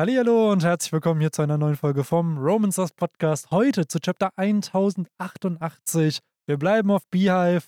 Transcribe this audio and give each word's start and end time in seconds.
Hallo 0.00 0.50
und 0.50 0.64
herzlich 0.64 0.92
willkommen 0.92 1.20
hier 1.20 1.30
zu 1.30 1.42
einer 1.42 1.58
neuen 1.58 1.76
Folge 1.76 2.04
vom 2.04 2.38
Romans 2.38 2.78
Lost 2.78 2.96
Podcast. 2.96 3.50
Heute 3.50 3.86
zu 3.86 4.00
Chapter 4.00 4.32
1088. 4.34 6.20
Wir 6.46 6.56
bleiben 6.56 6.90
auf 6.90 7.06
Beehive. 7.10 7.64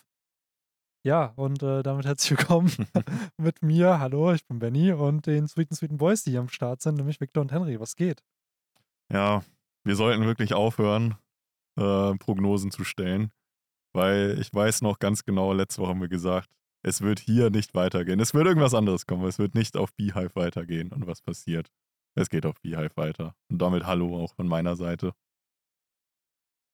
Ja, 1.05 1.35
und 1.37 1.63
äh, 1.63 1.83
damit 1.83 2.07
herzlich 2.07 2.39
willkommen 2.39 2.73
mit 3.37 3.61
mir. 3.61 3.99
Hallo, 3.99 4.33
ich 4.33 4.47
bin 4.47 4.61
Benny 4.61 4.93
und 4.93 5.27
den 5.27 5.47
sweeten, 5.47 5.75
sweeten 5.75 5.99
Boys, 5.99 6.25
die 6.25 6.31
hier 6.31 6.41
am 6.41 6.49
Start 6.49 6.81
sind, 6.81 6.95
nämlich 6.95 7.21
Victor 7.21 7.43
und 7.43 7.53
Henry. 7.53 7.79
Was 7.79 7.97
geht? 7.97 8.25
Ja, 9.13 9.45
wir 9.85 9.95
sollten 9.95 10.25
wirklich 10.25 10.55
aufhören, 10.55 11.17
äh, 11.79 12.15
Prognosen 12.15 12.71
zu 12.71 12.83
stellen, 12.83 13.31
weil 13.93 14.39
ich 14.41 14.55
weiß 14.55 14.81
noch 14.81 15.01
ganz 15.01 15.27
genau, 15.27 15.53
letzte 15.53 15.83
Woche 15.83 15.91
haben 15.91 16.01
wir 16.01 16.09
gesagt, 16.09 16.49
es 16.83 17.03
wird 17.03 17.21
hier 17.21 17.51
nicht 17.51 17.75
weitergehen. 17.75 18.21
Es 18.21 18.33
wird 18.33 18.47
irgendwas 18.47 18.73
anderes 18.73 19.05
kommen. 19.05 19.27
Es 19.27 19.39
wird 19.39 19.55
nicht 19.55 19.77
auf 19.77 19.93
Beehive 19.93 20.35
weitergehen 20.35 20.93
und 20.93 21.07
was 21.07 21.21
passiert. 21.21 21.71
Es 22.15 22.29
geht 22.29 22.45
auf 22.47 22.61
Beehive 22.61 22.97
weiter. 22.97 23.35
Und 23.51 23.59
damit 23.59 23.87
Hallo 23.87 24.23
auch 24.23 24.35
von 24.35 24.47
meiner 24.47 24.77
Seite. 24.77 25.15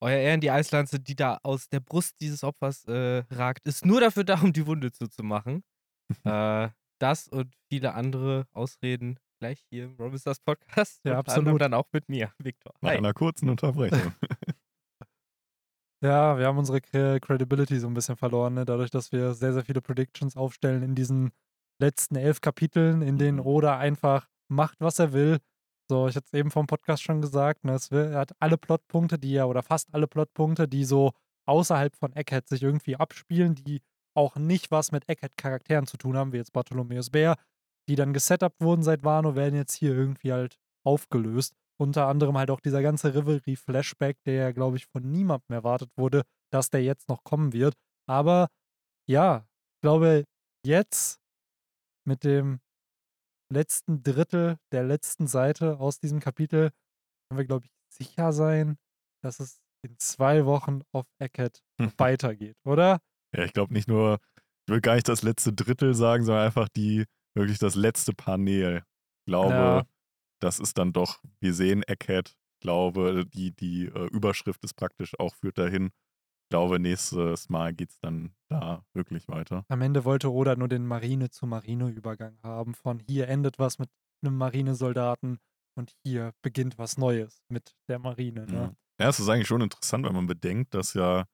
Euer 0.01 0.19
Ehren, 0.19 0.41
die 0.41 0.51
Eislanze, 0.51 1.01
die 1.01 1.17
da 1.17 1.39
aus 1.43 1.69
der 1.69 1.81
Brust 1.81 2.21
dieses 2.21 2.45
Opfers 2.45 2.85
äh, 2.85 3.25
ragt, 3.31 3.67
ist 3.67 3.85
nur 3.85 4.01
dafür 4.01 4.25
da, 4.25 4.41
um 4.41 4.53
die 4.53 4.67
Wunde 4.67 4.93
zuzumachen. 4.93 5.65
äh, 6.25 6.69
das 7.01 7.29
und 7.29 7.55
viele 7.71 7.95
andere 7.95 8.47
Ausreden 8.53 9.19
gleich 9.41 9.65
hier 9.71 9.85
im 9.85 9.97
Robisters 9.97 10.41
Podcast. 10.41 11.01
Ja, 11.05 11.13
und 11.13 11.19
absolut. 11.19 11.61
dann 11.61 11.75
auch 11.75 11.89
mit 11.93 12.09
mir, 12.09 12.33
Viktor. 12.39 12.75
Nach 12.81 12.91
einer 12.91 13.15
kurzen 13.15 13.49
Unterbrechung. 13.49 14.13
Ja, 16.01 16.39
wir 16.39 16.47
haben 16.47 16.59
unsere 16.59 16.79
Cre- 16.79 17.19
Credibility 17.19 17.81
so 17.81 17.89
ein 17.89 17.95
bisschen 17.95 18.17
verloren, 18.17 18.55
ne? 18.55 18.65
dadurch, 18.65 18.91
dass 18.91 19.11
wir 19.11 19.35
sehr, 19.35 19.53
sehr 19.53 19.65
viele 19.65 19.81
Predictions 19.81 20.37
aufstellen 20.37 20.85
in 20.85 20.95
diesen 20.95 21.33
letzten 21.83 22.15
elf 22.15 22.41
Kapiteln, 22.41 23.03
in 23.03 23.19
denen 23.19 23.39
Mhm. 23.39 23.47
Oda 23.47 23.77
einfach 23.79 24.29
macht, 24.49 24.81
was 24.81 24.99
er 24.99 25.13
will. 25.13 25.39
So, 25.91 26.07
ich 26.09 26.17
hatte 26.17 26.27
es 26.27 26.39
eben 26.39 26.51
vom 26.51 26.67
Podcast 26.67 27.03
schon 27.03 27.23
gesagt, 27.23 27.65
ne? 27.65 27.79
will, 27.91 28.13
er 28.13 28.21
hat 28.21 28.33
alle 28.41 28.59
Plotpunkte, 28.59 29.19
die 29.19 29.35
er, 29.35 29.49
oder 29.49 29.63
fast 29.63 29.89
alle 29.95 30.07
Plotpunkte, 30.07 30.69
die 30.69 30.85
so 30.85 31.13
außerhalb 31.47 31.97
von 31.97 32.15
Egghead 32.15 32.47
sich 32.47 32.63
irgendwie 32.63 32.97
abspielen, 32.97 33.55
die 33.55 33.81
auch 34.15 34.37
nicht 34.37 34.71
was 34.71 34.93
mit 34.93 35.09
Egghead-Charakteren 35.09 35.87
zu 35.87 35.97
tun 35.97 36.17
haben, 36.17 36.33
wie 36.33 36.37
jetzt 36.37 36.53
Bartholomeus 36.53 37.11
Bär, 37.11 37.37
die 37.89 37.95
dann 37.95 38.13
gesetupt 38.13 38.61
wurden 38.61 38.83
seit 38.83 39.03
Wano, 39.03 39.35
werden 39.35 39.55
jetzt 39.55 39.75
hier 39.75 39.95
irgendwie 39.95 40.33
halt 40.33 40.59
aufgelöst. 40.85 41.55
Unter 41.81 42.09
anderem 42.09 42.37
halt 42.37 42.51
auch 42.51 42.61
dieser 42.61 42.83
ganze 42.83 43.15
Rivalry-Flashback, 43.15 44.23
der 44.25 44.35
ja, 44.35 44.53
glaube 44.53 44.77
ich, 44.77 44.87
von 44.87 45.09
niemandem 45.11 45.55
erwartet 45.55 45.91
wurde, 45.97 46.23
dass 46.53 46.71
der 46.71 46.83
jetzt 46.83 47.09
noch 47.09 47.23
kommen 47.25 47.53
wird. 47.53 47.75
Aber 48.07 48.49
ja, 49.09 49.47
ich 49.77 49.81
glaube, 49.83 50.25
jetzt 50.67 51.21
mit 52.05 52.25
dem 52.25 52.61
letzten 53.51 54.03
Drittel 54.03 54.59
der 54.73 54.85
letzten 54.85 55.27
Seite 55.27 55.79
aus 55.81 55.99
diesem 55.99 56.21
Kapitel 56.21 56.71
können 57.29 57.39
wir, 57.39 57.45
glaube 57.47 57.67
ich, 57.67 57.71
sicher 57.93 58.33
sein, 58.33 58.77
dass 59.23 59.41
es 59.41 59.61
in 59.87 59.97
zwei 59.99 60.45
Wochen 60.47 60.83
auf 60.93 61.07
Eckhead 61.21 61.61
weitergeht, 61.99 62.57
oder? 62.65 63.01
ja, 63.35 63.45
ich 63.45 63.53
glaube 63.53 63.73
nicht 63.73 63.89
nur, 63.89 64.19
ich 64.67 64.73
will 64.73 64.81
gar 64.81 64.95
nicht 64.95 65.09
das 65.09 65.23
letzte 65.23 65.53
Drittel 65.53 65.95
sagen, 65.95 66.25
sondern 66.25 66.45
einfach 66.47 66.69
die, 66.69 67.05
wirklich 67.37 67.59
das 67.59 67.75
letzte 67.75 68.13
Panel. 68.15 68.79
Ich 68.79 69.31
glaube, 69.31 69.53
Ja. 69.55 69.87
das 70.41 70.59
ist 70.61 70.79
dann 70.79 70.93
doch, 70.93 71.23
wir 71.41 71.55
sehen 71.55 71.83
Egghead. 71.83 72.35
Ich 72.57 72.61
glaube, 72.61 73.25
die, 73.27 73.53
die 73.55 73.87
äh, 73.87 74.07
Überschrift 74.09 74.65
ist 74.65 74.75
praktisch 74.75 75.19
auch 75.19 75.35
führt 75.37 75.59
dahin. 75.59 75.91
Ich 76.49 76.51
glaube, 76.51 76.79
nächstes 76.79 77.51
Mal 77.51 77.75
geht 77.75 77.91
es 77.91 77.99
dann 78.01 78.31
da 78.49 78.83
wirklich 78.95 79.29
weiter. 79.29 79.67
Am 79.69 79.83
Ende 79.83 80.07
wollte 80.07 80.33
Oda 80.33 80.57
nur 80.57 80.69
den 80.69 80.87
Marine-zu-Marine-Übergang 80.87 82.39
haben. 82.43 82.73
Von 82.73 83.01
hier 83.01 83.29
endet 83.29 83.59
was 83.59 83.79
mit 83.79 83.91
einem 84.25 84.39
Marinesoldaten 84.39 85.41
und 85.77 85.93
hier 86.03 86.33
beginnt 86.41 86.79
was 86.79 86.97
Neues 86.97 87.43
mit 87.51 87.77
der 87.91 87.99
Marine. 87.99 88.47
Ne? 88.47 88.55
Ja. 88.55 89.05
ja, 89.05 89.09
es 89.11 89.21
ist 89.21 89.29
eigentlich 89.29 89.47
schon 89.47 89.61
interessant, 89.61 90.07
wenn 90.07 90.15
man 90.15 90.27
bedenkt, 90.27 90.73
dass 90.73 90.95
ja 90.95 91.27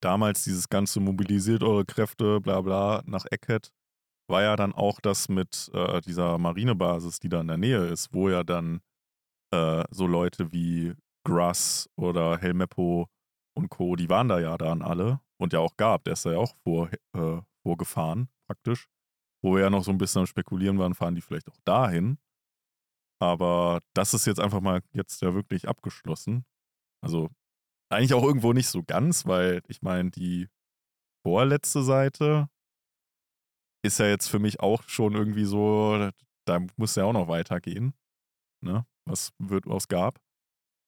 damals 0.00 0.44
dieses 0.44 0.68
ganze 0.68 1.00
mobilisiert 1.00 1.64
eure 1.64 1.84
Kräfte, 1.84 2.40
bla 2.40 2.60
bla, 2.60 3.02
nach 3.06 3.24
Eckhead, 3.28 3.72
war 4.30 4.42
ja 4.42 4.54
dann 4.54 4.72
auch 4.72 5.00
das 5.00 5.28
mit 5.28 5.68
äh, 5.74 6.00
dieser 6.02 6.38
Marinebasis, 6.38 7.18
die 7.18 7.28
da 7.28 7.40
in 7.40 7.48
der 7.48 7.56
Nähe 7.56 7.84
ist, 7.86 8.14
wo 8.14 8.28
ja 8.28 8.44
dann 8.44 8.82
äh, 9.52 9.82
so 9.90 10.06
Leute 10.06 10.52
wie 10.52 10.94
Grass 11.24 11.90
oder 11.96 12.38
Helmeppo 12.38 13.08
und 13.56 13.68
Co., 13.70 13.96
die 13.96 14.08
waren 14.08 14.28
da 14.28 14.38
ja 14.38 14.56
dann 14.58 14.82
alle 14.82 15.20
und 15.40 15.52
ja 15.52 15.60
auch 15.60 15.76
gab, 15.76 16.04
der 16.04 16.12
ist 16.14 16.26
da 16.26 16.32
ja 16.32 16.38
auch 16.38 16.54
vor, 16.56 16.90
äh, 17.14 17.40
vorgefahren, 17.62 18.28
praktisch. 18.48 18.88
Wo 19.42 19.54
wir 19.54 19.62
ja 19.62 19.70
noch 19.70 19.84
so 19.84 19.90
ein 19.90 19.98
bisschen 19.98 20.20
am 20.20 20.26
Spekulieren 20.26 20.78
waren, 20.78 20.94
fahren 20.94 21.14
die 21.14 21.20
vielleicht 21.20 21.48
auch 21.48 21.58
dahin. 21.64 22.18
Aber 23.20 23.80
das 23.94 24.14
ist 24.14 24.26
jetzt 24.26 24.40
einfach 24.40 24.60
mal 24.60 24.82
jetzt 24.92 25.22
ja 25.22 25.34
wirklich 25.34 25.68
abgeschlossen. 25.68 26.44
Also 27.02 27.30
eigentlich 27.90 28.14
auch 28.14 28.24
irgendwo 28.24 28.52
nicht 28.52 28.68
so 28.68 28.82
ganz, 28.82 29.26
weil 29.26 29.62
ich 29.68 29.82
meine, 29.82 30.10
die 30.10 30.48
vorletzte 31.24 31.82
Seite 31.82 32.48
ist 33.84 33.98
ja 33.98 34.06
jetzt 34.06 34.28
für 34.28 34.38
mich 34.38 34.60
auch 34.60 34.82
schon 34.84 35.14
irgendwie 35.14 35.44
so, 35.44 36.10
da 36.46 36.60
muss 36.76 36.96
ja 36.96 37.04
auch 37.04 37.12
noch 37.12 37.28
weitergehen, 37.28 37.94
ne? 38.62 38.86
Was 39.08 39.32
wird 39.38 39.66
was 39.66 39.86
gab. 39.86 40.20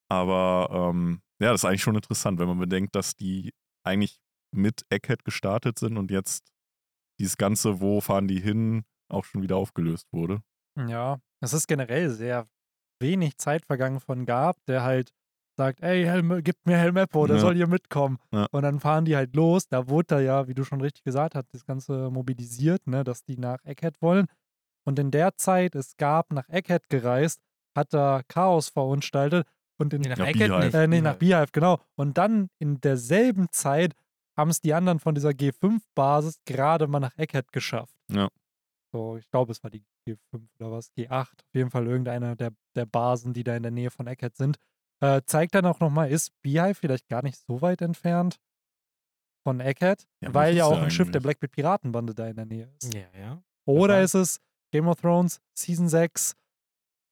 Aber 0.09 0.69
ähm, 0.91 1.21
ja, 1.41 1.53
das 1.53 1.63
ist 1.63 1.65
eigentlich 1.65 1.83
schon 1.83 1.95
interessant, 1.97 2.39
wenn 2.39 2.49
man 2.49 2.59
bedenkt, 2.59 2.95
dass 2.95 3.15
die 3.15 3.53
eigentlich 3.85 4.19
mit 4.55 4.83
Egghead 4.91 5.25
gestartet 5.25 5.79
sind 5.79 5.99
und 5.99 6.11
jetzt 6.11 6.49
dieses 7.21 7.37
Ganze, 7.37 7.81
wo 7.81 8.01
fahren 8.01 8.29
die 8.29 8.41
hin, 8.41 8.85
auch 9.11 9.25
schon 9.25 9.43
wieder 9.43 9.57
aufgelöst 9.57 10.07
wurde. 10.13 10.43
Ja, 10.77 11.19
es 11.41 11.53
ist 11.53 11.67
generell 11.67 12.11
sehr 12.11 12.49
wenig 13.01 13.37
Zeit 13.39 13.67
vergangen 13.67 14.01
von 14.01 14.27
Gab, 14.27 14.57
der 14.67 14.83
halt 14.83 15.11
sagt, 15.57 15.81
ey, 15.83 16.05
Helme, 16.05 16.43
gib 16.43 16.57
mir 16.65 16.77
Helmeppo, 16.77 17.27
der 17.27 17.37
Ja. 17.37 17.43
soll 17.43 17.55
hier 17.57 17.67
mitkommen. 17.67 18.19
Ja. 18.33 18.47
Und 18.53 18.63
dann 18.63 18.79
fahren 18.81 19.05
die 19.05 19.17
halt 19.17 19.35
los. 19.35 19.67
Da 19.69 19.89
wurde 19.89 20.07
da 20.07 20.21
ja, 20.21 20.47
wie 20.49 20.55
du 20.55 20.65
schon 20.65 20.81
richtig 20.81 21.03
gesagt 21.05 21.35
hast, 21.35 21.53
das 21.53 21.65
Ganze 21.65 22.11
mobilisiert, 22.11 22.87
ne, 22.87 23.03
dass 23.05 23.25
die 23.25 23.37
nach 23.37 23.59
Egghead 23.65 24.01
wollen. 24.01 24.27
Und 24.87 24.99
in 24.99 25.11
der 25.11 25.37
Zeit 25.37 25.75
ist 25.75 25.99
Gab 25.99 26.33
nach 26.33 26.49
Egghead 26.49 26.89
gereist, 26.89 27.41
hat 27.77 27.93
da 27.93 28.23
Chaos 28.29 28.69
verunstaltet 28.69 29.47
und 29.81 29.93
in 29.95 30.03
Nee, 30.03 30.09
nach 30.09 30.19
Ja, 30.19 30.25
Beehive. 30.27 30.59
nicht. 30.61 30.75
äh, 30.75 30.87
nee, 30.87 31.01
nach 31.01 31.17
Beehive, 31.17 31.49
genau. 31.53 31.81
Und 31.97 32.19
dann 32.19 32.51
in 32.59 32.81
derselben 32.81 33.49
Zeit 33.51 33.95
haben 34.37 34.51
es 34.51 34.61
die 34.61 34.75
anderen 34.75 34.99
von 35.01 35.15
dieser 35.15 35.31
G5-Basis 35.31 36.41
gerade 36.45 36.87
mal 36.87 37.01
nach 37.01 37.17
Egghead 37.19 37.51
geschafft. 37.53 37.95
Ja. 38.11 38.29
So, 38.93 39.17
ich 39.17 39.29
glaube, 39.31 39.53
es 39.53 39.63
war 39.63 39.71
die 39.71 39.83
G5 40.09 40.47
oder 40.59 40.71
was, 40.73 40.91
G8. 40.97 41.11
Auf 41.23 41.55
jeden 41.55 41.71
Fall 41.71 41.87
irgendeine 41.87 42.37
der, 42.37 42.53
der 42.77 42.87
Basen, 42.87 43.33
die 43.35 43.45
da 43.45 43.57
in 43.57 43.63
der 43.63 43.73
Nähe 43.73 43.91
von 43.91 44.07
Egghead 44.07 44.37
sind. 44.37 44.57
Äh, 45.01 45.23
zeigt 45.27 45.55
dann 45.55 45.67
auch 45.67 45.81
nochmal, 45.81 46.11
ist 46.11 46.31
Beehive 46.43 46.75
vielleicht 46.75 47.09
gar 47.09 47.23
nicht 47.23 47.37
so 47.47 47.61
weit 47.63 47.83
entfernt 47.83 48.39
von 49.45 49.61
Egghead, 49.61 50.07
Ja, 50.21 50.33
weil 50.35 50.57
ja 50.57 50.65
auch 50.65 50.81
ein 50.81 50.91
Schiff 50.91 51.09
der 51.11 51.17
eigentlich. 51.21 51.23
Blackbeard 51.25 51.53
Piratenbande 51.53 52.15
da 52.15 52.27
in 52.29 52.37
der 52.37 52.47
Nähe 52.47 52.73
ist. 52.81 52.95
Ja, 52.95 53.07
ja. 53.19 53.43
Oder 53.67 54.03
ist 54.03 54.15
es 54.15 54.41
Game 54.73 54.89
of 54.89 55.01
Thrones 55.01 55.41
Season 55.55 55.89
6? 55.89 56.35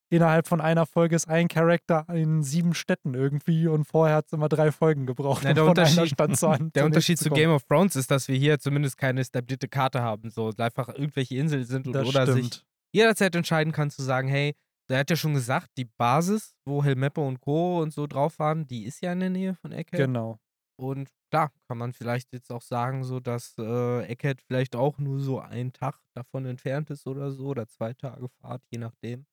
Innerhalb 0.09 0.47
von 0.47 0.61
einer 0.61 0.87
Folge 0.87 1.17
ist 1.17 1.29
ein 1.29 1.49
Charakter 1.49 2.07
in 2.09 2.43
sieben 2.45 2.75
Städten 2.75 3.15
irgendwie 3.15 3.67
und 3.67 3.85
vorher 3.85 4.17
hat 4.17 4.27
es 4.27 4.33
immer 4.33 4.49
drei 4.49 4.71
Folgen 4.71 5.05
gebraucht, 5.05 5.39
um 5.45 5.53
der 5.55 5.63
einer 5.63 5.65
Unterschied- 5.71 6.21
an- 6.45 6.71
Der 6.75 6.85
Unterschied 6.85 7.19
zu. 7.19 7.31
Game 7.31 7.51
of 7.51 7.65
Thrones 7.65 7.97
ist, 7.97 8.11
dass 8.11 8.29
wir 8.29 8.37
hier 8.37 8.59
zumindest 8.61 8.97
keine 8.99 9.21
etablierte 9.23 9.67
Karte 9.69 10.03
haben. 10.03 10.31
So 10.31 10.53
einfach 10.59 10.89
irgendwelche 10.91 11.37
Inseln 11.37 11.65
sind 11.65 11.87
und 11.89 11.93
Das 11.95 12.07
oder 12.07 12.25
sich 12.33 12.47
stimmt. 12.47 12.67
jederzeit 12.93 13.35
entscheiden 13.35 13.73
kann 13.73 13.91
zu 13.91 14.03
sagen, 14.03 14.29
hey, 14.29 14.55
der 14.89 15.01
hat 15.01 15.11
ja 15.11 15.17
schon 15.17 15.35
gesagt, 15.35 15.71
die 15.77 15.87
Basis, 15.87 16.55
wo 16.65 16.85
Helmeppo 16.85 17.27
und 17.27 17.41
Co. 17.41 17.83
und 17.83 17.93
so 17.93 18.07
drauf 18.07 18.39
waren, 18.39 18.65
die 18.69 18.85
ist 18.85 19.01
ja 19.03 19.13
in 19.13 19.19
der 19.19 19.31
Nähe 19.31 19.55
von 19.57 19.73
Eckhead. 19.73 19.99
Genau. 20.07 20.39
Und 20.79 21.09
klar, 21.33 21.51
kann 21.67 21.79
man 21.79 21.93
vielleicht 21.93 22.33
jetzt 22.33 22.53
auch 22.53 22.63
sagen, 22.63 23.03
so 23.03 23.19
dass 23.19 23.55
äh, 23.59 24.05
Eckhead 24.05 24.41
vielleicht 24.43 24.77
auch 24.77 24.99
nur 24.99 25.19
so 25.19 25.41
einen 25.41 25.73
Tag 25.73 25.99
davon 26.15 26.45
entfernt 26.47 26.91
ist 26.91 27.09
oder 27.09 27.33
so, 27.33 27.47
oder 27.47 27.67
zwei 27.67 27.93
Tage 27.95 28.29
Fahrt, 28.41 28.63
je 28.71 28.79
nachdem. 28.79 29.27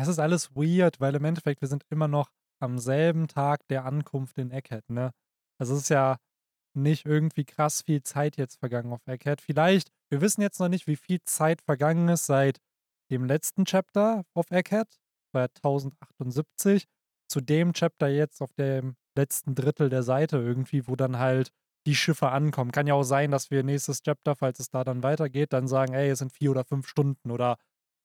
Das 0.00 0.08
ist 0.08 0.18
alles 0.18 0.56
weird, 0.56 0.98
weil 0.98 1.14
im 1.14 1.26
Endeffekt 1.26 1.60
wir 1.60 1.68
sind 1.68 1.84
immer 1.90 2.08
noch 2.08 2.30
am 2.58 2.78
selben 2.78 3.28
Tag 3.28 3.68
der 3.68 3.84
Ankunft 3.84 4.38
in 4.38 4.50
Egghead, 4.50 4.88
ne? 4.88 5.12
Also 5.58 5.74
es 5.74 5.82
ist 5.82 5.88
ja 5.90 6.16
nicht 6.74 7.04
irgendwie 7.04 7.44
krass 7.44 7.82
viel 7.82 8.02
Zeit 8.02 8.38
jetzt 8.38 8.58
vergangen 8.60 8.94
auf 8.94 9.06
Egghead. 9.06 9.42
Vielleicht, 9.42 9.90
wir 10.08 10.22
wissen 10.22 10.40
jetzt 10.40 10.58
noch 10.58 10.70
nicht, 10.70 10.86
wie 10.86 10.96
viel 10.96 11.20
Zeit 11.24 11.60
vergangen 11.60 12.08
ist 12.08 12.24
seit 12.24 12.60
dem 13.10 13.26
letzten 13.26 13.66
Chapter 13.66 14.24
auf 14.32 14.50
Egghead, 14.50 14.88
bei 15.32 15.42
1078, 15.42 16.86
zu 17.28 17.42
dem 17.42 17.74
Chapter 17.74 18.08
jetzt 18.08 18.40
auf 18.40 18.54
dem 18.54 18.96
letzten 19.18 19.54
Drittel 19.54 19.90
der 19.90 20.02
Seite 20.02 20.38
irgendwie, 20.38 20.88
wo 20.88 20.96
dann 20.96 21.18
halt 21.18 21.50
die 21.86 21.94
Schiffe 21.94 22.30
ankommen. 22.30 22.72
Kann 22.72 22.86
ja 22.86 22.94
auch 22.94 23.02
sein, 23.02 23.30
dass 23.32 23.50
wir 23.50 23.64
nächstes 23.64 24.00
Chapter, 24.00 24.34
falls 24.34 24.60
es 24.60 24.70
da 24.70 24.82
dann 24.82 25.02
weitergeht, 25.02 25.52
dann 25.52 25.68
sagen, 25.68 25.92
ey, 25.92 26.08
es 26.08 26.20
sind 26.20 26.32
vier 26.32 26.52
oder 26.52 26.64
fünf 26.64 26.88
Stunden 26.88 27.30
oder 27.30 27.58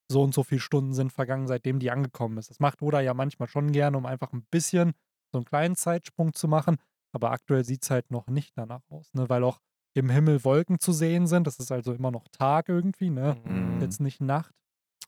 so 0.09 0.21
und 0.21 0.33
so 0.33 0.43
viele 0.43 0.61
Stunden 0.61 0.93
sind 0.93 1.11
vergangen, 1.11 1.47
seitdem 1.47 1.79
die 1.79 1.91
angekommen 1.91 2.37
ist. 2.37 2.49
Das 2.49 2.59
macht 2.59 2.81
Oda 2.81 3.01
ja 3.01 3.13
manchmal 3.13 3.47
schon 3.47 3.71
gerne, 3.71 3.97
um 3.97 4.05
einfach 4.05 4.33
ein 4.33 4.45
bisschen 4.51 4.93
so 5.31 5.39
einen 5.39 5.45
kleinen 5.45 5.75
Zeitsprung 5.75 6.33
zu 6.33 6.47
machen. 6.47 6.77
Aber 7.11 7.31
aktuell 7.31 7.63
sieht 7.63 7.83
es 7.83 7.89
halt 7.89 8.11
noch 8.11 8.27
nicht 8.27 8.57
danach 8.57 8.81
aus, 8.89 9.13
ne? 9.13 9.29
weil 9.29 9.43
auch 9.43 9.59
im 9.93 10.09
Himmel 10.09 10.43
Wolken 10.43 10.79
zu 10.79 10.91
sehen 10.91 11.27
sind. 11.27 11.47
Das 11.47 11.59
ist 11.59 11.71
also 11.71 11.93
immer 11.93 12.11
noch 12.11 12.27
Tag 12.27 12.67
irgendwie, 12.67 13.09
ne? 13.09 13.37
Mhm. 13.45 13.79
Jetzt 13.81 14.01
nicht 14.01 14.21
Nacht. 14.21 14.53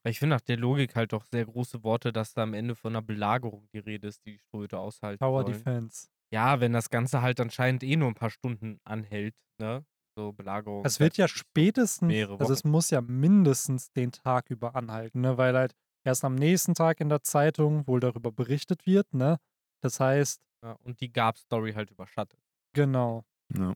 Ich 0.03 0.19
finde 0.19 0.35
nach 0.35 0.41
der 0.41 0.57
Logik 0.57 0.95
halt 0.95 1.11
doch 1.11 1.25
sehr 1.25 1.45
große 1.45 1.83
Worte, 1.83 2.13
dass 2.13 2.33
da 2.33 2.44
am 2.44 2.53
Ende 2.53 2.75
von 2.75 2.94
einer 2.95 3.01
Belagerung 3.01 3.67
die 3.73 3.79
Rede 3.79 4.07
ist, 4.07 4.25
die 4.25 4.33
die 4.33 4.39
Strohhüte 4.39 4.79
aushalten 4.79 5.19
Tower 5.19 5.41
sollen. 5.41 5.53
Defense. 5.53 6.07
Ja, 6.31 6.59
wenn 6.61 6.71
das 6.71 6.89
Ganze 6.89 7.21
halt 7.21 7.39
anscheinend 7.39 7.83
eh 7.83 7.97
nur 7.97 8.07
ein 8.07 8.15
paar 8.15 8.29
Stunden 8.29 8.79
anhält, 8.85 9.35
ne? 9.59 9.85
So 10.18 10.34
Belagerung. 10.34 10.84
Es 10.84 11.00
wird 11.00 11.16
ja 11.18 11.28
spätestens, 11.28 12.08
mehrere 12.08 12.40
also 12.40 12.52
es 12.52 12.64
muss 12.64 12.90
ja 12.90 13.02
mindestens 13.02 13.92
den 13.92 14.12
Tag 14.12 14.50
über 14.50 14.75
anhalten, 14.75 15.22
ne? 15.22 15.38
Weil 15.38 15.56
halt 15.56 15.75
erst 16.04 16.25
am 16.25 16.34
nächsten 16.34 16.74
Tag 16.74 17.00
in 17.00 17.10
der 17.10 17.22
Zeitung 17.22 17.86
wohl 17.86 18.00
darüber 18.00 18.31
berichtet 18.31 18.88
wird, 18.88 19.14
ne? 19.14 19.38
Das 19.84 20.00
heißt, 20.00 20.42
Ja, 20.64 20.72
und 20.84 21.02
die 21.02 21.12
Gab-Story 21.14 21.74
halt 21.74 21.92
überschattet. 21.92 22.40
genau. 22.74 23.25
Ja. 23.56 23.75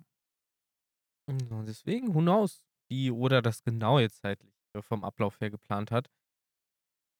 Und 1.27 1.65
deswegen, 1.67 2.15
who 2.15 2.21
knows, 2.21 2.63
wie 2.89 3.11
oder 3.11 3.43
das 3.43 3.63
genau 3.63 3.99
jetzt 3.99 4.21
zeitlich 4.21 4.51
äh, 4.75 4.81
vom 4.81 5.03
Ablauf 5.03 5.39
her 5.39 5.51
geplant 5.51 5.91
hat. 5.91 6.09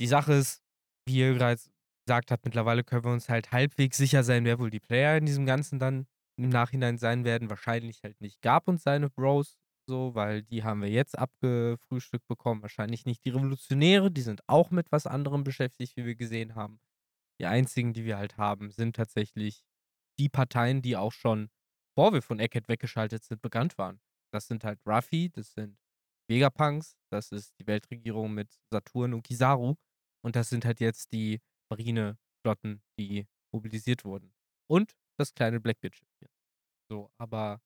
Die 0.02 0.08
Sache 0.08 0.34
ist, 0.34 0.64
wie 1.08 1.20
ihr 1.20 1.34
bereits 1.34 1.70
gesagt 2.08 2.32
habt, 2.32 2.44
mittlerweile 2.44 2.84
können 2.84 3.04
wir 3.06 3.12
uns 3.14 3.30
halt 3.30 3.52
halbwegs 3.52 3.98
sicher 3.98 4.24
sein, 4.24 4.46
wer 4.46 4.58
wohl 4.58 4.72
die 4.72 4.80
Player 4.80 5.16
in 5.16 5.28
diesem 5.28 5.46
Ganzen 5.46 5.78
dann 5.78 6.08
im 6.44 6.50
Nachhinein 6.50 6.98
sein 6.98 7.24
werden. 7.24 7.50
Wahrscheinlich 7.50 8.04
halt 8.04 8.20
nicht 8.22 8.42
Gab 8.42 8.68
und 8.68 8.82
seine 8.82 9.10
Bros, 9.10 9.58
so, 9.88 10.16
weil 10.16 10.44
die 10.44 10.64
haben 10.64 10.82
wir 10.82 10.90
jetzt 10.90 11.18
abgefrühstückt 11.18 12.28
bekommen. 12.28 12.62
Wahrscheinlich 12.62 13.06
nicht 13.06 13.26
die 13.26 13.30
Revolutionäre, 13.30 14.12
die 14.12 14.22
sind 14.22 14.42
auch 14.48 14.72
mit 14.72 14.92
was 14.92 15.08
anderem 15.08 15.44
beschäftigt, 15.44 15.98
wie 15.98 16.06
wir 16.06 16.16
gesehen 16.16 16.56
haben. 16.56 16.80
Die 17.40 17.46
einzigen, 17.46 17.94
die 17.94 18.06
wir 18.06 18.18
halt 18.18 18.38
haben, 18.38 18.72
sind 18.72 18.96
tatsächlich 18.96 19.64
die 20.20 20.30
Parteien, 20.30 20.82
die 20.82 20.96
auch 20.98 21.12
schon, 21.12 21.50
bevor 21.90 22.14
wir 22.14 22.22
von 22.22 22.40
Eckhead 22.40 22.68
weggeschaltet 22.68 23.24
sind, 23.24 23.42
bekannt 23.42 23.78
waren. 23.78 24.00
Das 24.32 24.48
sind 24.48 24.64
halt 24.64 24.80
Ruffy, 24.86 25.30
das 25.30 25.54
sind 25.54 25.78
Vegapunks, 26.30 26.96
das 27.12 27.32
ist 27.32 27.60
die 27.60 27.68
Weltregierung 27.68 28.34
mit 28.34 28.58
Saturn 28.72 29.14
und 29.14 29.24
Kizaru 29.24 29.76
und 30.24 30.36
das 30.36 30.50
sind 30.50 30.66
halt 30.66 30.80
jetzt 30.80 31.12
die 31.12 31.42
Marineflotten, 31.70 32.82
die 32.98 33.28
mobilisiert 33.54 34.06
wurden. 34.06 34.34
Und 34.70 34.96
das 35.18 35.34
kleine 35.34 35.60
Blackbeard-Schiffchen. 35.60 36.31
So, 36.92 37.10
aber 37.18 37.62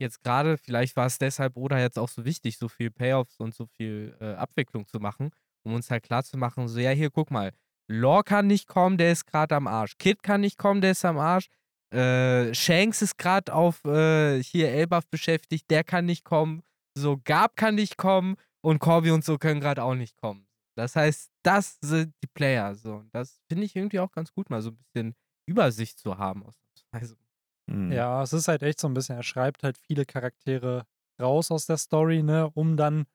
jetzt 0.00 0.22
gerade, 0.22 0.56
vielleicht 0.56 0.96
war 0.96 1.04
es 1.04 1.18
deshalb 1.18 1.54
oder 1.58 1.78
jetzt 1.78 1.98
auch 1.98 2.08
so 2.08 2.24
wichtig, 2.24 2.56
so 2.56 2.68
viel 2.68 2.90
Payoffs 2.90 3.38
und 3.38 3.54
so 3.54 3.66
viel 3.66 4.16
äh, 4.20 4.32
Abwicklung 4.36 4.88
zu 4.88 5.00
machen, 5.00 5.32
um 5.66 5.74
uns 5.74 5.90
halt 5.90 6.02
klar 6.02 6.24
zu 6.24 6.38
machen, 6.38 6.66
so, 6.66 6.80
ja, 6.80 6.90
hier, 6.90 7.10
guck 7.10 7.30
mal, 7.30 7.52
Law 7.88 8.22
kann 8.22 8.46
nicht 8.46 8.66
kommen, 8.66 8.96
der 8.96 9.12
ist 9.12 9.26
gerade 9.26 9.54
am 9.54 9.66
Arsch. 9.66 9.98
Kid 9.98 10.22
kann 10.22 10.40
nicht 10.40 10.56
kommen, 10.56 10.80
der 10.80 10.92
ist 10.92 11.04
am 11.04 11.18
Arsch. 11.18 11.48
Äh, 11.92 12.54
Shanks 12.54 13.02
ist 13.02 13.18
gerade 13.18 13.52
auf 13.52 13.84
äh, 13.84 14.42
hier 14.42 14.70
Elbaf 14.70 15.06
beschäftigt, 15.08 15.70
der 15.70 15.84
kann 15.84 16.06
nicht 16.06 16.24
kommen. 16.24 16.62
So, 16.96 17.20
Gab 17.22 17.56
kann 17.56 17.74
nicht 17.74 17.98
kommen 17.98 18.36
und 18.62 18.78
Corby 18.78 19.10
und 19.10 19.26
so 19.26 19.36
können 19.36 19.60
gerade 19.60 19.82
auch 19.82 19.94
nicht 19.94 20.16
kommen. 20.16 20.46
Das 20.74 20.96
heißt, 20.96 21.30
das 21.42 21.76
sind 21.82 22.14
die 22.22 22.28
Player. 22.28 22.74
So, 22.74 22.94
und 22.94 23.14
das 23.14 23.42
finde 23.46 23.64
ich 23.64 23.76
irgendwie 23.76 24.00
auch 24.00 24.10
ganz 24.10 24.32
gut, 24.32 24.48
mal 24.48 24.62
so 24.62 24.70
ein 24.70 24.78
bisschen 24.78 25.14
Übersicht 25.46 25.98
zu 25.98 26.16
haben. 26.16 26.42
Ausnahmsweise. 26.44 27.23
Mhm. 27.68 27.92
Ja, 27.92 28.22
es 28.22 28.32
ist 28.32 28.48
halt 28.48 28.62
echt 28.62 28.80
so 28.80 28.88
ein 28.88 28.94
bisschen, 28.94 29.16
er 29.16 29.22
schreibt 29.22 29.62
halt 29.62 29.76
viele 29.78 30.06
Charaktere 30.06 30.86
raus 31.20 31.50
aus 31.50 31.66
der 31.66 31.76
Story, 31.76 32.22
ne, 32.22 32.50
um 32.54 32.76
dann 32.76 33.06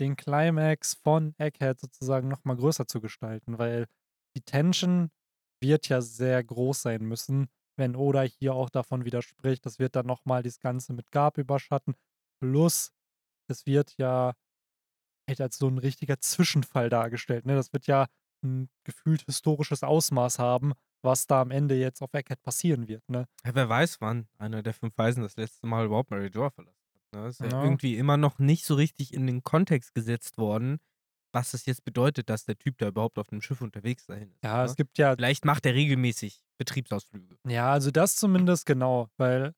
den 0.00 0.16
Climax 0.16 0.94
von 0.94 1.34
Egghead 1.38 1.80
sozusagen 1.80 2.28
nochmal 2.28 2.56
größer 2.56 2.86
zu 2.86 3.00
gestalten, 3.00 3.58
weil 3.58 3.86
die 4.36 4.42
Tension 4.42 5.10
wird 5.62 5.88
ja 5.88 6.00
sehr 6.02 6.44
groß 6.44 6.82
sein 6.82 7.04
müssen, 7.04 7.48
wenn 7.78 7.96
Oda 7.96 8.22
hier 8.22 8.54
auch 8.54 8.70
davon 8.70 9.04
widerspricht. 9.04 9.66
Das 9.66 9.78
wird 9.78 9.96
dann 9.96 10.06
nochmal 10.06 10.42
das 10.42 10.60
Ganze 10.60 10.92
mit 10.94 11.12
Gab 11.12 11.38
überschatten. 11.38 11.94
Plus, 12.40 12.92
es 13.48 13.66
wird 13.66 13.96
ja 13.98 14.34
halt 15.28 15.40
als 15.40 15.58
so 15.58 15.68
ein 15.68 15.78
richtiger 15.78 16.20
Zwischenfall 16.20 16.88
dargestellt. 16.90 17.46
Ne? 17.46 17.54
Das 17.54 17.72
wird 17.72 17.86
ja 17.86 18.06
ein 18.46 18.68
gefühlt 18.84 19.22
historisches 19.26 19.82
Ausmaß 19.82 20.38
haben, 20.38 20.72
was 21.02 21.26
da 21.26 21.40
am 21.40 21.50
Ende 21.50 21.74
jetzt 21.76 22.00
auf 22.02 22.14
Egghead 22.14 22.42
passieren 22.42 22.88
wird. 22.88 23.08
Ne? 23.08 23.26
Ja, 23.44 23.54
wer 23.54 23.68
weiß, 23.68 24.00
wann 24.00 24.26
einer 24.38 24.62
der 24.62 24.74
fünf 24.74 24.96
Weisen 24.96 25.22
das 25.22 25.36
letzte 25.36 25.66
Mal 25.66 25.86
überhaupt 25.86 26.10
Mary 26.10 26.28
Joa 26.28 26.50
verlassen 26.50 26.76
hat. 27.12 27.20
Ne? 27.20 27.28
Ist 27.28 27.40
ja, 27.40 27.48
Ja. 27.48 27.62
irgendwie 27.62 27.96
immer 27.96 28.16
noch 28.16 28.38
nicht 28.38 28.64
so 28.64 28.74
richtig 28.74 29.12
in 29.14 29.26
den 29.26 29.42
Kontext 29.42 29.94
gesetzt 29.94 30.38
worden, 30.38 30.78
was 31.32 31.52
es 31.54 31.66
jetzt 31.66 31.84
bedeutet, 31.84 32.30
dass 32.30 32.44
der 32.44 32.58
Typ 32.58 32.78
da 32.78 32.88
überhaupt 32.88 33.18
auf 33.18 33.28
dem 33.28 33.42
Schiff 33.42 33.60
unterwegs 33.60 34.06
sein 34.06 34.30
ist. 34.30 34.42
Ja, 34.42 34.58
ne? 34.58 34.64
es 34.64 34.76
gibt 34.76 34.96
ja 34.98 35.14
Vielleicht 35.14 35.44
macht 35.44 35.66
er 35.66 35.74
regelmäßig 35.74 36.42
Betriebsausflüge. 36.58 37.36
Ja, 37.46 37.72
also 37.72 37.90
das 37.90 38.16
zumindest 38.16 38.64
genau, 38.66 39.10
weil 39.18 39.54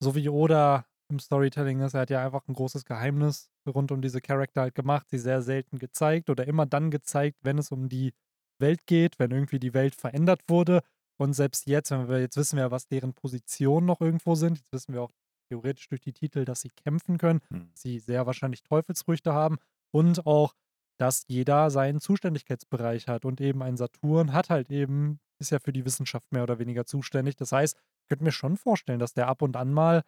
so 0.00 0.14
wie 0.14 0.28
Oda 0.28 0.86
im 1.10 1.18
Storytelling 1.18 1.80
ist, 1.80 1.94
er 1.94 2.02
hat 2.02 2.10
ja 2.10 2.24
einfach 2.24 2.46
ein 2.48 2.54
großes 2.54 2.84
Geheimnis 2.84 3.50
rund 3.66 3.92
um 3.92 4.02
diese 4.02 4.20
Charakter 4.20 4.62
halt 4.62 4.74
gemacht, 4.74 5.08
sie 5.10 5.18
sehr 5.18 5.42
selten 5.42 5.78
gezeigt 5.78 6.30
oder 6.30 6.46
immer 6.46 6.66
dann 6.66 6.90
gezeigt, 6.90 7.38
wenn 7.42 7.58
es 7.58 7.70
um 7.72 7.88
die 7.88 8.12
Welt 8.60 8.86
geht, 8.86 9.18
wenn 9.18 9.30
irgendwie 9.30 9.58
die 9.58 9.74
Welt 9.74 9.94
verändert 9.94 10.42
wurde. 10.48 10.82
Und 11.18 11.32
selbst 11.32 11.66
jetzt, 11.66 11.90
wenn 11.90 12.08
wir 12.08 12.20
jetzt 12.20 12.36
wissen 12.36 12.56
wir, 12.56 12.70
was 12.70 12.86
deren 12.86 13.14
Positionen 13.14 13.86
noch 13.86 14.00
irgendwo 14.00 14.34
sind, 14.34 14.58
jetzt 14.58 14.72
wissen 14.72 14.94
wir 14.94 15.02
auch 15.02 15.12
theoretisch 15.50 15.88
durch 15.88 16.00
die 16.00 16.12
Titel, 16.12 16.44
dass 16.44 16.60
sie 16.60 16.70
kämpfen 16.70 17.18
können, 17.18 17.40
Mhm. 17.50 17.70
sie 17.74 17.98
sehr 17.98 18.26
wahrscheinlich 18.26 18.62
Teufelsfrüchte 18.62 19.32
haben 19.32 19.56
und 19.92 20.26
auch, 20.26 20.54
dass 21.00 21.24
jeder 21.28 21.70
seinen 21.70 22.00
Zuständigkeitsbereich 22.00 23.08
hat 23.08 23.24
und 23.24 23.40
eben 23.40 23.62
ein 23.62 23.76
Saturn 23.76 24.32
hat 24.32 24.50
halt 24.50 24.70
eben, 24.70 25.20
ist 25.40 25.50
ja 25.50 25.58
für 25.60 25.72
die 25.72 25.84
Wissenschaft 25.84 26.30
mehr 26.32 26.42
oder 26.42 26.58
weniger 26.58 26.84
zuständig. 26.86 27.36
Das 27.36 27.52
heißt, 27.52 27.76
ich 28.02 28.08
könnte 28.08 28.24
mir 28.24 28.32
schon 28.32 28.56
vorstellen, 28.56 28.98
dass 28.98 29.14
der 29.14 29.28
ab 29.28 29.42
und 29.42 29.56
an 29.56 29.72
mal 29.72 29.96
ja, 29.98 30.02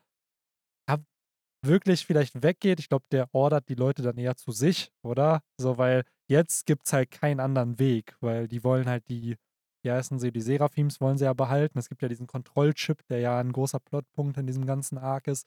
wirklich 1.62 2.06
vielleicht 2.06 2.42
weggeht. 2.42 2.80
Ich 2.80 2.88
glaube, 2.88 3.04
der 3.10 3.28
ordert 3.32 3.68
die 3.68 3.74
Leute 3.74 4.02
dann 4.02 4.18
eher 4.18 4.36
zu 4.36 4.52
sich, 4.52 4.92
oder? 5.02 5.42
So, 5.60 5.78
weil 5.78 6.04
jetzt 6.28 6.66
gibt 6.66 6.86
es 6.86 6.92
halt 6.92 7.10
keinen 7.10 7.40
anderen 7.40 7.78
Weg, 7.78 8.16
weil 8.20 8.48
die 8.48 8.64
wollen 8.64 8.88
halt 8.88 9.08
die, 9.08 9.36
wie 9.82 9.90
heißen 9.90 10.18
sie, 10.18 10.32
die 10.32 10.40
Seraphims 10.40 11.00
wollen 11.00 11.18
sie 11.18 11.24
ja 11.24 11.34
behalten. 11.34 11.78
Es 11.78 11.88
gibt 11.88 12.02
ja 12.02 12.08
diesen 12.08 12.26
Kontrollchip, 12.26 13.06
der 13.08 13.20
ja 13.20 13.38
ein 13.38 13.52
großer 13.52 13.80
Plotpunkt 13.80 14.38
in 14.38 14.46
diesem 14.46 14.66
ganzen 14.66 14.98
Arc 14.98 15.26
ist. 15.26 15.46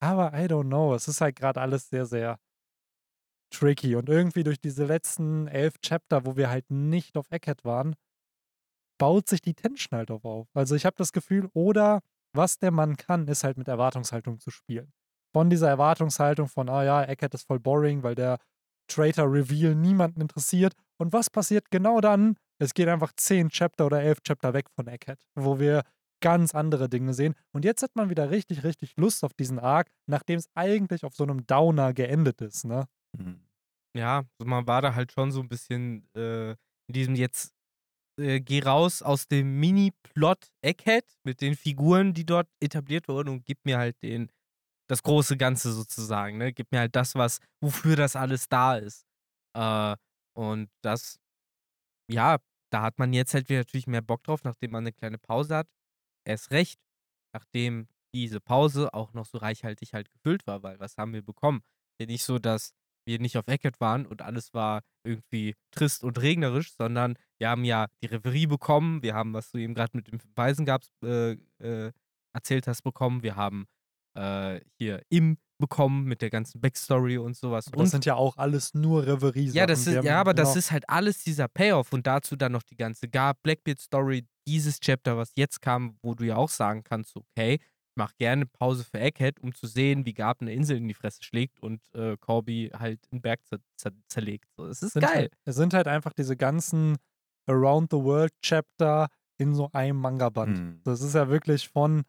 Aber 0.00 0.32
I 0.34 0.46
don't 0.46 0.68
know, 0.68 0.94
es 0.94 1.08
ist 1.08 1.20
halt 1.20 1.36
gerade 1.36 1.60
alles 1.60 1.88
sehr, 1.88 2.06
sehr 2.06 2.38
tricky. 3.50 3.96
Und 3.96 4.08
irgendwie 4.08 4.44
durch 4.44 4.60
diese 4.60 4.84
letzten 4.84 5.46
elf 5.48 5.78
Chapter, 5.80 6.26
wo 6.26 6.36
wir 6.36 6.50
halt 6.50 6.70
nicht 6.70 7.16
auf 7.16 7.30
Eckhead 7.30 7.64
waren, 7.64 7.94
baut 8.98 9.28
sich 9.28 9.40
die 9.40 9.54
Tension 9.54 9.98
halt 9.98 10.10
auch 10.10 10.24
auf. 10.24 10.48
Also 10.54 10.74
ich 10.74 10.86
habe 10.86 10.96
das 10.96 11.12
Gefühl, 11.12 11.48
oder 11.54 12.00
was 12.34 12.58
der 12.58 12.70
Mann 12.70 12.96
kann, 12.96 13.28
ist 13.28 13.44
halt 13.44 13.56
mit 13.56 13.68
Erwartungshaltung 13.68 14.40
zu 14.40 14.50
spielen. 14.50 14.92
Von 15.34 15.50
dieser 15.50 15.68
Erwartungshaltung 15.68 16.48
von, 16.48 16.68
ah 16.68 16.84
ja, 16.84 17.02
Eckhead 17.02 17.34
ist 17.34 17.46
voll 17.46 17.58
boring, 17.58 18.02
weil 18.02 18.14
der 18.14 18.38
Traitor-Reveal 18.88 19.74
niemanden 19.74 20.20
interessiert. 20.20 20.74
Und 20.98 21.12
was 21.12 21.28
passiert 21.28 21.70
genau 21.70 22.00
dann? 22.00 22.36
Es 22.58 22.72
geht 22.72 22.88
einfach 22.88 23.12
zehn 23.16 23.48
Chapter 23.48 23.86
oder 23.86 24.02
elf 24.02 24.20
Chapter 24.22 24.54
weg 24.54 24.66
von 24.76 24.86
Eckhead, 24.86 25.18
wo 25.34 25.58
wir 25.58 25.82
ganz 26.22 26.54
andere 26.54 26.88
Dinge 26.88 27.12
sehen. 27.14 27.34
Und 27.52 27.64
jetzt 27.64 27.82
hat 27.82 27.96
man 27.96 28.10
wieder 28.10 28.30
richtig, 28.30 28.64
richtig 28.64 28.96
Lust 28.96 29.24
auf 29.24 29.34
diesen 29.34 29.58
Arc, 29.58 29.88
nachdem 30.06 30.38
es 30.38 30.48
eigentlich 30.54 31.04
auf 31.04 31.14
so 31.14 31.24
einem 31.24 31.46
Downer 31.46 31.92
geendet 31.92 32.40
ist, 32.40 32.64
ne? 32.64 32.86
Mhm. 33.18 33.40
Ja, 33.96 34.24
man 34.42 34.66
war 34.66 34.82
da 34.82 34.94
halt 34.94 35.12
schon 35.12 35.32
so 35.32 35.40
ein 35.40 35.48
bisschen 35.48 36.08
äh, 36.14 36.50
in 36.52 36.92
diesem 36.92 37.14
jetzt 37.14 37.52
äh, 38.20 38.40
geh 38.40 38.62
raus 38.62 39.02
aus 39.02 39.28
dem 39.28 39.58
Mini-Plot 39.60 40.48
Egghead 40.62 41.04
mit 41.24 41.40
den 41.40 41.56
Figuren, 41.56 42.14
die 42.14 42.24
dort 42.24 42.48
etabliert 42.60 43.08
wurden 43.08 43.28
und 43.28 43.44
gib 43.44 43.58
mir 43.64 43.78
halt 43.78 44.00
den 44.02 44.30
das 44.88 45.02
große 45.02 45.36
Ganze 45.36 45.72
sozusagen, 45.72 46.38
ne? 46.38 46.52
Gib 46.52 46.70
mir 46.72 46.80
halt 46.80 46.96
das, 46.96 47.14
was 47.14 47.40
wofür 47.62 47.96
das 47.96 48.16
alles 48.16 48.48
da 48.48 48.76
ist. 48.76 49.06
Äh, 49.56 49.96
und 50.36 50.70
das 50.82 51.18
ja, 52.10 52.38
da 52.72 52.82
hat 52.82 52.98
man 52.98 53.12
jetzt 53.12 53.34
halt 53.34 53.48
wieder 53.48 53.60
natürlich 53.60 53.86
mehr 53.86 54.02
Bock 54.02 54.24
drauf, 54.24 54.44
nachdem 54.44 54.72
man 54.72 54.84
eine 54.84 54.92
kleine 54.92 55.18
Pause 55.18 55.56
hat. 55.56 55.68
Erst 56.26 56.50
recht, 56.50 56.80
nachdem 57.34 57.88
diese 58.14 58.40
Pause 58.40 58.92
auch 58.94 59.12
noch 59.12 59.26
so 59.26 59.38
reichhaltig 59.38 59.94
halt 59.94 60.10
gefüllt 60.10 60.46
war, 60.46 60.62
weil 60.62 60.78
was 60.80 60.96
haben 60.98 61.12
wir 61.12 61.22
bekommen? 61.22 61.62
Ja, 62.00 62.06
nicht 62.06 62.24
so, 62.24 62.38
dass 62.38 62.72
wir 63.06 63.18
nicht 63.20 63.36
auf 63.36 63.48
Eckert 63.48 63.80
waren 63.80 64.06
und 64.06 64.22
alles 64.22 64.54
war 64.54 64.82
irgendwie 65.04 65.54
trist 65.72 66.04
und 66.04 66.20
regnerisch, 66.20 66.72
sondern 66.74 67.18
wir 67.38 67.50
haben 67.50 67.64
ja 67.64 67.88
die 68.02 68.06
Reverie 68.06 68.46
bekommen, 68.46 69.02
wir 69.02 69.14
haben, 69.14 69.34
was 69.34 69.50
du 69.50 69.58
eben 69.58 69.74
gerade 69.74 69.96
mit 69.96 70.08
dem 70.08 70.20
Weisen 70.34 70.64
gab's, 70.64 70.90
äh, 71.04 71.32
äh, 71.58 71.92
erzählt 72.34 72.66
hast, 72.66 72.82
bekommen, 72.82 73.22
wir 73.22 73.36
haben 73.36 73.66
äh, 74.14 74.60
hier 74.78 75.02
Im 75.08 75.38
bekommen 75.58 76.04
mit 76.04 76.20
der 76.20 76.30
ganzen 76.30 76.60
Backstory 76.60 77.16
und 77.16 77.36
sowas. 77.36 77.68
Aber 77.68 77.78
das 77.78 77.92
sind 77.92 78.04
ja 78.04 78.16
auch 78.16 78.36
alles 78.36 78.74
nur 78.74 79.06
Reverie. 79.06 79.50
Ja, 79.50 79.66
das 79.66 79.86
ist, 79.86 80.02
ja, 80.04 80.20
aber 80.20 80.34
das 80.34 80.56
ist 80.56 80.72
halt 80.72 80.88
alles 80.88 81.22
dieser 81.22 81.48
Payoff 81.48 81.92
und 81.92 82.06
dazu 82.06 82.36
dann 82.36 82.52
noch 82.52 82.62
die 82.64 82.76
ganze 82.76 83.08
Gab, 83.08 83.42
Blackbeard-Story, 83.42 84.26
dieses 84.46 84.80
Chapter, 84.80 85.16
was 85.16 85.32
jetzt 85.36 85.62
kam, 85.62 85.96
wo 86.02 86.14
du 86.14 86.24
ja 86.24 86.36
auch 86.36 86.48
sagen 86.48 86.82
kannst, 86.82 87.16
okay, 87.16 87.54
ich 87.54 87.96
mache 87.96 88.14
gerne 88.18 88.46
Pause 88.46 88.84
für 88.84 88.98
Egghead, 88.98 89.38
um 89.40 89.54
zu 89.54 89.66
sehen, 89.66 90.04
wie 90.04 90.12
Gab 90.12 90.40
eine 90.40 90.52
Insel 90.52 90.78
in 90.78 90.88
die 90.88 90.94
Fresse 90.94 91.22
schlägt 91.22 91.60
und 91.60 91.80
äh, 91.94 92.16
Corby 92.18 92.70
halt 92.76 93.00
einen 93.12 93.22
Berg 93.22 93.40
zer 93.46 93.58
zer 93.76 93.92
zerlegt. 94.08 94.50
So, 94.56 94.66
es 94.66 94.82
ist 94.82 94.94
sind 94.94 95.02
geil. 95.02 95.14
Halt, 95.14 95.32
es 95.44 95.54
sind 95.54 95.72
halt 95.72 95.86
einfach 95.86 96.12
diese 96.12 96.36
ganzen 96.36 96.96
Around 97.46 97.90
the 97.92 97.98
World 97.98 98.32
Chapter 98.42 99.08
in 99.38 99.54
so 99.54 99.70
einem 99.72 100.00
Manga-Band. 100.00 100.58
Mhm. 100.58 100.80
Das 100.84 101.00
ist 101.00 101.14
ja 101.14 101.28
wirklich 101.28 101.68
von, 101.68 102.02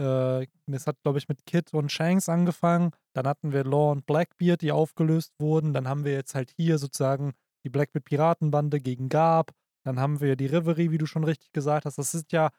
äh, 0.00 0.46
das 0.66 0.86
hat 0.86 0.96
glaube 1.02 1.18
ich 1.18 1.28
mit 1.28 1.46
Kid 1.46 1.72
und 1.74 1.92
Shanks 1.92 2.28
angefangen, 2.28 2.92
dann 3.12 3.26
hatten 3.26 3.52
wir 3.52 3.64
Law 3.64 3.92
und 3.92 4.06
Blackbeard, 4.06 4.62
die 4.62 4.72
aufgelöst 4.72 5.34
wurden, 5.38 5.72
dann 5.72 5.88
haben 5.88 6.04
wir 6.04 6.12
jetzt 6.12 6.34
halt 6.34 6.52
hier 6.56 6.78
sozusagen 6.78 7.32
die 7.64 7.70
Blackbeard 7.70 8.04
Piratenbande 8.04 8.80
gegen 8.80 9.08
Garb. 9.08 9.52
Dann 9.84 9.98
haben 9.98 10.20
wir 10.20 10.36
die 10.36 10.46
Reverie, 10.46 10.90
wie 10.90 10.98
du 10.98 11.06
schon 11.06 11.24
richtig 11.24 11.52
gesagt 11.52 11.86
hast. 11.86 11.98
Das 11.98 12.10
sind 12.10 12.32
ja 12.32 12.50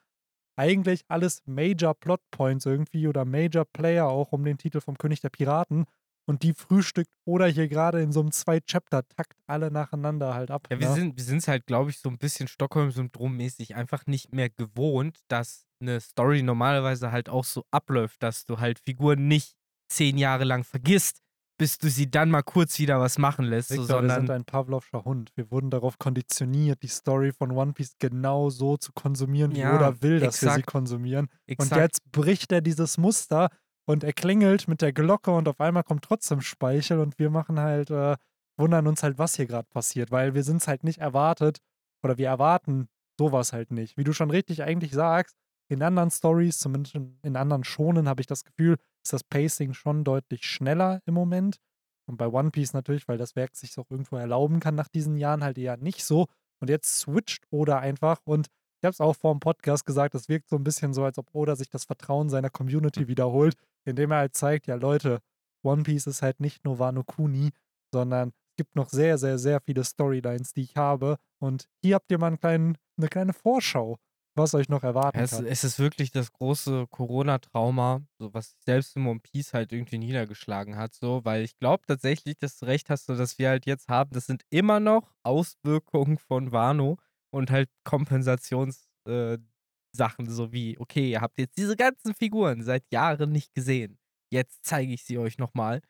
eigentlich 0.56 1.04
alles 1.08 1.42
Major 1.46 1.94
Plot 1.94 2.20
Points 2.30 2.66
irgendwie 2.66 3.08
oder 3.08 3.24
Major 3.24 3.64
Player 3.64 4.06
auch 4.06 4.32
um 4.32 4.44
den 4.44 4.58
Titel 4.58 4.80
vom 4.80 4.98
König 4.98 5.20
der 5.20 5.30
Piraten. 5.30 5.86
Und 6.24 6.44
die 6.44 6.54
frühstückt 6.54 7.10
oder 7.24 7.46
hier 7.46 7.68
gerade 7.68 8.00
in 8.00 8.12
so 8.12 8.20
einem 8.20 8.30
Zwei-Chapter-Takt 8.30 9.34
alle 9.46 9.70
nacheinander 9.70 10.34
halt 10.34 10.50
ab. 10.50 10.68
Ja, 10.70 10.78
wir 10.78 10.88
ne? 10.90 10.94
sind 10.94 11.18
wir 11.18 11.36
es 11.36 11.48
halt, 11.48 11.66
glaube 11.66 11.90
ich, 11.90 11.98
so 11.98 12.08
ein 12.08 12.18
bisschen 12.18 12.46
Stockholm-Syndrom-mäßig 12.46 13.74
einfach 13.74 14.06
nicht 14.06 14.32
mehr 14.32 14.48
gewohnt, 14.48 15.18
dass 15.28 15.66
eine 15.80 16.00
Story 16.00 16.42
normalerweise 16.42 17.10
halt 17.10 17.28
auch 17.28 17.44
so 17.44 17.64
abläuft, 17.70 18.22
dass 18.22 18.44
du 18.44 18.60
halt 18.60 18.78
Figuren 18.78 19.26
nicht 19.26 19.56
zehn 19.88 20.16
Jahre 20.16 20.44
lang 20.44 20.64
vergisst, 20.64 21.22
bis 21.58 21.78
du 21.78 21.88
sie 21.88 22.10
dann 22.10 22.30
mal 22.30 22.42
kurz 22.42 22.78
wieder 22.78 22.98
was 22.98 23.18
machen 23.18 23.44
lässt, 23.44 23.68
so, 23.68 23.82
Victor, 23.82 24.02
wir 24.02 24.08
sind 24.08 24.16
sondern 24.16 24.36
ein 24.36 24.44
Pavlovscher 24.44 25.04
Hund. 25.04 25.30
Wir 25.36 25.50
wurden 25.50 25.70
darauf 25.70 25.98
konditioniert, 25.98 26.82
die 26.82 26.88
Story 26.88 27.32
von 27.32 27.52
One 27.52 27.72
Piece 27.72 27.94
genau 27.98 28.50
so 28.50 28.76
zu 28.76 28.92
konsumieren, 28.92 29.54
wie 29.54 29.60
Ja, 29.60 29.76
Oda 29.76 30.02
will, 30.02 30.18
dass 30.18 30.42
wir 30.42 30.48
sie 30.48 30.54
exakt. 30.54 30.66
konsumieren. 30.66 31.26
Und 31.26 31.30
exakt, 31.46 31.80
jetzt 31.80 32.10
bricht 32.10 32.52
er 32.52 32.62
dieses 32.62 32.98
Muster 32.98 33.48
und 33.92 34.02
er 34.04 34.14
klingelt 34.14 34.68
mit 34.68 34.80
der 34.80 34.94
Glocke 34.94 35.30
und 35.30 35.46
auf 35.48 35.60
einmal 35.60 35.84
kommt 35.84 36.02
trotzdem 36.02 36.40
Speichel 36.40 36.98
und 36.98 37.18
wir 37.18 37.28
machen 37.28 37.60
halt, 37.60 37.90
äh, 37.90 38.16
wundern 38.56 38.86
uns 38.86 39.02
halt, 39.02 39.18
was 39.18 39.36
hier 39.36 39.46
gerade 39.46 39.68
passiert, 39.68 40.10
weil 40.10 40.34
wir 40.34 40.42
sind 40.44 40.62
es 40.62 40.68
halt 40.68 40.82
nicht 40.82 40.98
erwartet 40.98 41.58
oder 42.02 42.16
wir 42.16 42.28
erwarten 42.28 42.88
sowas 43.18 43.52
halt 43.52 43.70
nicht. 43.70 43.98
Wie 43.98 44.04
du 44.04 44.14
schon 44.14 44.30
richtig 44.30 44.62
eigentlich 44.62 44.92
sagst, 44.92 45.36
in 45.68 45.82
anderen 45.82 46.10
Stories, 46.10 46.58
zumindest 46.58 46.94
in, 46.94 47.36
anderen 47.36 47.64
Schonen, 47.64 48.08
habe 48.08 48.22
ich 48.22 48.26
das 48.26 48.44
Gefühl, 48.44 48.76
ist 49.04 49.12
das 49.12 49.24
Pacing 49.24 49.74
schon 49.74 50.04
deutlich 50.04 50.46
schneller 50.46 51.00
im 51.04 51.12
Moment. 51.14 51.58
Und 52.06 52.16
bei 52.16 52.26
One 52.26 52.50
Piece 52.50 52.72
natürlich, 52.72 53.08
weil 53.08 53.18
das 53.18 53.36
Werk 53.36 53.54
sich 53.56 53.78
auch 53.78 53.90
irgendwo 53.90 54.16
erlauben 54.16 54.58
kann 54.58 54.74
nach 54.74 54.88
diesen 54.88 55.16
Jahren, 55.16 55.44
halt 55.44 55.58
eher 55.58 55.76
nicht 55.76 56.04
so. 56.04 56.28
Und 56.60 56.68
jetzt 56.68 56.98
switcht 56.98 57.44
Oda 57.50 57.78
einfach 57.78 58.20
und 58.24 58.48
ich 58.82 58.84
habe 58.84 58.94
es 58.94 59.00
auch 59.00 59.14
vor 59.14 59.32
dem 59.32 59.38
Podcast 59.38 59.86
gesagt, 59.86 60.16
es 60.16 60.28
wirkt 60.28 60.48
so 60.48 60.56
ein 60.56 60.64
bisschen 60.64 60.92
so, 60.92 61.04
als 61.04 61.16
ob 61.16 61.32
Oda 61.32 61.54
sich 61.54 61.70
das 61.70 61.84
Vertrauen 61.84 62.28
seiner 62.28 62.50
Community 62.50 63.06
wiederholt, 63.06 63.54
indem 63.84 64.10
er 64.10 64.18
halt 64.18 64.34
zeigt, 64.34 64.66
ja 64.66 64.74
Leute, 64.74 65.20
One 65.62 65.84
Piece 65.84 66.08
ist 66.08 66.20
halt 66.20 66.40
nicht 66.40 66.64
nur 66.64 66.80
Wano 66.80 67.04
Kuni, 67.04 67.50
sondern 67.92 68.30
es 68.30 68.56
gibt 68.56 68.74
noch 68.74 68.88
sehr, 68.88 69.18
sehr, 69.18 69.38
sehr 69.38 69.60
viele 69.60 69.84
Storylines, 69.84 70.52
die 70.52 70.62
ich 70.62 70.74
habe. 70.76 71.18
Und 71.38 71.68
hier 71.80 71.94
habt 71.94 72.10
ihr 72.10 72.18
mal 72.18 72.26
einen 72.26 72.40
kleinen, 72.40 72.76
eine 72.96 73.06
kleine 73.06 73.32
Vorschau, 73.32 73.98
was 74.34 74.52
euch 74.52 74.68
noch 74.68 74.82
erwarten 74.82 75.20
es, 75.20 75.30
kann. 75.30 75.46
es 75.46 75.62
ist 75.62 75.78
wirklich 75.78 76.10
das 76.10 76.32
große 76.32 76.88
Corona-Trauma, 76.90 78.00
so 78.18 78.34
was 78.34 78.56
selbst 78.64 78.96
in 78.96 79.06
One 79.06 79.20
Piece 79.20 79.54
halt 79.54 79.72
irgendwie 79.72 79.98
niedergeschlagen 79.98 80.74
hat, 80.74 80.92
so, 80.92 81.24
weil 81.24 81.44
ich 81.44 81.56
glaube 81.56 81.84
tatsächlich, 81.86 82.36
dass 82.36 82.58
du 82.58 82.66
recht 82.66 82.90
hast, 82.90 83.06
so 83.06 83.14
dass 83.14 83.38
wir 83.38 83.48
halt 83.48 83.64
jetzt 83.64 83.88
haben, 83.88 84.10
das 84.10 84.26
sind 84.26 84.42
immer 84.50 84.80
noch 84.80 85.14
Auswirkungen 85.22 86.18
von 86.18 86.50
Wano 86.50 86.98
und 87.32 87.50
halt 87.50 87.70
Kompensationssachen, 87.84 88.76
äh, 89.08 90.28
so 90.28 90.52
wie, 90.52 90.78
okay, 90.78 91.10
ihr 91.10 91.20
habt 91.20 91.38
jetzt 91.38 91.56
diese 91.56 91.76
ganzen 91.76 92.14
Figuren 92.14 92.62
seit 92.62 92.84
Jahren 92.92 93.32
nicht 93.32 93.54
gesehen. 93.54 93.98
Jetzt 94.30 94.64
zeige 94.64 94.92
ich 94.92 95.04
sie 95.04 95.18
euch 95.18 95.38
nochmal. 95.38 95.80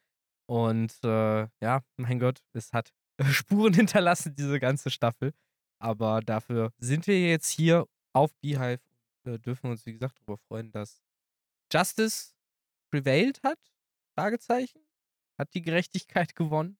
Und 0.48 0.98
äh, 1.04 1.48
ja, 1.60 1.82
mein 1.96 2.18
Gott, 2.18 2.40
es 2.52 2.72
hat 2.72 2.92
Spuren 3.30 3.74
hinterlassen, 3.74 4.34
diese 4.34 4.60
ganze 4.60 4.90
Staffel. 4.90 5.32
Aber 5.80 6.20
dafür 6.20 6.72
sind 6.78 7.06
wir 7.06 7.20
jetzt 7.20 7.48
hier 7.48 7.86
auf 8.14 8.32
Beehive 8.40 8.80
und 9.24 9.32
äh, 9.32 9.38
dürfen 9.38 9.70
uns, 9.70 9.84
wie 9.86 9.92
gesagt, 9.92 10.18
darüber 10.18 10.38
freuen, 10.48 10.70
dass 10.70 11.02
Justice 11.72 12.34
prevailed 12.90 13.42
hat. 13.42 13.58
Fragezeichen. 14.14 14.80
Hat 15.38 15.54
die 15.54 15.62
Gerechtigkeit 15.62 16.36
gewonnen. 16.36 16.76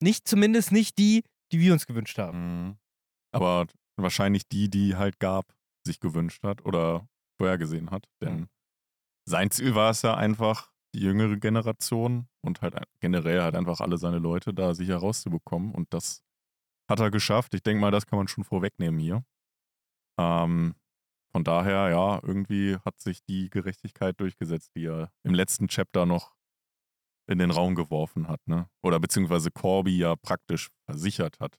Nicht, 0.00 0.28
zumindest 0.28 0.72
nicht 0.72 0.98
die, 0.98 1.24
die 1.52 1.58
wir 1.58 1.72
uns 1.72 1.86
gewünscht 1.86 2.18
haben. 2.18 2.66
Mhm. 2.66 2.78
Aber 3.36 3.66
wahrscheinlich 3.96 4.48
die, 4.48 4.68
die 4.68 4.96
halt 4.96 5.18
Gab 5.20 5.54
sich 5.84 6.00
gewünscht 6.00 6.42
hat 6.42 6.64
oder 6.64 7.08
vorhergesehen 7.38 7.90
hat. 7.90 8.08
Denn 8.20 8.48
sein 9.28 9.50
Ziel 9.50 9.74
war 9.74 9.90
es 9.90 10.02
ja 10.02 10.14
einfach, 10.14 10.70
die 10.94 11.00
jüngere 11.00 11.36
Generation 11.36 12.28
und 12.42 12.62
halt 12.62 12.74
generell 13.00 13.42
halt 13.42 13.54
einfach 13.54 13.80
alle 13.80 13.98
seine 13.98 14.18
Leute 14.18 14.54
da 14.54 14.74
sicher 14.74 14.96
rauszubekommen. 14.96 15.74
Und 15.74 15.92
das 15.92 16.22
hat 16.88 17.00
er 17.00 17.10
geschafft. 17.10 17.54
Ich 17.54 17.62
denke 17.62 17.80
mal, 17.80 17.90
das 17.90 18.06
kann 18.06 18.18
man 18.18 18.28
schon 18.28 18.44
vorwegnehmen 18.44 18.98
hier. 18.98 19.24
Ähm, 20.18 20.74
von 21.32 21.44
daher, 21.44 21.90
ja, 21.90 22.20
irgendwie 22.22 22.76
hat 22.84 22.98
sich 22.98 23.22
die 23.24 23.50
Gerechtigkeit 23.50 24.18
durchgesetzt, 24.20 24.70
die 24.74 24.86
er 24.86 25.12
im 25.22 25.34
letzten 25.34 25.68
Chapter 25.68 26.06
noch 26.06 26.34
in 27.28 27.38
den 27.38 27.50
Raum 27.50 27.74
geworfen 27.74 28.28
hat, 28.28 28.40
ne? 28.46 28.70
Oder 28.82 29.00
beziehungsweise 29.00 29.50
Corby 29.50 29.98
ja 29.98 30.16
praktisch 30.16 30.70
versichert 30.86 31.38
hat, 31.40 31.58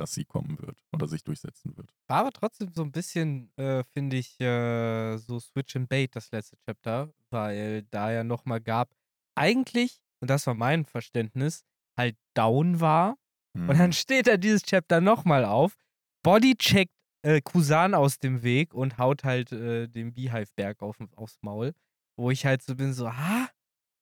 dass 0.00 0.12
sie 0.14 0.24
kommen 0.24 0.58
wird 0.60 0.82
oder 0.92 1.06
sich 1.06 1.22
durchsetzen 1.22 1.76
wird. 1.76 1.94
War 2.08 2.18
aber 2.20 2.32
trotzdem 2.32 2.72
so 2.74 2.82
ein 2.82 2.90
bisschen, 2.92 3.52
äh, 3.56 3.84
finde 3.84 4.16
ich, 4.16 4.40
äh, 4.40 5.16
so 5.18 5.38
Switch 5.38 5.76
and 5.76 5.88
Bait, 5.88 6.16
das 6.16 6.30
letzte 6.32 6.56
Chapter, 6.66 7.12
weil 7.30 7.82
da 7.90 8.10
ja 8.10 8.24
nochmal 8.24 8.60
gab, 8.60 8.92
eigentlich, 9.36 10.00
und 10.20 10.28
das 10.30 10.46
war 10.46 10.54
mein 10.54 10.84
Verständnis, 10.84 11.64
halt 11.96 12.16
down 12.34 12.80
war. 12.80 13.16
Und 13.56 13.78
dann 13.78 13.88
Mhm. 13.90 13.92
steht 13.92 14.26
da 14.26 14.36
dieses 14.36 14.62
Chapter 14.62 15.00
nochmal 15.00 15.44
auf, 15.44 15.76
bodycheckt 16.22 16.92
äh, 17.22 17.40
Kusan 17.42 17.94
aus 17.94 18.18
dem 18.18 18.42
Weg 18.42 18.72
und 18.74 18.96
haut 18.98 19.24
halt 19.24 19.52
äh, 19.52 19.86
den 19.88 20.14
Beehive-Berg 20.14 20.82
auf, 20.82 20.96
aufs 21.16 21.38
Maul. 21.42 21.74
Wo 22.16 22.30
ich 22.30 22.46
halt 22.46 22.62
so 22.62 22.74
bin, 22.74 22.92
so, 22.92 23.06
ah, 23.06 23.48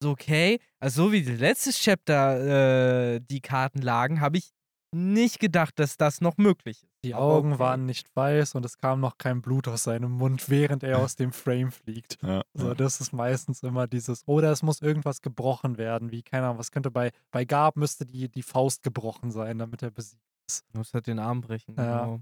so 0.03 0.11
okay. 0.11 0.61
Also 0.81 1.07
so 1.07 1.13
wie 1.13 1.23
das 1.25 1.39
letzte 1.39 1.71
Chapter 1.73 3.15
äh, 3.17 3.21
die 3.21 3.41
Karten 3.41 3.81
lagen, 3.83 4.21
habe 4.21 4.39
ich 4.39 4.51
nicht 4.93 5.39
gedacht, 5.39 5.79
dass 5.79 5.97
das 5.97 6.21
noch 6.21 6.37
möglich 6.37 6.83
ist. 6.83 7.05
Die 7.05 7.15
Augen 7.15 7.53
okay. 7.53 7.61
waren 7.61 7.85
nicht 7.85 8.09
weiß 8.15 8.55
und 8.55 8.65
es 8.65 8.79
kam 8.79 9.01
noch 9.01 9.19
kein 9.19 9.43
Blut 9.43 9.69
aus 9.69 9.85
seinem 9.85 10.13
Mund, 10.13 10.49
während 10.49 10.83
er 10.83 10.99
aus 11.03 11.17
dem 11.17 11.33
Frame 11.33 11.71
fliegt. 11.71 12.19
Ja, 12.23 12.43
So, 12.55 12.69
ja. 12.69 12.75
das 12.75 13.01
ist 13.01 13.13
meistens 13.13 13.63
immer 13.63 13.87
dieses, 13.87 14.27
oder 14.27 14.51
es 14.51 14.63
muss 14.63 14.81
irgendwas 14.81 15.23
gebrochen 15.23 15.79
werden, 15.79 16.11
wie, 16.11 16.23
keine 16.23 16.47
Ahnung, 16.47 16.59
was 16.59 16.71
könnte 16.71 16.91
bei, 16.91 17.13
bei 17.31 17.45
Gab 17.45 17.77
müsste 17.77 18.07
die, 18.07 18.29
die 18.29 18.43
Faust 18.43 18.83
gebrochen 18.83 19.31
sein, 19.31 19.59
damit 19.59 19.83
er 19.83 19.91
besiegt 19.91 20.23
ist. 20.49 20.65
Muss 20.75 20.95
halt 20.95 21.07
den 21.07 21.19
Arm 21.19 21.41
brechen. 21.41 21.75
Ja. 21.77 22.05
Genau. 22.05 22.21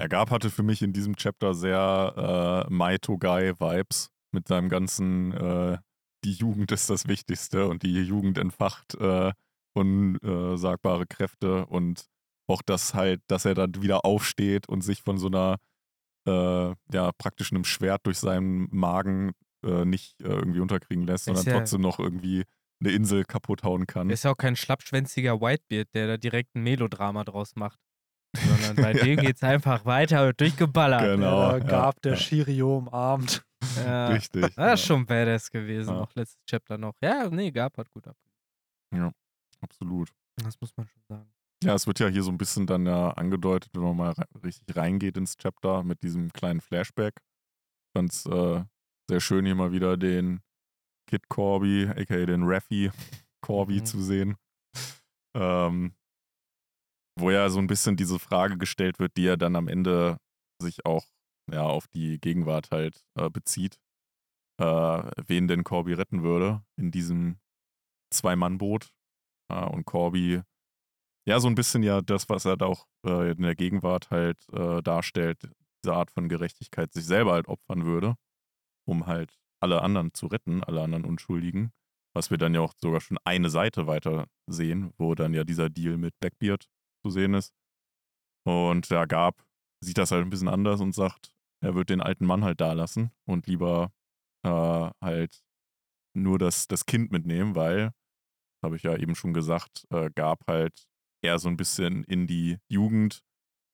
Er 0.00 0.08
gab 0.08 0.30
hatte 0.30 0.50
für 0.50 0.62
mich 0.62 0.82
in 0.82 0.92
diesem 0.92 1.16
Chapter 1.16 1.54
sehr 1.54 2.66
äh, 2.68 2.72
Maito 2.72 3.18
Guy 3.18 3.52
Vibes 3.58 4.10
mit 4.30 4.46
seinem 4.46 4.68
ganzen 4.68 5.32
äh, 5.32 5.78
die 6.24 6.32
Jugend 6.32 6.72
ist 6.72 6.90
das 6.90 7.08
Wichtigste 7.08 7.68
und 7.68 7.82
die 7.82 8.02
Jugend 8.02 8.38
entfacht 8.38 8.94
äh, 8.96 9.32
unsagbare 9.78 11.06
Kräfte 11.06 11.66
und 11.66 12.06
auch 12.50 12.62
das 12.64 12.94
halt, 12.94 13.20
dass 13.28 13.44
er 13.44 13.54
dann 13.54 13.82
wieder 13.82 14.04
aufsteht 14.04 14.68
und 14.68 14.80
sich 14.82 15.02
von 15.02 15.18
so 15.18 15.26
einer 15.28 15.56
äh, 16.26 16.74
ja 16.92 17.12
praktisch 17.18 17.52
einem 17.52 17.64
Schwert 17.64 18.00
durch 18.06 18.18
seinen 18.18 18.68
Magen 18.70 19.32
äh, 19.64 19.84
nicht 19.84 20.20
äh, 20.22 20.28
irgendwie 20.28 20.60
unterkriegen 20.60 21.06
lässt, 21.06 21.24
sondern 21.26 21.44
ja- 21.44 21.52
trotzdem 21.58 21.80
noch 21.80 21.98
irgendwie 21.98 22.44
eine 22.80 22.92
Insel 22.92 23.24
kaputt 23.24 23.64
hauen 23.64 23.86
kann. 23.86 24.08
Er 24.08 24.14
ist 24.14 24.24
ja 24.24 24.30
auch 24.30 24.36
kein 24.36 24.54
schlappschwänziger 24.56 25.40
Whitebeard, 25.40 25.88
der 25.94 26.06
da 26.06 26.16
direkt 26.16 26.54
ein 26.54 26.62
Melodrama 26.62 27.24
draus 27.24 27.56
macht. 27.56 27.78
Sondern 28.36 28.76
bei 28.76 28.92
Ja. 28.92 29.04
dem 29.04 29.16
geht's 29.18 29.42
einfach 29.42 29.84
weiter, 29.84 30.32
durchgeballert. 30.32 31.02
Genau. 31.16 31.50
der 31.50 31.58
ja, 31.58 31.64
Gab, 31.64 32.00
der 32.02 32.12
ja. 32.12 32.18
Shirio 32.18 32.76
umarmt. 32.78 33.42
Ja. 33.76 34.08
Richtig. 34.14 34.42
Das 34.42 34.50
ist 34.50 34.56
ja, 34.58 34.76
schon 34.76 35.06
badass 35.06 35.50
gewesen, 35.50 35.94
Ja. 35.94 36.00
auch 36.02 36.14
letztes 36.14 36.38
Chapter 36.48 36.78
noch. 36.78 36.94
Ja, 37.02 37.28
nee, 37.30 37.50
Gab 37.50 37.76
hat 37.78 37.90
gut 37.90 38.06
ab. 38.06 38.16
Absolut. 39.60 40.12
Das 40.36 40.60
muss 40.60 40.76
man 40.76 40.86
schon 40.86 41.02
sagen. 41.08 41.32
Ja, 41.64 41.74
es 41.74 41.86
wird 41.86 41.98
ja 41.98 42.06
hier 42.08 42.22
so 42.22 42.30
ein 42.30 42.38
bisschen 42.38 42.66
dann 42.66 42.86
ja 42.86 43.10
angedeutet, 43.10 43.70
wenn 43.74 43.82
man 43.82 43.96
mal 43.96 44.14
richtig 44.44 44.76
reingeht 44.76 45.16
ins 45.16 45.36
Chapter 45.36 45.82
mit 45.82 46.02
diesem 46.02 46.32
kleinen 46.32 46.60
Flashback. 46.60 47.14
Ich 47.20 47.92
fand's 47.98 48.26
äh, 48.26 48.64
sehr 49.10 49.20
schön, 49.20 49.44
hier 49.44 49.56
mal 49.56 49.72
wieder 49.72 49.96
den 49.96 50.40
Kid 51.10 51.28
Corby, 51.28 51.88
aka 51.88 52.26
den 52.26 52.44
Raffi 52.44 52.90
Corby 53.40 53.80
Mhm. 53.80 53.84
zu 53.86 54.00
sehen. 54.02 54.36
Ähm, 55.36 55.94
wo 57.18 57.30
ja 57.30 57.48
so 57.50 57.58
ein 57.58 57.66
bisschen 57.66 57.96
diese 57.96 58.18
Frage 58.20 58.56
gestellt 58.58 58.98
wird, 59.00 59.16
die 59.16 59.24
ja 59.24 59.36
dann 59.36 59.56
am 59.56 59.66
Ende 59.68 60.18
sich 60.62 60.84
auch 60.86 61.04
ja, 61.50 61.62
auf 61.62 61.88
die 61.88 62.20
Gegenwart 62.20 62.70
halt 62.70 63.04
äh, 63.18 63.30
bezieht. 63.30 63.80
Äh, 64.60 64.64
wen 65.26 65.48
denn 65.48 65.64
Corby 65.64 65.94
retten 65.94 66.22
würde 66.22 66.62
in 66.76 66.90
diesem 66.90 67.38
Zwei-Mann-Boot. 68.12 68.90
Äh, 69.50 69.64
und 69.66 69.84
Corby 69.84 70.42
ja, 71.28 71.40
so 71.40 71.48
ein 71.48 71.54
bisschen 71.54 71.82
ja 71.82 72.00
das, 72.00 72.28
was 72.30 72.46
er 72.46 72.56
da 72.56 72.66
auch 72.66 72.86
äh, 73.04 73.32
in 73.32 73.42
der 73.42 73.54
Gegenwart 73.54 74.10
halt 74.10 74.38
äh, 74.50 74.80
darstellt, 74.82 75.50
diese 75.84 75.94
Art 75.94 76.10
von 76.10 76.30
Gerechtigkeit 76.30 76.90
sich 76.94 77.04
selber 77.04 77.32
halt 77.32 77.48
opfern 77.48 77.84
würde, 77.84 78.14
um 78.86 79.06
halt 79.06 79.38
alle 79.60 79.82
anderen 79.82 80.14
zu 80.14 80.26
retten, 80.26 80.64
alle 80.64 80.82
anderen 80.82 81.04
Unschuldigen. 81.04 81.70
Was 82.14 82.30
wir 82.30 82.38
dann 82.38 82.54
ja 82.54 82.62
auch 82.62 82.72
sogar 82.78 83.02
schon 83.02 83.18
eine 83.24 83.50
Seite 83.50 83.86
weiter 83.86 84.26
sehen, 84.46 84.94
wo 84.96 85.14
dann 85.14 85.34
ja 85.34 85.44
dieser 85.44 85.68
Deal 85.68 85.98
mit 85.98 86.18
Blackbeard 86.18 86.66
zu 87.04 87.10
sehen 87.10 87.34
ist. 87.34 87.52
Und 88.46 88.90
der 88.90 89.06
Gab 89.06 89.44
sieht 89.84 89.98
das 89.98 90.10
halt 90.10 90.24
ein 90.24 90.30
bisschen 90.30 90.48
anders 90.48 90.80
und 90.80 90.94
sagt, 90.94 91.30
er 91.62 91.74
wird 91.74 91.90
den 91.90 92.00
alten 92.00 92.24
Mann 92.24 92.42
halt 92.42 92.62
da 92.62 92.72
lassen 92.72 93.10
und 93.26 93.46
lieber 93.46 93.92
äh, 94.44 94.90
halt 95.02 95.42
nur 96.16 96.38
das, 96.38 96.68
das 96.68 96.86
Kind 96.86 97.12
mitnehmen, 97.12 97.54
weil, 97.54 97.92
habe 98.62 98.76
ich 98.76 98.82
ja 98.82 98.96
eben 98.96 99.14
schon 99.14 99.32
gesagt, 99.32 99.86
äh, 99.90 100.10
Gab 100.14 100.46
halt 100.46 100.88
er 101.22 101.38
so 101.38 101.48
ein 101.48 101.56
bisschen 101.56 102.04
in 102.04 102.26
die 102.26 102.58
Jugend 102.68 103.22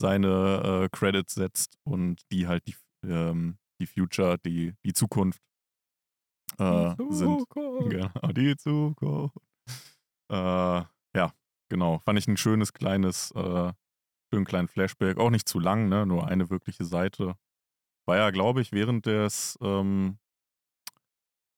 seine 0.01 0.85
äh, 0.85 0.89
Credits 0.97 1.35
setzt 1.35 1.79
und 1.85 2.23
die 2.31 2.47
halt 2.47 2.67
die, 2.67 2.75
ähm, 3.07 3.59
die 3.81 3.87
Future, 3.87 4.39
die, 4.39 4.75
die 4.85 4.93
Zukunft 4.93 5.43
äh, 6.59 6.95
sind. 7.11 7.41
Zukunft. 7.41 7.91
Genau, 7.91 8.33
die 8.33 8.57
Zukunft. 8.57 9.37
Äh, 10.31 10.83
ja, 11.17 11.33
genau. 11.69 11.99
Fand 12.01 12.19
ich 12.19 12.27
ein 12.29 12.37
schönes 12.37 12.73
kleines, 12.73 13.31
äh, 13.33 13.73
schönen 14.33 14.45
kleinen 14.45 14.69
Flashback. 14.69 15.19
Auch 15.19 15.31
nicht 15.31 15.49
zu 15.49 15.59
lang, 15.61 15.89
ne? 15.89 16.07
Nur 16.07 16.29
eine 16.29 16.51
wirkliche 16.51 16.85
Seite. 16.85 17.37
War 18.07 18.17
ja, 18.17 18.31
glaube 18.31 18.61
ich, 18.61 18.73
während 18.73 19.07
des, 19.07 19.59
ähm, 19.63 20.19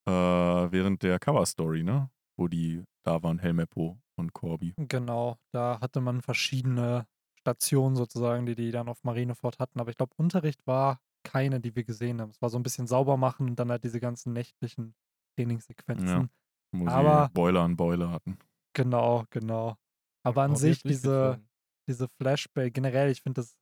äh, 0.09 0.12
während 0.12 1.02
der 1.02 1.18
Cover-Story, 1.18 1.83
ne? 1.83 2.11
Wo 2.36 2.48
die 2.48 2.84
da 3.04 3.22
waren, 3.22 3.38
Helmeppo 3.38 3.98
und 4.18 4.32
Corby. 4.32 4.74
Genau, 4.76 5.38
da 5.52 5.80
hatte 5.80 6.00
man 6.00 6.20
verschiedene 6.22 7.06
Stationen 7.40 7.96
sozusagen, 7.96 8.46
die 8.46 8.54
die 8.54 8.70
dann 8.72 8.88
auf 8.88 9.04
Marineford 9.04 9.58
hatten. 9.58 9.80
Aber 9.80 9.90
ich 9.90 9.96
glaube, 9.96 10.14
Unterricht 10.16 10.66
war 10.66 11.00
keine, 11.24 11.60
die 11.60 11.74
wir 11.74 11.84
gesehen 11.84 12.20
haben. 12.20 12.30
Es 12.30 12.42
war 12.42 12.50
so 12.50 12.58
ein 12.58 12.62
bisschen 12.62 12.86
sauber 12.86 13.16
machen 13.16 13.48
und 13.48 13.56
dann 13.56 13.70
halt 13.70 13.84
diese 13.84 14.00
ganzen 14.00 14.32
nächtlichen 14.32 14.94
Trainingssequenzen. 15.36 16.30
Wo 16.72 16.86
Aber- 16.88 17.26
sie 17.26 17.32
Boiler 17.32 17.62
an 17.62 17.76
Boiler 17.76 18.10
hatten. 18.10 18.38
Genau, 18.74 19.24
genau. 19.30 19.76
Aber 20.24 20.42
an 20.42 20.56
sich 20.56 20.82
diese, 20.82 21.40
diese 21.88 22.08
Flashback, 22.20 22.74
generell, 22.74 23.10
ich 23.10 23.22
finde, 23.22 23.40
das 23.40 23.56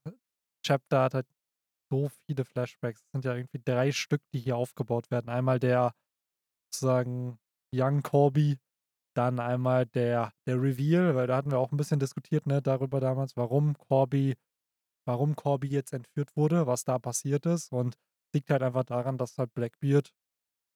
Chapter 0.65 1.03
hat 1.03 1.13
halt 1.13 1.27
so 1.91 2.09
viele 2.25 2.43
Flashbacks. 2.43 3.01
Es 3.01 3.11
sind 3.11 3.23
ja 3.23 3.35
irgendwie 3.35 3.61
drei 3.63 3.91
Stück, 3.91 4.21
die 4.33 4.39
hier 4.39 4.57
aufgebaut 4.57 5.11
werden. 5.11 5.29
Einmal 5.29 5.59
der 5.59 5.93
sozusagen 6.73 7.37
Young 7.73 8.01
Corby, 8.01 8.57
dann 9.17 9.39
einmal 9.39 9.85
der, 9.85 10.33
der 10.45 10.61
Reveal, 10.61 11.15
weil 11.15 11.27
da 11.27 11.37
hatten 11.37 11.51
wir 11.51 11.59
auch 11.59 11.71
ein 11.71 11.77
bisschen 11.77 11.99
diskutiert, 11.99 12.45
ne, 12.47 12.61
darüber 12.61 12.99
damals, 12.99 13.37
warum 13.37 13.77
Corby, 13.77 14.35
warum 15.07 15.35
Corby 15.35 15.67
jetzt 15.69 15.93
entführt 15.93 16.35
wurde, 16.35 16.67
was 16.67 16.83
da 16.83 16.99
passiert 16.99 17.45
ist. 17.45 17.71
Und 17.71 17.95
liegt 18.33 18.49
halt 18.49 18.63
einfach 18.63 18.83
daran, 18.83 19.17
dass 19.17 19.37
halt 19.37 19.53
Blackbeard 19.53 20.11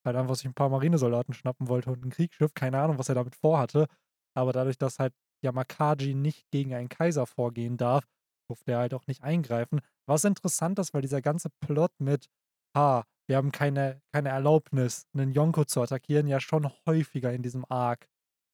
halt 0.06 0.16
einfach 0.16 0.36
sich 0.36 0.46
ein 0.46 0.54
paar 0.54 0.70
Marinesoldaten 0.70 1.34
schnappen 1.34 1.68
wollte 1.68 1.92
und 1.92 2.06
ein 2.06 2.10
Kriegsschiff, 2.10 2.54
keine 2.54 2.80
Ahnung, 2.80 2.98
was 2.98 3.10
er 3.10 3.16
damit 3.16 3.36
vorhatte. 3.36 3.88
Aber 4.36 4.54
dadurch, 4.54 4.78
dass 4.78 5.00
halt 5.00 5.14
Yamakaji 5.44 6.14
nicht 6.16 6.50
gegen 6.52 6.74
einen 6.74 6.90
Kaiser 6.90 7.26
vorgehen 7.26 7.78
darf, 7.78 8.06
durfte 8.50 8.72
er 8.72 8.80
halt 8.80 8.94
auch 8.94 9.08
nicht 9.08 9.24
eingreifen. 9.24 9.82
Was 10.08 10.24
interessant 10.24 10.80
ist, 10.80 10.94
weil 10.94 11.02
dieser 11.02 11.22
ganze 11.22 11.50
Plot 11.50 11.92
mit, 12.00 12.28
ha, 12.76 13.04
wir 13.28 13.38
haben 13.38 13.52
keine, 13.52 14.02
keine 14.12 14.30
Erlaubnis, 14.30 15.08
einen 15.14 15.32
Yonko 15.32 15.66
zu 15.66 15.82
attackieren, 15.82 16.28
ja 16.28 16.40
schon 16.40 16.70
häufiger 16.86 17.32
in 17.32 17.44
diesem 17.44 17.66
Arc 17.70 18.08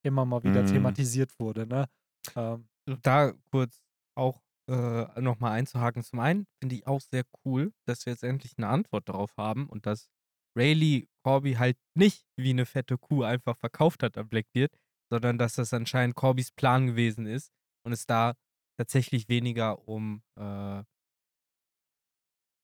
immer 0.06 0.26
mal 0.26 0.44
wieder 0.44 0.64
Mhm. 0.64 0.68
thematisiert 0.68 1.40
wurde, 1.40 1.66
ne? 1.68 1.88
Ähm, 2.36 2.68
da 3.04 3.34
kurz 3.52 3.82
auch 4.18 4.42
äh, 4.70 5.22
nochmal 5.22 5.52
einzuhaken. 5.54 6.04
Zum 6.04 6.20
einen 6.20 6.48
finde 6.62 6.76
ich 6.76 6.88
auch 6.88 7.02
sehr 7.02 7.24
cool, 7.46 7.72
dass 7.86 8.06
wir 8.06 8.14
jetzt 8.14 8.24
endlich 8.24 8.54
eine 8.58 8.68
Antwort 8.68 9.10
darauf 9.10 9.36
haben 9.38 9.68
und 9.70 9.86
dass 9.86 10.10
Rayleigh 10.58 11.08
Corby 11.24 11.54
halt 11.56 11.78
nicht 11.96 12.26
wie 12.38 12.52
eine 12.52 12.66
fette 12.66 12.98
Kuh 12.98 13.24
einfach 13.24 13.58
verkauft 13.58 14.04
hat 14.04 14.18
an 14.18 14.28
Blackbeard, 14.30 14.72
sondern 15.12 15.38
dass 15.38 15.54
das 15.56 15.74
anscheinend 15.74 16.16
Corbys 16.16 16.52
Plan 16.52 16.88
gewesen 16.88 17.26
ist 17.28 17.52
und 17.86 17.92
es 17.92 18.06
da 18.06 18.34
tatsächlich 18.78 19.30
weniger 19.30 19.88
um, 19.88 20.24
äh, 20.38 20.84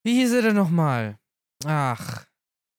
wie 0.04 0.16
hieß 0.16 0.34
er 0.34 0.42
denn 0.42 0.56
nochmal? 0.56 1.20
Ach, 1.66 2.26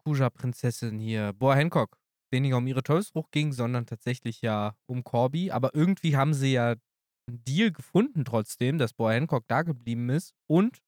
Kuja-Prinzessin 0.04 0.98
hier, 0.98 1.32
Boa 1.32 1.54
Hancock. 1.54 1.98
Weniger 2.32 2.56
um 2.56 2.66
ihre 2.66 2.82
Teufelsbruch 2.82 3.30
ging, 3.30 3.52
sondern 3.52 3.86
tatsächlich 3.86 4.42
ja 4.42 4.74
um 4.86 5.04
Corby. 5.04 5.50
Aber 5.50 5.74
irgendwie 5.74 6.16
haben 6.16 6.34
sie 6.34 6.52
ja 6.52 6.70
einen 6.70 7.44
Deal 7.44 7.70
gefunden 7.70 8.24
trotzdem, 8.24 8.78
dass 8.78 8.94
Boa 8.94 9.12
Hancock 9.12 9.44
da 9.48 9.62
geblieben 9.62 10.08
ist 10.10 10.34
und 10.48 10.78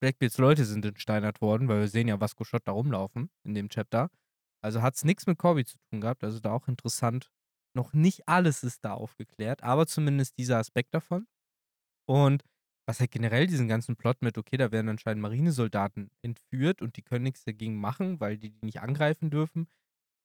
Blackbeards 0.00 0.38
Leute 0.38 0.64
sind 0.64 0.84
entsteinert 0.84 1.40
worden, 1.40 1.68
weil 1.68 1.80
wir 1.80 1.88
sehen 1.88 2.08
ja 2.08 2.20
Vasco 2.20 2.44
Schott 2.44 2.62
da 2.66 2.72
rumlaufen 2.72 3.30
in 3.44 3.54
dem 3.54 3.68
Chapter. 3.68 4.10
Also 4.62 4.82
hat 4.82 4.96
es 4.96 5.04
nichts 5.04 5.26
mit 5.26 5.38
Corby 5.38 5.64
zu 5.64 5.76
tun 5.90 6.00
gehabt. 6.00 6.24
Also 6.24 6.40
da 6.40 6.52
auch 6.52 6.68
interessant. 6.68 7.30
Noch 7.76 7.92
nicht 7.92 8.28
alles 8.28 8.62
ist 8.64 8.84
da 8.84 8.94
aufgeklärt, 8.94 9.62
aber 9.62 9.86
zumindest 9.86 10.38
dieser 10.38 10.58
Aspekt 10.58 10.94
davon. 10.94 11.26
Und 12.06 12.44
was 12.86 13.00
halt 13.00 13.10
generell 13.10 13.46
diesen 13.46 13.66
ganzen 13.66 13.96
Plot 13.96 14.20
mit, 14.20 14.36
okay, 14.36 14.56
da 14.56 14.70
werden 14.70 14.88
anscheinend 14.88 15.22
Marinesoldaten 15.22 16.10
entführt 16.22 16.82
und 16.82 16.96
die 16.96 17.02
können 17.02 17.24
nichts 17.24 17.44
dagegen 17.44 17.76
machen, 17.80 18.20
weil 18.20 18.36
die 18.36 18.50
die 18.50 18.64
nicht 18.64 18.80
angreifen 18.80 19.30
dürfen. 19.30 19.68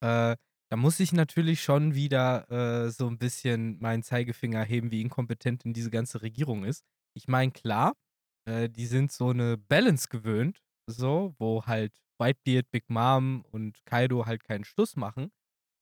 Äh, 0.03 0.35
da 0.69 0.77
muss 0.77 0.99
ich 0.99 1.13
natürlich 1.13 1.63
schon 1.63 1.95
wieder 1.95 2.49
äh, 2.51 2.91
so 2.91 3.07
ein 3.07 3.17
bisschen 3.17 3.79
meinen 3.79 4.03
Zeigefinger 4.03 4.63
heben, 4.63 4.91
wie 4.91 5.01
inkompetent 5.01 5.65
denn 5.65 5.73
diese 5.73 5.89
ganze 5.89 6.21
Regierung 6.21 6.63
ist. 6.63 6.83
Ich 7.15 7.27
meine, 7.27 7.51
klar, 7.51 7.93
äh, 8.45 8.69
die 8.69 8.85
sind 8.85 9.11
so 9.11 9.29
eine 9.29 9.57
Balance 9.57 10.07
gewöhnt, 10.09 10.61
so, 10.87 11.35
wo 11.39 11.65
halt 11.65 11.93
Whitebeard, 12.19 12.69
Big 12.71 12.89
Mom 12.89 13.45
und 13.51 13.83
Kaido 13.85 14.25
halt 14.25 14.43
keinen 14.43 14.63
Schluss 14.63 14.95
machen. 14.95 15.31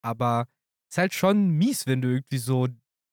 Aber 0.04 0.48
ist 0.90 0.98
halt 0.98 1.14
schon 1.14 1.50
mies, 1.52 1.86
wenn 1.88 2.02
du 2.02 2.10
irgendwie 2.10 2.38
so 2.38 2.68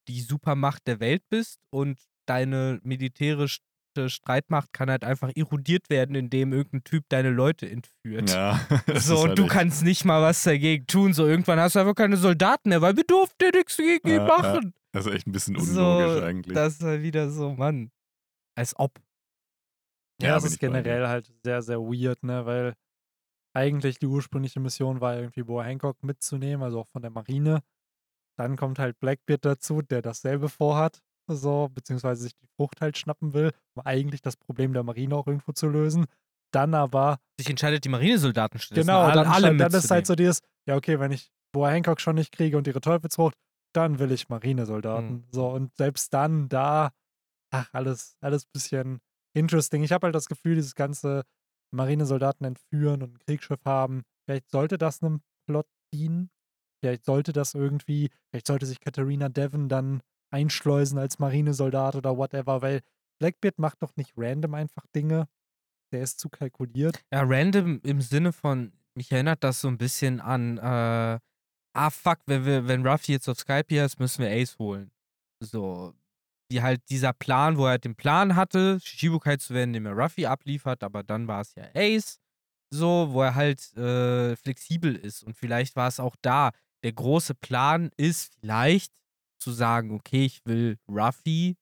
die 0.09 0.21
Supermacht 0.21 0.87
der 0.87 1.01
Welt 1.01 1.25
bist 1.29 1.61
und 1.71 1.99
deine 2.27 2.81
militärische 2.85 3.61
Streitmacht 4.09 4.73
kann 4.73 4.91
halt 4.91 5.05
einfach 5.05 5.31
erodiert 5.35 5.89
werden, 5.91 6.15
indem 6.15 6.53
irgendein 6.53 6.85
Typ 6.85 7.05
deine 7.09 7.31
Leute 7.31 7.69
entführt. 7.71 8.31
Ja. 8.31 8.61
So, 9.01 9.21
und 9.23 9.29
halt 9.29 9.39
du 9.39 9.43
echt- 9.45 9.53
kannst 9.53 9.83
nicht 9.85 10.05
mal 10.05 10.23
was 10.23 10.43
dagegen 10.43 10.87
tun. 10.87 11.13
So, 11.13 11.27
irgendwann 11.27 11.59
hast 11.61 11.75
du 11.77 11.81
einfach 11.81 11.95
keine 11.95 12.17
Soldaten 12.17 12.69
mehr, 12.69 12.83
weil 12.83 12.97
wir 12.97 13.05
durften 13.05 13.43
ja 13.45 13.51
nichts 13.53 13.77
gegen 13.77 14.07
ihn 14.09 14.15
Ja, 14.17 14.27
ja. 14.27 14.39
machen. 14.39 14.75
Das 14.93 15.07
ist 15.07 15.13
echt 15.15 15.27
ein 15.27 15.33
bisschen 15.33 15.59
So, 15.59 15.81
unlogisch 15.81 16.23
eigentlich. 16.23 16.55
Das 16.55 16.75
ist 16.75 16.83
halt 16.83 17.03
wieder 17.03 17.29
so, 17.31 17.53
Mann. 17.55 17.91
Als 18.57 18.79
ob. 18.79 19.01
Ja, 20.23 20.29
Ja, 20.29 20.35
das 20.35 20.45
ist 20.45 20.61
bei 20.61 20.67
generell 20.69 21.09
halt 21.09 21.33
sehr, 21.45 21.63
sehr 21.63 21.81
weird, 21.81 22.23
ne? 22.23 22.47
Weil 22.47 22.75
eigentlich 23.57 23.99
die 23.99 24.07
ursprüngliche 24.07 24.61
Mission 24.61 25.01
war 25.01 25.17
irgendwie 25.17 25.43
Boa 25.43 25.65
Hancock 25.65 26.03
mitzunehmen, 26.03 26.63
also 26.63 26.81
auch 26.81 26.89
von 26.89 27.03
der 27.03 27.11
Marine. 27.11 27.63
Dann 28.37 28.57
kommt 28.57 28.79
halt 28.79 28.99
Blackbeard 29.01 29.45
dazu, 29.45 29.83
der 29.83 30.03
dasselbe 30.03 30.49
vorhat, 30.49 31.03
so, 31.27 31.71
beziehungsweise 31.75 32.23
sich 32.23 32.35
die 32.37 32.47
Frucht 32.57 32.81
halt 32.81 32.99
schnappen 32.99 33.33
will, 33.35 33.53
um 33.75 33.85
eigentlich 33.85 34.23
das 34.23 34.37
Problem 34.37 34.73
der 34.73 34.83
Marine 34.83 35.15
auch 35.17 35.27
irgendwo 35.27 35.53
zu 35.53 35.69
lösen. 35.69 36.07
Dann 36.53 36.75
aber, 36.75 37.19
Sich 37.39 37.51
entscheidet, 37.51 37.85
die 37.85 37.89
Marinesoldaten 37.89 38.61
stattdessen 38.61 38.87
genau, 38.87 39.11
dann, 39.11 39.27
alle 39.27 39.57
dann 39.57 39.73
ist 39.73 39.91
halt 39.91 40.07
so 40.07 40.15
dieses, 40.15 40.41
ja, 40.67 40.77
okay, 40.77 41.01
wenn 41.01 41.11
ich 41.11 41.31
Boa 41.53 41.71
Hancock 41.71 42.01
schon 42.01 42.15
nicht 42.15 42.33
kriege 42.33 42.57
und 42.57 42.67
ihre 42.67 42.81
Teufelsfrucht, 42.81 43.35
dann 43.75 43.99
will 43.99 44.13
ich 44.13 44.29
Marinesoldaten. 44.29 45.13
Mhm. 45.13 45.25
So, 45.33 45.49
und 45.49 45.75
selbst 45.77 46.15
dann 46.15 46.49
da, 46.49 46.93
ach, 47.51 47.69
alles, 47.73 48.17
alles 48.21 48.47
bisschen 48.47 49.01
interesting. 49.35 49.83
Ich 49.83 49.93
habe 49.93 50.07
halt 50.07 50.15
das 50.15 50.29
Gefühl, 50.29 50.55
dieses 50.55 50.75
ganze 50.75 51.23
Marinesoldaten 51.73 52.47
entführen 52.47 53.03
und 53.03 53.15
ein 53.15 53.19
Kriegsschiff 53.19 53.65
haben, 53.65 54.03
vielleicht 54.25 54.51
sollte 54.51 54.79
das 54.79 55.03
einem 55.03 55.23
Plot 55.47 55.67
dienen. 55.93 56.31
Vielleicht 56.81 57.05
sollte 57.05 57.33
das 57.33 57.55
irgendwie, 57.55 58.11
vielleicht 58.31 58.47
sollte 58.47 58.67
sich 58.67 58.79
Katharina 58.79 59.29
Devon 59.29 59.69
dann 59.69 60.03
einschleusen 60.35 60.99
als 60.99 61.19
Marinesoldat 61.19 61.95
oder 61.95 62.17
whatever, 62.17 62.61
weil 62.61 62.81
Blackbeard 63.21 63.59
macht 63.59 63.83
doch 63.83 63.95
nicht 63.97 64.13
random 64.17 64.55
einfach 64.55 64.87
Dinge. 64.95 65.29
Der 65.93 66.03
ist 66.03 66.19
zu 66.19 66.29
kalkuliert. 66.29 67.01
Ja, 67.13 67.23
random 67.23 67.81
im 67.85 68.01
Sinne 68.01 68.33
von, 68.33 68.73
mich 68.95 69.13
erinnert 69.13 69.45
das 69.45 69.61
so 69.61 69.69
ein 69.69 69.79
bisschen 69.79 70.21
an, 70.21 70.59
äh, 70.59 71.19
ah 71.75 71.91
fuck, 71.91 72.19
wenn 72.27 72.45
wir, 72.45 72.67
wenn 72.67 72.87
Ruffy 72.87 73.13
jetzt 73.13 73.29
auf 73.29 73.39
Skype 73.39 73.67
hier 73.69 73.85
ist, 73.85 74.01
müssen 74.01 74.23
wir 74.23 74.31
Ace 74.31 74.59
holen. 74.59 74.91
So, 75.41 75.95
wie 76.51 76.63
halt 76.63 76.83
dieser 76.91 77.13
Plan, 77.13 77.57
wo 77.57 77.67
er 77.67 77.71
halt 77.71 77.85
den 77.85 77.95
Plan 77.95 78.35
hatte, 78.35 78.81
Shichibukai 78.81 79.37
zu 79.37 79.55
werden, 79.55 79.71
indem 79.75 79.87
er 79.87 79.93
Ruffy 79.97 80.27
abliefert, 80.27 80.83
aber 80.83 81.03
dann 81.05 81.29
war 81.29 81.43
es 81.43 81.55
ja 81.55 81.65
Ace, 81.75 82.19
so, 82.73 83.09
wo 83.13 83.23
er 83.23 83.35
halt 83.37 83.77
äh, 83.77 84.35
flexibel 84.37 84.97
ist. 84.97 85.23
Und 85.23 85.37
vielleicht 85.37 85.77
war 85.77 85.87
es 85.87 86.01
auch 86.01 86.17
da. 86.23 86.51
Der 86.83 86.93
große 86.93 87.35
Plan 87.35 87.91
ist 87.97 88.35
vielleicht 88.41 88.93
zu 89.45 89.53
sagen, 89.53 89.93
okay, 89.93 90.25
ich 90.25 90.45
will 90.47 90.79
Ruffy 90.89 91.57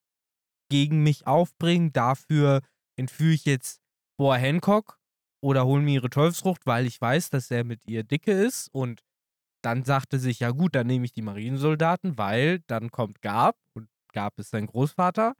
gegen 0.71 1.03
mich 1.03 1.27
aufbringen, 1.27 1.92
dafür 1.92 2.61
entführe 2.97 3.35
ich 3.35 3.45
jetzt 3.45 3.83
Boa 4.16 4.37
Hancock 4.37 4.99
oder 5.42 5.66
hol 5.66 5.83
mir 5.83 5.95
ihre 5.95 6.11
Teufelsfrucht, 6.11 6.64
weil 6.66 6.87
ich 6.87 7.01
weiß, 7.01 7.31
dass 7.31 7.51
er 7.51 7.64
mit 7.64 7.85
ihr 7.87 8.05
dicke 8.05 8.33
ist. 8.33 8.68
Und 8.73 9.03
dann 9.62 9.85
sagte 9.85 10.18
sich, 10.18 10.40
ja 10.40 10.51
gut, 10.51 10.75
dann 10.75 10.87
nehme 10.87 11.05
ich 11.05 11.12
die 11.12 11.23
Marinesoldaten, 11.23 12.16
weil 12.16 12.61
dann 12.68 12.90
kommt 12.90 13.21
Gab 13.21 13.57
und 13.75 13.88
Gab 14.12 14.38
ist 14.38 14.51
sein 14.51 14.66
Großvater. 14.66 15.35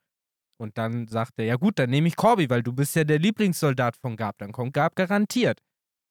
Und 0.61 0.79
dann 0.79 1.07
sagt 1.09 1.39
er, 1.39 1.45
ja 1.45 1.57
gut, 1.57 1.79
dann 1.79 1.91
nehme 1.91 2.09
ich 2.09 2.17
Corby, 2.17 2.51
weil 2.51 2.63
du 2.63 2.73
bist 2.73 2.95
ja 2.95 3.05
der 3.05 3.19
Lieblingssoldat 3.19 3.97
von 3.97 4.17
Gab. 4.17 4.39
Dann 4.39 4.53
kommt 4.53 4.75
Gab 4.75 4.97
garantiert. 4.97 5.61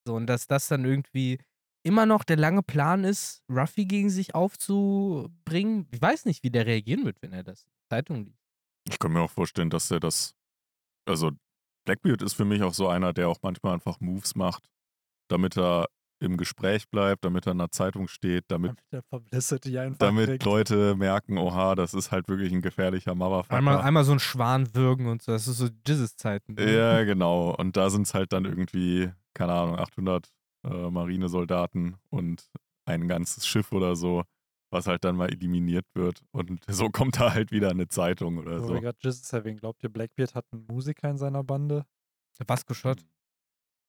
So, 0.07 0.15
und 0.15 0.27
dass 0.27 0.47
das 0.47 0.67
dann 0.67 0.85
irgendwie 0.85 1.37
immer 1.83 2.05
noch 2.05 2.23
der 2.23 2.37
lange 2.37 2.63
Plan 2.63 3.03
ist, 3.03 3.43
Ruffy 3.49 3.85
gegen 3.85 4.09
sich 4.09 4.35
aufzubringen. 4.35 5.87
Ich 5.91 6.01
weiß 6.01 6.25
nicht, 6.25 6.43
wie 6.43 6.51
der 6.51 6.65
reagieren 6.65 7.05
wird, 7.05 7.21
wenn 7.21 7.33
er 7.33 7.43
das 7.43 7.63
in 7.63 7.71
der 7.71 7.97
Zeitung 7.97 8.25
liest. 8.25 8.39
Ich 8.87 8.99
kann 8.99 9.13
mir 9.13 9.21
auch 9.21 9.31
vorstellen, 9.31 9.69
dass 9.69 9.91
er 9.91 9.99
das. 9.99 10.33
Also, 11.05 11.31
Blackbeard 11.85 12.21
ist 12.21 12.33
für 12.33 12.45
mich 12.45 12.61
auch 12.63 12.73
so 12.73 12.87
einer, 12.87 13.13
der 13.13 13.29
auch 13.29 13.39
manchmal 13.41 13.73
einfach 13.73 13.99
Moves 13.99 14.35
macht, 14.35 14.69
damit 15.29 15.57
er 15.57 15.87
im 16.19 16.37
Gespräch 16.37 16.87
bleibt, 16.89 17.25
damit 17.25 17.47
er 17.47 17.53
in 17.53 17.57
der 17.57 17.71
Zeitung 17.71 18.07
steht, 18.07 18.45
damit, 18.49 18.73
Damit 19.97 20.27
kriegt. 20.27 20.45
Leute 20.45 20.95
merken, 20.95 21.39
oha, 21.39 21.73
das 21.73 21.95
ist 21.95 22.11
halt 22.11 22.29
wirklich 22.29 22.51
ein 22.53 22.61
gefährlicher 22.61 23.15
Motherfucker. 23.15 23.57
Einmal, 23.57 23.81
einmal 23.81 24.03
so 24.03 24.11
ein 24.11 24.19
Schwan 24.19 24.75
würgen 24.75 25.07
und 25.07 25.23
so. 25.23 25.31
Das 25.31 25.47
ist 25.47 25.57
so 25.57 25.67
Jizzes-Zeiten. 25.87 26.55
Ja, 26.59 27.03
genau. 27.03 27.55
Und 27.55 27.75
da 27.75 27.89
sind 27.89 28.03
es 28.03 28.13
halt 28.13 28.33
dann 28.33 28.45
irgendwie, 28.45 29.11
keine 29.33 29.53
Ahnung, 29.53 29.79
800 29.79 30.31
äh, 30.63 30.89
Marinesoldaten 30.89 31.97
und 32.09 32.49
ein 32.85 33.07
ganzes 33.07 33.47
Schiff 33.47 33.71
oder 33.71 33.95
so, 33.95 34.23
was 34.71 34.87
halt 34.87 35.03
dann 35.03 35.15
mal 35.15 35.29
eliminiert 35.29 35.85
wird. 35.93 36.23
Und 36.31 36.63
so 36.69 36.89
kommt 36.89 37.19
da 37.19 37.33
halt 37.33 37.51
wieder 37.51 37.69
eine 37.69 37.87
Zeitung 37.87 38.37
oder 38.37 38.61
Wo 38.61 38.67
so. 38.67 38.73
wir 38.75 38.81
gerade 38.81 38.97
erwähnen, 39.31 39.57
glaubt 39.57 39.83
ihr, 39.83 39.89
Blackbeard 39.89 40.35
hat 40.35 40.45
einen 40.51 40.65
Musiker 40.65 41.09
in 41.09 41.17
seiner 41.17 41.43
Bande? 41.43 41.85
Vasco 42.47 42.73
Schott. 42.73 43.05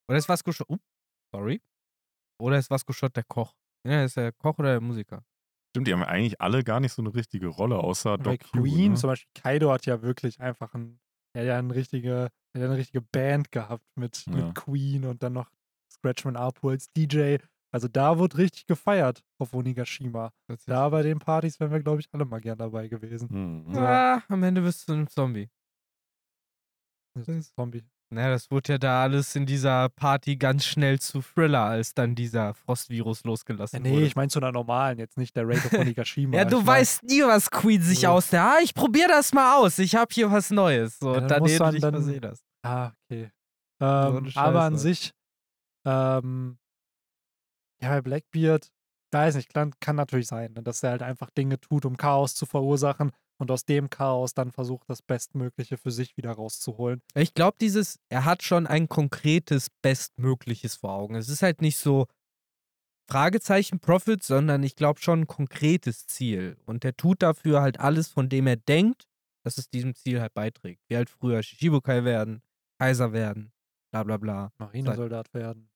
Oder 0.08 0.18
ist 0.18 0.28
Vasco 0.28 0.52
Schott. 0.52 0.68
Uh, 0.68 0.76
sorry. 1.32 1.62
Oder 2.38 2.58
ist 2.58 2.70
Vasco 2.70 2.92
Schott 2.92 3.16
der 3.16 3.24
Koch? 3.24 3.54
Ja, 3.86 4.04
ist 4.04 4.16
der 4.16 4.32
Koch 4.32 4.58
oder 4.58 4.72
der 4.72 4.80
Musiker? 4.80 5.24
Stimmt, 5.70 5.88
die 5.88 5.92
haben 5.94 6.02
eigentlich 6.02 6.40
alle 6.40 6.62
gar 6.64 6.80
nicht 6.80 6.92
so 6.92 7.00
eine 7.00 7.14
richtige 7.14 7.46
Rolle, 7.46 7.78
außer 7.78 8.18
Bei 8.18 8.36
Doc 8.36 8.40
Queen 8.52 8.92
ne? 8.92 8.96
zum 8.98 9.08
Beispiel, 9.08 9.30
Kaido 9.34 9.72
hat 9.72 9.86
ja 9.86 10.02
wirklich 10.02 10.38
einfach 10.38 10.74
ein, 10.74 11.00
er 11.34 11.42
hat 11.42 11.48
ja 11.48 11.58
eine 11.58 11.74
richtige, 11.74 12.10
er 12.12 12.24
hat 12.26 12.60
ja 12.60 12.64
eine 12.66 12.76
richtige 12.76 13.00
Band 13.00 13.50
gehabt 13.52 13.86
mit, 13.96 14.26
Ja. 14.26 14.32
mit 14.32 14.54
Queen 14.54 15.06
und 15.06 15.22
dann 15.22 15.32
noch 15.32 15.50
Scratchman 16.02 16.36
Apu 16.36 16.70
als 16.70 16.90
DJ. 16.96 17.36
Also 17.74 17.88
da 17.88 18.18
wurde 18.18 18.36
richtig 18.38 18.66
gefeiert 18.66 19.22
auf 19.38 19.54
Onigashima. 19.54 20.30
Da 20.66 20.88
bei 20.90 21.02
den 21.02 21.18
Partys 21.20 21.58
wären 21.60 21.70
wir, 21.70 21.80
glaube 21.80 22.00
ich, 22.00 22.08
alle 22.12 22.24
mal 22.24 22.40
gern 22.40 22.58
dabei 22.58 22.88
gewesen. 22.88 23.64
Mhm. 23.68 23.74
Ja. 23.74 24.16
Ah, 24.16 24.22
am 24.28 24.42
Ende 24.42 24.60
bist 24.60 24.88
du 24.88 24.92
ein 24.94 25.06
Zombie. 25.06 25.48
Das 27.14 27.28
ist 27.28 27.54
Zombie. 27.54 27.82
Naja, 28.10 28.28
das 28.28 28.50
wurde 28.50 28.72
ja 28.74 28.78
da 28.78 29.02
alles 29.04 29.34
in 29.36 29.46
dieser 29.46 29.88
Party 29.88 30.36
ganz 30.36 30.66
schnell 30.66 30.98
zu 31.00 31.22
Thriller, 31.22 31.62
als 31.62 31.94
dann 31.94 32.14
dieser 32.14 32.52
Frostvirus 32.52 33.22
Ja, 33.24 33.28
losgelassen 33.30 33.82
nee, 33.82 33.90
wurde. 33.92 34.04
ich 34.04 34.16
meine 34.16 34.28
zu 34.28 34.38
einer 34.38 34.52
normalen, 34.52 34.98
jetzt 34.98 35.16
nicht 35.16 35.34
der 35.34 35.48
Raid 35.48 35.64
of 35.64 35.72
Onigashima. 35.72 36.36
ja, 36.36 36.44
du 36.44 36.58
ich 36.58 36.64
mein, 36.66 36.76
weißt 36.80 37.04
nie, 37.04 37.22
was 37.22 37.50
Queen 37.50 37.80
sich 37.80 38.00
So. 38.00 38.08
aus 38.08 38.28
der. 38.28 38.42
Ah, 38.44 38.58
ich 38.62 38.74
probier 38.74 39.08
das 39.08 39.32
mal 39.32 39.56
aus. 39.58 39.78
Ich 39.78 39.94
hab 39.94 40.12
hier 40.12 40.30
was 40.30 40.50
Neues. 40.50 40.98
So, 40.98 41.14
Ja, 41.14 41.20
dann 41.20 41.28
dann 41.28 41.44
dich 41.44 41.56
dann- 41.58 41.80
versehen 41.94 42.22
hast. 42.26 42.44
Ah, 42.62 42.92
okay. 43.10 43.30
Ähm, 43.80 44.30
aber 44.34 44.62
an 44.62 44.76
sich, 44.76 45.10
ähm, 45.84 46.58
ja, 47.80 47.90
bei 47.90 48.00
Blackbeard, 48.00 48.72
weiß 49.12 49.36
nicht, 49.36 49.52
kann, 49.52 49.72
kann 49.80 49.96
natürlich 49.96 50.28
sein, 50.28 50.52
ne, 50.52 50.62
dass 50.62 50.82
er 50.82 50.90
halt 50.90 51.02
einfach 51.02 51.30
Dinge 51.30 51.60
tut, 51.60 51.84
um 51.84 51.96
Chaos 51.96 52.34
zu 52.34 52.46
verursachen 52.46 53.12
und 53.38 53.50
aus 53.50 53.64
dem 53.64 53.90
Chaos 53.90 54.34
dann 54.34 54.52
versucht, 54.52 54.88
das 54.88 55.02
Bestmögliche 55.02 55.76
für 55.76 55.90
sich 55.90 56.16
wieder 56.16 56.32
rauszuholen. 56.32 57.02
Ich 57.14 57.34
glaube, 57.34 57.56
dieses, 57.60 57.98
er 58.08 58.24
hat 58.24 58.42
schon 58.42 58.66
ein 58.66 58.88
konkretes 58.88 59.68
Bestmögliches 59.82 60.76
vor 60.76 60.92
Augen. 60.92 61.16
Es 61.16 61.28
ist 61.28 61.42
halt 61.42 61.60
nicht 61.60 61.76
so 61.76 62.06
Fragezeichen 63.10 63.80
Profit, 63.80 64.22
sondern 64.22 64.62
ich 64.62 64.76
glaube 64.76 65.00
schon 65.00 65.22
ein 65.22 65.26
konkretes 65.26 66.06
Ziel. 66.06 66.56
Und 66.66 66.84
er 66.84 66.96
tut 66.96 67.22
dafür 67.22 67.60
halt 67.60 67.80
alles, 67.80 68.08
von 68.08 68.28
dem 68.28 68.46
er 68.46 68.56
denkt, 68.56 69.08
dass 69.44 69.58
es 69.58 69.68
diesem 69.68 69.94
Ziel 69.94 70.20
halt 70.20 70.34
beiträgt. 70.34 70.82
Wie 70.88 70.96
halt 70.96 71.10
früher 71.10 71.42
Shishibukai 71.42 72.04
werden, 72.04 72.42
Kaiser 72.78 73.12
werden, 73.12 73.52
bla 73.90 74.04
bla 74.04 74.16
bla. 74.16 74.52
Marinesoldat 74.58 75.34
werden. 75.34 75.71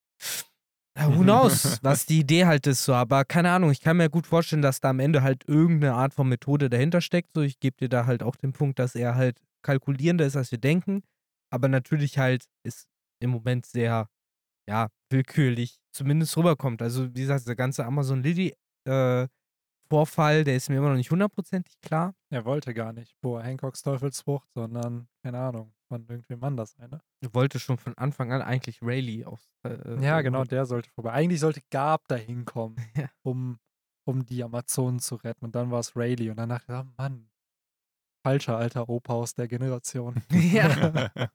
Ja, 0.96 1.14
who 1.14 1.22
knows, 1.22 1.78
was 1.82 2.06
die 2.06 2.20
Idee 2.20 2.46
halt 2.46 2.66
ist 2.66 2.85
so. 2.85 2.94
Aber 2.94 3.24
keine 3.24 3.50
Ahnung, 3.50 3.70
ich 3.70 3.80
kann 3.80 3.98
mir 3.98 4.09
gut 4.09 4.26
vorstellen, 4.26 4.62
dass 4.62 4.80
da 4.80 4.90
am 4.90 5.00
Ende 5.00 5.22
halt 5.22 5.44
irgendeine 5.46 5.94
Art 5.94 6.14
von 6.14 6.28
Methode 6.28 6.70
dahinter 6.70 7.00
steckt. 7.00 7.30
So, 7.35 7.42
ich 7.42 7.61
gebe 7.61 7.76
dir 7.76 7.88
da 7.88 8.06
halt 8.06 8.22
auch 8.22 8.37
den 8.37 8.52
Punkt, 8.52 8.78
dass 8.78 8.94
er 8.94 9.14
halt 9.14 9.40
kalkulierender 9.62 10.24
ist, 10.24 10.37
als 10.37 10.50
wir 10.50 10.59
denken. 10.59 11.02
Aber 11.50 11.68
natürlich 11.68 12.18
halt 12.18 12.46
ist 12.64 12.87
im 13.20 13.30
Moment 13.30 13.66
sehr, 13.66 14.09
ja, 14.68 14.88
willkürlich 15.11 15.78
zumindest 15.92 16.37
rüberkommt. 16.37 16.80
Also, 16.80 17.14
wie 17.14 17.20
gesagt, 17.20 17.46
der 17.46 17.56
ganze 17.56 17.85
Amazon 17.85 18.22
Lily 18.22 18.54
äh, 18.88 19.28
Vorfall, 19.88 20.44
der 20.44 20.56
ist 20.56 20.68
mir 20.68 20.78
immer 20.78 20.88
noch 20.88 20.96
nicht 20.96 21.11
hundertprozentig 21.11 21.80
klar. 21.80 22.14
Er 22.30 22.44
wollte 22.44 22.74
gar 22.74 22.92
nicht 22.92 23.14
Boa 23.20 23.42
Hancocks 23.42 23.82
Teufelsfrucht, 23.82 24.48
sondern, 24.52 25.09
keine 25.22 25.38
Ahnung, 25.38 25.72
von 25.88 26.07
irgendwem 26.09 26.42
anders 26.44 26.77
eine. 26.79 27.01
Er 27.20 27.35
wollte 27.35 27.59
schon 27.59 27.79
von 27.79 27.96
Anfang 27.96 28.33
an 28.33 28.42
eigentlich 28.42 28.81
Rayleigh 28.83 29.25
aufs. 29.27 29.49
Äh, 29.64 30.01
Ja, 30.03 30.18
äh, 30.18 30.22
genau, 30.22 30.44
der 30.44 30.66
sollte 30.66 30.90
vorbei. 30.90 31.12
Eigentlich 31.12 31.40
sollte 31.40 31.62
Gab 31.70 32.07
da 32.09 32.16
hinkommen, 32.16 32.77
Ja. 32.96 33.09
um, 33.22 33.59
um 34.05 34.25
die 34.25 34.42
Amazonen 34.44 34.99
zu 35.01 35.16
retten. 35.16 35.44
Und 35.44 35.55
dann 35.55 35.70
war 35.70 35.81
es 35.81 35.96
Rayleigh. 35.96 36.31
Und 36.31 36.37
danach, 36.37 36.66
ja, 36.68 36.85
Mann, 36.96 37.29
falscher 38.25 38.57
alter 38.59 38.88
Opa 38.88 39.14
aus 39.14 39.35
der 39.35 39.49
Generation. 39.49 40.22
Ja. 40.31 40.68
Ja, 40.68 41.11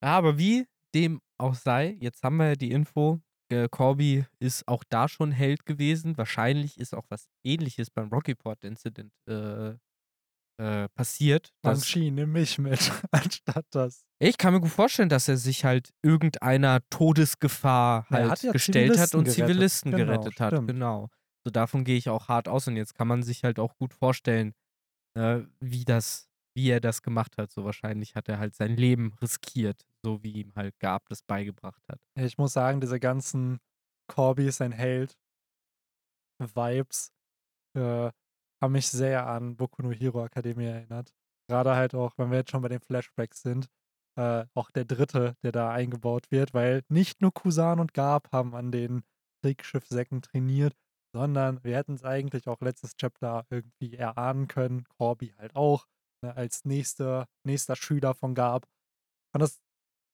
aber 0.00 0.38
wie 0.38 0.66
dem 0.94 1.20
auch 1.38 1.54
sei, 1.54 1.96
jetzt 2.00 2.22
haben 2.22 2.36
wir 2.36 2.48
ja 2.48 2.54
die 2.54 2.70
Info, 2.70 3.20
äh, 3.50 3.68
Corby 3.68 4.24
ist 4.38 4.66
auch 4.68 4.84
da 4.88 5.08
schon 5.08 5.32
Held 5.32 5.64
gewesen. 5.66 6.16
Wahrscheinlich 6.16 6.78
ist 6.78 6.94
auch 6.94 7.04
was 7.08 7.28
ähnliches 7.44 7.90
beim 7.90 8.08
Rockyport 8.08 8.64
Incident 8.64 9.12
äh, 9.26 9.74
äh, 10.58 10.88
passiert. 10.90 11.52
dass- 11.62 11.78
Banshee, 11.80 12.10
nimm 12.10 12.32
mich 12.32 12.58
mit, 12.58 12.78
anstatt 13.10 13.66
das. 13.70 14.04
ich 14.18 14.36
kann 14.38 14.52
mir 14.54 14.60
gut 14.60 14.70
vorstellen, 14.70 15.08
dass 15.08 15.28
er 15.28 15.36
sich 15.36 15.64
halt 15.64 15.90
irgendeiner 16.02 16.80
Todesgefahr 16.90 18.06
halt 18.10 18.30
hat 18.30 18.42
ja 18.42 18.52
gestellt 18.52 18.98
hat 18.98 19.10
Zivilisten 19.10 19.18
und 19.18 19.24
gerettet. 19.24 19.46
Zivilisten 19.48 19.90
Genau, 19.92 20.04
gerettet 20.12 20.40
hat. 20.40 20.52
stimmt. 20.52 20.68
Genau. 20.68 21.08
So 21.44 21.50
davon 21.50 21.84
gehe 21.84 21.96
ich 21.96 22.08
auch 22.08 22.28
hart 22.28 22.48
aus 22.48 22.68
und 22.68 22.76
jetzt 22.76 22.94
kann 22.94 23.08
man 23.08 23.22
sich 23.22 23.42
halt 23.44 23.58
auch 23.58 23.76
gut 23.76 23.92
vorstellen, 23.94 24.52
äh, 25.18 25.40
wie 25.60 25.84
das, 25.84 26.28
wie 26.56 26.68
er 26.70 26.80
das 26.80 27.02
gemacht 27.02 27.36
hat. 27.38 27.50
So 27.50 27.64
wahrscheinlich 27.64 28.14
hat 28.14 28.28
er 28.28 28.38
halt 28.38 28.54
sein 28.54 28.76
Leben 28.76 29.14
riskiert, 29.20 29.84
so 30.04 30.22
wie 30.22 30.32
ihm 30.42 30.52
halt 30.54 30.78
Gab 30.78 31.08
das 31.08 31.22
beigebracht 31.22 31.82
hat. 31.90 31.98
Ich 32.16 32.38
muss 32.38 32.52
sagen, 32.52 32.80
diese 32.80 33.00
ganzen 33.00 33.58
Corby 34.08 34.46
ist 34.46 34.60
ein 34.60 34.72
Held 34.72 35.16
Vibes 36.38 37.12
äh, 37.76 38.10
haben 38.62 38.72
mich 38.72 38.88
sehr 38.88 39.26
an 39.26 39.56
Boku 39.56 39.82
no 39.82 39.90
Hero 39.90 40.24
Academia 40.24 40.70
erinnert. 40.70 41.12
Gerade 41.48 41.74
halt 41.74 41.94
auch, 41.94 42.16
wenn 42.16 42.30
wir 42.30 42.38
jetzt 42.38 42.50
schon 42.50 42.62
bei 42.62 42.68
den 42.68 42.80
Flashbacks 42.80 43.42
sind, 43.42 43.68
äh, 44.16 44.44
auch 44.54 44.70
der 44.70 44.84
dritte, 44.84 45.36
der 45.42 45.52
da 45.52 45.70
eingebaut 45.70 46.30
wird, 46.30 46.54
weil 46.54 46.82
nicht 46.88 47.20
nur 47.20 47.32
Kusan 47.32 47.80
und 47.80 47.94
Gab 47.94 48.30
haben 48.32 48.54
an 48.54 48.70
den 48.70 49.02
Kriegsschiffsäcken 49.42 50.22
trainiert, 50.22 50.74
sondern 51.14 51.62
wir 51.64 51.76
hätten 51.76 51.94
es 51.94 52.04
eigentlich 52.04 52.46
auch 52.48 52.60
letztes 52.60 52.94
Chapter 52.96 53.46
irgendwie 53.50 53.96
erahnen 53.96 54.48
können, 54.48 54.84
Corby 54.84 55.34
halt 55.38 55.56
auch, 55.56 55.86
ne, 56.22 56.34
als 56.36 56.64
nächster, 56.64 57.26
nächster 57.44 57.76
Schüler 57.76 58.14
von 58.14 58.34
Gab. 58.34 58.66
Und 59.34 59.40
das 59.40 59.60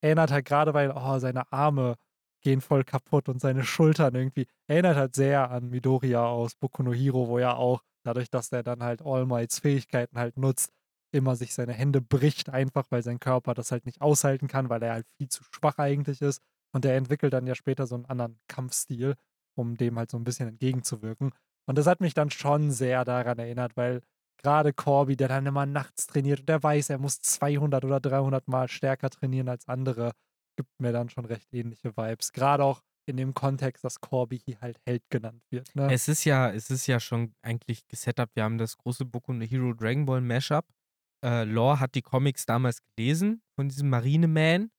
erinnert 0.03 0.31
halt 0.31 0.47
gerade, 0.47 0.75
weil, 0.75 0.91
oh, 0.93 1.19
seine 1.19 1.53
Arme 1.53 1.97
gehen 2.43 2.61
voll 2.61 2.85
kaputt 2.85 3.29
und 3.29 3.41
seine 3.41 3.65
Schultern 3.65 4.15
irgendwie, 4.15 4.47
erinnert 4.69 4.97
halt 4.97 5.15
sehr 5.15 5.51
an 5.51 5.71
Midoriya 5.71 6.25
aus 6.25 6.55
Boku 6.55 6.83
no 6.83 6.93
Hero, 6.93 7.29
wo 7.29 7.39
er 7.39 7.59
auch, 7.59 7.83
dadurch, 8.05 8.31
dass 8.31 8.53
er 8.53 8.63
dann 8.63 8.83
halt 8.83 9.03
All 9.03 9.27
Mights 9.27 9.59
Fähigkeiten 9.61 10.19
halt 10.19 10.37
nutzt, 10.37 10.73
immer 11.13 11.37
sich 11.37 11.55
seine 11.55 11.73
Hände 11.73 12.01
bricht, 12.01 12.51
einfach 12.51 12.87
weil 12.91 13.03
sein 13.03 13.21
Körper 13.21 13.55
das 13.55 13.73
halt 13.73 13.87
nicht 13.87 14.01
aushalten 14.01 14.47
kann, 14.47 14.69
weil 14.69 14.83
er 14.83 14.93
halt 14.95 15.07
viel 15.17 15.29
zu 15.29 15.43
schwach 15.45 15.79
eigentlich 15.79 16.21
ist. 16.21 16.43
Und 16.75 16.85
er 16.85 16.97
entwickelt 16.97 17.33
dann 17.33 17.47
ja 17.47 17.55
später 17.55 17.87
so 17.87 17.95
einen 17.95 18.05
anderen 18.07 18.39
Kampfstil, 18.47 19.15
um 19.57 19.77
dem 19.77 19.99
halt 19.99 20.11
so 20.11 20.19
ein 20.19 20.25
bisschen 20.25 20.49
entgegenzuwirken. 20.49 21.33
Und 21.67 21.79
das 21.79 21.87
hat 21.87 22.01
mich 22.01 22.15
dann 22.15 22.31
schon 22.31 22.71
sehr 22.71 23.05
daran 23.05 23.39
erinnert, 23.39 23.77
weil 23.77 24.03
gerade 24.39 24.73
Corby, 24.73 25.17
der 25.17 25.29
dann 25.29 25.47
immer 25.47 25.67
nachts 25.67 26.07
trainiert 26.07 26.41
und 26.41 26.49
der 26.49 26.63
weiß, 26.63 26.91
er 26.91 26.99
muss 26.99 27.21
200 27.21 27.85
oder 27.85 28.01
300 28.01 28.47
Mal 28.49 28.69
stärker 28.69 29.11
trainieren 29.11 29.49
als 29.49 29.67
andere, 29.67 30.13
gibt 30.57 30.71
mir 30.81 30.93
dann 30.93 31.09
schon 31.09 31.25
recht 31.25 31.53
ähnliche 31.53 31.97
Vibes. 31.97 32.33
Gerade 32.33 32.65
auch 32.65 32.81
in 33.09 33.17
dem 33.17 33.35
Kontext, 33.35 33.85
dass 33.85 34.01
Corby 34.01 34.39
hier 34.39 34.61
halt 34.61 34.79
Held 34.87 35.03
genannt 35.11 35.43
wird. 35.51 35.75
Ne? 35.75 35.93
Es 35.93 36.09
ist 36.09 36.25
ja, 36.25 36.51
es 36.51 36.71
ist 36.71 36.87
ja 36.87 37.01
schon 37.01 37.35
eigentlich 37.43 37.87
gesetupt. 37.89 38.37
Wir 38.37 38.45
haben 38.45 38.59
das 38.59 38.77
große 38.77 39.05
Boku 39.05 39.33
no 39.33 39.45
Hero 39.45 39.73
Dragon 39.73 40.07
Ball 40.07 40.21
Mashup. 40.21 40.65
Äh, 41.25 41.45
Lore 41.45 41.81
hat 41.81 41.95
die 41.95 42.03
Comics 42.03 42.45
damals 42.47 42.81
gelesen 42.83 43.43
von 43.57 43.69
diesem 43.69 43.91
Marineman. 43.91 44.71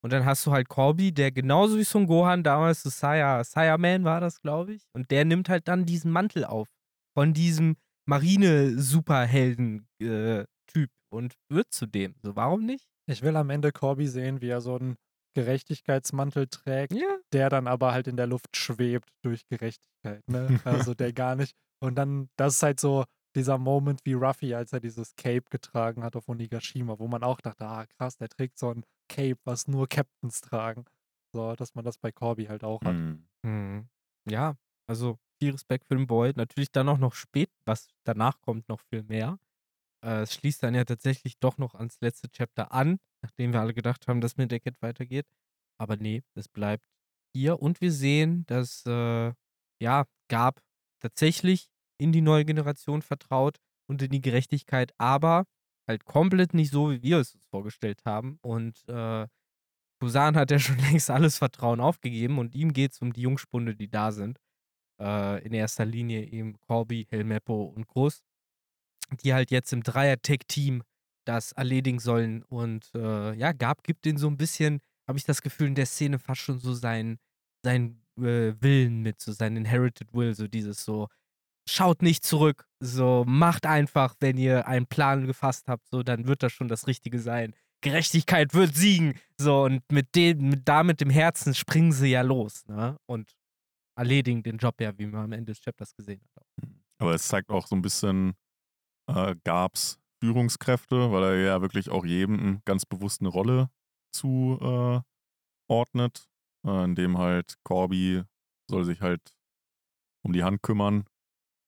Und 0.00 0.12
dann 0.12 0.24
hast 0.24 0.46
du 0.46 0.52
halt 0.52 0.68
Corby, 0.68 1.12
der 1.12 1.32
genauso 1.32 1.76
wie 1.76 1.84
Son 1.84 2.06
Gohan 2.06 2.44
damals 2.44 2.82
so 2.82 2.90
Saya, 2.90 3.42
Saya 3.42 3.76
Man 3.78 4.04
war 4.04 4.20
das, 4.20 4.40
glaube 4.40 4.74
ich. 4.74 4.86
Und 4.92 5.10
der 5.10 5.24
nimmt 5.24 5.48
halt 5.48 5.66
dann 5.66 5.86
diesen 5.86 6.12
Mantel 6.12 6.44
auf 6.44 6.68
von 7.14 7.34
diesem 7.34 7.76
Marine-Superhelden-Typ 8.06 10.90
und 11.10 11.34
wird 11.48 11.72
zu 11.72 11.86
dem. 11.86 12.14
So, 12.22 12.36
warum 12.36 12.64
nicht? 12.64 12.86
Ich 13.06 13.22
will 13.22 13.34
am 13.36 13.50
Ende 13.50 13.72
Corby 13.72 14.06
sehen, 14.06 14.40
wie 14.40 14.50
er 14.50 14.60
so 14.60 14.76
einen 14.76 14.96
Gerechtigkeitsmantel 15.42 16.48
trägt, 16.48 16.92
Ja. 16.92 17.18
der 17.32 17.48
dann 17.50 17.66
aber 17.66 17.92
halt 17.92 18.08
in 18.08 18.16
der 18.16 18.26
Luft 18.26 18.56
schwebt 18.56 19.08
durch 19.22 19.46
Gerechtigkeit. 19.48 20.22
Ne? 20.28 20.48
Also 20.90 20.94
der 20.94 21.12
gar 21.12 21.36
nicht. 21.36 21.54
Und 21.80 21.94
dann, 21.96 22.28
das 22.36 22.56
ist 22.56 22.62
halt 22.62 22.80
so 22.80 23.04
dieser 23.36 23.58
Moment 23.58 24.00
wie 24.04 24.14
Ruffy, 24.14 24.54
als 24.54 24.72
er 24.72 24.80
dieses 24.80 25.14
Cape 25.14 25.44
getragen 25.50 26.02
hat 26.02 26.16
auf 26.16 26.28
Onigashima, 26.28 26.98
wo 26.98 27.06
man 27.06 27.22
auch 27.22 27.40
dachte, 27.40 27.66
ah 27.66 27.86
krass, 27.86 28.16
der 28.16 28.28
trägt 28.28 28.58
so 28.58 28.70
ein 28.70 28.84
Cape, 29.08 29.38
was 29.44 29.68
nur 29.68 29.86
Captains 29.88 30.40
tragen. 30.40 30.84
So, 31.32 31.54
dass 31.54 31.74
man 31.74 31.84
das 31.84 31.98
bei 31.98 32.10
Corby 32.10 32.46
halt 32.46 32.64
auch 32.64 32.80
hat. 32.82 32.94
Hm. 32.94 33.28
Mhm. 33.44 33.88
Ja, 34.28 34.56
also 34.88 35.18
viel 35.40 35.52
Respekt 35.52 35.86
für 35.86 35.94
den 35.94 36.06
Boy. 36.06 36.32
Natürlich 36.34 36.72
dann 36.72 36.88
auch 36.88 36.98
noch 36.98 37.14
spät, 37.14 37.50
was 37.64 37.86
danach 38.04 38.40
kommt, 38.40 38.68
noch 38.68 38.80
viel 38.90 39.04
mehr. 39.04 39.38
Äh, 40.04 40.22
es 40.22 40.34
schließt 40.34 40.62
dann 40.62 40.74
ja 40.74 40.84
tatsächlich 40.84 41.38
doch 41.38 41.58
noch 41.58 41.74
ans 41.74 42.00
letzte 42.00 42.28
Chapter 42.30 42.72
an, 42.72 42.98
nachdem 43.22 43.52
wir 43.52 43.60
alle 43.60 43.74
gedacht 43.74 44.08
haben, 44.08 44.20
dass 44.20 44.36
mit 44.36 44.50
Cat 44.50 44.76
weitergeht. 44.80 45.26
Aber 45.80 45.96
nee, 45.96 46.22
es 46.34 46.48
bleibt 46.48 46.84
hier 47.34 47.60
und 47.60 47.80
wir 47.80 47.92
sehen, 47.92 48.44
dass 48.46 48.84
äh, 48.86 49.32
ja, 49.80 50.06
Gab 50.30 50.60
tatsächlich 51.00 51.68
in 52.00 52.12
die 52.12 52.20
neue 52.20 52.44
Generation 52.44 53.02
vertraut 53.02 53.58
und 53.88 54.02
in 54.02 54.10
die 54.10 54.20
Gerechtigkeit, 54.20 54.92
aber 54.98 55.44
halt 55.88 56.04
komplett 56.04 56.54
nicht 56.54 56.70
so, 56.70 56.90
wie 56.90 57.02
wir 57.02 57.18
es 57.18 57.34
uns 57.34 57.46
vorgestellt 57.46 58.04
haben. 58.04 58.38
Und 58.42 58.86
äh, 58.88 59.26
Busan 60.00 60.36
hat 60.36 60.50
ja 60.50 60.58
schon 60.58 60.78
längst 60.90 61.10
alles 61.10 61.38
Vertrauen 61.38 61.80
aufgegeben 61.80 62.38
und 62.38 62.54
ihm 62.54 62.72
geht 62.72 62.92
es 62.92 63.00
um 63.00 63.12
die 63.12 63.22
Jungspunde, 63.22 63.74
die 63.74 63.88
da 63.88 64.12
sind. 64.12 64.38
Äh, 65.00 65.44
in 65.44 65.54
erster 65.54 65.84
Linie 65.84 66.24
eben 66.24 66.58
Corby, 66.60 67.06
Helmeppo 67.08 67.64
und 67.64 67.86
Groß, 67.86 68.22
die 69.22 69.34
halt 69.34 69.50
jetzt 69.50 69.72
im 69.72 69.82
Dreier-Tech-Team 69.82 70.82
das 71.24 71.52
erledigen 71.52 71.98
sollen. 71.98 72.42
Und 72.44 72.90
äh, 72.94 73.34
ja, 73.34 73.52
Gab 73.52 73.84
gibt 73.84 74.04
den 74.04 74.16
so 74.16 74.28
ein 74.28 74.36
bisschen, 74.36 74.80
habe 75.06 75.18
ich 75.18 75.24
das 75.24 75.42
Gefühl, 75.42 75.68
in 75.68 75.74
der 75.74 75.86
Szene 75.86 76.18
fast 76.18 76.40
schon 76.40 76.58
so 76.58 76.72
seinen 76.72 77.18
sein, 77.64 78.00
äh, 78.18 78.54
Willen 78.60 79.02
mit, 79.02 79.20
so 79.20 79.32
sein 79.32 79.56
Inherited 79.56 80.12
Will, 80.12 80.34
so 80.34 80.48
dieses 80.48 80.84
so, 80.84 81.08
schaut 81.68 82.02
nicht 82.02 82.24
zurück, 82.24 82.66
so 82.80 83.24
macht 83.26 83.66
einfach, 83.66 84.14
wenn 84.20 84.38
ihr 84.38 84.66
einen 84.66 84.86
Plan 84.86 85.26
gefasst 85.26 85.68
habt, 85.68 85.88
so 85.90 86.02
dann 86.02 86.26
wird 86.26 86.42
das 86.42 86.52
schon 86.52 86.68
das 86.68 86.86
Richtige 86.86 87.18
sein. 87.18 87.54
Gerechtigkeit 87.80 88.54
wird 88.54 88.74
siegen, 88.74 89.14
so 89.36 89.64
und 89.64 89.82
mit 89.92 90.14
dem, 90.16 90.50
mit, 90.50 90.68
da 90.68 90.82
mit 90.82 91.00
dem 91.00 91.10
Herzen 91.10 91.54
springen 91.54 91.92
sie 91.92 92.08
ja 92.08 92.22
los, 92.22 92.66
ne? 92.66 92.96
Und 93.06 93.36
erledigen 93.96 94.42
den 94.42 94.58
Job 94.58 94.80
ja, 94.80 94.96
wie 94.98 95.06
man 95.06 95.24
am 95.24 95.32
Ende 95.32 95.52
des 95.52 95.60
Chapters 95.60 95.94
gesehen 95.94 96.22
hat. 96.36 96.46
Aber 96.98 97.14
es 97.14 97.28
zeigt 97.28 97.50
auch 97.50 97.66
so 97.66 97.76
ein 97.76 97.82
bisschen 97.82 98.34
äh, 99.08 99.36
Gabs 99.44 99.98
Führungskräfte, 100.22 101.12
weil 101.12 101.22
er 101.22 101.36
ja 101.36 101.62
wirklich 101.62 101.90
auch 101.90 102.04
jedem 102.04 102.60
ganz 102.64 102.84
bewusst 102.84 103.20
eine 103.20 103.28
Rolle 103.28 103.70
zuordnet, 104.12 105.04
äh, 106.64 106.70
äh, 106.70 106.84
indem 106.84 107.18
halt 107.18 107.56
Corby 107.64 108.22
soll 108.68 108.84
sich 108.84 109.00
halt 109.00 109.34
um 110.24 110.32
die 110.32 110.44
Hand 110.44 110.62
kümmern 110.62 111.04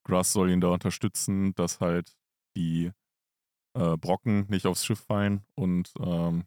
Russ 0.09 0.33
soll 0.33 0.51
ihn 0.51 0.61
da 0.61 0.69
unterstützen, 0.69 1.55
dass 1.55 1.81
halt 1.81 2.17
die 2.57 2.91
äh, 3.77 3.97
Brocken 3.97 4.47
nicht 4.49 4.67
aufs 4.67 4.85
Schiff 4.85 5.01
fallen 5.01 5.45
und 5.55 5.93
ähm, 6.01 6.45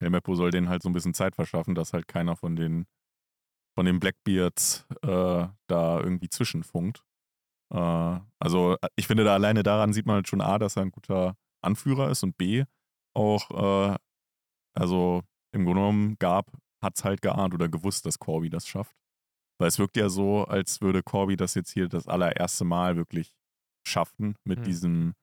Helmeppo 0.00 0.34
soll 0.34 0.50
denen 0.50 0.68
halt 0.68 0.82
so 0.82 0.90
ein 0.90 0.92
bisschen 0.92 1.14
Zeit 1.14 1.34
verschaffen, 1.34 1.74
dass 1.74 1.92
halt 1.92 2.08
keiner 2.08 2.36
von 2.36 2.56
den 2.56 2.86
von 3.74 3.86
den 3.86 4.00
Blackbeards 4.00 4.86
äh, 5.02 5.48
da 5.66 6.00
irgendwie 6.00 6.30
zwischenfunkt. 6.30 7.04
Äh, 7.72 8.20
also 8.38 8.76
äh, 8.80 8.88
ich 8.96 9.06
finde 9.06 9.24
da 9.24 9.34
alleine 9.34 9.62
daran 9.62 9.92
sieht 9.92 10.06
man 10.06 10.16
halt 10.16 10.28
schon 10.28 10.40
A, 10.40 10.58
dass 10.58 10.76
er 10.76 10.82
ein 10.82 10.90
guter 10.90 11.36
Anführer 11.62 12.10
ist 12.10 12.22
und 12.22 12.36
B 12.36 12.64
auch, 13.14 13.50
äh, 13.50 13.96
also 14.74 15.22
im 15.52 15.64
Grunde 15.64 15.80
genommen 15.80 16.16
gab, 16.18 16.52
hat 16.82 16.96
es 16.96 17.04
halt 17.04 17.22
geahnt 17.22 17.54
oder 17.54 17.68
gewusst, 17.68 18.06
dass 18.06 18.18
Corby 18.18 18.50
das 18.50 18.66
schafft. 18.66 18.94
Weil 19.58 19.68
es 19.68 19.78
wirkt 19.78 19.96
ja 19.96 20.08
so, 20.08 20.44
als 20.44 20.82
würde 20.82 21.02
Corby 21.02 21.36
das 21.36 21.54
jetzt 21.54 21.70
hier 21.70 21.88
das 21.88 22.06
allererste 22.06 22.64
Mal 22.64 22.96
wirklich 22.96 23.32
schaffen 23.86 24.36
mit 24.44 24.58
hm. 24.58 24.64
diesem, 24.64 25.14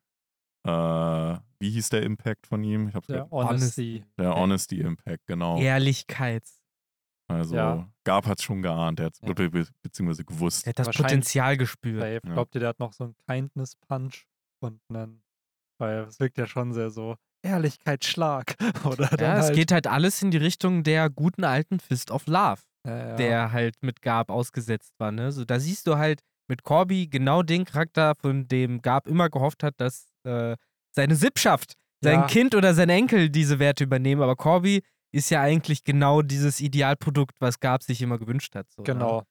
äh, 0.66 1.38
wie 1.60 1.70
hieß 1.70 1.90
der 1.90 2.02
Impact 2.02 2.48
von 2.48 2.64
ihm? 2.64 2.88
Ich 2.88 2.96
hab's 2.96 3.08
der 3.08 3.30
Honesty. 3.30 4.04
Der 4.18 4.36
Honesty 4.36 4.80
Impact, 4.80 5.28
genau. 5.28 5.60
Ehrlichkeit. 5.60 6.44
Also 7.28 7.56
ja. 7.56 7.90
Gab 8.04 8.28
hat 8.28 8.40
es 8.40 8.44
schon 8.44 8.62
geahnt, 8.62 9.00
er 9.00 9.08
hat 9.08 9.18
ja. 9.22 9.34
be 9.34 9.66
beziehungsweise 9.82 10.26
gewusst. 10.26 10.66
Er 10.68 10.70
hat 10.70 10.80
das 10.80 10.90
Potenzial 10.90 11.58
gespürt. 11.58 12.04
Ja. 12.04 12.20
Glaubt 12.20 12.54
ihr, 12.56 12.60
der 12.60 12.70
hat 12.70 12.80
noch 12.80 12.94
so 12.94 13.06
einen 13.06 13.16
Kindness 13.28 13.76
Punch 13.88 14.26
und 14.60 14.82
einen, 14.90 15.24
weil 15.80 16.00
es 16.04 16.20
wirkt 16.20 16.38
ja 16.38 16.46
schon 16.46 16.74
sehr 16.74 16.90
so 16.90 17.16
Ehrlichkeitsschlag. 17.44 18.56
Oder 18.86 19.10
ja, 19.20 19.38
es 19.38 19.46
halt 19.46 19.56
geht 19.56 19.72
halt 19.72 19.88
alles 19.88 20.22
in 20.22 20.32
die 20.32 20.38
Richtung 20.38 20.84
der 20.84 21.10
guten 21.10 21.44
alten 21.44 21.80
Fist 21.80 22.12
of 22.12 22.28
Love 22.28 22.62
ja, 22.86 23.16
der 23.16 23.52
halt 23.52 23.76
mit 23.82 24.02
Gab 24.02 24.30
ausgesetzt 24.30 24.94
war. 24.98 25.12
Ne? 25.12 25.32
So, 25.32 25.46
da 25.46 25.60
siehst 25.60 25.88
du 25.88 25.98
halt 25.98 26.22
mit 26.48 26.64
Corby 26.64 27.08
genau 27.08 27.44
den 27.44 27.66
Charakter, 27.66 28.16
von 28.16 28.48
dem 28.48 28.82
Gab 28.82 29.08
immer 29.08 29.30
gehofft 29.30 29.64
hat, 29.64 29.76
dass 29.78 30.08
äh, 30.24 30.56
seine 30.92 31.16
Sippschaft, 31.16 31.74
sein 32.02 32.22
ja. 32.22 32.28
Kind 32.28 32.54
oder 32.56 32.74
sein 32.74 32.90
Enkel 32.90 33.30
diese 33.30 33.60
Werte 33.60 33.86
übernehmen. 33.86 34.22
Aber 34.22 34.36
Corby 34.36 34.84
ist 35.14 35.30
ja 35.30 35.42
eigentlich 35.42 35.84
genau 35.84 36.22
dieses 36.22 36.60
Idealprodukt, 36.60 37.40
was 37.40 37.60
Gab 37.60 37.84
sich 37.84 38.02
immer 38.02 38.18
gewünscht 38.18 38.56
hat. 38.56 38.70
So, 38.72 38.82
ne? 38.82 38.86
genau. 38.86 39.20
Ne? 39.20 39.28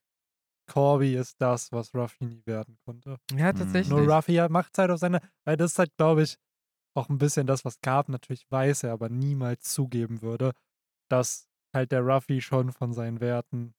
Corby 0.69 1.17
ist 1.17 1.41
das, 1.41 1.73
was 1.73 1.93
Ruffy 1.93 2.25
nie 2.25 2.43
werden 2.47 2.79
konnte. 2.85 3.19
Ja, 3.35 3.53
tatsächlich. 3.53 3.89
Nur 3.89 4.09
Ruffy 4.09 4.41
macht 4.49 4.71
es 4.73 4.79
halt 4.79 4.91
auf 4.93 5.01
seine, 5.01 5.21
weil 5.45 5.57
das 5.57 5.73
ist 5.73 5.79
halt, 5.79 5.95
glaube 5.97 6.23
ich, 6.23 6.37
auch 6.95 7.09
ein 7.09 7.19
bisschen 7.19 7.47
das, 7.47 7.65
was 7.65 7.81
Gab 7.81 8.09
natürlich 8.09 8.49
weiß, 8.49 8.85
er 8.85 8.93
aber 8.93 9.09
niemals 9.09 9.65
zugeben 9.65 10.23
würde, 10.23 10.53
dass 11.11 11.49
halt 11.75 11.91
der 11.91 12.03
Ruffy 12.03 12.41
schon 12.41 12.71
von 12.71 12.93
seinen 12.93 13.21
Werten 13.21 13.75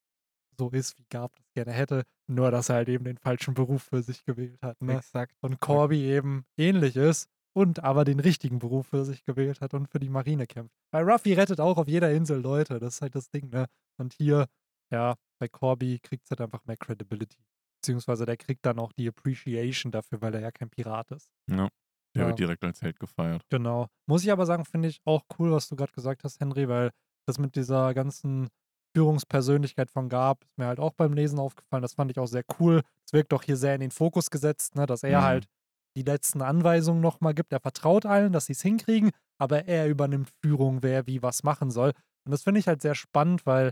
so 0.57 0.69
ist, 0.69 0.99
wie 0.99 1.05
Gab 1.09 1.35
das 1.35 1.45
gerne 1.53 1.71
hätte, 1.71 2.03
nur 2.27 2.51
dass 2.51 2.69
er 2.69 2.75
halt 2.75 2.89
eben 2.89 3.05
den 3.05 3.17
falschen 3.17 3.53
Beruf 3.53 3.83
für 3.83 4.03
sich 4.03 4.25
gewählt 4.25 4.61
hat. 4.61 4.81
Ne? 4.81 4.97
Exakt. 4.97 5.35
Und 5.41 5.61
Corby 5.61 6.03
eben 6.03 6.45
ähnlich 6.57 6.97
ist 6.97 7.29
und 7.53 7.83
aber 7.83 8.03
den 8.03 8.19
richtigen 8.19 8.59
Beruf 8.59 8.87
für 8.87 9.05
sich 9.05 9.23
gewählt 9.23 9.61
hat 9.61 9.73
und 9.73 9.87
für 9.87 9.99
die 9.99 10.09
Marine 10.09 10.47
kämpft. 10.47 10.75
Weil 10.91 11.09
Ruffy 11.09 11.33
rettet 11.33 11.59
auch 11.59 11.77
auf 11.77 11.87
jeder 11.87 12.11
Insel 12.11 12.41
Leute, 12.41 12.79
das 12.79 12.95
ist 12.95 13.01
halt 13.01 13.15
das 13.15 13.29
Ding, 13.29 13.49
ne? 13.49 13.67
Und 13.97 14.13
hier, 14.13 14.47
ja, 14.91 15.15
bei 15.39 15.47
Corby 15.47 15.99
kriegt 15.99 16.25
es 16.25 16.31
halt 16.31 16.41
einfach 16.41 16.65
mehr 16.65 16.77
Credibility. 16.77 17.43
Beziehungsweise 17.81 18.25
der 18.25 18.37
kriegt 18.37 18.65
dann 18.65 18.79
auch 18.79 18.91
die 18.93 19.07
Appreciation 19.07 19.91
dafür, 19.91 20.21
weil 20.21 20.33
er 20.35 20.41
ja 20.41 20.51
kein 20.51 20.69
Pirat 20.69 21.11
ist. 21.11 21.29
Ja. 21.49 21.69
Der 22.15 22.23
ja. 22.23 22.27
wird 22.27 22.39
direkt 22.39 22.63
als 22.63 22.81
Held 22.81 22.99
gefeiert. 22.99 23.43
Genau. 23.49 23.87
Muss 24.07 24.23
ich 24.23 24.31
aber 24.31 24.45
sagen, 24.45 24.65
finde 24.65 24.87
ich 24.87 25.01
auch 25.05 25.23
cool, 25.37 25.51
was 25.51 25.67
du 25.67 25.75
gerade 25.75 25.91
gesagt 25.91 26.23
hast, 26.23 26.39
Henry, 26.39 26.69
weil 26.69 26.91
das 27.27 27.39
mit 27.39 27.55
dieser 27.55 27.93
ganzen 27.93 28.49
Führungspersönlichkeit 28.95 29.89
von 29.89 30.09
Gab 30.09 30.43
ist 30.43 30.57
mir 30.57 30.67
halt 30.67 30.79
auch 30.79 30.93
beim 30.93 31.13
Lesen 31.13 31.39
aufgefallen. 31.39 31.81
Das 31.81 31.93
fand 31.93 32.11
ich 32.11 32.19
auch 32.19 32.27
sehr 32.27 32.43
cool. 32.59 32.81
Es 33.05 33.13
wirkt 33.13 33.31
doch 33.31 33.43
hier 33.43 33.57
sehr 33.57 33.75
in 33.75 33.81
den 33.81 33.91
Fokus 33.91 34.29
gesetzt, 34.29 34.75
ne, 34.75 34.85
dass 34.85 35.03
er 35.03 35.21
mhm. 35.21 35.23
halt 35.23 35.47
die 35.95 36.03
letzten 36.03 36.41
Anweisungen 36.41 37.01
nochmal 37.01 37.33
gibt. 37.33 37.53
Er 37.53 37.59
vertraut 37.59 38.05
allen, 38.05 38.33
dass 38.33 38.47
sie 38.47 38.53
es 38.53 38.61
hinkriegen, 38.61 39.11
aber 39.37 39.65
er 39.67 39.87
übernimmt 39.87 40.29
Führung, 40.43 40.83
wer 40.83 41.07
wie 41.07 41.21
was 41.21 41.43
machen 41.43 41.71
soll. 41.71 41.93
Und 42.25 42.31
das 42.31 42.43
finde 42.43 42.59
ich 42.59 42.67
halt 42.67 42.81
sehr 42.81 42.95
spannend, 42.95 43.45
weil 43.45 43.71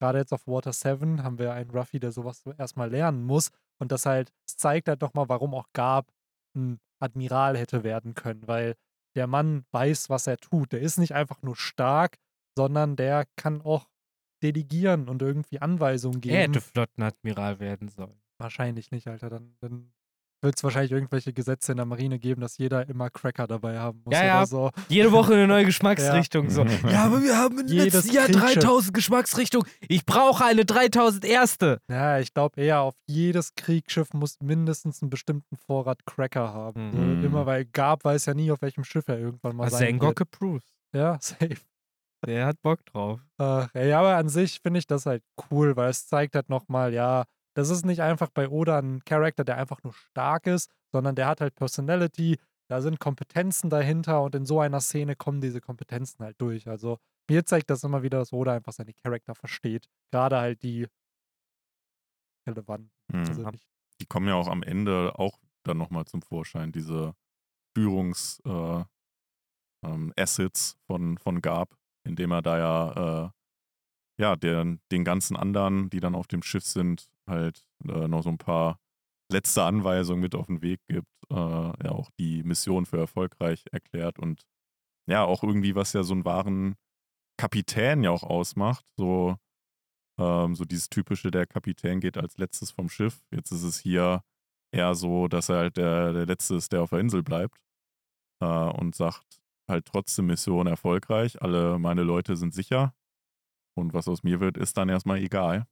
gerade 0.00 0.18
jetzt 0.18 0.32
auf 0.32 0.46
Water 0.46 0.72
7 0.72 1.22
haben 1.22 1.38
wir 1.38 1.52
einen 1.52 1.70
Ruffy, 1.70 2.00
der 2.00 2.12
sowas 2.12 2.42
erstmal 2.58 2.90
lernen 2.90 3.24
muss. 3.24 3.50
Und 3.80 3.92
das 3.92 4.06
halt, 4.06 4.32
es 4.46 4.56
zeigt 4.56 4.88
halt 4.88 5.00
nochmal, 5.00 5.28
warum 5.28 5.54
auch 5.54 5.66
Gab 5.72 6.12
ein 6.56 6.78
Admiral 7.00 7.56
hätte 7.56 7.84
werden 7.84 8.14
können, 8.14 8.46
weil 8.46 8.74
der 9.16 9.26
Mann 9.26 9.64
weiß, 9.72 10.10
was 10.10 10.26
er 10.26 10.36
tut. 10.38 10.72
Der 10.72 10.80
ist 10.80 10.98
nicht 10.98 11.14
einfach 11.14 11.42
nur 11.42 11.56
stark, 11.56 12.16
sondern 12.56 12.96
der 12.96 13.26
kann 13.36 13.62
auch 13.62 13.88
delegieren 14.42 15.08
und 15.08 15.22
irgendwie 15.22 15.60
Anweisungen 15.60 16.20
geben. 16.20 16.34
Er 16.34 16.42
hätte 16.42 16.60
Flottenadmiral 16.60 17.60
werden 17.60 17.88
sollen. 17.88 18.20
Wahrscheinlich 18.38 18.90
nicht, 18.90 19.06
Alter. 19.08 19.30
Dann, 19.30 19.56
dann 19.60 19.92
wird 20.42 20.56
es 20.56 20.64
wahrscheinlich 20.64 20.92
irgendwelche 20.92 21.32
Gesetze 21.32 21.72
in 21.72 21.76
der 21.76 21.86
Marine 21.86 22.18
geben, 22.18 22.40
dass 22.40 22.58
jeder 22.58 22.88
immer 22.88 23.10
Cracker 23.10 23.46
dabei 23.46 23.78
haben 23.78 24.02
muss. 24.04 24.14
Ja, 24.14 24.24
ja. 24.24 24.46
So. 24.46 24.70
Jede 24.88 25.12
Woche 25.12 25.34
eine 25.34 25.46
neue 25.46 25.64
Geschmacksrichtung. 25.66 26.46
ja. 26.46 26.50
So. 26.50 26.64
ja, 26.64 27.04
aber 27.04 27.22
wir 27.22 27.36
haben 27.38 27.60
im 27.60 27.66
Jedes 27.68 27.94
letzten 27.94 28.14
Jahr 28.14 28.28
3000 28.28 28.92
Geschmacksrichtungen. 28.92 29.68
Ich 29.88 30.04
brauche 30.04 30.44
eine 30.44 30.64
3000 30.64 31.24
erste. 31.24 31.80
Ja, 31.88 32.18
ich 32.18 32.34
glaube 32.34 32.60
eher, 32.60 32.80
auf 32.80 32.94
jedes 33.06 33.54
Kriegsschiff 33.54 34.12
muss 34.12 34.36
mindestens 34.40 35.00
einen 35.02 35.10
bestimmten 35.10 35.56
Vorrat 35.56 36.04
Cracker 36.06 36.52
haben. 36.52 36.88
Mhm. 36.88 37.20
So, 37.22 37.26
immer, 37.26 37.46
weil 37.46 37.64
Gab 37.66 38.04
weiß 38.04 38.26
ja 38.26 38.34
nie, 38.34 38.50
auf 38.50 38.62
welchem 38.62 38.84
Schiff 38.84 39.08
er 39.08 39.18
irgendwann 39.18 39.56
mal 39.56 39.70
sein 39.70 39.78
Sengok 39.78 40.20
approved. 40.20 40.66
Ja, 40.94 41.18
safe. 41.20 41.56
Der 42.24 42.46
hat 42.46 42.62
Bock 42.62 42.84
drauf. 42.86 43.20
Ach, 43.38 43.68
ja, 43.74 43.98
aber 43.98 44.16
an 44.16 44.28
sich 44.28 44.60
finde 44.60 44.78
ich 44.78 44.86
das 44.86 45.06
halt 45.06 45.24
cool, 45.50 45.76
weil 45.76 45.90
es 45.90 46.06
zeigt 46.06 46.36
halt 46.36 46.48
nochmal, 46.48 46.92
ja, 46.94 47.24
das 47.54 47.70
ist 47.70 47.84
nicht 47.84 48.00
einfach 48.00 48.30
bei 48.30 48.48
Oda 48.48 48.78
ein 48.78 49.04
Charakter, 49.04 49.44
der 49.44 49.56
einfach 49.58 49.82
nur 49.82 49.92
stark 49.92 50.46
ist, 50.46 50.70
sondern 50.90 51.14
der 51.14 51.26
hat 51.26 51.40
halt 51.40 51.54
Personality, 51.54 52.38
da 52.68 52.80
sind 52.80 53.00
Kompetenzen 53.00 53.70
dahinter 53.70 54.22
und 54.22 54.34
in 54.34 54.46
so 54.46 54.60
einer 54.60 54.80
Szene 54.80 55.16
kommen 55.16 55.40
diese 55.40 55.60
Kompetenzen 55.60 56.24
halt 56.24 56.40
durch. 56.40 56.68
Also 56.68 56.98
mir 57.28 57.44
zeigt 57.44 57.70
das 57.70 57.84
immer 57.84 58.02
wieder, 58.02 58.18
dass 58.18 58.32
Oda 58.32 58.54
einfach 58.54 58.72
seine 58.72 58.94
Charakter 58.94 59.34
versteht. 59.34 59.88
Gerade 60.10 60.38
halt 60.38 60.62
die 60.62 60.86
relevanten. 62.48 62.90
Mhm. 63.12 63.26
Also 63.26 63.50
die 64.00 64.06
kommen 64.06 64.28
ja 64.28 64.34
auch 64.34 64.48
am 64.48 64.62
Ende 64.62 65.18
auch 65.18 65.38
dann 65.64 65.78
nochmal 65.78 66.06
zum 66.06 66.22
Vorschein, 66.22 66.72
diese 66.72 67.14
Führungs- 67.76 68.40
äh, 68.44 68.84
ähm, 69.84 70.12
von, 70.86 71.18
von 71.18 71.42
Gab, 71.42 71.76
indem 72.04 72.32
er 72.32 72.42
da 72.42 72.58
ja, 72.58 73.26
äh, 73.26 73.30
ja, 74.22 74.36
der, 74.36 74.78
den 74.92 75.04
ganzen 75.04 75.36
anderen, 75.36 75.90
die 75.90 75.98
dann 75.98 76.14
auf 76.14 76.28
dem 76.28 76.44
Schiff 76.44 76.64
sind, 76.64 77.08
halt 77.26 77.66
äh, 77.88 78.06
noch 78.06 78.22
so 78.22 78.28
ein 78.28 78.38
paar 78.38 78.78
letzte 79.32 79.64
Anweisungen 79.64 80.20
mit 80.20 80.36
auf 80.36 80.46
den 80.46 80.62
Weg 80.62 80.80
gibt, 80.86 81.08
äh, 81.28 81.34
ja 81.34 81.90
auch 81.90 82.08
die 82.20 82.44
Mission 82.44 82.86
für 82.86 82.98
erfolgreich 82.98 83.64
erklärt 83.72 84.20
und 84.20 84.42
ja, 85.08 85.24
auch 85.24 85.42
irgendwie, 85.42 85.74
was 85.74 85.92
ja 85.92 86.04
so 86.04 86.14
einen 86.14 86.24
wahren 86.24 86.76
Kapitän 87.36 88.04
ja 88.04 88.10
auch 88.12 88.22
ausmacht, 88.22 88.84
so, 88.96 89.36
ähm, 90.20 90.54
so 90.54 90.64
dieses 90.64 90.88
typische, 90.88 91.32
der 91.32 91.46
Kapitän 91.46 91.98
geht 91.98 92.16
als 92.16 92.38
letztes 92.38 92.70
vom 92.70 92.88
Schiff. 92.88 93.24
Jetzt 93.32 93.50
ist 93.50 93.64
es 93.64 93.80
hier 93.80 94.22
eher 94.72 94.94
so, 94.94 95.26
dass 95.26 95.48
er 95.48 95.56
halt 95.58 95.76
der, 95.78 96.12
der 96.12 96.26
Letzte 96.26 96.54
ist, 96.54 96.72
der 96.72 96.82
auf 96.82 96.90
der 96.90 97.00
Insel 97.00 97.24
bleibt 97.24 97.58
äh, 98.40 98.46
und 98.46 98.94
sagt, 98.94 99.40
halt 99.68 99.86
trotzdem 99.86 100.26
Mission 100.26 100.68
erfolgreich. 100.68 101.42
Alle 101.42 101.80
meine 101.80 102.04
Leute 102.04 102.36
sind 102.36 102.54
sicher. 102.54 102.94
Und 103.74 103.94
was 103.94 104.08
aus 104.08 104.22
mir 104.22 104.40
wird, 104.40 104.56
ist 104.56 104.76
dann 104.76 104.88
erstmal 104.88 105.18
egal. 105.18 105.66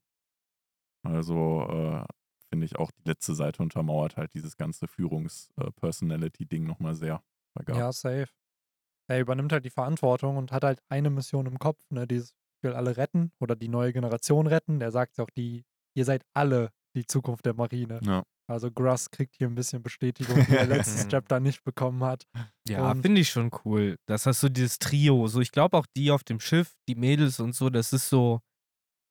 Also 1.03 1.67
äh, 1.69 2.05
finde 2.49 2.65
ich 2.65 2.77
auch 2.77 2.91
die 2.91 3.07
letzte 3.07 3.33
Seite 3.33 3.63
untermauert 3.63 4.17
halt 4.17 4.33
dieses 4.33 4.57
ganze 4.57 4.87
Führungs-Personality-Ding 4.87 6.65
nochmal 6.65 6.95
sehr. 6.95 7.23
Garp. 7.65 7.77
Ja, 7.77 7.91
safe. 7.91 8.29
Er 9.07 9.19
übernimmt 9.19 9.51
halt 9.51 9.65
die 9.65 9.71
Verantwortung 9.71 10.37
und 10.37 10.51
hat 10.51 10.63
halt 10.63 10.81
eine 10.89 11.09
Mission 11.09 11.45
im 11.45 11.59
Kopf, 11.59 11.83
ne, 11.89 12.07
dieses, 12.07 12.33
will 12.61 12.73
alle 12.73 12.97
retten 12.97 13.31
oder 13.39 13.55
die 13.55 13.67
neue 13.67 13.91
Generation 13.93 14.47
retten. 14.47 14.79
Der 14.79 14.91
sagt 14.91 15.17
ja 15.17 15.23
auch, 15.23 15.29
die, 15.29 15.65
ihr 15.95 16.05
seid 16.05 16.23
alle 16.33 16.71
die 16.95 17.05
Zukunft 17.05 17.45
der 17.45 17.53
Marine. 17.53 17.99
Ja. 18.03 18.23
Also 18.51 18.71
Gruss 18.71 19.09
kriegt 19.09 19.35
hier 19.35 19.47
ein 19.47 19.55
bisschen 19.55 19.81
Bestätigung, 19.81 20.45
die 20.45 20.55
er 20.55 20.65
letztes 20.67 21.05
Mhm. 21.05 21.09
Chapter 21.09 21.39
nicht 21.39 21.63
bekommen 21.63 22.03
hat. 22.03 22.27
Ja, 22.67 22.93
finde 22.95 23.21
ich 23.21 23.29
schon 23.29 23.49
cool. 23.65 23.97
Das 24.05 24.25
hast 24.25 24.41
so 24.41 24.49
dieses 24.49 24.77
Trio. 24.79 25.27
So, 25.27 25.41
ich 25.41 25.51
glaube 25.51 25.77
auch 25.77 25.85
die 25.95 26.11
auf 26.11 26.23
dem 26.23 26.39
Schiff, 26.39 26.73
die 26.87 26.95
Mädels 26.95 27.39
und 27.39 27.55
so, 27.55 27.69
das 27.69 27.93
ist 27.93 28.09
so 28.09 28.41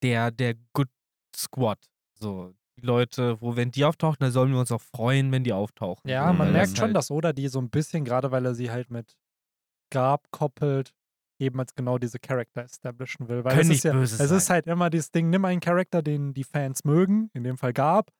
der, 0.02 0.30
der 0.30 0.54
Good 0.72 0.88
Squad. 1.36 1.78
So, 2.18 2.54
die 2.76 2.86
Leute, 2.86 3.40
wo, 3.40 3.56
wenn 3.56 3.70
die 3.70 3.84
auftauchen, 3.84 4.18
dann 4.20 4.32
sollen 4.32 4.52
wir 4.52 4.60
uns 4.60 4.72
auch 4.72 4.80
freuen, 4.80 5.32
wenn 5.32 5.44
die 5.44 5.52
auftauchen. 5.52 6.08
Ja, 6.08 6.32
man 6.32 6.48
weil 6.48 6.52
merkt 6.52 6.72
das 6.72 6.76
schon, 6.76 6.86
halt, 6.86 6.96
dass 6.96 7.10
Oda 7.10 7.32
die 7.32 7.48
so 7.48 7.60
ein 7.60 7.70
bisschen, 7.70 8.04
gerade 8.04 8.30
weil 8.30 8.44
er 8.44 8.54
sie 8.54 8.70
halt 8.70 8.90
mit 8.90 9.16
Grab 9.92 10.30
koppelt, 10.30 10.92
eben 11.40 11.58
als 11.58 11.74
genau 11.74 11.98
diese 11.98 12.18
Charakter 12.18 12.62
establishen 12.64 13.28
will. 13.28 13.44
Weil 13.44 13.56
Können 13.56 13.70
es 13.70 13.78
ist 13.78 13.84
nicht 13.84 13.84
ja, 13.84 13.92
böse 13.92 14.22
es 14.22 14.30
ist 14.30 14.50
halt 14.50 14.66
immer 14.66 14.90
dieses 14.90 15.10
Ding, 15.10 15.30
nimm 15.30 15.44
einen 15.44 15.60
Charakter, 15.60 16.02
den 16.02 16.34
die 16.34 16.44
Fans 16.44 16.84
mögen, 16.84 17.30
in 17.32 17.42
dem 17.44 17.56
Fall 17.58 17.72
Gab. 17.72 18.12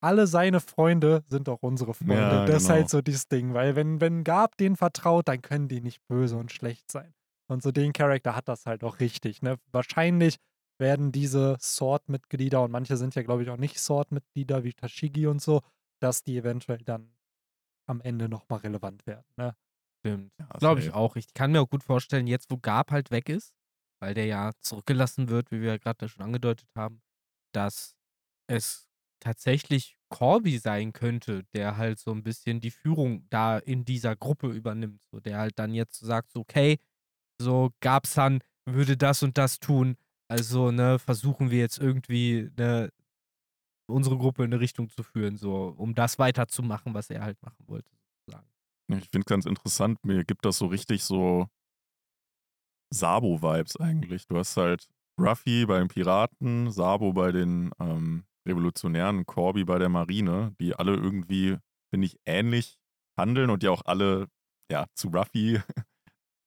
Alle 0.00 0.26
seine 0.26 0.60
Freunde 0.60 1.24
sind 1.28 1.48
auch 1.48 1.62
unsere 1.62 1.92
Freunde. 1.94 2.14
Ja, 2.14 2.44
das 2.46 2.62
ist 2.62 2.68
genau. 2.68 2.78
halt 2.78 2.90
so 2.90 3.02
dieses 3.02 3.28
Ding, 3.28 3.54
weil 3.54 3.74
wenn, 3.74 4.00
wenn 4.00 4.22
Gab 4.22 4.56
denen 4.56 4.76
vertraut, 4.76 5.28
dann 5.28 5.42
können 5.42 5.68
die 5.68 5.80
nicht 5.80 6.06
böse 6.06 6.36
und 6.36 6.52
schlecht 6.52 6.90
sein. 6.90 7.12
Und 7.48 7.62
so 7.62 7.72
den 7.72 7.92
Charakter 7.92 8.36
hat 8.36 8.46
das 8.46 8.66
halt 8.66 8.84
auch 8.84 9.00
richtig. 9.00 9.42
Ne? 9.42 9.58
Wahrscheinlich 9.72 10.36
werden 10.78 11.10
diese 11.10 11.56
Sword-Mitglieder, 11.60 12.62
und 12.62 12.70
manche 12.70 12.96
sind 12.96 13.14
ja, 13.14 13.22
glaube 13.22 13.42
ich, 13.42 13.50
auch 13.50 13.56
nicht 13.56 13.80
Sword-Mitglieder 13.80 14.62
wie 14.64 14.72
Tashigi 14.72 15.26
und 15.26 15.42
so, 15.42 15.62
dass 16.00 16.22
die 16.22 16.36
eventuell 16.36 16.78
dann 16.78 17.10
am 17.88 18.00
Ende 18.00 18.28
nochmal 18.28 18.60
relevant 18.60 19.06
werden. 19.06 19.24
Ne? 19.36 19.56
Stimmt. 20.00 20.32
Ja, 20.38 20.46
Glaube 20.58 20.80
ich 20.80 20.92
auch. 20.92 21.16
Ich 21.16 21.34
kann 21.34 21.52
mir 21.52 21.60
auch 21.60 21.70
gut 21.70 21.82
vorstellen, 21.82 22.26
jetzt 22.26 22.50
wo 22.50 22.58
Gab 22.58 22.92
halt 22.92 23.10
weg 23.10 23.28
ist, 23.28 23.54
weil 24.00 24.14
der 24.14 24.26
ja 24.26 24.52
zurückgelassen 24.60 25.28
wird, 25.28 25.50
wie 25.50 25.60
wir 25.60 25.70
ja 25.70 25.78
gerade 25.78 26.08
schon 26.08 26.22
angedeutet 26.22 26.68
haben, 26.76 27.02
dass 27.52 27.96
es 28.46 28.87
tatsächlich 29.20 29.96
Corby 30.08 30.58
sein 30.58 30.92
könnte, 30.92 31.44
der 31.54 31.76
halt 31.76 31.98
so 31.98 32.12
ein 32.12 32.22
bisschen 32.22 32.60
die 32.60 32.70
Führung 32.70 33.26
da 33.30 33.58
in 33.58 33.84
dieser 33.84 34.16
Gruppe 34.16 34.48
übernimmt. 34.48 35.00
So, 35.12 35.20
der 35.20 35.38
halt 35.38 35.58
dann 35.58 35.74
jetzt 35.74 35.98
sagt, 35.98 36.30
so, 36.32 36.40
okay, 36.40 36.78
so 37.40 37.70
Gabsan 37.80 38.40
würde 38.66 38.96
das 38.96 39.22
und 39.22 39.38
das 39.38 39.60
tun. 39.60 39.96
Also, 40.30 40.70
ne, 40.70 40.98
versuchen 40.98 41.50
wir 41.50 41.58
jetzt 41.58 41.78
irgendwie 41.78 42.50
ne, 42.56 42.90
unsere 43.88 44.18
Gruppe 44.18 44.44
in 44.44 44.52
eine 44.52 44.60
Richtung 44.60 44.90
zu 44.90 45.02
führen, 45.02 45.36
so, 45.36 45.74
um 45.76 45.94
das 45.94 46.18
weiterzumachen, 46.18 46.92
was 46.94 47.10
er 47.10 47.22
halt 47.22 47.42
machen 47.42 47.66
wollte, 47.66 47.90
sozusagen. 47.96 48.48
Ich 48.88 49.08
finde 49.08 49.20
es 49.20 49.26
ganz 49.26 49.46
interessant, 49.46 49.98
mir 50.04 50.24
gibt 50.24 50.44
das 50.44 50.58
so 50.58 50.66
richtig 50.66 51.04
so 51.04 51.46
Sabo-Vibes 52.90 53.78
eigentlich. 53.78 54.26
Du 54.26 54.36
hast 54.36 54.56
halt 54.56 54.88
Ruffy 55.18 55.66
bei 55.66 55.78
den 55.78 55.88
Piraten, 55.88 56.70
Sabo 56.70 57.12
bei 57.12 57.32
den 57.32 57.70
ähm, 57.80 58.24
Revolutionären, 58.46 59.26
Corby 59.26 59.64
bei 59.64 59.78
der 59.78 59.88
Marine, 59.88 60.54
die 60.60 60.74
alle 60.74 60.94
irgendwie, 60.94 61.56
finde 61.90 62.06
ich, 62.06 62.18
ähnlich 62.26 62.78
handeln 63.18 63.50
und 63.50 63.62
ja 63.62 63.70
auch 63.70 63.82
alle 63.84 64.28
ja, 64.70 64.86
zu 64.94 65.08
Ruffy 65.08 65.60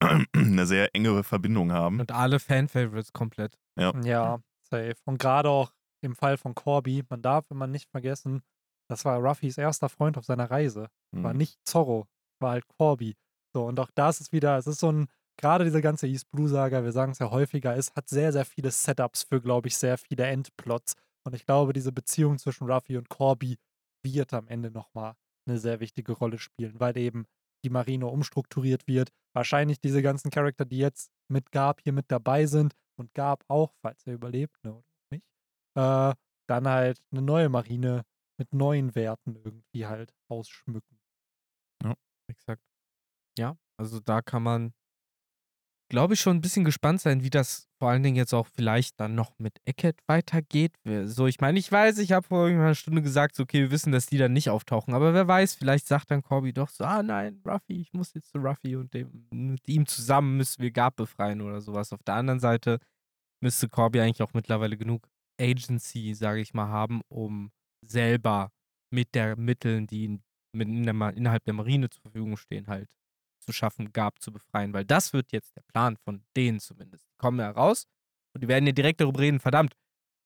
eine 0.36 0.65
sehr 0.65 0.93
enge 0.95 1.23
Verbindung 1.23 1.71
haben. 1.71 1.99
Und 1.99 2.12
alle 2.12 2.39
Fan-Favorites 2.39 3.13
komplett. 3.13 3.58
Ja, 4.04 4.39
safe. 4.69 4.95
Und 5.06 5.19
gerade 5.19 5.49
auch 5.49 5.71
im 6.04 6.15
Fall 6.15 6.38
von 6.38 6.56
Corby, 6.56 7.04
man 7.10 7.21
darf 7.21 7.49
immer 7.51 7.67
nicht 7.67 7.89
vergessen, 7.89 8.41
das 8.89 9.06
war 9.06 9.19
Ruffys 9.19 9.58
erster 9.58 9.89
Freund 9.89 10.17
auf 10.17 10.25
seiner 10.25 10.49
Reise. 10.49 10.88
War 11.12 11.34
Mhm. 11.34 11.38
nicht 11.38 11.60
Zorro, 11.65 12.08
war 12.39 12.51
halt 12.51 12.67
Corby. 12.67 13.15
So, 13.54 13.65
und 13.65 13.80
auch 13.80 13.89
das 13.93 14.21
ist 14.21 14.32
wieder, 14.32 14.58
es 14.58 14.67
ist 14.67 14.80
so 14.80 14.91
ein, 14.91 15.08
gerade 15.38 15.63
diese 15.65 15.82
ganze 15.82 16.08
East 16.08 16.30
Blue 16.32 16.47
Saga, 16.47 16.84
wir 16.84 16.91
sagen 16.91 17.12
es 17.12 17.19
ja 17.19 17.30
häufiger, 17.30 17.75
es 17.75 17.93
hat 17.95 18.10
sehr, 18.10 18.32
sehr 18.32 18.45
viele 18.45 18.71
Setups 18.71 19.23
für, 19.23 19.41
glaube 19.41 19.67
ich, 19.67 19.77
sehr 19.77 19.97
viele 19.97 20.25
Endplots. 20.25 20.95
Und 21.25 21.36
ich 21.36 21.45
glaube, 21.45 21.73
diese 21.73 21.91
Beziehung 21.91 22.38
zwischen 22.38 22.69
Ruffy 22.69 22.97
und 22.97 23.10
Corby 23.10 23.57
wird 24.03 24.34
am 24.34 24.47
Ende 24.47 24.71
nochmal 24.71 25.15
eine 25.47 25.60
sehr 25.60 25.79
wichtige 25.79 26.13
Rolle 26.13 26.39
spielen, 26.39 26.79
weil 26.79 26.97
eben 26.97 27.25
die 27.63 27.69
Marine 27.69 28.07
umstrukturiert 28.07 28.88
wird. 28.88 29.10
Wahrscheinlich 29.36 29.79
diese 29.79 30.01
ganzen 30.01 30.31
Charakter, 30.31 30.65
die 30.65 30.77
jetzt 30.79 31.12
mit 31.29 31.51
Gab 31.51 31.81
hier 31.81 31.93
mit 31.93 32.05
dabei 32.12 32.45
sind 32.45 32.73
und 32.99 33.13
Gab 33.13 33.43
auch, 33.47 33.73
falls 33.81 34.05
er 34.05 34.13
überlebt, 34.13 34.55
ne, 34.63 34.73
oder 34.73 34.84
nicht, 35.12 35.25
äh, 35.77 36.13
dann 36.47 36.67
halt 36.67 36.99
eine 37.12 37.21
neue 37.21 37.49
Marine 37.49 38.03
mit 38.38 38.53
neuen 38.53 38.95
Werten 38.95 39.36
irgendwie 39.36 39.86
halt 39.86 40.13
ausschmücken. 40.29 40.99
Exakt. 42.29 42.63
Ja, 43.38 43.57
also 43.77 43.99
da 43.99 44.21
kann 44.21 44.43
man, 44.43 44.73
glaube 45.91 46.13
ich, 46.13 46.21
schon 46.21 46.38
ein 46.38 46.41
bisschen 46.41 46.63
gespannt 46.63 47.01
sein, 47.01 47.21
wie 47.21 47.30
das 47.30 47.67
vor 47.77 47.89
allen 47.89 48.01
Dingen 48.01 48.15
jetzt 48.15 48.34
auch 48.34 48.47
vielleicht 48.47 48.97
dann 49.01 49.13
noch 49.13 49.38
mit 49.39 49.58
Eckett 49.65 49.99
weitergeht. 50.08 50.73
So, 51.04 51.27
ich 51.27 51.41
meine, 51.41 51.60
ich 51.60 51.69
weiß, 51.69 51.97
ich 51.97 52.13
habe 52.13 52.25
vor 52.25 52.45
irgendeiner 52.45 52.75
Stunde 52.75 53.01
gesagt, 53.01 53.36
so, 53.36 53.43
okay, 53.43 53.60
wir 53.60 53.71
wissen, 53.71 53.91
dass 53.91 54.06
die 54.06 54.17
dann 54.17 54.32
nicht 54.32 54.49
auftauchen, 54.49 54.93
aber 54.93 55.13
wer 55.13 55.27
weiß, 55.27 55.56
vielleicht 55.56 55.88
sagt 55.88 56.10
dann 56.10 56.23
Corby 56.23 56.54
doch 56.54 56.69
so, 56.69 56.86
ah 56.86 57.04
nein, 57.04 57.41
Ruffy, 57.45 57.82
ich 57.82 57.91
muss 57.91 58.13
jetzt 58.13 58.30
zu 58.32 58.38
Ruffy 58.38 58.77
und 58.77 58.93
dem, 58.93 59.27
mit 59.32 59.67
ihm 59.67 59.86
zusammen 59.86 60.38
müssen 60.38 60.62
wir 60.62 60.71
Gab 60.71 60.95
befreien 60.95 61.41
oder 61.41 61.60
sowas. 61.60 61.91
Auf 61.91 62.04
der 62.04 62.15
anderen 62.15 62.39
Seite 62.39 62.80
müsste 63.43 63.67
Corby 63.67 63.99
eigentlich 63.99 64.21
auch 64.21 64.34
mittlerweile 64.34 64.77
genug 64.77 65.10
Agency, 65.41 66.13
sage 66.13 66.39
ich 66.39 66.54
mal, 66.54 66.69
haben, 66.69 67.01
um 67.10 67.51
selber 67.86 68.54
mit 68.93 69.13
der 69.13 69.36
Mitteln, 69.36 69.88
die 69.88 70.06
in, 70.06 70.23
mit 70.56 70.69
in 70.69 70.84
der, 70.84 70.95
innerhalb 71.17 71.43
der 71.43 71.54
Marine 71.54 71.89
zur 71.89 72.04
Verfügung 72.04 72.38
stehen, 72.38 72.67
halt 72.67 72.89
zu 73.41 73.51
schaffen, 73.51 73.91
Gab 73.93 74.21
zu 74.21 74.32
befreien. 74.32 74.73
Weil 74.73 74.86
das 74.86 75.13
wird 75.13 75.32
jetzt 75.32 75.56
der 75.56 75.63
Plan 75.63 75.97
von 75.97 76.23
denen 76.36 76.60
zumindest. 76.60 77.06
Die 77.12 77.17
kommen 77.17 77.39
ja 77.39 77.51
raus 77.51 77.86
und 78.34 78.43
die 78.43 78.47
werden 78.47 78.65
ja 78.65 78.71
direkt 78.71 79.01
darüber 79.01 79.19
reden, 79.19 79.39
verdammt, 79.39 79.73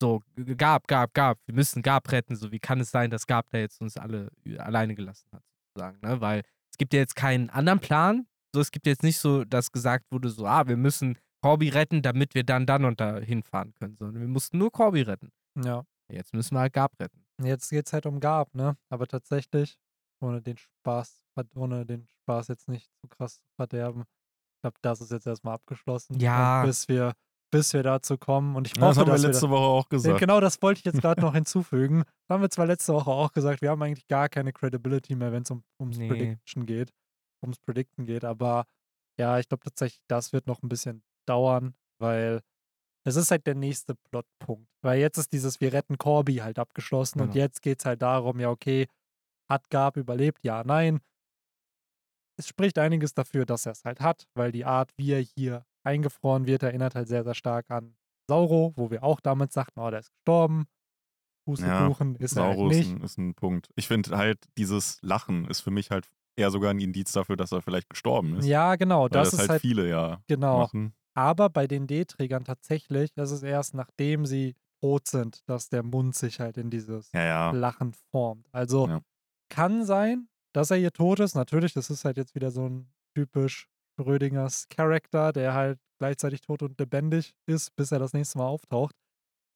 so, 0.02 0.22
Gab, 0.58 0.88
Gab, 0.88 1.14
Gab, 1.14 1.40
wir 1.46 1.56
müssen 1.56 1.82
Gab 1.82 2.12
retten. 2.12 2.36
So, 2.36 2.52
wie 2.52 2.60
kann 2.60 2.80
es 2.82 2.92
sein, 2.92 3.10
dass 3.10 3.26
Gab 3.28 3.50
da 3.52 3.58
jetzt 3.60 3.80
uns 3.82 3.96
alle 3.98 4.30
ü- 4.46 4.58
alleine 4.58 4.94
gelassen 4.94 5.30
hat, 5.32 5.42
sozusagen, 5.74 6.00
ne? 6.02 6.20
Weil 6.20 6.44
es 6.70 6.78
gibt 6.78 6.94
ja 6.94 7.00
jetzt 7.00 7.16
keinen 7.16 7.50
anderen 7.50 7.80
Plan. 7.80 8.28
So, 8.54 8.60
es 8.62 8.72
gibt 8.72 8.86
jetzt 8.88 9.04
nicht 9.04 9.18
so, 9.18 9.46
dass 9.46 9.72
gesagt 9.72 10.06
wurde, 10.12 10.30
so, 10.30 10.46
ah, 10.46 10.68
wir 10.68 10.76
müssen 10.76 11.18
Corby 11.42 11.70
retten, 11.70 12.02
damit 12.02 12.36
wir 12.36 12.44
dann 12.44 12.66
dann 12.66 12.84
und 12.84 13.00
da 13.00 13.20
hinfahren 13.20 13.74
können, 13.76 13.96
sondern 13.96 14.20
wir 14.22 14.28
mussten 14.28 14.58
nur 14.58 14.72
Corby 14.72 15.02
retten. 15.02 15.32
Ja. 15.64 15.86
Jetzt 16.12 16.34
müssen 16.34 16.56
wir 16.56 16.60
halt 16.60 16.74
Gab 16.74 17.00
retten. 17.00 17.26
Jetzt 17.42 17.70
geht 17.70 17.88
es 17.88 17.94
halt 17.94 18.06
um 18.06 18.20
Gab, 18.20 18.54
ne? 18.54 18.76
Aber 18.90 19.08
tatsächlich, 19.08 19.78
ohne 20.22 20.42
den 20.42 20.58
Spaß, 20.58 21.25
ohne 21.56 21.86
den 21.86 22.08
Spaß 22.24 22.48
jetzt 22.50 22.68
nicht 22.70 22.90
zu 23.02 23.08
krass 23.08 23.38
zu 23.40 23.48
verderben, 23.56 24.02
ich 24.02 24.62
glaube, 24.62 24.78
das 24.82 25.02
ist 25.02 25.12
jetzt 25.12 25.28
erstmal 25.28 25.56
abgeschlossen. 25.56 26.20
Ja. 26.20 26.62
Und 26.62 26.68
bis 26.68 26.88
wir, 26.88 27.14
bis 27.52 27.74
wir 27.74 27.84
dazu 27.84 28.18
kommen. 28.18 28.56
Und 28.56 28.68
ich 28.68 28.76
Ja, 28.76 28.82
das 28.82 28.98
hoffe, 28.98 29.02
haben 29.02 29.08
wir 29.08 29.14
dass 29.14 29.22
wir 29.24 29.28
letzte 29.30 29.50
Woche 29.50 29.64
auch 29.66 29.90
gesagt. 29.90 30.20
genau 30.20 30.40
das 30.40 30.62
wollte 30.62 30.80
ich 30.80 30.86
jetzt 30.86 31.02
gerade 31.02 31.22
noch 31.22 31.34
hinzufügen. 31.36 32.04
Das 32.28 32.34
haben 32.36 32.42
wir 32.42 32.50
zwar 32.50 32.66
letzte 32.66 32.94
Woche 32.94 33.12
auch 33.12 33.32
gesagt, 33.32 33.62
wir 33.62 33.70
haben 33.70 33.82
eigentlich 33.84 34.08
gar 34.08 34.30
keine 34.30 34.54
Credibility 34.54 35.16
mehr, 35.16 35.32
wenn 35.32 35.44
es 35.44 35.52
um, 35.52 35.64
ums 35.80 35.98
Nee. 35.98 36.08
Prediction 36.10 36.66
geht, 36.66 36.92
ums 37.44 37.60
Predicten 37.60 38.06
geht, 38.06 38.26
aber 38.26 38.66
ja, 39.20 39.40
ich 39.40 39.48
glaube 39.48 39.64
tatsächlich, 39.64 40.02
das 40.08 40.34
wird 40.34 40.48
noch 40.48 40.62
ein 40.64 40.68
bisschen 40.70 41.04
dauern, 41.28 41.76
weil 42.00 42.42
es 43.08 43.16
ist 43.16 43.30
halt 43.32 43.46
der 43.46 43.56
nächste 43.56 43.94
Plotpunkt. 43.96 44.68
Weil 44.82 45.00
jetzt 45.00 45.18
ist 45.18 45.32
dieses 45.32 45.62
Wir 45.62 45.72
retten 45.74 45.98
Corby 45.98 46.38
halt 46.38 46.58
abgeschlossen 46.60 47.22
und 47.22 47.28
Genau. 47.34 47.44
jetzt 47.44 47.62
geht 47.62 47.80
es 47.80 47.86
halt 47.86 48.02
darum, 48.02 48.40
ja, 48.40 48.50
okay, 48.50 48.88
hat 49.50 49.70
Gab 49.70 49.96
überlebt? 49.96 50.44
Ja, 50.44 50.64
nein. 50.66 51.00
Es 52.38 52.48
spricht 52.48 52.78
einiges 52.78 53.14
dafür, 53.14 53.46
dass 53.46 53.66
er 53.66 53.74
es 53.74 53.86
halt 53.86 54.02
hat, 54.02 54.28
weil 54.34 54.52
die 54.52 54.66
Art, 54.66 54.92
wie 54.98 55.14
er 55.14 55.22
hier 55.22 55.66
eingefroren 55.84 56.48
wird, 56.48 56.64
erinnert 56.64 56.96
halt 56.96 57.08
sehr, 57.08 57.24
sehr 57.24 57.36
stark 57.36 57.70
an 57.70 57.96
Sauro, 58.28 58.74
wo 58.76 58.90
wir 58.92 59.04
auch 59.04 59.20
damals 59.20 59.54
sagten, 59.54 59.80
oh, 59.80 59.90
der 59.90 60.00
ist 60.00 60.12
gestorben. 60.12 60.66
Pustekuchen 61.46 62.16
ist 62.16 62.36
er 62.36 62.44
halt 62.46 62.58
Saurus 62.58 62.76
nicht. 62.76 62.92
ein, 62.92 63.02
ist 63.02 63.18
ein 63.18 63.36
Punkt. 63.36 63.70
Ich 63.76 63.88
finde 63.88 64.18
halt, 64.18 64.40
dieses 64.58 64.98
Lachen 65.02 65.46
ist 65.46 65.62
für 65.62 65.72
mich 65.72 65.92
halt 65.92 66.10
eher 66.36 66.52
sogar 66.52 66.72
ein 66.72 66.80
Indiz 66.80 67.12
dafür, 67.12 67.38
dass 67.38 67.52
er 67.52 67.62
vielleicht 67.62 67.90
gestorben 67.90 68.36
ist. 68.36 68.46
Ja, 68.46 68.76
genau, 68.76 69.04
Weil 69.04 69.10
das, 69.10 69.30
das, 69.30 69.34
ist 69.34 69.40
halt, 69.40 69.50
halt, 69.52 69.62
viele 69.62 69.88
ja 69.88 70.22
genau. 70.28 70.60
machen. 70.60 70.94
Aber 71.14 71.50
bei 71.50 71.68
den 71.68 71.88
D-Trägern 71.88 72.44
tatsächlich, 72.44 73.14
das 73.14 73.32
ist 73.32 73.44
erst 73.44 73.74
nachdem 73.74 74.26
sie 74.26 74.56
tot 74.82 75.08
sind, 75.08 75.48
dass 75.48 75.70
der 75.70 75.84
Mund 75.84 76.16
sich 76.16 76.40
halt 76.40 76.58
in 76.58 76.70
dieses 76.70 77.12
Ja, 77.14 77.24
ja. 77.24 77.52
Lachen 77.52 77.94
formt. 78.12 78.48
Also 78.52 78.88
Ja. 78.88 79.02
kann 79.50 79.86
sein, 79.86 80.28
dass 80.56 80.72
er 80.72 80.78
hier 80.78 80.92
tot 80.92 81.20
ist. 81.20 81.36
Natürlich, 81.36 81.74
das 81.74 81.90
ist 81.90 82.06
halt 82.06 82.18
jetzt 82.18 82.34
wieder 82.34 82.50
so 82.50 82.68
ein 82.68 82.88
typisch 83.14 83.68
Schrödingers 84.00 84.68
Charakter, 84.70 85.34
der 85.34 85.54
halt 85.54 85.80
gleichzeitig 86.00 86.42
tot 86.42 86.64
und 86.64 86.80
lebendig 86.80 87.34
ist, 87.46 87.76
bis 87.76 87.92
er 87.92 88.00
das 88.00 88.14
nächste 88.14 88.38
Mal 88.38 88.48
auftaucht. 88.48 88.96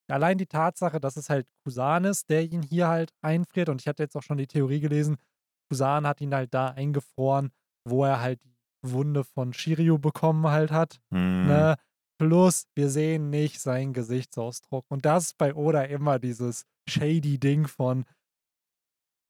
Allein 0.10 0.38
die 0.38 0.48
Tatsache, 0.48 1.00
dass 1.00 1.18
es 1.18 1.30
halt 1.30 1.48
Kusan 1.64 2.06
ist, 2.06 2.30
der 2.30 2.44
ihn 2.44 2.64
hier 2.64 2.88
halt 2.88 3.12
einfriert. 3.22 3.70
Und 3.70 3.82
ich 3.82 3.88
hatte 3.88 4.04
jetzt 4.04 4.16
auch 4.18 4.24
schon 4.24 4.38
die 4.38 4.48
Theorie 4.48 4.80
gelesen, 4.80 5.18
Kusan 5.70 6.08
hat 6.08 6.20
ihn 6.20 6.34
halt 6.34 6.54
da 6.54 6.70
eingefroren, 6.70 7.52
wo 7.88 8.04
er 8.04 8.20
halt 8.20 8.44
die 8.44 8.58
Wunde 8.82 9.24
von 9.24 9.54
Shiryu 9.54 10.00
bekommen 10.00 10.48
halt 10.48 10.72
hat. 10.72 11.00
Hm. 11.14 11.48
Ne? 11.48 11.76
Plus, 12.18 12.66
wir 12.76 12.90
sehen 12.90 13.30
nicht 13.30 13.62
seinen 13.62 13.94
Gesichtsausdruck. 13.94 14.86
Und 14.90 15.06
das 15.06 15.28
ist 15.28 15.38
bei 15.38 15.54
Oda 15.54 15.84
immer 15.84 16.20
dieses 16.20 16.66
shady 16.90 17.38
Ding 17.40 17.68
von, 17.68 18.06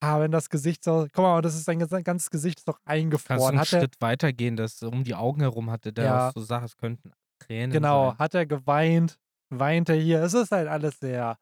ah, 0.01 0.19
wenn 0.19 0.31
das 0.31 0.49
Gesichtsausdruck, 0.49 1.11
guck 1.13 1.23
mal, 1.23 1.41
das 1.41 1.55
ist 1.55 1.65
sein 1.65 1.79
ganzes 2.03 2.29
Gesicht 2.29 2.59
ist 2.59 2.67
doch 2.67 2.75
Kannst 2.83 2.87
du 2.87 2.91
eingefroren. 2.91 3.49
einen 3.49 3.59
Hat 3.59 3.73
er, 3.73 3.79
Schritt 3.81 3.95
weitergehen, 4.01 4.55
dass 4.55 4.81
um 4.83 5.03
die 5.03 5.15
Augen 5.15 5.41
herum 5.41 5.69
hatte 5.71 5.91
der 5.93 6.03
Ja. 6.05 6.29
auch 6.29 6.33
so 6.33 6.41
Sachen, 6.41 6.65
es 6.65 6.77
könnten 6.77 7.11
Tränen 7.39 7.71
genau, 7.71 8.09
sein. 8.11 8.17
hat 8.19 8.33
er 8.33 8.45
geweint, 8.45 9.17
weint 9.49 9.89
er 9.89 9.95
hier. 9.95 10.21
Es 10.23 10.33
ist 10.33 10.51
halt 10.51 10.67
alles 10.67 10.99
sehr 10.99 11.37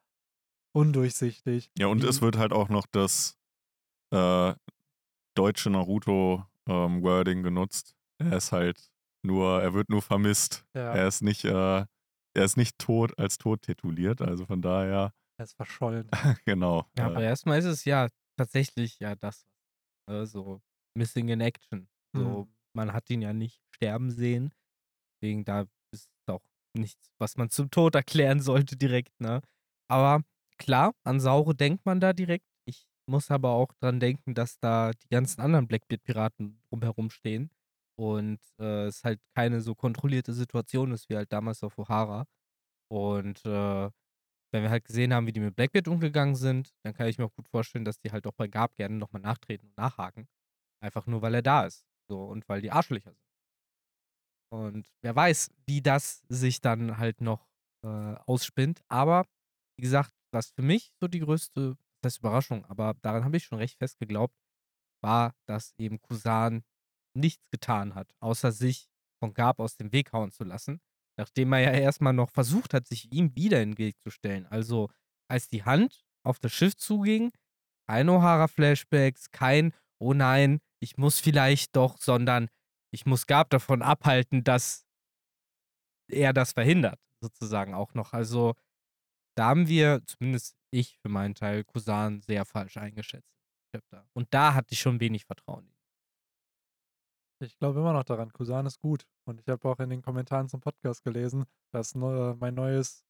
undurchsichtig. 0.75 1.71
Ja, 1.77 1.87
und 1.87 2.03
es 2.03 2.17
Wie- 2.17 2.21
wird 2.25 2.37
halt 2.37 2.53
auch 2.53 2.69
noch 2.69 2.85
das 2.91 3.37
äh, 4.13 4.53
deutsche 5.35 5.69
Naruto-Wording 5.69 7.43
genutzt. 7.43 7.95
Er 8.19 8.37
ist 8.37 8.51
halt 8.51 8.89
nur, 9.23 9.61
er 9.61 9.73
wird 9.73 9.89
nur 9.89 10.01
vermisst. 10.01 10.65
Ja, 10.73 10.93
Er 10.93 11.07
ist 11.07 11.21
nicht, 11.21 11.45
äh, 11.45 11.51
er 12.35 12.43
ist 12.45 12.57
nicht 12.57 12.77
tot 12.79 13.17
als 13.19 13.37
tot 13.37 13.61
tituliert. 13.63 14.21
Also 14.21 14.45
von 14.45 14.61
daher, 14.61 15.13
er 15.37 15.43
ist 15.43 15.53
verschollen. 15.55 16.09
genau. 16.45 16.85
Ja, 16.97 17.07
äh, 17.07 17.11
aber 17.11 17.21
erstmal 17.23 17.59
ist 17.59 17.65
es 17.65 17.83
ja 17.85 18.07
tatsächlich 18.38 18.99
ja 18.99 19.15
das, 19.15 19.45
äh, 20.09 20.25
so 20.25 20.61
Missing 20.95 21.29
in 21.29 21.41
Action. 21.41 21.89
So, 22.15 22.47
Mhm. 22.47 22.53
man 22.73 22.93
hat 22.93 23.09
ihn 23.09 23.21
ja 23.21 23.33
nicht 23.33 23.61
sterben 23.75 24.11
sehen. 24.11 24.53
Deswegen 25.21 25.45
da 25.45 25.65
ist 25.91 26.09
auch 26.27 26.41
nichts, 26.73 27.11
was 27.19 27.38
man 27.38 27.49
zum 27.49 27.71
Tod 27.71 27.95
erklären 27.95 28.39
sollte 28.41 28.77
direkt, 28.77 29.19
ne? 29.19 29.41
Aber 29.89 30.23
klar, 30.57 30.93
an 31.03 31.19
Saure 31.19 31.55
denkt 31.55 31.85
man 31.85 31.99
da 31.99 32.13
direkt. 32.13 32.45
Ich 32.65 32.88
muss 33.07 33.31
aber 33.31 33.51
auch 33.51 33.73
dran 33.79 33.99
denken, 33.99 34.33
dass 34.35 34.59
da 34.59 34.91
die 34.91 35.07
ganzen 35.09 35.41
anderen 35.41 35.67
Blackbeard-Piraten 35.67 36.61
drumherum 36.69 37.09
stehen. 37.09 37.51
Und 37.97 38.39
äh, 38.59 38.85
es 38.88 39.03
halt 39.03 39.19
keine 39.35 39.61
so 39.61 39.73
kontrollierte 39.75 40.33
Situation 40.33 40.91
ist 40.91 41.09
wie 41.09 41.15
halt 41.15 41.31
damals 41.33 41.63
auf 41.63 41.77
O'Hara. 41.79 42.25
Und 42.89 43.45
äh, 43.45 43.89
wenn 44.51 44.63
wir 44.63 44.69
halt 44.69 44.85
gesehen 44.85 45.13
haben, 45.13 45.27
wie 45.27 45.33
die 45.33 45.39
mit 45.39 45.55
Blackbeard 45.55 45.87
umgegangen 45.87 46.35
sind, 46.35 46.73
dann 46.83 46.93
kann 46.93 47.07
ich 47.07 47.17
mir 47.17 47.25
auch 47.25 47.35
gut 47.35 47.47
vorstellen, 47.47 47.85
dass 47.85 47.99
die 47.99 48.11
halt 48.11 48.25
auch 48.27 48.33
bei 48.33 48.47
Gab 48.47 48.75
gerne 48.75 48.95
nochmal 48.95 49.21
nachtreten 49.21 49.67
und 49.69 49.77
nachhaken. 49.77 50.27
Einfach 50.81 51.05
nur, 51.07 51.21
weil 51.21 51.35
er 51.35 51.41
da 51.41 51.65
ist. 51.65 51.85
So, 52.09 52.23
und 52.23 52.47
weil 52.47 52.61
die 52.61 52.71
Arschlöcher 52.71 53.11
sind. 53.11 53.27
Und 54.49 54.87
wer 55.01 55.15
weiß, 55.15 55.49
wie 55.65 55.81
das 55.81 56.23
sich 56.29 56.61
dann 56.61 56.97
halt 56.97 57.19
noch 57.19 57.49
äh, 57.83 58.15
ausspinnt. 58.25 58.81
Aber, 58.87 59.25
wie 59.77 59.83
gesagt, 59.83 60.13
was 60.31 60.51
für 60.51 60.61
mich 60.61 60.93
so 61.01 61.07
die 61.07 61.19
größte, 61.19 61.77
das 62.01 62.13
heißt 62.13 62.19
Überraschung, 62.19 62.65
aber 62.65 62.93
daran 63.01 63.25
habe 63.25 63.37
ich 63.37 63.43
schon 63.43 63.57
recht 63.57 63.77
fest 63.77 63.99
geglaubt, 63.99 64.35
war, 65.01 65.35
dass 65.47 65.73
eben 65.77 66.01
Kusan 66.01 66.63
nichts 67.15 67.49
getan 67.49 67.95
hat, 67.95 68.13
außer 68.19 68.51
sich 68.51 68.89
von 69.19 69.33
Gab 69.33 69.59
aus 69.59 69.77
dem 69.77 69.91
Weg 69.91 70.13
hauen 70.13 70.31
zu 70.31 70.43
lassen, 70.43 70.79
nachdem 71.18 71.53
er 71.53 71.59
ja 71.59 71.72
erstmal 71.72 72.13
noch 72.13 72.30
versucht 72.30 72.74
hat, 72.74 72.88
sich 72.88 73.11
ihm 73.11 73.36
wieder 73.36 73.61
in 73.61 73.72
den 73.72 73.78
Weg 73.78 73.99
zu 74.01 74.09
stellen. 74.09 74.45
Also, 74.47 74.89
als 75.30 75.47
die 75.47 75.63
Hand 75.63 76.05
auf 76.24 76.39
das 76.39 76.53
Schiff 76.53 76.76
zuging, 76.76 77.32
kein 77.89 78.09
O'Hara-Flashbacks, 78.09 79.32
kein, 79.32 79.74
oh 79.99 80.13
nein, 80.13 80.59
ich 80.80 80.97
muss 80.97 81.20
vielleicht 81.20 81.76
doch, 81.76 81.97
sondern 81.97 82.49
ich 82.93 83.05
muss 83.05 83.28
Gab 83.28 83.49
davon 83.49 83.82
abhalten, 83.82 84.43
dass 84.43 84.86
er 86.09 86.34
das 86.34 86.53
verhindert, 86.53 86.99
sozusagen 87.22 87.74
auch 87.74 87.93
noch. 87.93 88.13
Also, 88.13 88.55
da 89.36 89.49
haben 89.49 89.68
wir, 89.68 90.01
zumindest 90.05 90.55
ich 90.72 90.97
für 90.99 91.09
meinen 91.09 91.36
Teil, 91.36 91.63
Kusan 91.63 92.22
sehr 92.22 92.45
falsch 92.45 92.78
eingeschätzt. 92.78 93.34
Und 94.13 94.34
da 94.34 94.53
hatte 94.53 94.74
ich 94.74 94.80
schon 94.80 94.99
wenig 94.99 95.26
Vertrauen. 95.26 95.72
Ich 97.39 97.57
glaube 97.57 97.80
immer 97.80 97.93
noch 97.93 98.03
daran, 98.03 98.34
Kusan 98.34 98.65
ist 98.65 98.80
gut. 98.80 99.05
Und 99.28 99.41
ich 99.41 99.47
habe 99.47 99.67
auch 99.69 99.80
in 99.80 99.89
den 99.89 100.01
Kommentaren 100.01 100.47
zum 100.47 100.61
Podcast 100.61 101.03
gelesen, 101.03 101.45
dass 101.73 101.95
neu, 101.95 102.36
mein 102.39 102.55
neues 102.55 103.03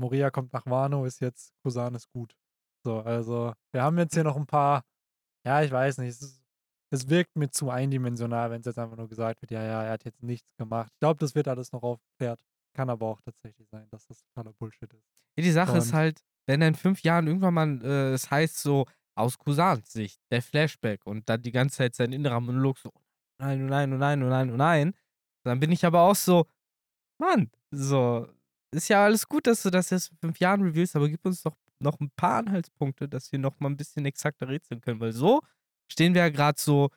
Moria 0.00 0.30
kommt 0.30 0.52
nach 0.52 0.66
Wano 0.66 1.04
ist 1.04 1.20
jetzt 1.20 1.52
Kusan 1.62 1.94
ist 1.94 2.10
gut. 2.12 2.34
So, 2.84 3.00
also 3.00 3.52
wir 3.72 3.82
haben 3.82 3.98
jetzt 3.98 4.14
hier 4.14 4.24
noch 4.24 4.36
ein 4.36 4.46
paar, 4.46 4.82
ja, 5.46 5.62
ich 5.62 5.70
weiß 5.70 5.98
nicht, 5.98 6.08
es, 6.08 6.22
ist, 6.22 6.42
es 6.90 7.08
wirkt 7.08 7.36
mir 7.36 7.50
zu 7.50 7.70
eindimensional, 7.70 8.50
wenn 8.50 8.60
es 8.60 8.66
jetzt 8.66 8.78
einfach 8.78 8.96
nur 8.96 9.08
gesagt 9.08 9.42
wird, 9.42 9.50
ja, 9.50 9.62
ja, 9.62 9.82
er 9.84 9.92
hat 9.92 10.04
jetzt 10.04 10.22
nichts 10.22 10.48
gemacht. 10.56 10.90
Ich 10.94 11.00
glaube, 11.00 11.18
das 11.20 11.34
wird 11.34 11.48
alles 11.48 11.72
noch 11.72 11.82
aufgeklärt. 11.82 12.40
Kann 12.74 12.88
aber 12.88 13.06
auch 13.06 13.20
tatsächlich 13.20 13.68
sein, 13.68 13.86
dass 13.90 14.06
das 14.06 14.22
totaler 14.22 14.54
Bullshit 14.54 14.90
ist. 14.92 15.04
Ja, 15.36 15.42
die 15.44 15.50
Sache 15.50 15.76
ist 15.76 15.88
Und- 15.88 15.94
halt, 15.94 16.20
wenn 16.46 16.62
in 16.62 16.74
fünf 16.74 17.02
Jahren 17.02 17.26
irgendwann 17.26 17.54
mal 17.54 17.84
äh, 17.84 18.12
es 18.14 18.30
heißt 18.30 18.56
so, 18.58 18.86
aus 19.16 19.36
Kusans 19.36 19.92
Sicht, 19.92 20.18
der 20.30 20.40
Flashback 20.40 21.04
und 21.04 21.28
dann 21.28 21.42
die 21.42 21.52
ganze 21.52 21.76
Zeit 21.78 21.94
sein 21.94 22.12
innerer 22.12 22.40
Monolog 22.40 22.78
so, 22.78 22.90
oh 22.94 23.00
nein, 23.38 23.62
oh 23.62 23.66
nein, 23.68 23.92
oh 23.92 23.96
nein, 23.98 24.22
oh 24.22 24.28
nein, 24.28 24.50
oh 24.50 24.56
nein, 24.56 24.94
dann 25.44 25.60
bin 25.60 25.72
ich 25.72 25.84
aber 25.84 26.02
auch 26.02 26.16
so, 26.16 26.46
Mann, 27.18 27.50
so, 27.70 28.28
ist 28.72 28.88
ja 28.88 29.04
alles 29.04 29.26
gut, 29.26 29.46
dass 29.46 29.62
du 29.62 29.70
das 29.70 29.90
jetzt 29.90 30.10
in 30.12 30.16
fünf 30.18 30.38
Jahren 30.38 30.62
revealst, 30.62 30.96
aber 30.96 31.08
gib 31.08 31.24
uns 31.24 31.42
doch 31.42 31.56
noch 31.80 31.98
ein 32.00 32.10
paar 32.10 32.38
Anhaltspunkte, 32.38 33.08
dass 33.08 33.32
wir 33.32 33.38
noch 33.38 33.58
mal 33.60 33.70
ein 33.70 33.76
bisschen 33.76 34.04
exakter 34.04 34.48
rätseln 34.48 34.80
können, 34.80 35.00
weil 35.00 35.12
so 35.12 35.40
stehen 35.90 36.14
wir 36.14 36.22
ja 36.22 36.28
gerade 36.28 36.60
so, 36.60 36.90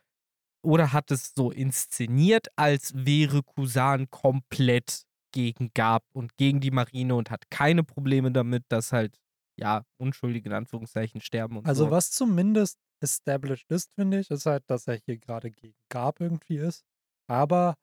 oder 0.61 0.93
hat 0.93 1.11
es 1.11 1.33
so 1.35 1.51
inszeniert, 1.51 2.47
als 2.55 2.93
wäre 2.95 3.43
Kusan 3.43 4.09
komplett 4.09 5.03
gegen 5.31 5.71
Gab 5.73 6.05
und 6.13 6.37
gegen 6.37 6.59
die 6.59 6.71
Marine 6.71 7.15
und 7.15 7.31
hat 7.31 7.49
keine 7.49 7.83
Probleme 7.83 8.31
damit, 8.31 8.65
dass 8.69 8.91
halt, 8.91 9.19
ja, 9.59 9.83
Unschuldige 9.97 10.49
in 10.49 10.55
Anführungszeichen 10.55 11.21
sterben 11.21 11.57
und 11.57 11.65
Also 11.65 11.85
so. 11.85 11.91
was 11.91 12.11
zumindest 12.11 12.77
established 13.01 13.69
ist, 13.71 13.93
finde 13.93 14.19
ich, 14.19 14.29
ist 14.31 14.45
halt, 14.45 14.63
dass 14.67 14.87
er 14.87 14.99
hier 15.05 15.17
gerade 15.17 15.51
gegen 15.51 15.75
Gab 15.89 16.21
irgendwie 16.21 16.57
ist. 16.57 16.85
Aber 17.27 17.75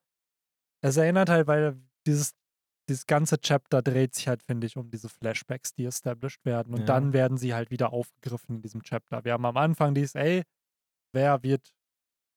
es 0.82 0.96
erinnert 0.96 1.28
halt, 1.28 1.46
weil 1.46 1.80
dieses, 2.06 2.34
dieses 2.88 3.06
ganze 3.06 3.38
Chapter 3.40 3.82
dreht 3.82 4.14
sich 4.14 4.28
halt, 4.28 4.42
finde 4.42 4.66
ich, 4.66 4.76
um 4.76 4.90
diese 4.90 5.08
Flashbacks, 5.08 5.74
die 5.74 5.84
established 5.84 6.44
werden. 6.44 6.74
Und 6.74 6.80
Ja. 6.80 6.86
dann 6.86 7.12
werden 7.12 7.36
sie 7.36 7.54
halt 7.54 7.70
wieder 7.70 7.92
aufgegriffen 7.92 8.56
in 8.56 8.62
diesem 8.62 8.82
Chapter. 8.82 9.24
Wir 9.24 9.32
haben 9.32 9.44
am 9.46 9.56
Anfang 9.56 9.94
dieses, 9.94 10.14
ey, 10.14 10.42
wer 11.12 11.42
wird 11.42 11.72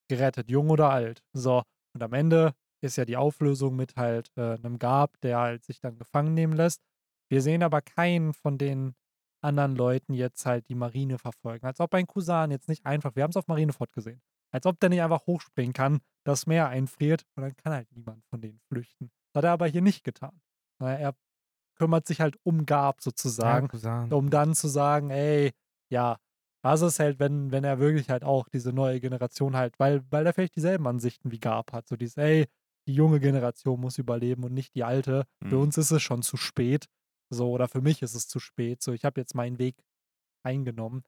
gerettet, 0.10 0.50
jung 0.50 0.70
oder 0.70 0.90
alt? 0.90 1.24
So, 1.34 1.64
und 1.94 2.04
am 2.04 2.14
Ende 2.14 2.54
ist 2.82 2.98
ja 2.98 3.06
die 3.06 3.18
Auflösung 3.18 3.76
mit 3.76 3.96
halt 3.96 4.30
äh, 4.36 4.56
einem 4.56 4.78
Gab, 4.78 5.20
der 5.22 5.40
halt 5.40 5.64
sich 5.64 5.80
dann 5.80 5.98
gefangen 5.98 6.34
nehmen 6.34 6.54
lässt. 6.54 6.82
Wir 7.32 7.42
sehen 7.42 7.64
aber 7.64 7.82
keinen 7.82 8.34
von 8.34 8.58
den 8.58 8.94
anderen 9.42 9.76
Leuten 9.76 10.14
jetzt 10.14 10.46
halt 10.46 10.68
die 10.70 10.76
Marine 10.76 11.18
verfolgen. 11.18 11.66
Als 11.66 11.80
ob 11.80 11.94
ein 11.94 12.08
Kusan 12.08 12.52
jetzt 12.52 12.68
nicht 12.68 12.86
einfach, 12.86 13.16
wir 13.16 13.24
haben 13.24 13.32
es 13.32 13.38
auf 13.38 13.48
Marineford 13.48 13.92
gesehen, 13.94 14.22
als 14.52 14.66
ob 14.66 14.80
der 14.80 14.90
nicht 14.90 15.02
einfach 15.02 15.26
hochspringen 15.26 15.74
kann, 15.74 16.00
das 16.26 16.48
Meer 16.48 16.70
einfriert 16.70 17.26
und 17.36 17.44
dann 17.44 17.56
kann 17.56 17.74
halt 17.74 17.92
niemand 17.92 18.24
von 18.28 18.42
denen 18.42 18.60
flüchten. 18.70 19.12
Das 19.34 19.40
hat 19.42 19.46
er 19.46 19.52
aber 19.54 19.68
hier 19.68 19.82
nicht 19.82 20.04
getan. 20.04 20.42
Er 20.80 21.16
kümmert 21.78 22.08
sich 22.08 22.22
halt 22.22 22.38
um 22.44 22.66
Gab 22.66 23.02
sozusagen, 23.02 23.68
ja, 24.12 24.18
um 24.18 24.30
dann 24.30 24.56
zu 24.56 24.68
sagen, 24.68 25.10
ey, 25.10 25.52
ja, 25.92 26.18
was 26.64 26.82
ist 26.82 27.00
halt, 27.00 27.20
wenn, 27.20 27.52
wenn 27.52 27.64
er 27.64 27.80
wirklich 27.80 28.10
halt 28.10 28.24
auch 28.24 28.48
diese 28.50 28.72
neue 28.74 29.02
Generation 29.02 29.56
halt, 29.56 29.80
weil, 29.80 30.04
weil 30.12 30.26
er 30.26 30.34
vielleicht 30.34 30.56
dieselben 30.56 30.88
Ansichten 30.88 31.32
wie 31.32 31.40
Gab 31.40 31.74
hat. 31.74 31.88
So 31.88 31.96
dieses, 31.98 32.18
ey, 32.18 32.48
die 32.88 32.94
junge 32.94 33.20
Generation 33.20 33.80
muss 33.82 33.98
überleben 33.98 34.44
und 34.44 34.54
nicht 34.54 34.76
die 34.76 34.84
alte. 34.84 35.26
Für 35.50 35.56
Mhm. 35.58 35.62
uns 35.64 35.78
ist 35.78 35.92
es 35.92 36.02
schon 36.02 36.22
zu 36.22 36.38
spät. 36.38 36.86
So, 37.32 37.52
oder 37.52 37.68
für 37.68 37.82
mich 37.82 38.02
ist 38.02 38.16
es 38.16 38.28
zu 38.28 38.40
spät. 38.40 38.82
So, 38.84 38.94
ich 38.94 39.04
habe 39.06 39.20
jetzt 39.22 39.36
meinen 39.36 39.58
Weg 39.60 39.84
eingenommen. 40.46 41.04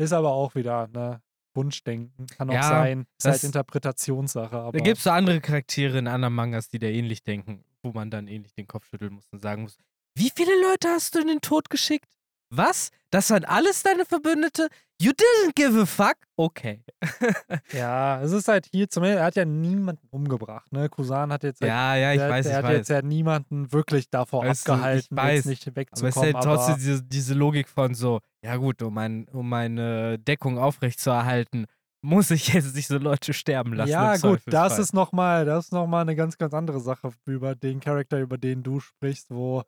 Ist 0.00 0.12
aber 0.12 0.30
auch 0.32 0.54
wieder, 0.54 0.88
ne, 0.88 1.22
Wunschdenken. 1.58 2.26
Kann 2.28 2.50
auch 2.50 2.54
Ja, 2.54 2.62
sein. 2.62 3.06
Ist 3.18 3.26
halt 3.26 3.44
Interpretationssache. 3.44 4.56
Aber 4.56 4.78
Da 4.78 4.84
gibt 4.84 4.98
es 4.98 5.04
so 5.04 5.10
andere 5.10 5.40
Charaktere 5.40 5.98
in 5.98 6.06
anderen 6.06 6.34
Mangas, 6.34 6.68
die 6.68 6.78
da 6.78 6.86
ähnlich 6.86 7.24
denken, 7.24 7.64
wo 7.82 7.92
man 7.92 8.10
dann 8.10 8.28
ähnlich 8.28 8.54
den 8.54 8.66
Kopf 8.66 8.86
schütteln 8.86 9.12
muss 9.14 9.26
und 9.32 9.40
sagen 9.42 9.62
muss, 9.62 9.76
wie 10.16 10.30
viele 10.34 10.60
Leute 10.62 10.88
hast 10.88 11.14
du 11.14 11.20
in 11.20 11.28
den 11.28 11.40
Tod 11.40 11.70
geschickt? 11.70 12.08
Was? 12.50 12.90
Das 13.10 13.30
waren 13.30 13.44
alles 13.44 13.82
deine 13.82 14.04
Verbündete? 14.04 14.68
You 15.00 15.12
didn't 15.12 15.54
give 15.54 15.80
a 15.80 15.86
fuck? 15.86 16.16
Okay. 16.36 16.82
ja, 17.72 18.20
es 18.20 18.32
ist 18.32 18.48
halt 18.48 18.66
hier 18.66 18.88
zumindest, 18.88 19.20
er 19.20 19.26
hat 19.26 19.36
ja 19.36 19.44
niemanden 19.44 20.08
umgebracht, 20.10 20.72
ne? 20.72 20.88
Kusan 20.88 21.32
hat 21.32 21.44
jetzt 21.44 21.60
halt, 21.60 21.68
Ja, 21.68 21.94
ja, 21.94 22.12
ich 22.12 22.18
der, 22.18 22.30
weiß, 22.30 22.46
der 22.46 22.52
ich 22.52 22.56
hat 22.56 22.64
weiß. 22.64 22.76
jetzt 22.78 22.88
ja 22.88 23.02
niemanden 23.02 23.72
wirklich 23.72 24.10
davor 24.10 24.44
Weißt 24.44 24.66
du, 24.66 24.72
abgehalten, 24.72 25.16
weiß, 25.16 25.44
jetzt 25.44 25.46
nicht 25.46 25.68
Aber 25.68 25.78
es 25.78 25.86
ist 25.92 26.02
wegzukommen. 26.02 26.34
halt 26.34 26.44
trotzdem 26.44 26.74
diese, 26.76 27.02
diese 27.04 27.34
Logik 27.34 27.68
von 27.68 27.94
so, 27.94 28.20
ja 28.44 28.56
gut, 28.56 28.82
um, 28.82 28.92
mein, 28.92 29.28
um 29.28 29.48
meine 29.48 30.18
Deckung 30.18 30.58
aufrechtzuerhalten, 30.58 31.66
muss 32.00 32.32
ich 32.32 32.48
jetzt 32.48 32.76
diese 32.76 32.98
Leute 32.98 33.32
sterben 33.32 33.74
lassen. 33.74 33.90
Ja, 33.90 34.16
gut, 34.16 34.40
das 34.46 34.80
ist 34.80 34.94
nochmal, 34.94 35.44
das 35.44 35.66
ist 35.66 35.72
noch 35.72 35.86
mal 35.86 36.00
eine 36.00 36.16
ganz, 36.16 36.38
ganz 36.38 36.54
andere 36.54 36.80
Sache 36.80 37.12
über 37.24 37.54
den 37.54 37.78
Charakter, 37.78 38.18
über 38.20 38.36
den 38.36 38.64
du 38.64 38.80
sprichst, 38.80 39.30
wo 39.30 39.62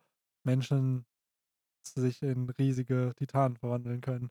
Menschen 0.44 1.04
sich 1.84 2.20
in 2.22 2.50
riesige 2.50 3.12
Titanen 3.16 3.56
verwandeln 3.56 4.00
können. 4.00 4.30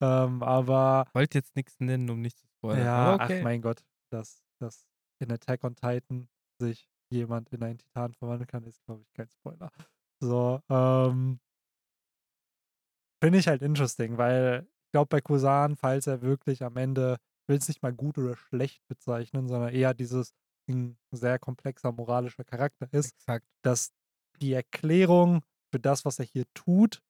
Ähm, 0.00 0.42
aber 0.42 1.04
Ich 1.08 1.14
wollte 1.14 1.38
jetzt 1.38 1.56
nichts 1.56 1.78
nennen, 1.80 2.08
um 2.10 2.20
nicht 2.20 2.38
zu 2.38 2.46
spoilern. 2.46 2.84
ja, 2.84 3.14
okay. 3.14 3.38
ach 3.40 3.44
mein 3.44 3.60
Gott, 3.62 3.84
dass, 4.10 4.42
dass 4.60 4.86
in 5.20 5.32
Attack 5.32 5.64
on 5.64 5.74
Titan 5.74 6.28
sich 6.60 6.88
jemand 7.10 7.50
in 7.50 7.62
einen 7.62 7.78
Titan 7.78 8.14
verwandeln 8.14 8.46
kann, 8.46 8.64
ist, 8.64 8.84
glaube 8.84 9.02
ich, 9.02 9.12
kein 9.14 9.28
Spoiler. 9.28 9.70
So, 10.20 10.60
ähm, 10.68 11.40
finde 13.22 13.38
ich 13.38 13.48
halt 13.48 13.62
interesting, 13.62 14.18
weil 14.18 14.66
ich 14.86 14.92
glaube, 14.92 15.08
bei 15.08 15.20
Kusan, 15.20 15.76
falls 15.76 16.06
er 16.06 16.22
wirklich 16.22 16.62
am 16.62 16.76
Ende, 16.76 17.18
ich 17.42 17.48
will 17.48 17.58
es 17.58 17.68
nicht 17.68 17.82
mal 17.82 17.92
gut 17.92 18.18
oder 18.18 18.36
schlecht 18.36 18.86
bezeichnen, 18.88 19.48
sondern 19.48 19.72
eher 19.72 19.94
dieses, 19.94 20.34
ein 20.68 20.98
sehr 21.12 21.38
komplexer 21.38 21.92
moralischer 21.92 22.44
Charakter 22.44 22.88
ist, 22.92 23.14
Exakt. 23.14 23.46
dass 23.62 23.92
die 24.40 24.52
Erklärung 24.52 25.42
für 25.72 25.80
das, 25.80 26.04
was 26.04 26.18
er 26.18 26.24
hier 26.26 26.44
tut, 26.54 27.02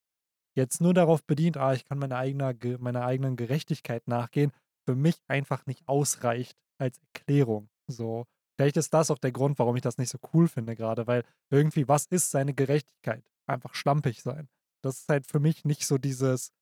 jetzt 0.59 0.81
nur 0.81 0.93
darauf 0.93 1.25
bedient, 1.25 1.57
ah, 1.57 1.73
ich 1.73 1.85
kann 1.85 1.99
meiner 1.99 2.17
eigener, 2.17 2.53
Ge- 2.53 2.79
meiner 2.79 3.05
eigenen 3.05 3.37
Gerechtigkeit 3.37 4.07
nachgehen, 4.09 4.53
für 4.85 4.95
mich 4.95 5.17
einfach 5.29 5.65
nicht 5.67 5.89
ausreicht 5.89 6.59
als 6.79 7.01
Erklärung. 7.15 7.71
So, 7.87 8.27
vielleicht 8.57 8.77
ist 8.77 8.93
das 8.93 9.11
auch 9.11 9.19
der 9.19 9.33
Grund, 9.33 9.59
warum 9.59 9.77
ich 9.77 9.83
das 9.83 9.99
nicht 9.99 10.11
so 10.11 10.19
cool 10.35 10.49
finde 10.49 10.77
gerade, 10.77 11.07
weil 11.07 11.25
irgendwie, 11.51 11.89
was 11.89 12.07
ist 12.07 12.31
seine 12.31 12.53
Gerechtigkeit? 12.55 13.25
Einfach 13.47 13.75
schlampig 13.75 14.21
sein. 14.23 14.49
Das 14.83 14.99
ist 15.01 15.09
halt 15.09 15.27
für 15.27 15.41
mich 15.41 15.65
nicht 15.65 15.87
so 15.87 15.97
dieses, 15.97 16.53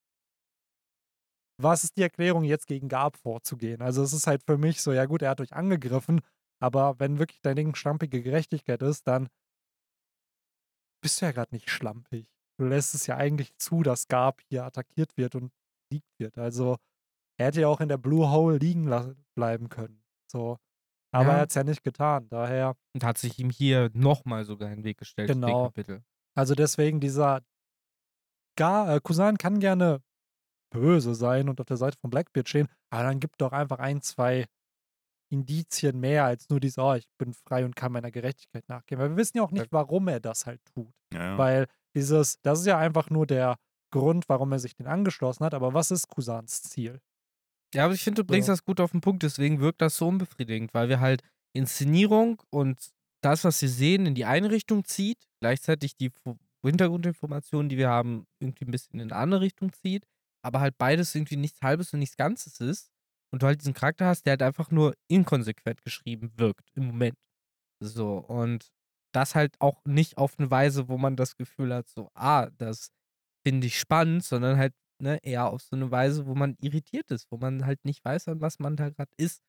was 1.58 1.84
ist 1.84 1.96
die 1.96 2.02
Erklärung, 2.02 2.44
jetzt 2.44 2.66
gegen 2.66 2.88
Gab 2.88 3.16
vorzugehen? 3.16 3.80
Also 3.80 4.02
es 4.02 4.12
ist 4.12 4.26
halt 4.26 4.42
für 4.44 4.58
mich 4.58 4.82
so, 4.82 4.92
ja 4.92 5.06
gut, 5.06 5.22
er 5.22 5.30
hat 5.30 5.40
euch 5.40 5.54
angegriffen, 5.54 6.20
aber 6.60 6.98
wenn 7.00 7.18
wirklich 7.18 7.40
dein 7.40 7.56
Ding 7.56 7.74
schlampige 7.74 8.22
Gerechtigkeit 8.22 8.82
ist, 8.82 9.06
dann 9.06 9.28
bist 11.02 11.20
du 11.20 11.26
ja 11.26 11.32
gerade 11.32 11.54
nicht 11.54 11.70
schlampig. 11.70 12.35
Du 12.58 12.66
lässt 12.66 12.94
es 12.94 13.06
ja 13.06 13.16
eigentlich 13.16 13.54
zu, 13.58 13.82
dass 13.82 14.08
Gab 14.08 14.40
hier 14.48 14.64
attackiert 14.64 15.16
wird 15.16 15.34
und 15.34 15.52
besiegt 15.90 16.08
wird. 16.18 16.38
Also 16.38 16.76
er 17.38 17.46
hätte 17.46 17.60
ja 17.62 17.68
auch 17.68 17.80
in 17.80 17.88
der 17.88 17.98
Blue 17.98 18.30
Hole 18.30 18.58
liegen 18.58 18.86
bleiben 19.34 19.68
können. 19.68 20.02
So. 20.30 20.56
Aber 21.12 21.28
Ja. 21.28 21.34
er 21.34 21.40
hat 21.40 21.50
es 21.50 21.54
ja 21.54 21.64
nicht 21.64 21.84
getan. 21.84 22.28
Daher, 22.28 22.74
Und 22.94 23.04
hat 23.04 23.18
sich 23.18 23.38
ihm 23.38 23.50
hier 23.50 23.90
nochmal 23.94 24.44
sogar 24.44 24.70
in 24.70 24.76
den 24.80 24.84
Weg 24.84 24.98
gestellt, 24.98 25.28
Genau. 25.28 25.72
Also 26.34 26.54
deswegen 26.54 27.00
dieser 27.00 27.42
Gar, 28.58 28.94
äh, 28.94 29.00
Kusan 29.00 29.36
kann 29.36 29.60
gerne 29.60 30.02
böse 30.72 31.14
sein 31.14 31.48
und 31.48 31.60
auf 31.60 31.66
der 31.66 31.76
Seite 31.76 31.98
von 32.00 32.10
Blackbeard 32.10 32.48
stehen, 32.48 32.68
aber 32.90 33.04
dann 33.04 33.20
gibt 33.20 33.40
doch 33.40 33.52
einfach 33.52 33.78
ein, 33.78 34.00
zwei 34.02 34.46
Indizien 35.30 35.98
mehr 36.00 36.24
als 36.24 36.48
nur 36.48 36.60
dieses, 36.60 36.78
oh, 36.78 36.94
ich 36.94 37.06
bin 37.18 37.34
frei 37.34 37.64
und 37.64 37.76
kann 37.76 37.92
meiner 37.92 38.10
Gerechtigkeit 38.10 38.68
nachgehen. 38.68 39.00
Weil 39.00 39.10
wir 39.10 39.16
wissen 39.16 39.36
ja 39.38 39.42
auch 39.42 39.50
nicht, 39.50 39.72
warum 39.72 40.08
er 40.08 40.20
das 40.20 40.46
halt 40.46 40.60
tut. 40.74 40.92
Ja. 41.12 41.36
Weil 41.36 41.66
dieses, 41.96 42.40
das 42.42 42.60
ist 42.60 42.66
ja 42.66 42.78
einfach 42.78 43.10
nur 43.10 43.26
der 43.26 43.56
Grund, 43.92 44.28
warum 44.28 44.52
er 44.52 44.58
sich 44.58 44.74
den 44.76 44.86
angeschlossen 44.86 45.44
hat, 45.44 45.54
aber 45.54 45.74
was 45.74 45.90
ist 45.90 46.08
Kusans 46.08 46.62
Ziel? 46.62 47.00
Ja, 47.74 47.84
aber 47.86 47.94
ich 47.94 48.02
finde, 48.04 48.22
du 48.22 48.26
bringst 48.26 48.46
So. 48.46 48.52
das 48.52 48.64
gut 48.64 48.80
auf 48.80 48.92
den 48.92 49.00
Punkt, 49.00 49.22
deswegen 49.22 49.60
wirkt 49.60 49.80
das 49.80 49.96
so 49.96 50.08
unbefriedigend, 50.08 50.72
weil 50.74 50.88
wir 50.88 51.00
halt 51.00 51.22
Inszenierung 51.54 52.42
und 52.50 52.78
das, 53.22 53.44
was 53.44 53.60
wir 53.62 53.68
sehen, 53.68 54.06
in 54.06 54.14
die 54.14 54.24
eine 54.24 54.50
Richtung 54.50 54.84
zieht, 54.84 55.26
gleichzeitig 55.40 55.96
die 55.96 56.12
Hintergrundinformationen, 56.64 57.68
die 57.68 57.76
wir 57.76 57.88
haben, 57.88 58.26
irgendwie 58.40 58.66
ein 58.66 58.70
bisschen 58.70 59.00
in 59.00 59.10
eine 59.12 59.20
andere 59.20 59.40
Richtung 59.40 59.72
zieht, 59.72 60.06
aber 60.42 60.60
halt 60.60 60.76
beides 60.78 61.14
irgendwie 61.14 61.36
nichts 61.36 61.60
Halbes 61.62 61.92
und 61.92 62.00
nichts 62.00 62.16
Ganzes 62.16 62.60
ist 62.60 62.90
und 63.32 63.42
du 63.42 63.46
halt 63.46 63.60
diesen 63.60 63.74
Charakter 63.74 64.06
hast, 64.06 64.26
der 64.26 64.32
halt 64.32 64.42
einfach 64.42 64.70
nur 64.70 64.94
inkonsequent 65.08 65.82
geschrieben 65.82 66.32
wirkt 66.36 66.70
im 66.74 66.86
Moment. 66.86 67.16
So, 67.80 68.18
und 68.18 68.70
das 69.16 69.34
halt 69.34 69.54
auch 69.60 69.82
nicht 69.86 70.18
auf 70.18 70.38
eine 70.38 70.50
Weise, 70.50 70.88
wo 70.88 70.98
man 70.98 71.16
das 71.16 71.36
Gefühl 71.36 71.74
hat, 71.74 71.88
so, 71.88 72.10
ah, 72.14 72.50
das 72.58 72.90
finde 73.46 73.66
ich 73.66 73.78
spannend, 73.78 74.24
sondern 74.24 74.58
halt 74.58 74.74
ne, 75.00 75.18
eher 75.22 75.46
auf 75.46 75.62
so 75.62 75.74
eine 75.74 75.90
Weise, 75.90 76.26
wo 76.26 76.34
man 76.34 76.54
irritiert 76.60 77.10
ist, 77.10 77.26
wo 77.30 77.38
man 77.38 77.64
halt 77.64 77.82
nicht 77.84 78.04
weiß, 78.04 78.28
an 78.28 78.42
was 78.42 78.58
man 78.58 78.76
da 78.76 78.90
gerade 78.90 79.10
ist. 79.16 79.40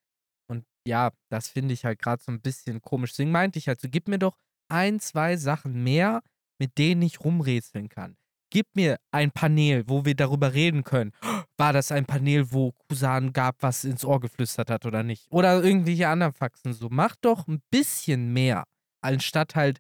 Und 0.50 0.66
ja, 0.88 1.12
das 1.30 1.50
finde 1.50 1.74
ich 1.74 1.84
halt 1.84 2.00
gerade 2.00 2.24
so 2.24 2.32
ein 2.32 2.40
bisschen 2.40 2.82
komisch. 2.82 3.12
Deswegen 3.12 3.32
meinte 3.32 3.60
ich 3.60 3.68
halt 3.68 3.82
so, 3.82 3.90
gib 3.90 4.08
mir 4.08 4.20
doch 4.20 4.38
ein, 4.70 5.02
zwei 5.02 5.36
Sachen 5.36 5.84
mehr, 5.84 6.22
mit 6.60 6.78
denen 6.78 7.02
ich 7.02 7.20
rumrätseln 7.20 7.90
kann. 7.90 8.16
Gib 8.50 8.68
mir 8.74 8.98
ein 9.12 9.32
Panel, 9.32 9.84
wo 9.90 10.06
wir 10.06 10.16
darüber 10.16 10.54
reden 10.54 10.86
können. 10.86 11.12
War 11.58 11.74
das 11.74 11.92
ein 11.92 12.06
Panel, 12.06 12.54
wo 12.54 12.72
Kusan 12.72 13.34
gab, 13.34 13.62
was 13.62 13.84
ins 13.84 14.06
Ohr 14.06 14.22
geflüstert 14.22 14.70
hat 14.70 14.86
oder 14.86 15.04
nicht? 15.04 15.28
Oder 15.30 15.62
irgendwelche 15.62 16.08
anderen 16.08 16.32
Faxen 16.32 16.72
so. 16.72 16.88
Mach 16.90 17.18
doch 17.18 17.48
ein 17.48 17.62
bisschen 17.70 18.32
mehr, 18.32 18.64
anstatt 19.08 19.56
halt 19.56 19.80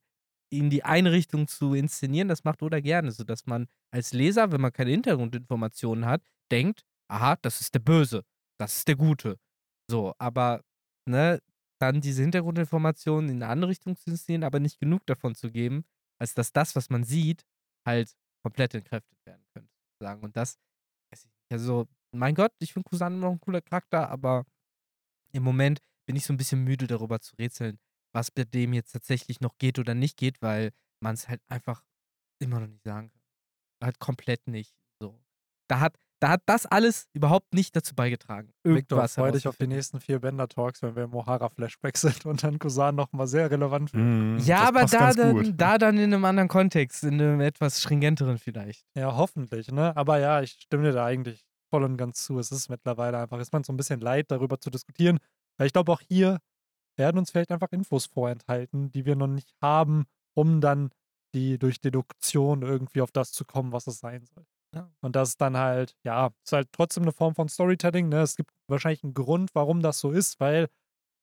in 0.49 0.69
die 0.69 0.84
eine 0.84 1.11
Richtung 1.11 1.47
zu 1.47 1.73
inszenieren. 1.73 2.28
Das 2.28 2.43
macht 2.43 2.61
Oda 2.61 2.80
gerne, 2.80 3.11
sodass 3.11 3.45
man 3.45 3.67
als 3.91 4.13
Leser, 4.13 4.51
wenn 4.51 4.61
man 4.61 4.71
keine 4.71 4.91
Hintergrundinformationen 4.91 6.05
hat, 6.05 6.23
denkt, 6.51 6.84
aha, 7.11 7.38
das 7.41 7.61
ist 7.61 7.73
der 7.73 7.80
Böse, 7.80 8.23
das 8.59 8.78
ist 8.78 8.88
der 8.88 8.95
Gute. 8.95 9.38
So, 9.89 10.13
aber 10.17 10.63
ne, 11.05 11.41
dann 11.80 12.01
diese 12.01 12.21
Hintergrundinformationen 12.21 13.30
in 13.30 13.43
eine 13.43 13.51
andere 13.51 13.69
Richtung 13.71 13.95
zu 13.95 14.09
inszenieren, 14.09 14.43
aber 14.43 14.59
nicht 14.59 14.80
genug 14.80 15.05
davon 15.05 15.36
zu 15.36 15.51
geben, 15.51 15.86
als 16.19 16.34
dass 16.34 16.51
das, 16.51 16.75
was 16.75 16.89
man 16.89 17.03
sieht, 17.03 17.43
halt 17.86 18.15
komplett 18.43 18.73
entkräftet 18.73 19.17
werden 19.25 19.45
könnte. 19.53 19.71
Sagen. 20.01 20.23
Und 20.23 20.36
das. 20.36 20.57
Also, 21.49 21.88
mein 22.11 22.36
Gott, 22.36 22.51
ich 22.59 22.73
finde 22.73 22.89
Kusan 22.89 23.19
noch 23.19 23.32
ein 23.32 23.39
cooler 23.39 23.61
Charakter, 23.61 24.09
aber 24.09 24.45
im 25.32 25.43
Moment 25.43 25.80
bin 26.05 26.17
ich 26.17 26.25
so 26.25 26.34
ein 26.34 26.38
bisschen 26.38 26.63
müde 26.63 26.88
darüber 26.88 27.21
zu 27.21 27.36
rätseln, 27.38 27.80
was 28.18 28.32
bei 28.32 28.43
dem 28.45 28.74
jetzt 28.74 28.93
tatsächlich 28.93 29.41
noch 29.41 29.57
geht 29.59 29.78
oder 29.78 29.93
nicht 29.93 30.18
geht, 30.18 30.41
weil 30.41 30.72
man 31.01 31.13
es 31.13 31.30
halt 31.30 31.39
einfach 31.49 31.84
immer 32.41 32.59
noch 32.59 32.68
nicht 32.68 32.84
sagen 32.84 33.09
kann. 33.11 33.22
Halt 33.84 33.99
komplett 33.99 34.47
nicht. 34.47 34.74
So. 34.99 35.20
Da 35.70 35.80
hat, 35.80 35.95
da 36.20 36.30
hat 36.30 36.41
das 36.47 36.65
alles 36.65 37.07
überhaupt 37.13 37.53
nicht 37.53 37.76
dazu 37.76 37.93
beigetragen. 37.93 38.49
Victor, 38.63 38.97
Irgendwas 38.97 39.13
freu 39.13 39.32
dich 39.32 39.47
auf 39.47 39.57
die 39.57 39.68
nächsten 39.68 39.99
vier 39.99 40.20
Bender-Talks, 40.20 40.82
wenn 40.82 40.95
wir 40.95 41.03
im 41.03 41.11
O'Hara-Flashback 41.13 41.95
sind 41.97 42.26
und 42.26 42.41
dann 42.41 42.57
Kusan 42.57 42.95
nochmal 42.95 43.28
sehr 43.28 43.51
relevant 43.51 43.93
wird. 43.93 44.03
Mhm, 44.03 44.39
Ja, 44.39 44.68
aber 44.68 44.86
da 44.86 45.13
dann, 45.13 45.55
da 45.55 45.78
dann 45.78 45.97
in 45.99 46.11
einem 46.11 46.26
anderen 46.26 46.49
Kontext, 46.49 47.03
in 47.03 47.22
einem 47.22 47.39
etwas 47.41 47.82
stringenteren 47.84 48.39
vielleicht. 48.39 48.84
Ja, 48.95 49.15
hoffentlich, 49.15 49.72
ne? 49.72 49.95
Aber 49.95 50.18
ja, 50.18 50.41
ich 50.41 50.53
stimme 50.53 50.84
dir 50.86 50.93
da 50.93 51.05
eigentlich 51.05 51.45
voll 51.70 51.84
und 51.84 51.97
ganz 51.97 52.24
zu. 52.24 52.39
Es 52.39 52.51
ist 52.51 52.68
mittlerweile 52.70 53.20
einfach, 53.20 53.38
ist 53.39 53.53
man 53.53 53.63
so 53.63 53.74
ein 53.74 53.78
bisschen 53.78 53.99
leid, 54.01 54.32
darüber 54.32 54.59
zu 54.59 54.72
diskutieren. 54.72 55.20
Weil 55.59 55.68
ich 55.68 55.74
glaube, 55.74 55.91
auch 55.91 56.01
hier 56.01 56.39
werden 56.98 57.18
uns 57.18 57.32
vielleicht 57.32 57.52
einfach 57.52 57.72
Infos 57.72 58.06
vorenthalten, 58.06 58.91
die 58.91 59.06
wir 59.06 59.16
noch 59.16 59.28
nicht 59.28 59.54
haben, 59.62 60.06
um 60.34 60.62
dann 60.62 60.91
die 61.34 61.60
durch 61.60 61.80
Deduktion 61.80 62.62
irgendwie 62.62 63.02
auf 63.02 63.12
das 63.12 63.32
zu 63.32 63.45
kommen, 63.45 63.72
was 63.72 63.88
es 63.88 64.00
sein 64.00 64.26
soll. 64.26 64.45
Ja. 64.74 64.91
Und 65.02 65.16
das 65.16 65.30
ist 65.30 65.41
dann 65.41 65.58
halt, 65.58 65.95
ja, 66.04 66.32
ist 66.43 66.52
halt 66.52 66.70
trotzdem 66.72 67.04
eine 67.04 67.12
Form 67.12 67.36
von 67.36 67.48
Storytelling. 67.48 68.10
Ne? 68.10 68.22
Es 68.22 68.36
gibt 68.36 68.52
wahrscheinlich 68.68 69.04
einen 69.04 69.14
Grund, 69.14 69.54
warum 69.54 69.82
das 69.82 70.00
so 70.00 70.12
ist, 70.12 70.39
weil 70.39 70.68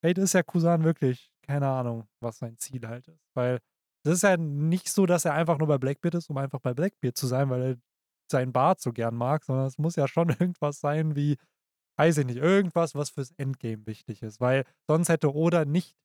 vielleicht 0.01 0.18
ist 0.18 0.35
ja 0.35 0.43
Kusan 0.43 0.85
wirklich, 0.85 1.31
keine 1.43 1.68
Ahnung, 1.68 2.07
was 2.20 2.39
sein 2.39 2.57
Ziel 2.59 2.87
halt 2.87 3.09
ist. 3.09 3.31
Weil 3.35 3.61
es 4.05 4.14
ist 4.14 4.22
ja 4.22 4.37
nicht 4.37 4.89
so, 4.89 5.07
dass 5.07 5.25
er 5.25 5.35
einfach 5.35 5.59
nur 5.59 5.68
bei 5.68 5.79
Blackbeard 5.79 6.14
ist, 6.14 6.31
um 6.31 6.39
einfach 6.39 6.61
bei 6.61 6.75
Blackbeard 6.75 7.16
zu 7.16 7.27
sein, 7.27 7.51
weil 7.51 7.62
er 7.62 7.77
seinen 8.31 8.53
Bart 8.53 8.81
so 8.81 8.93
gern 8.93 9.14
mag, 9.14 9.45
sondern 9.45 9.66
es 9.66 9.79
muss 9.79 9.97
ja 9.97 10.09
schon 10.09 10.29
irgendwas 10.41 10.81
sein 10.81 11.16
wie, 11.16 11.37
weiß 11.97 12.18
ich 12.18 12.26
nicht, 12.26 12.38
irgendwas, 12.38 12.95
was 12.95 13.11
fürs 13.11 13.32
Endgame 13.32 13.86
wichtig 13.86 14.22
ist. 14.22 14.40
Weil 14.40 14.64
sonst 14.86 15.09
hätte 15.09 15.34
Oda 15.34 15.64
nicht 15.64 15.97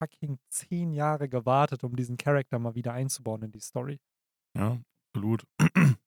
fucking 0.00 0.38
zehn 0.48 0.92
Jahre 0.92 1.28
gewartet, 1.28 1.84
um 1.84 1.96
diesen 1.96 2.16
Charakter 2.16 2.58
mal 2.58 2.74
wieder 2.74 2.92
einzubauen 2.92 3.42
in 3.42 3.52
die 3.52 3.60
Story. 3.60 4.00
Ja, 4.56 4.78
absolut. 5.12 5.44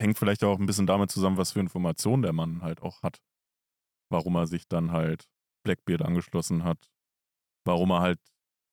Hängt 0.00 0.18
vielleicht 0.18 0.42
auch 0.42 0.58
ein 0.58 0.66
bisschen 0.66 0.86
damit 0.86 1.10
zusammen, 1.10 1.36
was 1.36 1.52
für 1.52 1.60
Informationen 1.60 2.22
der 2.22 2.32
Mann 2.32 2.62
halt 2.62 2.82
auch 2.82 3.02
hat. 3.02 3.22
Warum 4.10 4.34
er 4.36 4.46
sich 4.46 4.66
dann 4.68 4.90
halt 4.90 5.28
Blackbeard 5.64 6.02
angeschlossen 6.02 6.64
hat. 6.64 6.90
Warum 7.64 7.90
er 7.90 8.00
halt 8.00 8.20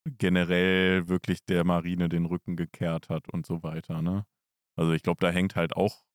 generell 0.06 1.08
wirklich 1.08 1.45
der 1.45 1.64
Marine 1.64 2.10
den 2.10 2.26
Rücken 2.26 2.56
gekehrt 2.56 3.10
hat 3.10 3.30
und 3.30 3.45
so 3.45 3.62
weiter, 3.64 4.02
ne? 4.02 4.26
Also 4.76 4.93
ich 4.93 5.04
glaube, 5.04 5.20
da 5.20 5.30
hängt 5.30 5.56
halt 5.56 5.76
auch 5.76 6.06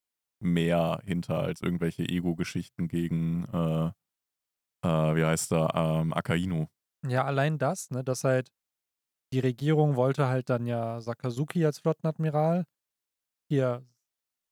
mehr 0.45 1.01
hinter 1.05 1.38
als 1.40 1.61
irgendwelche 1.62 2.03
Ego-Geschichten 2.03 2.88
gegen, 2.88 3.45
äh, 3.53 3.86
äh, 4.86 5.16
wie 5.16 5.24
heißt 5.24 5.53
er, 5.53 5.74
ähm, 5.74 6.12
Akainu. 6.12 6.66
Ja, 7.07 7.24
allein 7.24 7.59
das, 7.59 7.90
ne, 7.90 8.05
dass 8.05 8.24
halt 8.24 8.51
die 9.32 9.40
Regierung 9.40 9.97
wollte 9.97 10.28
halt 10.28 10.49
dann 10.49 10.66
ja 10.66 11.01
Sakazuki 11.01 11.64
als 11.66 11.80
Flottenadmiral. 11.80 12.64
Hier, 13.51 13.84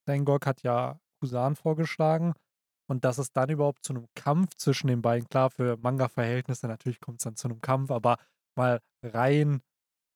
Sengok 0.07 0.45
hat 0.45 0.63
ja 0.63 0.99
Kusan 1.21 1.55
vorgeschlagen. 1.55 2.33
Und 2.89 3.05
dass 3.05 3.17
es 3.17 3.31
dann 3.31 3.49
überhaupt 3.49 3.85
zu 3.85 3.93
einem 3.93 4.07
Kampf 4.13 4.55
zwischen 4.55 4.87
den 4.87 5.01
beiden, 5.01 5.29
klar, 5.29 5.49
für 5.49 5.77
Manga-Verhältnisse, 5.77 6.67
natürlich 6.67 6.99
kommt 6.99 7.21
es 7.21 7.23
dann 7.23 7.37
zu 7.37 7.47
einem 7.47 7.61
Kampf, 7.61 7.91
aber 7.91 8.17
mal 8.57 8.81
rein 9.01 9.61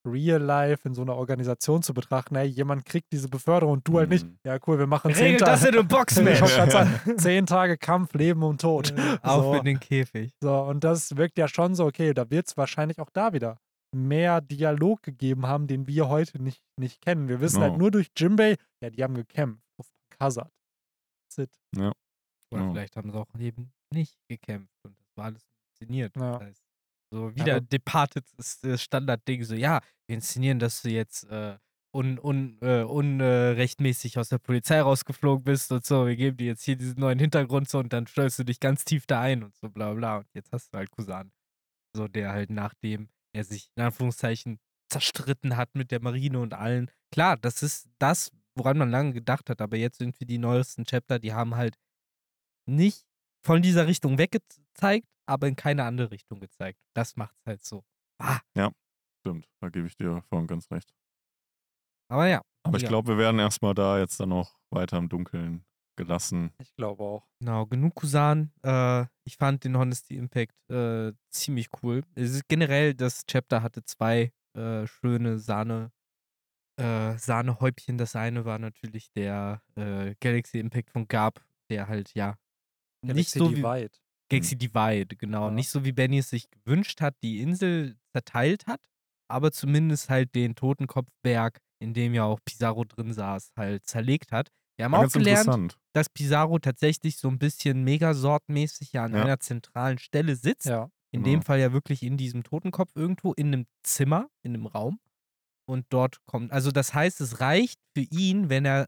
real 0.08 0.42
life 0.42 0.88
in 0.88 0.94
so 0.94 1.02
einer 1.02 1.16
Organisation 1.16 1.82
zu 1.84 1.94
betrachten, 1.94 2.36
ey, 2.36 2.46
jemand 2.48 2.86
kriegt 2.86 3.12
diese 3.12 3.28
Beförderung 3.30 3.74
und 3.74 3.88
du 3.88 3.98
halt 4.00 4.10
nicht. 4.10 4.26
Mhm. 4.26 4.40
Ja, 4.46 4.58
cool, 4.66 4.80
wir 4.80 4.88
machen 4.88 5.14
zehn 5.14 5.24
Regelt 5.26 5.42
das 5.42 5.62
Tage. 5.62 5.74
in 5.74 5.80
einem 5.80 5.88
Boxmatch. 5.88 6.42
Zehn 7.18 7.46
Tage 7.46 7.78
Kampf, 7.78 8.14
Leben 8.14 8.44
und 8.44 8.62
Tod. 8.62 8.94
Auf 9.22 9.44
So. 9.44 9.54
in 9.56 9.66
den 9.66 9.80
Käfig. 9.80 10.34
So, 10.42 10.54
und 10.64 10.84
das 10.84 11.16
wirkt 11.18 11.38
ja 11.38 11.48
schon 11.48 11.76
so, 11.76 11.86
okay, 11.86 12.14
da 12.14 12.30
wird 12.30 12.48
es 12.48 12.58
wahrscheinlich 12.58 13.00
auch 13.00 13.10
da 13.12 13.34
wieder 13.34 13.60
mehr 13.96 14.42
Dialog 14.42 15.02
gegeben 15.04 15.46
haben, 15.48 15.68
den 15.68 15.88
wir 15.88 16.10
heute 16.10 16.42
nicht, 16.42 16.62
nicht 16.78 17.02
kennen. 17.02 17.30
Wir 17.30 17.40
wissen 17.40 17.62
halt 17.62 17.74
Genau. 17.74 17.84
nur 17.84 17.92
durch 17.92 18.08
Jimbei, 18.18 18.56
ja, 18.84 18.90
die 18.90 19.04
haben 19.04 19.16
gekämpft 19.16 19.64
auf 19.80 19.88
Hazard. 20.20 20.52
That's 21.36 21.38
it. 21.50 21.60
Oder 21.78 21.94
Ja. 22.64 22.72
vielleicht 22.72 22.96
haben 22.96 23.12
sie 23.12 23.18
auch 23.18 23.28
eben 23.40 23.72
nicht 23.94 24.18
gekämpft 24.30 24.74
und 24.84 25.00
das 25.00 25.08
war 25.16 25.26
alles 25.26 25.46
inszeniert. 25.72 26.16
Ja. 26.16 26.34
Das 26.34 26.42
heißt, 26.42 26.64
so 27.12 27.36
wieder 27.36 27.56
Aber- 27.58 27.62
Departed 27.62 28.26
ist 28.38 28.64
das 28.64 28.82
Standardding, 28.82 29.44
so 29.44 29.56
ja, 29.56 29.82
wir 30.08 30.16
inszenieren, 30.16 30.60
dass 30.60 30.82
du 30.82 30.90
jetzt 30.90 31.24
äh, 31.26 31.58
un, 31.94 32.20
un, 32.20 32.58
äh, 32.62 32.84
unrechtmäßig 32.84 34.18
aus 34.20 34.30
der 34.30 34.38
Polizei 34.40 34.82
rausgeflogen 34.82 35.44
bist 35.44 35.72
und 35.72 35.86
so, 35.86 36.06
wir 36.06 36.16
geben 36.16 36.38
dir 36.38 36.48
jetzt 36.48 36.64
hier 36.64 36.76
diesen 36.76 37.00
neuen 37.00 37.20
Hintergrund 37.20 37.70
so 37.70 37.80
und 37.80 37.94
dann 37.94 38.08
stellst 38.08 38.40
du 38.40 38.44
dich 38.44 38.60
ganz 38.60 38.86
tief 38.86 39.06
da 39.08 39.22
ein 39.22 39.44
und 39.44 39.56
so 39.56 39.70
bla 39.70 39.94
bla. 39.94 40.18
Und 40.18 40.28
jetzt 40.34 40.52
hast 40.52 40.74
du 40.74 40.78
halt 40.78 40.92
Kusan. 40.92 41.32
So, 41.96 42.08
der 42.08 42.32
halt 42.32 42.50
nach 42.50 42.74
dem 42.76 43.10
er 43.34 43.44
sich 43.44 43.70
in 43.76 43.84
Anführungszeichen 43.84 44.60
zerstritten 44.90 45.58
hat 45.58 45.76
mit 45.76 45.92
der 45.92 46.02
Marine 46.02 46.40
und 46.40 46.54
allen. 46.54 46.92
Klar, 47.12 47.38
das 47.38 47.64
ist 47.64 47.90
das, 48.00 48.32
woran 48.56 48.78
man 48.78 48.90
lange 48.90 49.14
gedacht 49.14 49.50
hat, 49.50 49.62
aber 49.62 49.78
jetzt 49.78 50.02
irgendwie 50.02 50.26
die 50.26 50.38
neuesten 50.38 50.86
Chapter, 50.86 51.20
die 51.20 51.34
haben 51.34 51.56
halt 51.56 51.78
nicht 52.66 53.06
von 53.44 53.62
dieser 53.62 53.88
Richtung 53.88 54.18
weggezeigt, 54.18 55.08
aber 55.28 55.48
in 55.48 55.56
keine 55.56 55.84
andere 55.84 56.12
Richtung 56.12 56.40
gezeigt. 56.40 56.80
Das 56.96 57.16
macht's 57.16 57.46
halt 57.46 57.64
so. 57.64 57.84
Ah, 58.20 58.40
Stimmt, 59.20 59.50
da 59.62 59.70
gebe 59.70 59.88
ich 59.88 59.96
dir 59.98 60.22
voll 60.30 60.40
und 60.40 60.48
ganz 60.48 60.72
recht. 60.72 60.90
aber 62.10 62.28
ja, 62.28 62.42
Aber 62.64 62.78
ich 62.78 62.84
Ja. 62.84 62.90
glaube, 62.90 63.10
wir 63.10 63.18
werden 63.18 63.40
erstmal 63.40 63.74
da 63.74 64.00
jetzt 64.00 64.20
dann 64.20 64.30
noch 64.30 64.58
weiter 64.70 64.98
im 64.98 65.10
Dunkeln 65.10 65.66
gelassen. 65.98 66.52
Ich 66.60 66.74
glaube 66.76 67.04
auch. 67.04 67.28
Genau, 67.40 67.66
genug 67.66 67.96
Kusan. 67.96 68.54
Äh, 68.64 69.06
ich 69.26 69.36
fand 69.38 69.64
den 69.64 69.76
Honesty 69.76 70.16
Impact 70.16 70.54
äh, 70.70 71.12
ziemlich 71.30 71.70
cool. 71.82 72.04
Es 72.16 72.32
ist 72.32 72.48
generell, 72.48 72.94
das 72.94 73.26
Chapter 73.26 73.62
hatte 73.64 73.84
zwei 73.84 74.32
äh, 74.56 74.86
schöne 74.88 75.40
Sahne, 75.40 75.92
äh, 76.80 77.18
Sahnehäubchen. 77.18 77.98
Das 77.98 78.16
eine 78.16 78.46
war 78.46 78.60
natürlich 78.60 79.12
der 79.12 79.62
äh, 79.76 80.16
Galaxy 80.22 80.60
Impact 80.60 80.92
von 80.92 81.08
Gab, 81.08 81.44
der 81.70 81.88
halt, 81.88 82.14
ja, 82.14 82.38
nicht 83.04 83.34
Galaxy 83.34 83.40
so 83.40 83.52
wie 83.52 83.56
Divide. 83.56 83.98
Galaxy 84.30 84.58
Divide, 84.58 85.16
genau. 85.16 85.46
Ja. 85.46 85.52
Nicht 85.52 85.70
so 85.70 85.86
wie 85.86 85.92
Benny 85.92 86.20
es 86.20 86.30
sich 86.30 86.50
gewünscht 86.52 87.02
hat, 87.02 87.16
die 87.24 87.40
Insel 87.42 87.98
zerteilt 88.14 88.68
hat, 88.68 88.82
aber 89.30 89.52
zumindest 89.52 90.10
halt 90.10 90.36
den 90.36 90.56
Totenkopfberg, 90.56 91.60
in 91.80 91.94
dem 91.94 92.14
ja 92.14 92.24
auch 92.26 92.40
Pizarro 92.44 92.84
drin 92.86 93.14
saß, 93.14 93.52
halt 93.56 93.86
zerlegt 93.86 94.32
hat. 94.32 94.50
Wir 94.78 94.86
haben 94.86 94.92
War 94.92 95.06
auch 95.08 95.12
gelernt, 95.12 95.78
dass 95.94 96.10
Pizarro 96.10 96.60
tatsächlich 96.60 97.18
so 97.18 97.28
ein 97.30 97.40
bisschen 97.40 97.84
Megasort-mäßig 97.84 98.94
ja 98.94 99.06
an 99.06 99.14
Ja. 99.16 99.24
einer 99.24 99.40
zentralen 99.40 99.98
Stelle 99.98 100.36
sitzt. 100.36 100.68
Ja. 100.68 100.90
In 101.12 101.24
Genau. 101.24 101.38
dem 101.38 101.42
Fall 101.42 101.60
ja 101.60 101.72
wirklich 101.74 102.04
in 102.04 102.18
diesem 102.18 102.44
Totenkopf 102.44 102.92
irgendwo, 102.96 103.34
in 103.34 103.48
einem 103.48 103.66
Zimmer, 103.84 104.30
in 104.44 104.54
einem 104.54 104.66
Raum. 104.68 105.00
Und 105.66 105.86
dort 105.90 106.24
kommt, 106.26 106.52
also 106.52 106.72
das 106.72 106.94
heißt, 106.94 107.22
es 107.22 107.40
reicht 107.42 107.80
für 107.96 108.04
ihn, 108.04 108.50
wenn 108.50 108.66
er 108.66 108.88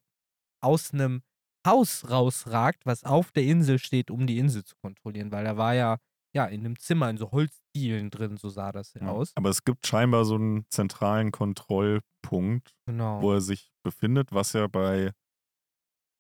aus 0.62 0.94
einem 0.94 1.24
Haus 1.66 2.10
rausragt, 2.10 2.86
was 2.86 3.04
auf 3.04 3.32
der 3.32 3.44
Insel 3.44 3.80
steht, 3.80 4.12
um 4.12 4.28
die 4.28 4.38
Insel 4.40 4.64
zu 4.64 4.76
kontrollieren, 4.82 5.32
weil 5.32 5.46
er 5.46 5.58
war 5.58 5.74
ja, 5.74 5.98
ja 6.34 6.46
in 6.46 6.62
einem 6.62 6.80
Zimmer, 6.80 7.10
in 7.10 7.18
so 7.18 7.32
Holzdielen 7.32 8.10
drin, 8.10 8.38
so 8.38 8.50
sah 8.50 8.72
das 8.72 8.94
ja 8.94 9.02
Ja. 9.02 9.10
aus. 9.10 9.34
Aber 9.36 9.50
es 9.50 9.64
gibt 9.64 9.86
scheinbar 9.86 10.26
so 10.26 10.36
einen 10.36 10.66
zentralen 10.70 11.32
Kontrollpunkt, 11.32 12.76
Genau. 12.88 13.22
wo 13.22 13.34
er 13.34 13.42
sich 13.42 13.72
befindet, 13.84 14.32
was 14.32 14.54
ja 14.54 14.68
bei 14.68 15.12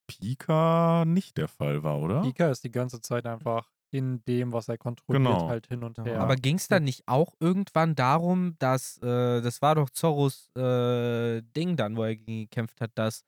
Pika 0.07 1.05
nicht 1.05 1.37
der 1.37 1.47
Fall 1.47 1.83
war, 1.83 1.99
oder? 1.99 2.21
Pika 2.21 2.49
ist 2.49 2.63
die 2.63 2.71
ganze 2.71 3.01
Zeit 3.01 3.25
einfach 3.25 3.71
in 3.91 4.23
dem, 4.25 4.51
was 4.53 4.67
er 4.67 4.77
kontrolliert, 4.77 5.23
Genau. 5.23 5.47
halt 5.47 5.67
hin 5.67 5.83
und 5.83 5.97
her. 5.99 6.19
Aber 6.21 6.35
ging 6.35 6.57
es 6.57 6.67
da 6.67 6.79
nicht 6.79 7.07
auch 7.07 7.33
irgendwann 7.39 7.95
darum, 7.95 8.55
dass, 8.59 8.97
äh, 8.99 9.41
das 9.41 9.61
war 9.61 9.75
doch 9.75 9.89
Zorros 9.89 10.49
äh, 10.55 11.41
Ding 11.55 11.75
dann, 11.75 11.95
wo 11.95 12.03
er 12.03 12.15
gegen 12.15 12.41
gekämpft 12.41 12.81
hat, 12.81 12.91
dass 12.95 13.23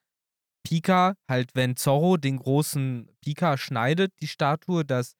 Pika, 0.64 1.16
halt 1.30 1.51
wenn 1.55 1.76
Zorro 1.76 2.18
den 2.18 2.38
großen 2.38 3.09
Pika 3.22 3.57
schneidet, 3.57 4.14
die 4.22 4.28
Statue, 4.28 4.86
dass 4.86 5.16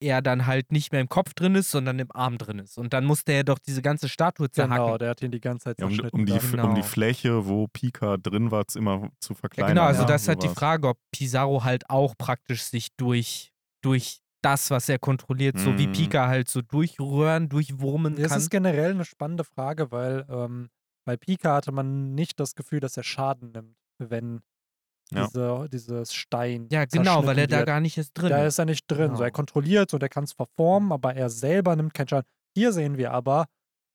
er 0.00 0.20
dann 0.20 0.46
halt 0.46 0.72
nicht 0.72 0.90
mehr 0.90 1.00
im 1.00 1.08
Kopf 1.08 1.32
drin 1.34 1.54
ist, 1.54 1.70
sondern 1.70 1.98
im 2.00 2.10
Arm 2.10 2.36
drin 2.36 2.58
ist. 2.58 2.76
Und 2.76 2.92
dann 2.92 3.04
musste 3.04 3.32
er 3.32 3.44
doch 3.44 3.60
diese 3.60 3.82
ganze 3.82 4.08
Statue 4.08 4.50
zerhacken. 4.50 4.76
genau, 4.84 4.98
der 4.98 5.10
hat 5.10 5.22
ihn 5.22 5.30
die 5.30 5.40
ganze 5.40 5.64
Zeit 5.64 5.78
Ja, 5.78 5.86
um, 5.86 5.92
zerschnitten. 5.92 6.20
um, 6.20 6.26
die. 6.26 6.32
F- 6.32 6.44
um 6.44 6.50
die 6.60 6.66
Genau. 6.66 6.82
Fläche, 6.82 7.46
wo 7.46 7.68
Pika 7.68 8.16
drin 8.16 8.50
war, 8.50 8.64
immer 8.74 9.10
zu 9.20 9.32
Ja, 9.34 9.38
verkleinern. 9.38 9.74
genau, 9.76 9.84
also 9.84 10.02
ja, 10.02 10.06
das 10.08 10.22
ist 10.22 10.28
halt 10.28 10.42
die. 10.42 10.48
Frage, 10.48 10.88
ob 10.88 10.98
Pizarro 11.12 11.62
halt 11.62 11.88
auch 11.88 12.16
praktisch 12.18 12.62
sich 12.64 12.88
durch, 12.96 13.52
durch 13.80 14.18
das, 14.42 14.70
was 14.70 14.88
er 14.88 14.98
kontrolliert, 14.98 15.56
so 15.60 15.78
wie 15.78 15.86
Mhm. 15.86 15.92
Pika 15.92 16.26
halt 16.26 16.48
so 16.48 16.62
durchröhren, 16.62 17.48
durchwurmen 17.48 18.16
Es 18.18 18.28
kann. 18.30 18.40
ist 18.40 18.50
generell 18.50 18.90
eine 18.90 19.04
spannende 19.04 19.44
Frage, 19.44 19.92
weil 19.92 20.26
ähm, 20.28 20.68
bei 21.04 21.16
Pika 21.16 21.54
hatte 21.54 21.70
man 21.70 22.16
nicht 22.16 22.40
das 22.40 22.56
Gefühl, 22.56 22.80
dass 22.80 22.96
er 22.96 23.04
Schaden 23.04 23.52
nimmt, 23.52 23.76
wenn 24.10 24.40
Ja. 25.10 25.26
diese, 25.26 25.68
dieses 25.72 26.14
Stein. 26.14 26.68
Ja, 26.70 26.84
genau, 26.86 27.24
weil 27.26 27.38
er 27.38 27.46
da 27.46 27.58
wird. 27.58 27.66
gar 27.66 27.80
nicht 27.80 27.98
ist 27.98 28.12
drin. 28.14 28.30
Da 28.30 28.46
ist 28.46 28.58
er 28.58 28.64
nicht 28.64 28.86
drin. 28.86 29.08
So, 29.10 29.14
Genau. 29.16 29.22
er 29.24 29.30
kontrolliert 29.30 29.92
und 29.94 30.02
er 30.02 30.08
kann 30.08 30.24
es 30.24 30.32
verformen, 30.32 30.90
aber 30.92 31.14
er 31.14 31.28
selber 31.30 31.76
nimmt 31.76 31.92
keinen 31.94 32.08
Schaden. 32.08 32.26
Hier 32.56 32.72
sehen 32.72 32.96
wir 32.98 33.12
aber, 33.12 33.46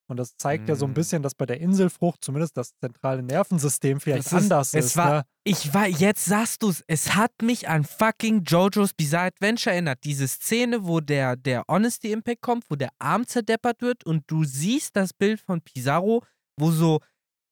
und 0.10 0.18
das 0.18 0.38
zeigt 0.38 0.70
ja 0.70 0.76
so 0.76 0.86
ein 0.86 0.91
Mm. 0.91 0.93
bisschen, 0.93 1.22
dass 1.22 1.36
bei 1.36 1.45
der 1.45 1.60
Inselfrucht 1.60 2.24
zumindest 2.24 2.55
das 2.55 2.72
zentrale 2.78 3.22
Nervensystem 3.24 3.99
vielleicht 3.99 4.28
ist- 4.28 4.34
anders 4.34 4.74
es 4.74 4.86
ist. 4.86 4.97
war- 4.97 5.12
ne? 5.18 5.24
Ich 5.43 5.74
war, 5.74 5.86
jetzt 5.88 6.24
sagst 6.26 6.64
du's, 6.64 6.82
es 6.88 7.16
hat 7.16 7.32
mich 7.41 7.68
an 7.68 7.84
fucking 7.84 8.43
JoJo's 8.43 8.93
Bizarre 8.93 9.28
Adventure 9.28 9.74
erinnert. 9.74 9.99
Diese 10.05 10.28
Szene, 10.28 10.86
wo 10.86 10.99
der, 11.01 11.36
der 11.36 11.64
Honesty 11.68 12.12
Impact 12.12 12.41
kommt, 12.41 12.64
wo 12.70 12.76
der 12.76 12.89
Arm 12.99 13.26
zerdeppert 13.28 13.82
wird 13.82 14.05
und 14.05 14.24
du 14.28 14.43
siehst 14.45 14.95
das 14.95 15.14
Bild 15.14 15.41
von 15.41 15.62
Pizarro, 15.62 16.24
wo 16.60 16.72
so 16.72 16.99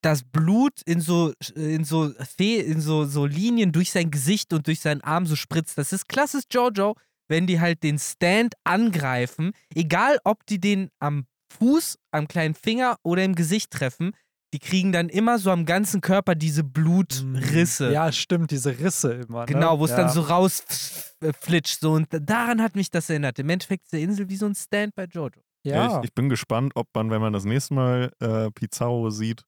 das 0.06 0.24
Blut 0.24 0.82
in 0.86 1.02
so, 1.02 1.34
in 1.56 1.84
so, 1.84 2.12
Fe- 2.38 2.62
in 2.62 2.80
so, 2.80 3.06
so 3.06 3.26
Linien 3.26 3.72
durch 3.72 3.92
sein 3.92 4.12
Gesicht 4.12 4.54
und 4.54 4.68
durch 4.68 4.80
seinen 4.80 5.02
Arm 5.02 5.26
so 5.26 5.36
spritzt. 5.36 5.78
Das 5.78 5.92
ist 5.92 6.08
klassisch 6.08 6.44
JoJo, 6.52 6.96
wenn 7.28 7.48
die 7.48 7.60
halt 7.60 7.82
den 7.84 7.98
Stand 7.98 8.54
angreifen, 8.64 9.52
egal 9.74 10.20
ob 10.24 10.46
die 10.46 10.60
den 10.60 10.90
am 11.00 11.26
Fuß, 11.58 11.98
am 12.12 12.28
kleinen 12.28 12.54
Finger 12.54 12.98
oder 13.04 13.24
im 13.24 13.34
Gesicht 13.36 13.72
treffen, 13.72 14.12
die 14.54 14.60
kriegen 14.60 14.92
dann 14.92 15.10
immer 15.10 15.40
so 15.40 15.52
am 15.52 15.66
ganzen 15.66 16.02
Körper 16.02 16.36
diese 16.36 16.64
Blutrisse. 16.64 17.90
Mm. 17.90 17.94
Ja, 17.94 18.12
stimmt, 18.12 18.52
diese 18.52 18.78
Risse 18.80 19.14
immer. 19.14 19.42
Ne? 19.42 19.46
Genau, 19.48 19.80
wo 19.80 19.86
es 19.86 19.92
ja. 19.92 19.98
dann 19.98 20.10
so 20.10 20.22
rausflitscht. 20.22 21.82
So. 21.82 21.94
Und 21.94 22.08
daran 22.12 22.62
hat 22.62 22.76
mich 22.76 22.92
das 22.92 23.10
erinnert. 23.10 23.40
Im 23.40 23.50
Endeffekt 23.50 23.86
ist 23.86 23.94
der 23.94 24.02
Insel 24.02 24.30
wie 24.30 24.38
so 24.38 24.46
ein 24.46 24.56
Stand 24.56 24.96
bei 24.96 25.06
Jojo. 25.06 25.42
Ja, 25.64 25.76
Ja, 25.76 25.98
ich, 26.00 26.06
ich 26.06 26.14
bin 26.14 26.30
gespannt, 26.30 26.74
ob 26.76 26.88
man, 26.94 27.10
wenn 27.10 27.22
man 27.22 27.34
das 27.34 27.44
nächste 27.44 27.74
Mal 27.74 28.12
äh, 28.20 28.52
Pizarro 28.52 29.10
sieht, 29.10 29.42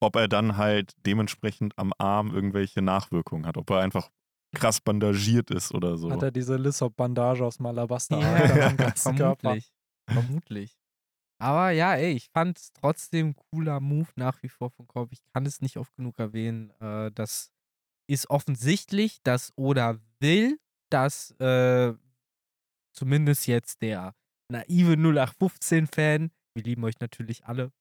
ob 0.00 0.16
er 0.16 0.28
dann 0.28 0.56
halt 0.56 0.94
dementsprechend 1.06 1.78
am 1.78 1.92
Arm 1.98 2.34
irgendwelche 2.34 2.82
Nachwirkungen 2.82 3.46
hat. 3.46 3.56
Ob 3.56 3.70
er 3.70 3.80
einfach 3.80 4.10
krass 4.54 4.80
bandagiert 4.80 5.50
ist 5.50 5.72
oder 5.72 5.96
so. 5.96 6.10
hat 6.10 6.22
er 6.22 6.30
diese 6.30 6.56
Lissop-Bandage 6.56 7.44
aus 7.44 7.58
dem 7.58 7.66
Alabaster 7.66 8.18
Ja, 8.18 8.76
halt. 8.78 8.98
Vermutlich. 8.98 9.72
Vermutlich. 10.08 10.76
Aber 11.40 11.70
ja, 11.70 11.94
ey, 11.94 12.12
ich 12.12 12.28
fand 12.30 12.58
es 12.58 12.72
trotzdem 12.72 13.34
cooler 13.34 13.80
Move 13.80 14.08
nach 14.16 14.42
wie 14.42 14.48
vor 14.48 14.70
von 14.70 14.86
Korb. 14.86 15.12
Ich 15.12 15.22
kann 15.32 15.46
es 15.46 15.60
nicht 15.60 15.78
oft 15.78 15.94
genug 15.94 16.18
erwähnen. 16.18 16.70
Äh, 16.80 17.10
das 17.12 17.50
ist 18.06 18.28
offensichtlich, 18.28 19.22
dass 19.22 19.52
Oda 19.56 19.98
will, 20.18 20.58
dass 20.90 21.30
äh, 21.38 21.94
zumindest 22.92 23.46
jetzt 23.46 23.80
der 23.80 24.14
naive 24.50 24.94
0815-Fan, 24.94 26.30
wir 26.54 26.62
lieben 26.62 26.84
euch 26.84 26.98
natürlich 27.00 27.46
alle, 27.46 27.72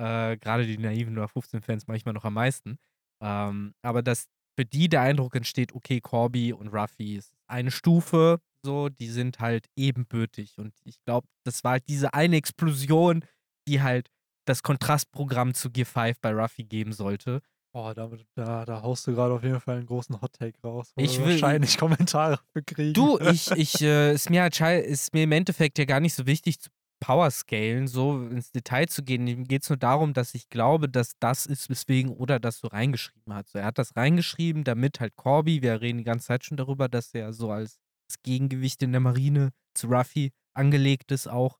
äh, 0.00 0.36
gerade 0.38 0.66
die 0.66 0.78
naiven 0.78 1.14
0815-Fans 1.18 1.86
manchmal 1.86 2.14
noch 2.14 2.24
am 2.24 2.34
meisten, 2.34 2.78
ähm, 3.22 3.74
aber 3.82 4.02
dass 4.02 4.26
für 4.58 4.64
die 4.64 4.88
der 4.88 5.02
Eindruck 5.02 5.34
entsteht, 5.36 5.72
okay, 5.74 6.00
Corby 6.00 6.52
und 6.52 6.68
Ruffy 6.68 7.16
ist 7.16 7.32
eine 7.48 7.70
Stufe, 7.70 8.40
so, 8.64 8.88
die 8.88 9.08
sind 9.08 9.38
halt 9.40 9.66
ebenbürtig. 9.76 10.58
Und 10.58 10.74
ich 10.84 10.96
glaube, 11.06 11.26
das 11.46 11.64
war 11.64 11.72
halt 11.72 11.84
diese 11.88 12.12
eine 12.12 12.36
Explosion, 12.36 13.24
die 13.68 13.80
halt 13.80 14.08
das 14.46 14.62
Kontrastprogramm 14.62 15.54
zu 15.54 15.70
Gear 15.70 15.86
5 15.86 16.20
bei 16.20 16.32
Ruffy 16.32 16.64
geben 16.64 16.92
sollte. 16.92 17.40
Boah, 17.72 17.94
damit, 17.94 18.26
da, 18.34 18.64
da 18.64 18.82
haust 18.82 19.06
du 19.06 19.12
gerade 19.14 19.32
auf 19.32 19.44
jeden 19.44 19.60
Fall 19.60 19.76
einen 19.78 19.86
großen 19.86 20.20
Hot-Take 20.20 20.58
raus. 20.62 20.92
Wo 20.96 21.02
Ich 21.02 21.18
will- 21.20 21.30
wahrscheinlich 21.40 21.78
Kommentare 21.78 22.40
für 22.52 22.62
kriegen. 22.62 22.92
Du, 22.94 23.18
ich, 23.20 23.50
ich, 23.52 23.80
äh, 23.80 24.12
ist 24.12 24.28
mir 24.28 24.42
halt 24.42 24.60
ist 24.60 25.14
mir 25.14 25.22
im 25.22 25.32
Endeffekt 25.32 25.78
ja 25.78 25.84
gar 25.84 26.00
nicht 26.00 26.14
so 26.14 26.26
wichtig 26.26 26.60
zu 26.60 26.68
Powerscalen, 27.00 27.88
so 27.88 28.22
ins 28.28 28.52
Detail 28.52 28.86
zu 28.88 29.02
gehen. 29.02 29.24
Mir 29.24 29.36
geht 29.36 29.62
es 29.62 29.68
nur 29.70 29.78
darum, 29.78 30.12
dass 30.12 30.34
ich 30.34 30.48
glaube, 30.50 30.88
dass 30.88 31.12
das 31.18 31.46
ist, 31.46 31.70
weswegen 31.70 32.12
Oda 32.12 32.38
das 32.38 32.58
so 32.58 32.68
reingeschrieben 32.68 33.34
hat. 33.34 33.48
So, 33.48 33.58
er 33.58 33.64
hat 33.66 33.78
das 33.78 33.96
reingeschrieben, 33.96 34.64
damit 34.64 35.00
halt 35.00 35.16
Corby, 35.16 35.62
wir 35.62 35.80
reden 35.80 35.98
die 35.98 36.04
ganze 36.04 36.26
Zeit 36.28 36.44
schon 36.44 36.56
darüber, 36.56 36.88
dass 36.88 37.12
er 37.14 37.32
so 37.32 37.50
als 37.50 37.78
das 38.08 38.22
Gegengewicht 38.22 38.82
in 38.82 38.92
der 38.92 39.00
Marine 39.00 39.50
zu 39.74 39.88
Ruffy 39.88 40.32
angelegt 40.54 41.10
ist, 41.12 41.26
auch, 41.28 41.58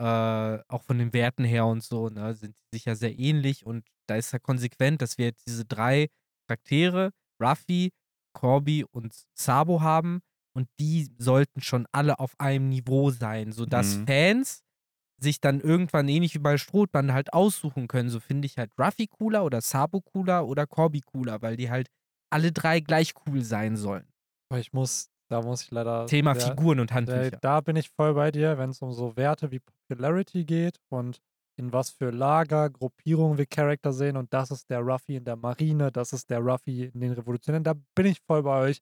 äh, 0.00 0.58
auch 0.68 0.82
von 0.82 0.98
den 0.98 1.12
Werten 1.12 1.44
her 1.44 1.66
und 1.66 1.82
so, 1.82 2.08
ne, 2.08 2.34
sind 2.34 2.54
sich 2.72 2.84
ja 2.86 2.94
sehr 2.94 3.18
ähnlich 3.18 3.66
und 3.66 3.86
da 4.08 4.16
ist 4.16 4.32
ja 4.32 4.38
konsequent, 4.38 5.02
dass 5.02 5.18
wir 5.18 5.26
jetzt 5.26 5.46
diese 5.46 5.64
drei 5.64 6.08
Charaktere, 6.48 7.10
Ruffy, 7.42 7.90
Corby 8.34 8.84
und 8.90 9.12
Sabo 9.38 9.80
haben 9.82 10.20
und 10.56 10.68
die 10.80 11.08
sollten 11.18 11.60
schon 11.60 11.86
alle 11.92 12.18
auf 12.18 12.34
einem 12.38 12.68
Niveau 12.68 13.10
sein, 13.10 13.52
sodass 13.52 13.96
Mhm. 13.98 14.06
Fans 14.06 14.62
sich 15.20 15.40
dann 15.40 15.60
irgendwann 15.60 16.08
ähnlich 16.08 16.34
wie 16.34 16.38
bei 16.38 16.56
Strohband 16.56 17.12
halt 17.12 17.32
aussuchen 17.32 17.88
können. 17.88 18.08
So 18.10 18.20
finde 18.20 18.46
ich 18.46 18.58
halt 18.58 18.70
Ruffy 18.78 19.06
cooler 19.06 19.44
oder 19.44 19.60
Sabo 19.60 20.00
cooler 20.00 20.46
oder 20.46 20.66
Corby 20.66 21.00
cooler, 21.00 21.42
weil 21.42 21.56
die 21.56 21.70
halt 21.70 21.88
alle 22.30 22.52
drei 22.52 22.80
gleich 22.80 23.12
cool 23.26 23.42
sein 23.42 23.76
sollen. 23.76 24.06
Aber 24.50 24.60
ich 24.60 24.72
muss, 24.72 25.10
da 25.28 25.42
muss 25.42 25.62
ich 25.62 25.70
leider. 25.70 26.06
Thema 26.06 26.34
sehr- 26.34 26.48
Figuren 26.48 26.80
und 26.80 26.92
Handtücher. 26.92 27.38
da 27.40 27.60
bin 27.60 27.76
ich 27.76 27.90
voll 27.90 28.14
bei 28.14 28.30
dir, 28.30 28.56
wenn 28.58 28.70
es 28.70 28.80
um 28.82 28.92
so 28.92 29.16
Werte 29.16 29.50
wie 29.50 29.60
Popularity 29.60 30.44
geht 30.44 30.78
und 30.88 31.20
in 31.56 31.72
was 31.72 31.90
für 31.90 32.10
Lager, 32.10 32.70
Gruppierungen 32.70 33.36
wir 33.36 33.44
Charakter 33.44 33.92
sehen 33.92 34.16
und 34.16 34.32
das 34.32 34.50
ist 34.50 34.70
der 34.70 34.80
Ruffy 34.80 35.16
in 35.16 35.24
der 35.24 35.36
Marine, 35.36 35.92
das 35.92 36.12
ist 36.14 36.30
der 36.30 36.38
Ruffy 36.40 36.84
in 36.84 37.00
den 37.00 37.12
Revolutionären. 37.12 37.64
Da 37.64 37.74
bin 37.94 38.06
ich 38.06 38.20
voll 38.26 38.42
bei 38.42 38.60
euch. 38.68 38.80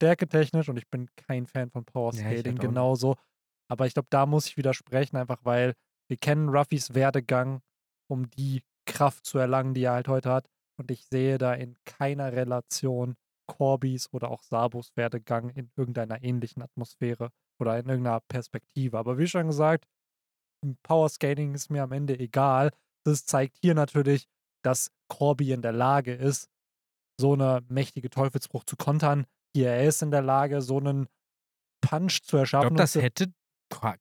Stärketechnisch 0.00 0.68
und 0.68 0.76
ich 0.78 0.88
bin 0.88 1.08
kein 1.14 1.46
Fan 1.46 1.70
von 1.70 1.84
Power 1.84 2.12
Ja, 2.14 2.18
ich 2.32 2.40
Scaling 2.40 2.58
halt 2.58 2.60
auch 2.60 2.62
nicht. 2.62 2.64
Aber 3.72 3.86
ich 3.86 3.94
glaube, 3.94 4.08
da 4.10 4.26
muss 4.26 4.46
ich 4.48 4.58
widersprechen, 4.58 5.16
einfach 5.16 5.44
weil 5.44 5.72
Wir 6.10 6.18
kennen 6.18 6.50
Ruffys 6.50 6.92
Werdegang, 6.94 7.62
um 8.06 8.28
die 8.28 8.62
Kraft 8.84 9.24
zu 9.24 9.38
erlangen, 9.38 9.72
die 9.72 9.84
er 9.84 9.92
halt 9.92 10.08
heute 10.08 10.30
hat. 10.30 10.46
Und 10.78 10.90
ich 10.90 11.06
sehe 11.06 11.38
da 11.38 11.54
in 11.54 11.76
keiner 11.86 12.32
Relation 12.32 13.14
Corbys 13.46 14.12
oder 14.12 14.30
auch 14.30 14.42
Sabos 14.42 14.94
Werdegang 14.94 15.48
in 15.48 15.70
irgendeiner 15.74 16.22
ähnlichen 16.22 16.62
Atmosphäre 16.62 17.30
oder 17.58 17.78
in 17.78 17.88
irgendeiner 17.88 18.20
Perspektive. 18.28 18.98
Aber 18.98 19.16
wie 19.16 19.26
schon 19.26 19.46
gesagt, 19.46 19.86
Power 20.82 21.08
Scaling 21.08 21.54
ist 21.54 21.70
mir 21.70 21.82
am 21.82 21.92
Ende 21.92 22.18
egal. 22.18 22.72
Das 23.06 23.24
zeigt 23.24 23.56
hier 23.62 23.74
natürlich, 23.74 24.26
dass 24.62 24.90
Corby 25.08 25.52
in 25.52 25.62
der 25.62 25.72
Lage 25.72 26.12
ist, 26.12 26.50
so 27.18 27.32
eine 27.32 27.64
mächtige 27.68 28.10
Teufelsbruch 28.10 28.64
zu 28.64 28.76
kontern. 28.76 29.24
Hier, 29.56 29.70
er 29.70 29.84
ist 29.86 30.02
in 30.02 30.10
der 30.10 30.22
Lage, 30.22 30.60
so 30.60 30.78
einen 30.78 31.08
Punch 31.80 32.22
zu 32.22 32.36
Ich 32.36 32.40
erschaffen. 32.40 32.68
glaube, 32.68 32.74
und 32.74 32.78
das 32.78 32.94
hätte 32.96 33.32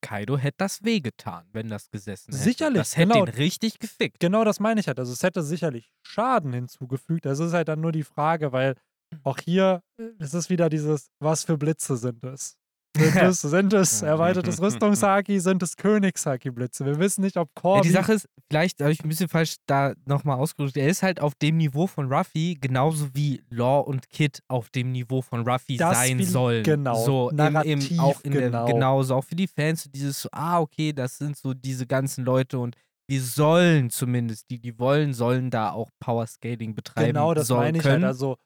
Kaido 0.02 0.38
hätte 0.38 0.58
das 0.60 0.84
wehgetan, 0.84 1.48
wenn 1.54 1.70
das 1.70 1.90
gesessen 1.90 2.32
hätte. 2.32 2.44
Sicherlich, 2.44 2.78
Das 2.80 2.98
hätte 2.98 3.14
genau. 3.14 3.26
ihn 3.26 3.30
richtig 3.34 3.80
gefickt. 3.80 4.20
Genau 4.20 4.44
das 4.44 4.60
meine 4.60 4.80
ich 4.80 4.88
halt. 4.88 5.00
Also 5.00 5.14
es 5.14 5.24
hätte 5.24 5.42
sicherlich 5.44 5.92
Schaden 6.04 6.54
hinzugefügt. 6.54 7.26
Es 7.26 7.40
ist 7.40 7.54
halt 7.54 7.68
dann 7.68 7.82
nur 7.82 7.92
die 7.92 8.04
Frage, 8.04 8.52
weil 8.52 8.76
auch 9.24 9.38
hier 9.40 9.82
äh, 9.98 10.10
es 10.20 10.34
ist 10.34 10.50
wieder 10.50 10.70
dieses, 10.70 11.10
was 11.20 11.44
für 11.44 11.58
Blitze 11.58 11.98
sind 11.98 12.24
es? 12.24 12.58
Sind 12.98 13.16
es, 13.16 13.42
sind 13.42 13.74
es 13.74 14.02
erweitertes 14.02 14.62
Rüstungshaki, 14.62 15.40
sind 15.40 15.64
es 15.64 15.78
Königshaki-Blitze? 15.78 16.86
Wir 16.86 17.00
wissen 17.00 17.22
nicht, 17.22 17.38
ob 17.38 17.48
Ja, 17.56 17.62
Corby... 17.62 17.88
die 17.88 17.94
Sache 17.94 18.14
ist, 18.14 18.28
vielleicht 18.50 18.82
habe 18.82 18.92
ich 18.92 19.04
ein 19.04 19.08
bisschen 19.08 19.30
falsch 19.30 19.56
da 19.66 19.94
nochmal 20.06 20.38
ausgedrückt. 20.38 20.76
Er 20.76 20.88
ist 20.88 21.02
halt 21.02 21.22
auf 21.22 21.34
dem 21.36 21.58
Niveau 21.58 21.88
von 21.88 22.12
Ruffy, 22.12 22.58
genauso 22.60 23.08
wie 23.14 23.42
Law 23.50 23.80
und 23.80 24.10
Kid 24.10 24.42
auf 24.50 24.70
dem 24.70 24.92
Niveau 24.92 25.22
von 25.22 25.48
Ruffy 25.48 25.78
Das 25.78 25.98
sein 25.98 26.22
sollen. 26.24 26.64
genau, 26.64 26.96
So 27.06 27.30
im, 27.30 27.38
narrativ, 27.38 27.92
im, 27.92 28.00
auch 28.00 28.22
in 28.22 28.32
genau. 28.32 28.66
der, 28.66 28.74
genauso, 28.74 29.16
auch 29.16 29.24
für 29.24 29.36
die 29.36 29.48
Fans, 29.48 29.84
so 29.84 29.90
dieses 29.90 30.22
so, 30.22 30.30
ah, 30.34 30.60
okay, 30.60 30.92
das 30.92 31.18
sind 31.18 31.38
so 31.38 31.54
diese 31.54 31.88
ganzen 31.88 32.26
Leute 32.26 32.60
und 32.60 32.76
wir 33.08 33.22
sollen 33.22 33.90
zumindest, 33.90 34.50
die, 34.50 34.60
die 34.60 34.78
wollen, 34.80 35.14
sollen 35.14 35.50
da 35.50 35.72
auch 35.72 35.90
Power 36.00 36.26
Scaling 36.28 36.76
betreiben. 36.76 37.08
Genau, 37.08 37.34
das 37.34 37.50
meine 37.50 37.78
ich 37.78 37.84
können. 37.84 38.04
halt. 38.04 38.14
Also 38.14 38.38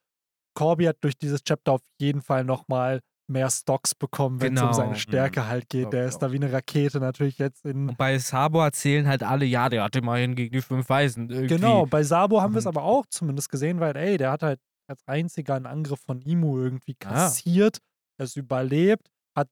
Corby 0.55 0.85
hat 0.85 0.97
durch 1.01 1.17
dieses 1.17 1.43
Chapter 1.43 1.73
auf 1.73 1.81
jeden 1.99 2.21
Fall 2.21 2.43
nochmal 2.43 3.01
mehr 3.27 3.49
Stocks 3.49 3.95
bekommen, 3.95 4.39
wenn 4.41 4.55
es 4.55 4.61
um 4.61 4.67
Genau. 4.67 4.77
seine 4.77 4.95
Stärke 4.95 5.47
halt 5.47 5.67
geht. 5.69 5.91
Der 5.93 6.03
ich 6.03 6.09
ist 6.09 6.19
da 6.19 6.31
wie 6.31 6.35
eine 6.35 6.51
Rakete 6.51 6.99
natürlich 6.99 7.37
jetzt 7.39 7.65
in... 7.65 7.89
Und 7.89 7.97
bei 7.97 8.17
Sabo 8.19 8.61
erzählen 8.61 9.07
halt 9.07 9.23
alle, 9.23 9.45
ja, 9.45 9.67
der 9.69 9.83
hat 9.83 9.95
immerhin 9.95 10.35
gegen 10.35 10.51
die 10.53 10.61
fünf 10.61 10.87
Weisen. 10.89 11.29
Irgendwie. 11.29 11.47
Genau, 11.55 11.85
bei 11.87 12.03
Sabo 12.03 12.41
haben 12.41 12.53
wir 12.53 12.59
es 12.59 12.67
aber 12.67 12.83
auch 12.83 13.05
zumindest 13.07 13.49
gesehen, 13.49 13.79
weil, 13.79 13.95
ey, 13.97 14.17
der 14.17 14.31
hat 14.31 14.43
halt 14.43 14.59
als 14.87 15.01
einziger 15.07 15.55
einen 15.55 15.65
Angriff 15.65 15.99
von 16.01 16.21
Imu 16.21 16.59
irgendwie 16.59 16.95
Ah. 17.03 17.09
kassiert, 17.09 17.79
er 18.19 18.25
ist 18.25 18.35
überlebt, 18.37 19.09
hat 19.35 19.49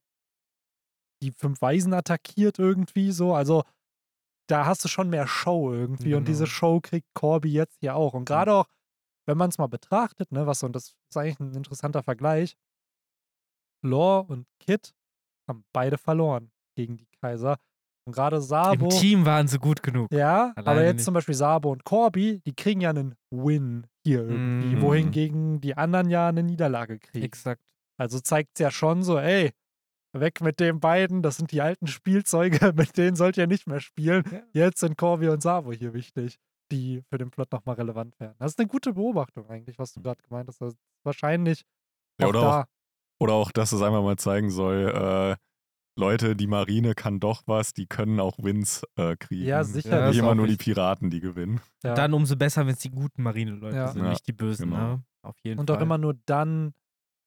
die 1.22 1.32
fünf 1.32 1.60
Weisen 1.60 1.92
attackiert 1.92 2.58
irgendwie 2.60 3.10
so. 3.10 3.34
Also 3.34 3.64
da 4.48 4.66
hast 4.66 4.84
du 4.84 4.88
schon 4.88 5.10
mehr 5.10 5.26
Show 5.26 5.72
irgendwie 5.72 6.14
und 6.14 6.28
diese 6.28 6.44
Genau. 6.44 6.54
Show 6.54 6.80
kriegt 6.80 7.08
Corby 7.14 7.50
jetzt 7.52 7.78
hier 7.80 7.96
auch. 7.96 8.14
Und 8.14 8.26
gerade 8.26 8.52
auch, 8.52 8.66
wenn 9.26 9.38
man 9.38 9.48
es 9.50 9.58
mal 9.58 9.66
betrachtet, 9.68 10.30
ne, 10.32 10.46
was, 10.46 10.62
und 10.62 10.76
das 10.76 10.94
ist 11.10 11.16
eigentlich 11.16 11.40
ein 11.40 11.54
interessanter 11.54 12.02
Vergleich, 12.02 12.54
Law 13.84 14.20
und 14.28 14.46
Kid 14.60 14.94
haben 15.48 15.64
beide 15.72 15.98
verloren 15.98 16.50
gegen 16.76 16.96
die 16.96 17.06
Kaiser. 17.20 17.58
Und 18.06 18.12
gerade 18.14 18.40
Sabo. 18.42 18.84
Im 18.84 18.90
Team 18.90 19.24
waren 19.24 19.48
sie 19.48 19.58
gut 19.58 19.82
genug. 19.82 20.12
Ja, 20.12 20.52
aber 20.56 20.68
Alleine 20.72 20.86
jetzt 20.88 20.96
nicht. 20.96 21.04
zum 21.06 21.14
Beispiel 21.14 21.34
Sabo 21.34 21.70
und 21.72 21.84
Corby, 21.84 22.40
die 22.46 22.54
kriegen 22.54 22.80
ja 22.82 22.90
einen 22.90 23.14
Win 23.30 23.86
hier 24.04 24.20
irgendwie, 24.28 24.76
Mhm. 24.76 24.82
wohingegen 24.82 25.60
die 25.62 25.74
anderen 25.76 26.10
ja 26.10 26.28
eine 26.28 26.42
Niederlage 26.42 26.98
kriegen. 26.98 27.24
Exakt. 27.24 27.62
Also 27.98 28.20
zeigt 28.20 28.50
es 28.54 28.60
ja 28.60 28.70
schon 28.70 29.02
so, 29.02 29.18
ey, 29.18 29.52
weg 30.12 30.42
mit 30.42 30.60
den 30.60 30.80
beiden, 30.80 31.22
das 31.22 31.38
sind 31.38 31.50
die 31.50 31.62
alten 31.62 31.86
Spielzeuge, 31.86 32.58
mit 32.76 32.96
denen 32.98 33.16
sollt 33.16 33.36
ihr 33.38 33.46
nicht 33.46 33.66
mehr 33.66 33.80
spielen. 33.80 34.24
Ja. 34.30 34.42
Jetzt 34.66 34.80
sind 34.80 34.98
Corby 34.98 35.28
und 35.28 35.42
Sabo 35.42 35.72
hier 35.72 35.94
wichtig, 35.94 36.36
die 36.72 37.02
für 37.08 37.16
den 37.18 37.30
Plot 37.30 37.52
nochmal 37.52 37.76
relevant 37.76 38.18
werden. 38.20 38.34
Das 38.38 38.52
ist 38.52 38.58
eine 38.58 38.68
gute 38.68 38.92
Beobachtung 38.92 39.48
eigentlich, 39.48 39.78
was 39.78 39.94
du 39.94 40.02
gerade 40.02 40.22
gemeint 40.22 40.48
hast. 40.48 40.60
Das 40.60 40.74
ist 40.74 40.78
wahrscheinlich 41.04 41.64
Ja, 42.20 42.26
auch 42.26 42.30
oder 42.30 42.40
da. 42.42 42.60
auch, 42.60 42.64
oder 43.20 43.32
auch, 43.34 43.52
dass 43.52 43.72
es 43.72 43.82
einmal 43.82 44.02
mal 44.02 44.16
zeigen 44.16 44.50
soll, 44.50 44.88
äh, 44.94 45.36
Leute, 45.96 46.34
die 46.34 46.48
Marine 46.48 46.94
kann 46.94 47.20
doch 47.20 47.42
was, 47.46 47.72
die 47.72 47.86
können 47.86 48.18
auch 48.18 48.36
Wins 48.38 48.82
äh, 48.96 49.16
kriegen. 49.16 49.44
Ja, 49.46 49.58
das 49.58 49.72
sicherlich. 49.72 50.06
Nicht 50.08 50.16
ist 50.16 50.22
immer 50.22 50.34
nur 50.34 50.46
die 50.46 50.54
wichtig. 50.54 50.74
Piraten, 50.74 51.08
die 51.10 51.20
gewinnen. 51.20 51.60
Ja. 51.84 51.94
Dann 51.94 52.12
umso 52.14 52.34
besser, 52.36 52.66
wenn 52.66 52.74
es 52.74 52.80
die 52.80 52.90
guten 52.90 53.22
Marineleute 53.22 53.76
Ja. 53.76 53.88
sind, 53.88 54.02
Ja, 54.02 54.10
nicht 54.10 54.26
die 54.26 54.32
bösen, 54.32 54.70
genau. 54.70 54.94
ne? 54.96 55.04
Auf 55.22 55.36
jeden 55.44 55.60
Und 55.60 55.70
Fall. 55.70 55.76
auch 55.78 55.80
immer 55.82 55.98
nur 55.98 56.14
dann, 56.26 56.74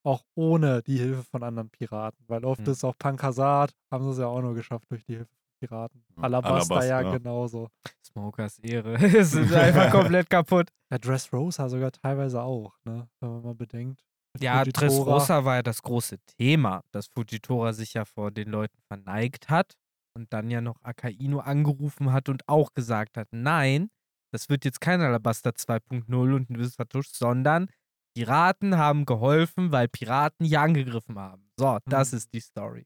auch 0.06 0.24
ohne 0.36 0.84
die 0.84 0.98
Hilfe 0.98 1.24
von 1.24 1.44
anderen 1.44 1.70
Piraten. 1.70 2.24
Weil 2.28 2.44
oft 2.44 2.60
Mhm. 2.62 2.68
ist 2.74 2.84
auch 2.84 2.98
Pankasat, 2.98 3.74
haben 3.90 4.04
sie 4.04 4.12
es 4.12 4.18
ja 4.20 4.28
auch 4.28 4.42
nur 4.42 4.54
geschafft 4.54 4.86
durch 4.92 5.06
die 5.06 5.16
Hilfe 5.16 5.30
von 5.32 5.60
Piraten. 5.62 6.04
Ja, 6.18 6.24
Alabasta, 6.24 6.56
Alabasta, 6.76 6.86
ja 6.86 7.02
ja. 7.02 7.18
genauso. 7.18 7.70
Smokers 8.06 8.60
Ehre. 8.60 8.96
es 9.22 9.34
ist 9.34 9.54
einfach 9.54 9.92
komplett 9.92 10.30
kaputt. 10.30 10.70
Ja, 10.92 10.98
Dressrosa 10.98 11.70
sogar 11.70 11.92
teilweise 11.94 12.42
auch, 12.44 12.74
ne? 12.84 13.08
Wenn 13.22 13.30
man 13.30 13.44
mal 13.44 13.56
bedenkt. 13.56 14.04
Ja, 14.44 14.60
Fujitora. 14.60 14.88
Dressrosa 14.88 15.46
war 15.46 15.56
ja 15.56 15.64
das 15.64 15.82
große 15.82 16.18
Thema, 16.38 16.84
dass 16.92 17.08
Fujitora 17.08 17.74
sich 17.74 17.94
ja 17.94 18.06
vor 18.06 18.32
den 18.32 18.50
Leuten 18.50 18.78
verneigt 18.88 19.50
hat 19.50 19.74
und 20.18 20.32
dann 20.34 20.50
ja 20.50 20.62
noch 20.62 20.82
Akainu 20.84 21.40
angerufen 21.40 22.12
hat 22.12 22.30
und 22.30 22.48
auch 22.48 22.74
gesagt 22.74 23.18
hat, 23.18 23.28
nein, 23.32 23.90
das 24.34 24.50
wird 24.50 24.66
jetzt 24.66 24.82
kein 24.82 25.02
Alabaster 25.02 25.52
2.0 25.52 26.34
und 26.36 26.50
ein 26.50 26.58
Wissvertusch, 26.60 27.10
sondern 27.10 27.70
Piraten 28.16 28.78
haben 28.78 29.06
geholfen, 29.06 29.72
weil 29.72 29.88
Piraten 29.88 30.46
hier 30.46 30.62
angegriffen 30.62 31.18
haben. 31.20 31.50
So, 31.60 31.78
das 31.86 32.12
Mhm. 32.12 32.18
ist 32.18 32.34
die 32.34 32.40
Story. 32.40 32.86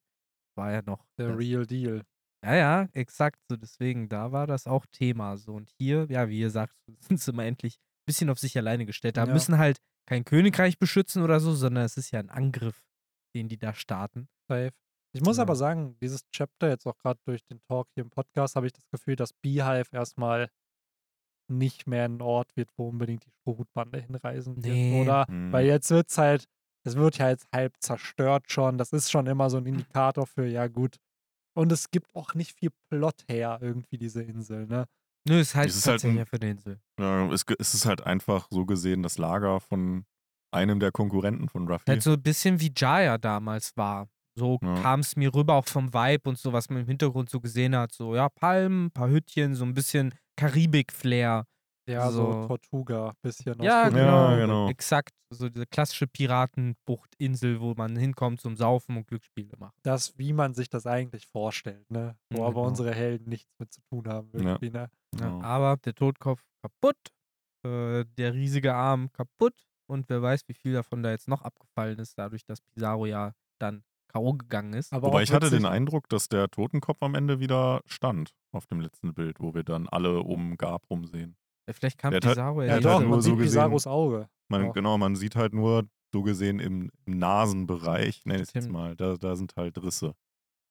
War 0.58 0.72
ja 0.74 0.82
noch. 0.82 1.06
Der 1.18 1.30
das- 1.30 1.38
Real 1.38 1.66
Deal. 1.66 2.04
Ja, 2.44 2.56
ja, 2.56 2.90
exakt. 2.94 3.40
So, 3.50 3.56
deswegen, 3.56 4.10
da 4.10 4.32
war 4.32 4.48
das 4.48 4.68
auch 4.68 4.86
Thema. 4.92 5.38
So, 5.38 5.54
und 5.54 5.70
hier, 5.80 6.06
ja, 6.10 6.28
wie 6.28 6.40
ihr 6.40 6.50
sagt, 6.50 6.76
sind 7.18 7.20
sie 7.22 7.32
mal 7.32 7.46
endlich 7.46 7.76
ein 7.78 8.06
bisschen 8.08 8.30
auf 8.30 8.40
sich 8.40 8.58
alleine 8.58 8.86
gestellt. 8.86 9.16
Da 9.18 9.26
Ja. 9.26 9.32
müssen 9.34 9.58
halt 9.58 9.78
kein 10.08 10.26
Königreich 10.26 10.78
beschützen 10.78 11.24
oder 11.24 11.40
so, 11.40 11.54
sondern 11.54 11.86
es 11.86 11.98
ist 11.98 12.12
ja 12.12 12.20
ein 12.20 12.30
Angriff, 12.30 12.84
den 13.36 13.48
die 13.48 13.58
da 13.58 13.74
starten. 13.74 14.28
Safe. 14.50 14.72
Ich 15.14 15.22
muss 15.22 15.38
Ja. 15.38 15.44
aber 15.44 15.56
sagen, 15.56 15.98
dieses 16.02 16.22
Chapter, 16.32 16.70
jetzt 16.70 16.86
auch 16.88 16.98
gerade 16.98 17.20
durch 17.26 17.44
den 17.44 17.62
Talk 17.64 17.88
hier 17.94 18.04
im 18.04 18.10
Podcast, 18.10 18.56
habe 18.56 18.68
ich 18.68 18.74
das 18.74 18.88
Gefühl, 18.92 19.16
dass 19.16 19.34
Beehive 19.34 19.90
erstmal 19.92 20.50
nicht 21.50 21.86
mehr 21.88 22.06
ein 22.06 22.22
Ort 22.22 22.56
wird, 22.56 22.70
wo 22.78 22.88
unbedingt 22.90 23.26
die 23.26 23.32
Strohhutbande 23.42 24.00
hinreisen 24.00 24.56
wird, 24.64 24.74
Nee. 24.74 25.02
oder? 25.02 25.26
Hm. 25.28 25.52
Weil 25.52 25.66
jetzt 25.66 25.90
wird 25.90 26.10
es 26.10 26.18
halt, 26.18 26.46
es 26.86 26.96
wird 26.96 27.18
ja 27.18 27.30
jetzt 27.30 27.48
halb 27.54 27.74
zerstört 27.82 28.50
schon. 28.52 28.78
Das 28.78 28.94
ist 28.94 29.12
schon 29.12 29.28
immer 29.28 29.50
so 29.50 29.58
ein 29.58 29.66
Indikator 29.66 30.26
für, 30.26 30.46
ja 30.48 30.68
gut. 30.68 30.96
Und 31.54 31.72
es 31.74 31.92
gibt 31.92 32.16
auch 32.16 32.34
nicht 32.34 32.54
viel 32.58 32.70
Plot 32.90 33.26
her, 33.30 33.60
irgendwie, 33.62 33.98
diese 33.98 34.24
Insel, 34.24 34.66
ne? 34.68 34.86
Nö, 35.28 35.40
es 35.40 35.56
halt 35.56 35.70
Es 35.70 35.76
ist 35.76 35.88
halt 35.88 36.04
ja 36.04 36.26
für 36.26 36.40
die 36.40 36.50
Insel. 36.50 36.80
Ja, 37.00 37.32
es, 37.32 37.46
es 37.60 37.74
ist 37.74 37.86
halt 37.86 38.06
einfach 38.06 38.48
so 38.50 38.66
gesehen 38.66 39.04
das 39.04 39.18
Lager 39.18 39.60
von 39.60 40.06
einem 40.52 40.80
der 40.80 40.92
Konkurrenten 40.92 41.48
von 41.48 41.68
Ruffy. 41.68 41.86
Halt 41.88 42.04
so 42.04 42.14
ein 42.14 42.22
bisschen 42.22 42.60
wie 42.60 42.72
Jaya 42.76 43.18
damals 43.18 43.76
war. 43.78 44.08
So 44.36 44.60
Ja. 44.62 44.76
kam 44.82 45.02
es 45.02 45.16
mir 45.16 45.34
rüber, 45.34 45.56
auch 45.56 45.68
vom 45.68 45.94
Vibe 45.94 46.30
und 46.30 46.38
so, 46.38 46.54
was 46.54 46.70
man 46.70 46.82
im 46.82 46.88
Hintergrund 46.88 47.30
so 47.30 47.40
gesehen 47.40 47.76
hat. 47.76 47.92
So, 47.92 48.16
ja, 48.16 48.30
Palmen, 48.30 48.86
ein 48.86 48.92
paar 48.92 49.10
Hüttchen, 49.10 49.56
so 49.56 49.66
ein 49.66 49.74
bisschen 49.74 50.14
Karibik-Flair. 50.38 51.46
Ja, 51.92 52.12
so, 52.12 52.32
So. 52.34 52.48
Tortuga, 52.48 53.14
bisschen. 53.22 53.62
Ja, 53.62 53.90
genau. 53.90 54.32
Ja, 54.32 54.36
genau. 54.38 54.70
Exakt. 54.70 55.14
So 55.30 55.48
diese 55.50 55.66
klassische 55.66 56.08
Piratenbuchtinsel, 56.08 57.60
wo 57.62 57.74
man 57.76 57.96
hinkommt 57.96 58.42
zum 58.42 58.56
Saufen 58.56 58.98
und 58.98 59.08
Glücksspiele 59.08 59.56
machen. 59.58 59.74
Das, 59.84 60.18
wie 60.18 60.34
man 60.34 60.54
sich 60.54 60.70
das 60.70 60.86
eigentlich 60.86 61.28
vorstellt, 61.28 61.90
ne? 61.90 62.16
Wo 62.30 62.40
Ja, 62.40 62.44
aber 62.46 62.54
genau. 62.56 62.68
unsere 62.68 62.94
Helden 62.94 63.30
nichts 63.30 63.52
mit 63.60 63.72
zu 63.72 63.82
tun 63.90 64.08
haben, 64.08 64.30
Ja. 64.34 64.40
irgendwie, 64.42 64.70
ne? 64.70 64.90
Ja, 65.20 65.28
Genau. 65.30 65.42
aber 65.42 65.78
der 65.78 65.94
Totkopf 65.96 66.44
kaputt, 66.62 66.98
äh, 67.66 68.06
der 68.18 68.34
riesige 68.34 68.74
Arm 68.74 69.12
kaputt 69.14 69.68
und 69.88 70.10
wer 70.10 70.22
weiß, 70.22 70.48
wie 70.48 70.54
viel 70.54 70.74
davon 70.74 71.04
da 71.04 71.12
jetzt 71.12 71.28
noch 71.28 71.42
abgefallen 71.44 72.00
ist, 72.00 72.18
dadurch, 72.18 72.44
dass 72.46 72.62
Pizarro 72.62 73.06
ja 73.06 73.34
dann 73.60 73.84
K.O. 74.08 74.34
gegangen 74.34 74.74
ist. 74.74 74.92
Aber 74.92 75.08
Wobei 75.08 75.24
ich 75.24 75.32
hatte 75.32 75.50
den 75.50 75.66
Eindruck, 75.66 76.10
dass 76.10 76.28
der 76.28 76.50
Totenkopf 76.50 77.02
am 77.02 77.16
Ende 77.16 77.40
wieder 77.40 77.82
stand 77.86 78.34
auf 78.52 78.66
dem 78.66 78.82
letzten 78.82 79.14
Bild, 79.14 79.40
wo 79.40 79.54
wir 79.54 79.64
dann 79.64 79.88
alle 79.88 80.20
um 80.22 80.58
Gab 80.58 80.90
rum 80.90 81.06
sehen. 81.06 81.38
Ja, 81.68 81.74
vielleicht 81.74 81.98
kam 81.98 82.12
Der 82.12 82.20
halt- 82.22 82.36
Pizarro 82.36 82.64
Ja, 82.64 82.74
hat 82.76 82.86
doch, 82.86 82.92
halt 82.92 83.00
man 83.02 83.10
nur 83.10 83.22
so 83.22 83.30
sieht 83.30 83.38
gesehen- 83.38 83.48
Pisaros 83.48 83.88
Auge. 83.88 84.30
Man, 84.50 84.74
genau, 84.74 84.98
man 84.98 85.16
sieht 85.16 85.36
halt 85.36 85.54
nur 85.54 85.88
so 86.14 86.24
gesehen 86.24 86.60
im, 86.60 86.92
im 87.06 87.20
Nasenbereich, 87.20 88.26
nenne 88.26 88.42
ich 88.42 88.50
es 88.50 88.54
jetzt 88.54 88.70
mal, 88.70 88.96
da, 88.96 89.16
da 89.16 89.36
sind 89.36 89.56
halt 89.56 89.82
Risse. 89.82 90.14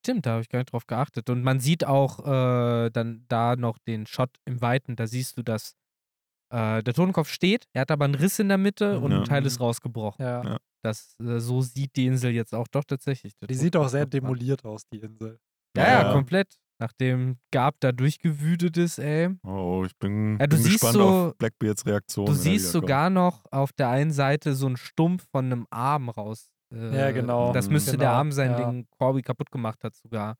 Stimmt, 0.04 0.26
da 0.26 0.32
habe 0.32 0.42
ich 0.42 0.48
gar 0.48 0.58
nicht 0.60 0.72
drauf 0.72 0.86
geachtet. 0.86 1.28
Und 1.30 1.42
man 1.42 1.60
sieht 1.60 1.84
auch 1.86 2.20
äh, 2.26 2.90
dann 2.90 3.24
da 3.28 3.56
noch 3.56 3.78
den 3.78 4.06
Shot 4.06 4.30
im 4.46 4.60
Weiten, 4.60 4.96
da 4.96 5.06
siehst 5.06 5.38
du, 5.38 5.42
dass 5.42 5.74
äh, 6.52 6.82
der 6.82 6.94
Totenkopf 6.94 7.28
steht, 7.30 7.66
er 7.74 7.82
hat 7.82 7.90
aber 7.90 8.06
einen 8.06 8.14
Riss 8.16 8.38
in 8.38 8.48
der 8.48 8.58
Mitte 8.58 8.98
und 8.98 9.12
Ja. 9.12 9.18
ein 9.18 9.24
Teil 9.24 9.46
ist 9.46 9.60
rausgebrochen. 9.60 10.24
Ja. 10.24 10.42
Ja. 10.44 10.56
Das, 10.82 11.14
äh, 11.22 11.38
so 11.38 11.60
sieht 11.62 11.94
die 11.96 12.06
Insel 12.06 12.32
jetzt 12.32 12.54
auch 12.54 12.66
doch 12.68 12.84
tatsächlich. 12.84 13.34
Die 13.48 13.54
sieht 13.54 13.76
auch 13.76 13.88
sehr 13.88 14.02
man. 14.02 14.10
demoliert 14.10 14.64
aus, 14.64 14.82
die 14.92 14.98
Insel. 14.98 15.38
Ja, 15.76 15.84
ja, 15.84 16.02
Ja. 16.02 16.12
komplett. 16.12 16.58
Nachdem 16.80 17.36
Gab 17.52 17.78
da 17.80 17.92
durchgewütet 17.92 18.76
ist, 18.78 18.98
ey. 18.98 19.28
Oh, 19.44 19.84
ich 19.86 19.96
bin, 19.98 20.38
Ja, 20.40 20.46
du 20.46 20.56
bin 20.56 20.64
siehst 20.64 20.80
gespannt 20.80 20.94
so- 20.94 21.08
auf 21.08 21.36
Blackbeards 21.38 21.84
Reaktion. 21.86 22.26
Du 22.26 22.32
siehst 22.32 22.72
sogar 22.72 23.10
noch 23.10 23.44
auf 23.50 23.72
der 23.74 23.90
einen 23.90 24.10
Seite 24.12 24.54
so 24.54 24.66
einen 24.66 24.76
Stumpf 24.78 25.26
von 25.30 25.44
einem 25.44 25.66
Arm 25.70 26.08
raus. 26.08 26.50
Äh, 26.74 26.96
Ja, 26.96 27.10
genau. 27.10 27.52
Das 27.52 27.68
müsste 27.68 27.92
Genau, 27.92 28.00
der 28.00 28.10
Arm 28.12 28.32
sein, 28.32 28.52
ja. 28.52 28.70
den 28.70 28.86
Corby 28.98 29.22
kaputt 29.22 29.50
gemacht 29.50 29.84
hat 29.84 29.94
sogar. 29.94 30.36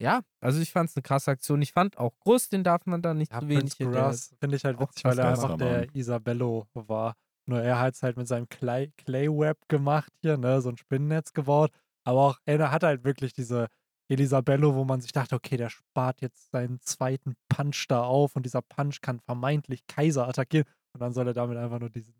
ja, 0.00 0.22
also 0.40 0.60
ich 0.60 0.72
fand 0.72 0.90
es 0.90 0.96
eine 0.96 1.02
krasse 1.02 1.30
Aktion. 1.30 1.62
Ich 1.62 1.72
fand 1.72 1.96
auch 1.96 2.12
Groß, 2.24 2.48
den 2.48 2.64
darf 2.64 2.84
man 2.86 3.02
da 3.02 3.14
nicht 3.14 3.32
Ja, 3.32 3.38
zu 3.40 3.48
wenig. 3.48 3.78
Grass 3.78 4.34
finde 4.40 4.56
ich 4.56 4.64
halt 4.64 4.80
witzig, 4.80 5.04
weil 5.04 5.16
er 5.18 5.28
einfach 5.28 5.56
der 5.56 5.94
Isabello 5.94 6.66
war. 6.74 7.14
Nur 7.46 7.62
er 7.62 7.78
hat 7.78 7.94
es 7.94 8.02
halt 8.02 8.16
mit 8.16 8.26
seinem 8.26 8.48
Clay, 8.48 8.90
Clay 8.96 9.28
Web 9.28 9.58
gemacht 9.68 10.12
hier, 10.20 10.36
ne, 10.38 10.60
so 10.60 10.70
ein 10.70 10.76
Spinnennetz 10.76 11.32
gebaut. 11.32 11.70
Aber 12.04 12.20
auch 12.20 12.38
er 12.46 12.72
hat 12.72 12.82
halt 12.82 13.04
wirklich 13.04 13.32
diese 13.32 13.68
Elisabello, 14.12 14.74
wo 14.74 14.84
man 14.84 15.00
sich 15.00 15.12
dachte, 15.12 15.34
okay, 15.34 15.56
der 15.56 15.70
spart 15.70 16.20
jetzt 16.20 16.50
seinen 16.50 16.80
zweiten 16.80 17.34
Punch 17.48 17.86
da 17.88 18.02
auf 18.04 18.36
und 18.36 18.44
dieser 18.44 18.62
Punch 18.62 19.00
kann 19.00 19.20
vermeintlich 19.20 19.86
Kaiser 19.86 20.28
attackieren. 20.28 20.66
Und 20.94 21.00
dann 21.00 21.12
soll 21.12 21.26
er 21.26 21.34
damit 21.34 21.56
einfach 21.56 21.78
nur 21.80 21.90
diesen 21.90 22.14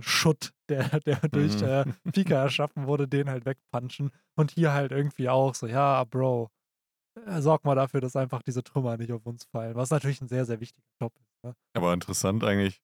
Schutt, 0.00 0.52
der, 0.68 1.00
der 1.00 1.16
durch 1.28 1.60
Mhm. 1.60 1.66
äh, 1.68 1.84
Pika 2.12 2.34
erschaffen 2.36 2.86
wurde, 2.86 3.06
den 3.06 3.28
halt 3.28 3.44
wegpunchen. 3.44 4.10
Und 4.36 4.50
hier 4.52 4.72
halt 4.72 4.90
irgendwie 4.92 5.28
auch 5.28 5.54
so, 5.54 5.66
ja, 5.66 6.02
Bro, 6.04 6.50
äh, 7.26 7.42
sorg 7.42 7.64
mal 7.64 7.74
dafür, 7.74 8.00
dass 8.00 8.16
einfach 8.16 8.42
diese 8.42 8.62
Trümmer 8.62 8.96
nicht 8.96 9.12
auf 9.12 9.26
uns 9.26 9.44
fallen. 9.44 9.74
Was 9.74 9.90
natürlich 9.90 10.22
ein 10.22 10.28
sehr, 10.28 10.46
sehr 10.46 10.60
wichtiger 10.60 10.86
Job 11.00 11.12
ist. 11.20 11.44
Ne? 11.44 11.54
Aber 11.74 11.92
interessant 11.92 12.42
eigentlich, 12.42 12.80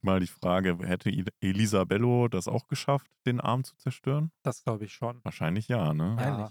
mal 0.00 0.20
die 0.20 0.26
Frage, 0.26 0.78
hätte 0.86 1.10
Elisabello 1.40 2.28
das 2.28 2.48
auch 2.48 2.66
geschafft, 2.66 3.10
den 3.26 3.40
Arm 3.40 3.64
zu 3.64 3.76
zerstören? 3.76 4.32
Das 4.42 4.64
glaube 4.64 4.86
ich 4.86 4.94
schon. 4.94 5.22
Wahrscheinlich 5.22 5.68
ja, 5.68 5.92
ne? 5.92 6.16
Ja. 6.18 6.50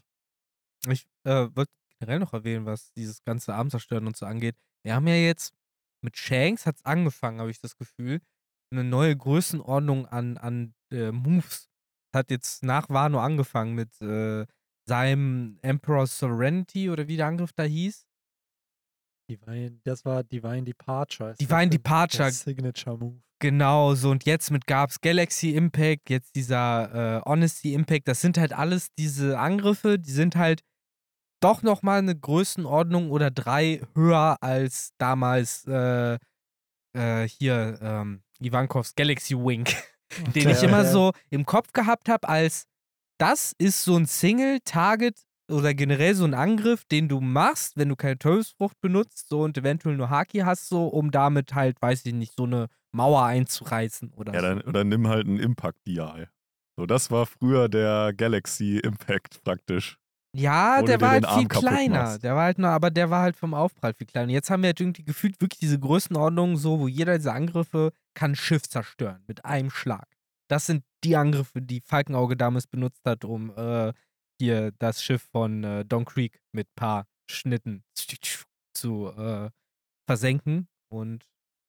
Ich 0.92 1.08
äh, 1.24 1.48
wollte 1.56 1.72
generell 2.00 2.20
noch 2.20 2.34
erwähnen, 2.34 2.66
was 2.66 2.92
dieses 2.94 3.24
ganze 3.24 3.54
Abendzerstören 3.54 4.08
und 4.08 4.16
so 4.16 4.26
angeht. 4.26 4.56
Wir 4.84 4.96
haben 4.96 5.08
ja 5.08 5.16
jetzt 5.16 5.54
mit 6.06 6.18
Shanks 6.18 6.66
hat 6.66 6.76
es 6.76 6.86
angefangen, 6.86 7.40
habe 7.40 7.52
ich 7.52 7.60
das 7.60 7.76
Gefühl. 7.78 8.22
Eine 8.72 8.84
neue 8.84 9.16
Größenordnung 9.16 10.06
an, 10.06 10.38
an 10.38 10.74
äh, 10.92 11.12
Moves. 11.12 11.68
Hat 12.16 12.32
jetzt 12.32 12.64
nach 12.64 12.90
Wano 12.90 13.20
angefangen 13.20 13.74
mit 13.74 14.02
äh, 14.02 14.46
seinem 14.88 15.60
Emperor 15.62 16.08
Serenity 16.08 16.90
oder 16.90 17.08
wie 17.08 17.18
der 17.18 17.28
Angriff 17.28 17.52
da 17.54 17.64
hieß. 17.64 18.06
Divine, 19.30 19.80
das 19.84 20.06
war 20.06 20.24
Divine 20.24 20.64
Departure. 20.64 21.34
Divine 21.34 21.70
Departure. 21.70 22.32
Signature 22.32 22.98
Move. 22.98 23.22
Genau, 23.40 23.96
so 23.96 24.12
und 24.12 24.26
jetzt 24.26 24.50
mit 24.52 24.66
gab's 24.66 25.02
Galaxy 25.02 25.56
Impact, 25.56 26.10
jetzt 26.10 26.36
dieser 26.36 27.18
äh, 27.18 27.22
Honesty 27.26 27.74
Impact, 27.74 28.08
das 28.08 28.22
sind 28.22 28.38
halt 28.38 28.54
alles 28.54 28.94
diese 28.94 29.38
Angriffe, 29.38 30.00
die 30.00 30.12
sind 30.12 30.38
halt 30.38 30.62
doch 31.46 31.62
nochmal 31.62 32.00
eine 32.00 32.16
Größenordnung 32.16 33.12
oder 33.12 33.30
drei 33.30 33.82
höher 33.94 34.38
als 34.42 34.94
damals 34.98 35.66
äh, 35.68 36.18
äh, 36.94 37.28
hier 37.28 37.78
ähm, 37.82 38.24
Ivankovs 38.42 38.96
Galaxy 38.96 39.36
Wink, 39.36 39.76
den 40.36 40.50
ich 40.50 40.64
immer 40.64 40.84
ja. 40.84 40.92
so 40.92 41.12
im 41.30 41.46
Kopf 41.46 41.72
gehabt 41.72 42.10
habe 42.10 42.28
als 42.28 42.66
das 43.18 43.54
ist 43.58 43.84
so 43.84 43.96
ein 43.96 44.08
Single-Target 44.08 45.22
oder 45.50 45.74
generell 45.74 46.16
so 46.16 46.26
ein 46.26 46.34
Angriff, 46.34 46.84
den 46.86 47.08
du 47.08 47.22
machst, 47.22 47.78
wenn 47.78 47.90
du 47.90 47.96
keine 47.96 48.18
Teufelsfrucht 48.18 48.82
benutzt 48.82 49.30
so 49.30 49.44
und 49.44 49.58
eventuell 49.58 49.96
nur 49.96 50.10
Haki 50.10 50.40
hast, 50.40 50.68
so 50.68 50.88
um 50.88 51.12
damit 51.12 51.54
halt, 51.54 51.80
weiß 51.82 52.06
ich 52.08 52.14
nicht, 52.14 52.34
so 52.36 52.44
eine 52.44 52.68
Mauer 52.92 53.24
einzureißen 53.24 54.12
oder 54.14 54.34
Ja, 54.34 54.42
so. 54.42 54.48
dann, 54.48 54.62
oder 54.62 54.84
nimm 54.84 55.08
halt 55.08 55.28
einen 55.28 55.40
Impact-Dial. 55.40 56.30
So, 56.76 56.86
das 56.86 57.12
war 57.12 57.26
früher 57.26 57.70
der 57.70 58.14
Galaxy 58.14 58.80
Impact 58.80 59.44
praktisch. 59.44 59.98
Ja, 60.36 60.82
du 60.82 60.88
der 60.88 61.02
war 61.02 61.12
halt 61.12 61.28
viel 61.30 61.48
kleiner. 61.48 62.04
machst. 62.04 62.24
Der 62.24 62.36
war 62.36 62.44
halt 62.44 62.58
nur, 62.58 62.70
aber 62.70 62.92
der 62.92 63.10
war 63.10 63.22
halt 63.22 63.36
vom 63.36 63.54
Aufprall 63.54 63.94
viel 63.94 64.08
kleiner. 64.08 64.32
Jetzt 64.32 64.50
haben 64.50 64.64
wir 64.64 64.68
halt 64.70 64.80
irgendwie 64.80 65.04
gefühlt 65.04 65.40
wirklich 65.42 65.60
diese 65.60 65.80
Größenordnung, 65.80 66.58
so, 66.58 66.80
wo 66.80 66.88
jeder 66.88 67.18
dieser 67.18 67.34
Angriffe 67.34 67.92
kann 68.14 68.32
ein 68.32 68.36
Schiff 68.36 68.64
zerstören 68.64 69.24
mit 69.28 69.46
einem 69.46 69.70
Schlag. 69.70 70.08
Das 70.50 70.66
sind 70.66 70.84
die 71.04 71.16
Angriffe, 71.16 71.62
die 71.62 71.82
Falkenauge 71.82 72.38
damals 72.38 72.68
benutzt 72.68 73.02
hat, 73.06 73.26
um 73.26 73.56
äh, 73.56 73.94
hier 74.40 74.72
das 74.80 75.04
Schiff 75.04 75.24
von 75.32 75.64
äh, 75.64 75.86
Don 75.86 76.06
Creek 76.06 76.40
mit 76.52 76.68
paar 76.76 77.06
Schnitten 77.30 77.84
zu 78.74 79.08
äh, 79.18 79.50
versenken. 80.08 80.68
Und 80.92 81.26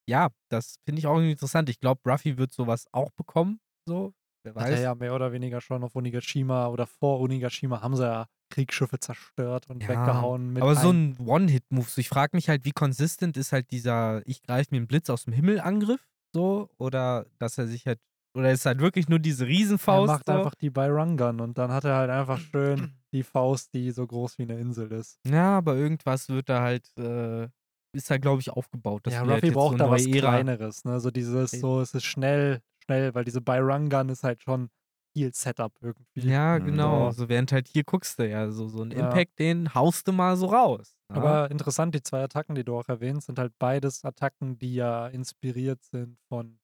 ja, 0.09 0.29
das 0.51 0.77
finde 0.85 0.99
ich 0.99 1.07
auch 1.07 1.15
irgendwie 1.15 1.33
interessant. 1.33 1.69
Ich 1.69 1.81
glaube, 1.81 2.01
Ruffy 2.09 2.37
wird 2.37 2.53
sowas 2.53 2.87
auch 2.93 3.11
bekommen. 3.13 3.61
So, 3.89 4.13
wer 4.45 4.55
Hat 4.55 4.67
er 4.67 4.73
weiß. 4.73 4.81
ja 4.81 4.95
mehr 4.95 5.15
oder 5.15 5.33
weniger 5.33 5.61
schon 5.61 5.83
auf 5.85 5.95
Onigashima 5.97 6.69
oder 6.69 6.87
vor 6.87 7.21
Onigashima 7.21 7.81
haben 7.81 7.97
sie 7.97 8.05
ja 8.05 8.27
Kriegsschiffe 8.51 8.99
zerstört 9.01 9.69
und 9.69 9.83
Ja, 9.83 9.89
weggehauen. 9.91 10.53
Mit 10.53 10.63
Aber 10.63 10.75
so 10.77 10.91
ein 10.91 11.17
One-Hit-Move. 11.19 11.87
So, 11.89 12.01
ich 12.01 12.09
frage 12.09 12.37
mich 12.37 12.49
halt, 12.49 12.65
wie 12.65 12.73
konsistent 12.73 13.37
ist 13.37 13.53
halt 13.53 13.71
dieser 13.71 14.23
Ich 14.27 14.43
greife 14.43 14.69
mir 14.73 14.79
einen 14.79 14.87
Blitz 14.87 15.11
aus 15.11 15.25
dem 15.25 15.33
Himmel 15.33 15.61
Angriff 15.61 16.01
so 16.33 16.71
oder 16.79 17.27
dass 17.39 17.59
er 17.59 17.67
sich 17.67 17.87
halt 17.87 17.99
oder 18.35 18.53
ist 18.53 18.67
halt 18.67 18.81
wirklich 18.81 19.09
nur 19.09 19.19
diese 19.19 19.45
Er 19.45 19.49
Riesenfaust. 19.49 20.07
macht 20.07 20.27
so? 20.27 20.33
einfach 20.33 20.55
die 20.55 20.69
Byron 20.69 21.17
Gun 21.17 21.41
und 21.41 21.57
dann 21.57 21.71
hat 21.73 21.85
er 21.85 21.97
halt 21.97 22.11
einfach 22.11 22.39
schön 22.53 22.93
die 23.13 23.23
Faust, 23.23 23.73
die 23.73 23.91
so 23.93 24.07
groß 24.07 24.39
wie 24.39 24.43
eine 24.43 24.59
Insel 24.59 24.93
ist. 24.93 25.19
Ja, 25.27 25.57
aber 25.59 25.75
irgendwas 25.77 26.29
wird 26.29 26.49
da 26.51 26.61
halt 26.61 26.91
äh, 26.99 27.49
ist 27.93 28.11
da 28.11 28.19
glaube 28.19 28.41
ich 28.43 28.51
aufgebaut. 28.51 29.03
ja, 29.07 29.21
halt 29.21 29.31
Ruffy 29.31 29.47
jetzt 29.47 29.55
braucht 29.55 29.73
so 29.73 29.79
da 29.79 29.91
was 29.91 30.03
Ära- 30.05 30.19
Kleineres, 30.19 30.85
ne? 30.85 31.01
So 31.01 31.11
dieses, 31.11 31.51
so, 31.53 31.81
es 31.81 31.95
ist 31.95 32.05
schnell, 32.05 32.61
schnell, 32.85 33.15
weil 33.15 33.25
diese 33.25 33.41
Byron 33.41 33.89
Gun 33.89 34.11
ist 34.11 34.23
halt 34.23 34.43
schon 34.43 34.69
viel 35.17 35.33
Setup 35.35 35.73
irgendwie. 35.83 36.23
Ja, 36.23 36.59
Mhm. 36.59 36.61
genau. 36.61 37.11
So. 37.11 37.13
So 37.13 37.29
während 37.29 37.53
halt 37.53 37.69
hier 37.69 37.85
guckst 37.85 38.19
du 38.19 38.29
ja 38.29 38.51
so 38.51 38.69
so 38.69 38.83
ein 38.83 38.91
Ja. 38.91 38.97
Impact, 39.01 39.39
den 39.39 39.75
haust 39.75 40.09
du 40.09 40.13
mal 40.13 40.37
so 40.37 40.47
raus. 40.47 40.97
ne? 41.09 41.15
Aber 41.15 41.51
interessant, 41.51 41.95
die 41.95 42.03
zwei 42.03 42.23
Attacken, 42.23 42.55
die 42.55 42.65
du 42.65 42.77
auch 42.79 42.89
erwähnst, 42.89 43.27
sind 43.27 43.39
halt 43.39 43.55
beides 43.59 44.05
Attacken, 44.05 44.59
die 44.59 44.75
ja 44.75 45.07
inspiriert 45.09 45.83
sind 45.85 46.19
von 46.29 46.59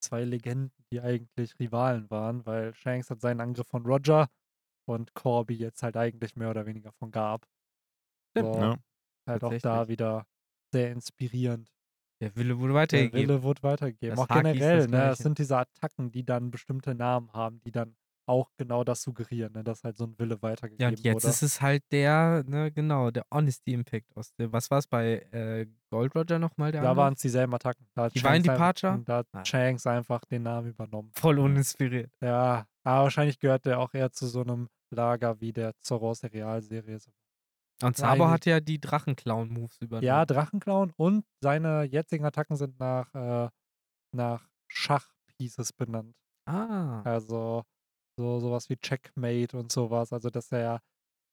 zwei 0.00 0.24
Legenden, 0.24 0.72
die 0.92 1.00
eigentlich 1.00 1.58
Rivalen 1.60 2.10
waren, 2.10 2.46
weil 2.46 2.74
Shanks 2.74 3.10
hat 3.10 3.20
seinen 3.20 3.40
Angriff 3.40 3.68
von 3.68 3.86
Roger 3.86 4.28
und 4.86 5.14
Corby 5.14 5.54
jetzt 5.56 5.82
halt 5.82 5.96
eigentlich 5.96 6.36
mehr 6.36 6.50
oder 6.50 6.66
weniger 6.66 6.92
von 6.92 7.10
Garb. 7.12 7.46
Stimmt, 8.32 8.56
So, 8.56 8.60
Ja. 8.60 8.76
halt 9.28 9.44
auch 9.44 9.56
da 9.62 9.88
wieder 9.88 10.26
sehr 10.72 10.92
inspirierend. 10.92 11.70
Der 12.20 12.34
Wille 12.36 12.58
wurde 12.58 12.72
Der 12.72 12.82
weitergegeben. 12.82 13.28
Wille 13.28 13.42
wird 13.42 13.62
weitergegeben. 13.62 14.16
Das 14.16 14.24
auch 14.24 14.28
Haki 14.28 14.52
generell, 14.52 14.76
das 14.78 14.88
ne? 14.88 14.96
Es 14.96 15.02
Gleiche. 15.02 15.22
sind 15.22 15.38
diese 15.38 15.58
Attacken, 15.58 16.10
die 16.12 16.24
dann 16.24 16.50
bestimmte 16.50 16.94
Namen 16.94 17.32
haben, 17.32 17.60
die 17.64 17.70
dann 17.72 17.96
auch 18.26 18.50
genau 18.56 18.84
das 18.84 19.02
suggerieren, 19.02 19.52
ne? 19.52 19.62
dass 19.62 19.84
halt 19.84 19.98
so 19.98 20.04
ein 20.04 20.18
Wille 20.18 20.36
Ja, 20.36 20.42
weitergegeben 20.42 20.94
und 20.94 21.04
jetzt 21.04 21.24
wurde. 21.24 21.26
ist 21.28 21.42
es 21.42 21.60
halt 21.60 21.82
der, 21.92 22.42
ne, 22.46 22.72
genau, 22.72 23.10
der 23.10 23.26
Honesty 23.30 23.74
Impact 23.74 24.16
aus 24.16 24.32
der, 24.36 24.50
was 24.50 24.70
war 24.70 24.78
es 24.78 24.86
bei 24.86 25.16
äh, 25.30 25.66
Gold 25.90 26.14
Roger 26.16 26.38
nochmal, 26.38 26.72
der 26.72 26.80
da 26.80 26.96
waren 26.96 27.12
es 27.12 27.20
dieselben 27.20 27.52
Attacken. 27.52 27.86
Da 27.94 28.08
Shanks 28.08 28.26
ein- 28.26 28.42
Departure? 28.42 29.02
Da 29.04 29.16
hat 29.18 29.26
Ah. 29.32 29.44
Shanks 29.44 29.86
einfach 29.86 30.24
den 30.24 30.44
Namen 30.44 30.68
übernommen. 30.70 31.10
Voll 31.14 31.38
uninspiriert. 31.38 32.10
Ja, 32.22 32.66
aber 32.82 33.02
wahrscheinlich 33.02 33.38
gehört 33.38 33.66
der 33.66 33.78
auch 33.78 33.92
eher 33.92 34.10
zu 34.10 34.26
so 34.26 34.40
einem 34.40 34.68
Lager 34.90 35.38
wie 35.42 35.52
der 35.52 35.72
Zorro 35.80 36.08
aus 36.10 36.20
der 36.20 36.32
Realserie. 36.32 36.98
So. 36.98 37.10
Und 37.86 37.96
Sabo 37.96 38.28
hat 38.28 38.46
ja 38.46 38.60
die 38.60 38.80
Drachenclown-Moves 38.80 39.78
übernommen. 39.80 40.06
Ja, 40.06 40.24
Drachenclown 40.24 40.92
und 40.96 41.24
seine 41.42 41.84
jetzigen 41.84 42.24
Attacken 42.24 42.56
sind 42.56 42.78
nach, 42.80 43.12
äh, 43.14 43.48
nach 44.14 44.48
Schachpieces 44.70 45.72
benannt. 45.72 46.14
Ah. 46.46 47.02
Also 47.02 47.62
so 48.18 48.38
sowas 48.40 48.68
wie 48.70 48.76
Checkmate 48.76 49.56
und 49.58 49.72
sowas. 49.72 50.12
Also 50.12 50.30
dass 50.30 50.52
er 50.52 50.80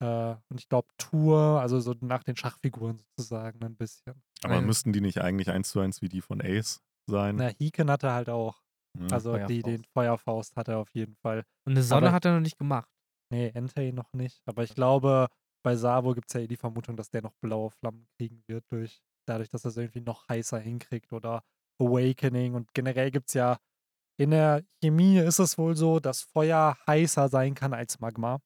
äh, 0.02 0.36
und 0.50 0.60
ich 0.60 0.68
glaube 0.68 0.88
Tour, 0.98 1.60
also 1.62 1.80
so 1.80 1.94
nach 2.02 2.24
den 2.24 2.36
Schachfiguren 2.36 2.98
sozusagen 3.00 3.64
ein 3.64 3.76
bisschen. 3.76 4.22
Aber 4.44 4.56
Ja. 4.56 4.62
müssten 4.62 4.94
die 4.94 5.02
nicht 5.02 5.22
eigentlich 5.22 5.50
eins 5.52 5.70
zu 5.70 5.80
eins 5.80 6.02
wie 6.02 6.10
die 6.10 6.22
von 6.22 6.42
Ace 6.42 6.82
sein? 7.08 7.36
Na, 7.36 7.50
Hiken 7.60 7.92
hat 7.92 8.04
er 8.04 8.14
halt 8.14 8.30
auch. 8.30 8.64
Ja. 9.00 9.08
Also 9.12 9.38
die, 9.46 9.62
den 9.62 9.84
Feuerfaust 9.94 10.56
hat 10.56 10.68
er 10.68 10.80
auf 10.80 10.90
jeden 10.94 11.16
Fall. 11.18 11.44
Und 11.66 11.74
eine 11.74 11.84
Sonne 11.84 12.08
aber- 12.08 12.16
hat 12.16 12.26
er 12.26 12.34
noch 12.34 12.42
nicht 12.42 12.58
gemacht. 12.58 12.90
Nee, 13.32 13.50
Entei 13.54 13.92
noch 13.92 14.12
nicht. 14.14 14.42
Aber 14.46 14.64
ich 14.64 14.74
glaube, 14.76 15.28
bei 15.64 15.76
Sabo 15.76 16.14
gibt 16.14 16.30
es 16.30 16.34
ja 16.34 16.42
eh 16.42 16.48
die 16.48 16.58
Vermutung, 16.58 16.96
dass 16.96 17.10
der 17.10 17.22
noch 17.22 17.34
blaue 17.42 17.72
Flammen 17.72 18.08
kriegen 18.18 18.44
wird, 18.48 18.66
durch 18.70 19.02
dadurch, 19.26 19.50
dass 19.50 19.66
er 19.66 19.70
es 19.70 19.78
irgendwie 19.78 20.02
noch 20.02 20.28
heißer 20.28 20.60
hinkriegt 20.60 21.14
oder 21.14 21.44
Awakening. 21.80 22.56
Und 22.56 22.74
generell 22.74 23.12
gibt 23.12 23.30
es 23.30 23.34
ja 23.36 23.58
in 24.18 24.32
der 24.32 24.64
Chemie 24.84 25.18
ist 25.18 25.40
es 25.40 25.58
wohl 25.58 25.76
so, 25.76 26.00
dass 26.00 26.22
Feuer 26.22 26.78
heißer 26.86 27.28
sein 27.30 27.56
kann 27.56 27.74
als 27.74 28.00
Magma. 28.00 28.40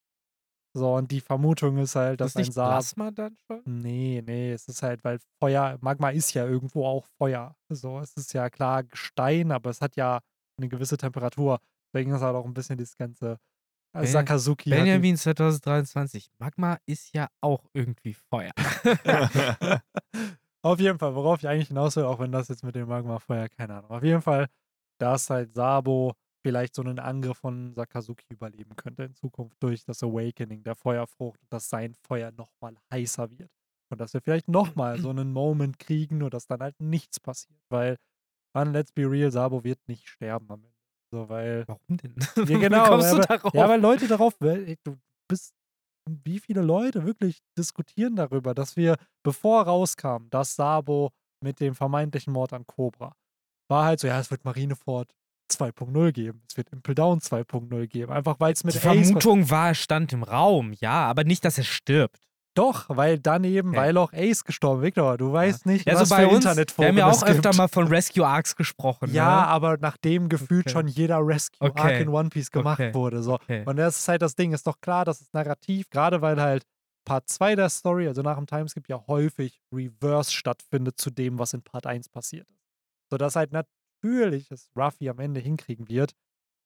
So, 0.74 0.94
und 0.96 1.12
die 1.12 1.22
Vermutung 1.22 1.78
ist 1.78 1.96
halt, 1.96 2.20
dass 2.20 2.32
ist 2.32 2.38
nicht 2.38 2.50
ein 2.50 2.54
Sabo. 2.54 2.70
Plasma 2.72 3.12
dann 3.12 3.38
schon? 3.46 3.62
Nee, 3.66 4.22
nee, 4.26 4.52
es 4.52 4.68
ist 4.68 4.84
halt, 4.84 5.04
weil 5.04 5.20
Feuer, 5.42 5.78
Magma 5.82 6.10
ist 6.10 6.34
ja 6.34 6.46
irgendwo 6.46 6.86
auch 6.86 7.06
Feuer. 7.18 7.56
So, 7.70 8.00
es 8.00 8.14
ist 8.16 8.34
ja 8.34 8.50
klar 8.50 8.84
Gestein, 8.84 9.52
aber 9.52 9.70
es 9.70 9.82
hat 9.82 9.96
ja 9.96 10.20
eine 10.58 10.70
gewisse 10.70 10.98
Temperatur. 10.98 11.60
Deswegen 11.94 12.12
ist 12.14 12.22
halt 12.22 12.36
auch 12.36 12.46
ein 12.46 12.54
bisschen 12.54 12.78
das 12.78 12.98
ganze 12.98 13.38
Ben- 14.04 14.12
Sakazuki. 14.12 14.70
Benjamin 14.70 15.18
2023. 15.18 16.30
Magma 16.40 16.78
ist 16.86 17.14
ja 17.14 17.28
auch 17.42 17.64
irgendwie 17.74 18.14
Feuer. 18.14 18.52
Auf 20.62 20.80
jeden 20.80 20.98
Fall, 20.98 21.14
worauf 21.14 21.40
ich 21.40 21.48
eigentlich 21.48 21.68
hinaus 21.68 21.96
will, 21.96 22.06
auch 22.06 22.20
wenn 22.20 22.32
das 22.32 22.48
jetzt 22.48 22.64
mit 22.64 22.76
dem 22.76 22.88
Magma-Feuer, 22.88 23.50
keine 23.50 23.76
Ahnung. 23.76 23.92
Auf 23.92 24.04
jeden 24.04 24.22
Fall, 24.22 24.48
dass 24.98 25.30
halt 25.30 25.54
Sabo 25.54 26.14
vielleicht 26.42 26.74
so 26.76 26.82
einen 26.82 27.00
Angriff 27.00 27.38
von 27.38 27.74
Sakazuki 27.76 28.26
überleben 28.30 28.76
könnte 28.76 29.04
in 29.04 29.14
Zukunft 29.14 29.58
durch 29.62 29.84
das 29.84 30.02
Awakening 30.04 30.64
der 30.64 30.76
Feuerfrucht 30.76 31.40
und 31.42 31.54
dass 31.54 31.70
sein 31.70 31.94
Feuer 32.08 32.32
nochmal 32.32 32.76
heißer 32.92 33.30
wird. 33.38 33.52
Und 33.92 34.02
dass 34.02 34.14
wir 34.16 34.22
vielleicht 34.22 34.48
nochmal 34.48 35.00
so 35.00 35.12
einen 35.12 35.32
Moment 35.32 35.78
kriegen 35.78 36.24
und 36.24 36.34
dass 36.34 36.48
dann 36.48 36.62
halt 36.62 36.80
nichts 36.80 37.20
passiert. 37.20 37.62
Weil, 37.70 37.98
man, 38.54 38.74
let's 38.74 38.92
be 38.92 39.10
real, 39.10 39.32
Sabo 39.32 39.64
wird 39.64 39.80
nicht 39.88 40.08
sterben 40.08 40.50
am 40.50 40.64
Ende. 40.64 40.75
So, 41.16 41.30
weil 41.30 41.64
Warum 41.66 41.80
denn? 41.98 42.14
Ja, 42.36 42.48
Wie 42.48 42.60
genau. 42.60 42.88
kommst 42.90 43.14
du 43.14 43.16
aber, 43.16 43.26
darauf? 43.26 43.54
Ja, 43.54 43.70
weil 43.70 43.80
Leute 43.80 44.08
darauf, 44.08 44.36
weil, 44.40 44.68
ey, 44.68 44.78
du 44.84 44.98
bist 45.30 45.54
wie 46.24 46.40
viele 46.40 46.62
Leute 46.62 47.06
wirklich 47.06 47.40
diskutieren 47.58 48.18
darüber, 48.18 48.54
dass 48.54 48.76
wir, 48.76 48.98
bevor 49.24 49.64
rauskam, 49.64 50.28
dass 50.30 50.56
Sabo 50.56 51.12
mit 51.42 51.62
dem 51.62 51.74
vermeintlichen 51.74 52.34
Mord 52.34 52.52
an 52.52 52.68
Cobra, 52.68 53.16
war 53.70 53.86
halt 53.86 54.02
so, 54.02 54.08
ja, 54.08 54.20
es 54.20 54.30
wird 54.30 54.44
Marineford 54.44 55.16
2.0 55.52 56.12
geben. 56.12 56.44
Es 56.50 56.58
wird 56.58 56.70
Impel 56.72 56.96
Down 56.96 57.20
2.0 57.20 57.88
geben. 57.88 58.12
Einfach 58.12 58.40
weil 58.40 58.52
es 58.52 58.66
mit 58.66 58.76
Die 58.76 58.80
Vermutung 58.80 59.50
war, 59.50 59.70
er 59.70 59.76
stand 59.76 60.12
im 60.12 60.24
Raum, 60.24 60.74
ja, 60.74 61.08
aber 61.08 61.24
nicht, 61.24 61.46
dass 61.46 61.58
er 61.58 61.64
stirbt. 61.64 62.20
Doch, 62.56 62.86
weil 62.88 63.20
daneben, 63.20 63.70
Okay. 63.70 63.78
weil 63.78 63.98
auch 63.98 64.12
Ace 64.14 64.44
gestorben 64.44 64.82
ist. 64.82 64.86
Victor, 64.88 65.18
du 65.18 65.32
weißt 65.32 65.66
nicht, 65.66 65.86
Ja, 65.88 65.94
was 65.96 66.10
so 66.10 66.16
bei 66.16 66.22
für 66.24 66.30
uns, 66.30 66.44
wir 66.46 66.52
Internetforen 66.52 66.88
haben 66.90 66.98
ja 66.98 67.10
es 67.12 67.22
auch 67.22 67.28
öfter 67.28 67.50
gibt. 67.50 67.58
mal 67.58 67.68
von 67.68 67.88
Rescue 67.88 68.26
Arcs 68.26 68.56
gesprochen. 68.56 69.12
Ja, 69.14 69.42
ne? 69.42 69.48
aber 69.48 69.78
nachdem 69.78 70.30
gefühlt 70.30 70.66
Okay. 70.66 70.70
schon 70.74 70.88
jeder 70.88 71.20
Rescue 71.20 71.60
Arc 71.68 71.80
Okay. 71.80 72.02
in 72.02 72.10
One 72.10 72.30
Piece 72.30 72.50
gemacht 72.52 72.82
wurde. 72.94 73.22
So. 73.22 73.38
Und 73.66 73.76
das 73.78 74.00
ist 74.00 74.08
halt 74.08 74.22
das 74.22 74.36
Ding, 74.36 74.54
ist 74.54 74.66
doch 74.66 74.80
klar, 74.82 75.06
dass 75.06 75.20
das 75.20 75.32
Narrativ, 75.34 75.90
gerade 75.90 76.22
weil 76.22 76.42
halt 76.42 76.64
Part 77.06 77.28
2 77.30 77.56
der 77.56 77.70
Story, 77.70 78.08
also 78.08 78.22
nach 78.24 78.38
dem 78.38 78.48
Timeskip, 78.48 78.88
ja 78.90 79.04
häufig 79.06 79.60
Reverse 79.72 80.32
stattfindet 80.32 80.98
zu 81.00 81.12
dem, 81.12 81.38
was 81.38 81.54
in 81.54 81.62
Part 81.62 81.86
1 81.86 82.10
passiert 82.10 82.50
ist. 82.50 82.64
Sodass 83.12 83.36
halt 83.36 83.52
natürlich 83.52 84.50
es 84.50 84.70
Ruffy 84.76 85.10
am 85.10 85.20
Ende 85.20 85.40
hinkriegen 85.40 85.88
wird, 85.90 86.14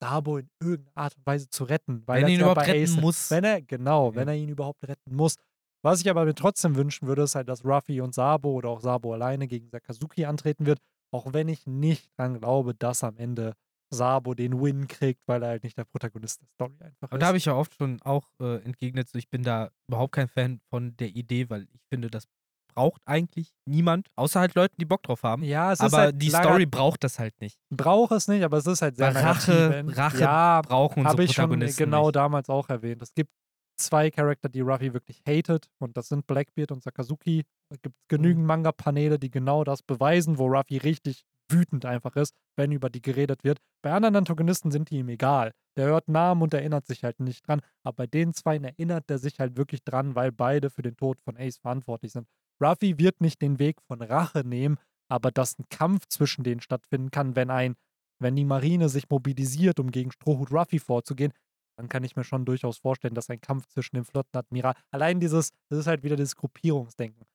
Sabo 0.01 0.37
in 0.37 0.49
irgendeiner 0.61 0.95
Art 0.95 1.17
und 1.17 1.25
Weise 1.25 1.49
zu 1.49 1.65
retten. 1.65 2.03
Weil 2.05 2.21
Wenn 2.21 2.27
er 2.27 2.29
ihn 2.29 2.35
ja 2.35 2.45
überhaupt 2.45 2.61
bei 2.67 2.71
retten 2.71 3.01
muss. 3.01 3.29
Wenn 3.31 3.43
er, 3.43 3.61
genau, 3.61 4.11
Ja. 4.11 4.15
wenn 4.15 4.27
er 4.29 4.35
ihn 4.35 4.47
überhaupt 4.47 4.81
retten 4.87 5.13
muss. 5.13 5.35
Was 5.81 6.01
ich 6.01 6.09
aber 6.09 6.25
mir 6.25 6.35
trotzdem 6.35 6.75
wünschen 6.75 7.07
würde, 7.07 7.23
ist 7.23 7.35
halt, 7.35 7.47
dass 7.47 7.63
Ruffy 7.63 8.01
und 8.01 8.13
Sabo 8.13 8.51
oder 8.51 8.69
auch 8.69 8.81
Sabo 8.81 9.13
alleine 9.13 9.47
gegen 9.47 9.69
Sakazuki 9.69 10.25
antreten 10.25 10.65
wird. 10.65 10.79
Auch 11.11 11.33
wenn 11.33 11.47
ich 11.47 11.65
nicht 11.65 12.09
dran 12.17 12.39
glaube, 12.39 12.75
dass 12.75 13.03
am 13.03 13.17
Ende 13.17 13.53
Sabo 13.91 14.33
den 14.35 14.61
Win 14.61 14.87
kriegt, 14.87 15.21
weil 15.27 15.41
er 15.41 15.49
halt 15.49 15.63
nicht 15.63 15.77
der 15.77 15.85
Protagonist 15.85 16.41
der 16.41 16.47
Story 16.47 16.75
einfach 16.81 17.11
ist. 17.11 17.21
da 17.21 17.27
habe 17.27 17.37
ich 17.37 17.45
ja 17.45 17.55
oft 17.55 17.73
schon 17.73 17.99
auch 18.03 18.25
äh, 18.39 18.63
entgegnet, 18.63 19.09
so 19.09 19.17
ich 19.17 19.29
bin 19.29 19.41
da 19.41 19.71
überhaupt 19.87 20.13
kein 20.13 20.27
Fan 20.27 20.59
von 20.69 20.95
der 20.97 21.07
Idee, 21.07 21.49
weil 21.49 21.63
ich 21.73 21.81
finde, 21.89 22.09
das 22.11 22.27
braucht 22.75 23.01
eigentlich 23.05 23.51
niemand, 23.65 24.09
außer 24.15 24.39
halt 24.41 24.53
Leuten, 24.53 24.75
die 24.77 24.85
Bock 24.85 25.01
drauf 25.01 25.23
haben. 25.23 25.43
ja, 25.43 25.71
es 25.73 25.79
ist 25.79 25.85
aber 25.85 25.97
halt 25.97 26.21
die 26.21 26.29
Story 26.29 26.67
braucht 26.67 27.03
das 27.03 27.17
halt 27.17 27.33
nicht. 27.41 27.57
braucht 27.71 28.11
es 28.11 28.27
nicht, 28.27 28.43
aber 28.43 28.57
es 28.57 28.67
ist 28.67 28.83
halt 28.83 28.95
sehr 28.97 29.15
Rache-. 29.15 29.83
Rache 29.87 30.19
ja, 30.19 30.61
Brauchen 30.61 30.99
unsere 30.99 31.11
habe 31.13 31.23
ich 31.23 31.33
schon 31.33 31.45
Protagonisten 31.45 31.83
genau 31.83 32.05
nicht. 32.05 32.15
damals 32.15 32.47
auch 32.49 32.69
erwähnt. 32.69 33.01
Es 33.01 33.13
gibt 33.15 33.31
zwei 33.79 34.11
Charakter, 34.11 34.49
die 34.49 34.61
Ruffy 34.61 34.93
wirklich 34.93 35.21
hatet 35.27 35.67
und 35.79 35.97
das 35.97 36.09
sind 36.09 36.27
Blackbeard 36.27 36.71
und 36.71 36.83
Sakazuki. 36.83 37.43
Es 37.71 37.81
gibt 37.81 37.95
Mhm. 37.95 38.07
genügend 38.07 38.45
Manga-Paneele, 38.45 39.19
die 39.19 39.31
genau 39.31 39.63
das 39.63 39.81
beweisen, 39.81 40.37
wo 40.37 40.47
Ruffy 40.47 40.77
richtig 40.77 41.23
wütend 41.51 41.85
einfach 41.85 42.15
ist, 42.15 42.35
wenn 42.57 42.71
über 42.71 42.89
die 42.89 43.01
geredet 43.01 43.43
wird. 43.43 43.59
Bei 43.83 43.91
anderen 43.91 44.15
Antagonisten 44.17 44.69
sind 44.71 44.89
die 44.91 44.99
ihm 44.99 45.09
egal. 45.09 45.51
Der 45.77 45.87
hört 45.87 46.07
Namen 46.07 46.41
und 46.43 46.53
erinnert 46.53 46.85
sich 46.85 47.03
halt 47.03 47.19
nicht 47.19 47.47
dran. 47.47 47.61
Aber 47.83 47.95
bei 47.95 48.07
den 48.07 48.33
zwei 48.33 48.57
erinnert 48.57 49.09
er 49.09 49.17
sich 49.17 49.39
halt 49.39 49.57
wirklich 49.57 49.83
dran, 49.83 50.13
weil 50.15 50.31
beide 50.31 50.69
für 50.69 50.81
den 50.83 50.95
Tod 50.95 51.19
von 51.21 51.37
Ace 51.37 51.57
verantwortlich 51.57 52.11
sind. 52.11 52.27
Ruffy 52.61 52.99
wird 52.99 53.21
nicht 53.21 53.41
den 53.41 53.57
Weg 53.57 53.81
von 53.81 54.01
Rache 54.01 54.43
nehmen, 54.45 54.77
aber 55.09 55.31
dass 55.31 55.57
ein 55.57 55.65
Kampf 55.69 56.05
zwischen 56.07 56.43
denen 56.43 56.61
stattfinden 56.61 57.09
kann, 57.09 57.35
wenn 57.35 57.49
ein, 57.49 57.75
wenn 58.19 58.35
die 58.35 58.45
Marine 58.45 58.89
sich 58.89 59.09
mobilisiert, 59.09 59.79
um 59.79 59.89
gegen 59.91 60.11
Strohhut 60.11 60.51
Ruffy 60.51 60.77
vorzugehen, 60.79 61.31
dann 61.79 61.87
kann 61.87 62.03
ich 62.03 62.17
mir 62.17 62.25
schon 62.25 62.43
durchaus 62.43 62.77
vorstellen, 62.77 63.15
dass 63.15 63.29
ein 63.29 63.39
Kampf 63.39 63.65
zwischen 63.67 63.95
dem 63.95 64.03
Flottenadmiral, 64.03 64.75
allein 64.91 65.21
dieses, 65.21 65.51
das 65.69 65.79
ist 65.79 65.87
halt 65.87 66.03
wieder 66.03 66.17
dieses 66.17 66.35
Gruppierungsdenken. 66.35 67.25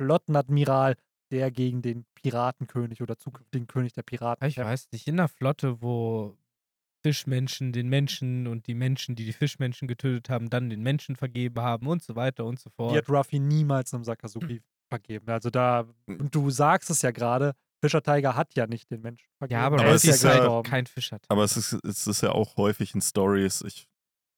Flottenadmiral, 0.00 0.94
der 1.32 1.50
gegen 1.50 1.82
den 1.82 2.06
Piratenkönig 2.14 3.02
oder 3.02 3.18
zukünftigen 3.18 3.66
König 3.66 3.94
der 3.94 4.04
Piraten. 4.04 4.46
Ich 4.46 4.56
weiß 4.56 4.86
nicht, 4.92 5.08
in 5.08 5.18
einer 5.18 5.26
Flotte, 5.26 5.82
wo 5.82 6.38
Fischmenschen 7.02 7.72
den 7.72 7.88
Menschen 7.88 8.46
und 8.46 8.68
die 8.68 8.74
Menschen, 8.74 9.16
die 9.16 9.24
die 9.24 9.32
Fischmenschen 9.32 9.88
getötet 9.88 10.30
haben, 10.30 10.48
dann 10.48 10.70
den 10.70 10.82
Menschen 10.82 11.16
vergeben 11.16 11.60
haben 11.60 11.88
und 11.88 12.00
so 12.00 12.14
weiter 12.14 12.44
und 12.44 12.60
so 12.60 12.70
fort. 12.70 12.94
wird 12.94 13.10
Ruffy 13.10 13.40
niemals 13.40 13.92
einem 13.92 14.04
Sakazuki 14.04 14.62
vergeben. 14.88 15.28
Also 15.28 15.50
da, 15.50 15.88
und 16.06 16.32
du 16.32 16.50
sagst 16.50 16.88
es 16.90 17.02
ja 17.02 17.10
gerade, 17.10 17.52
Fischer 17.80 18.02
Tiger 18.02 18.34
hat 18.36 18.54
ja 18.56 18.66
nicht 18.66 18.90
den 18.90 19.00
Menschen 19.02 19.28
vergeben. 19.38 19.60
ja, 19.60 19.66
aber 19.66 19.80
Aber 19.80 19.90
es 19.90 20.04
ist 20.04 20.16
ist 20.16 20.22
ja- 20.24 20.30
kein, 20.30 20.38
gestorben. 20.40 20.68
kein 20.70 20.86
Fischer. 20.86 21.18
Aber 21.28 21.44
es 21.44 21.56
ist, 21.56 21.72
es 21.84 22.06
ist 22.06 22.20
ja 22.22 22.32
auch 22.32 22.56
häufig 22.56 22.94
in 22.94 23.00
Stories. 23.00 23.62
Ich 23.62 23.86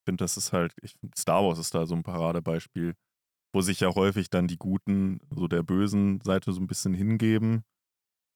finde, 0.07 0.25
das 0.25 0.37
ist 0.37 0.53
halt, 0.53 0.75
ich, 0.83 0.95
find, 1.01 1.17
Star 1.17 1.43
Wars 1.45 1.59
ist 1.59 1.75
da 1.75 1.87
so 1.87 1.95
ein 1.95 2.03
Paradebeispiel, 2.03 2.95
wo 3.55 3.61
sich 3.63 3.81
ja 3.81 3.95
häufig 3.95 4.31
dann 4.31 4.47
die 4.47 4.59
Guten, 4.59 5.21
so 5.31 5.49
der 5.49 5.63
bösen 5.63 6.21
Seite 6.23 6.53
so 6.53 6.61
ein 6.61 6.67
bisschen 6.67 6.95
hingeben. 6.95 7.65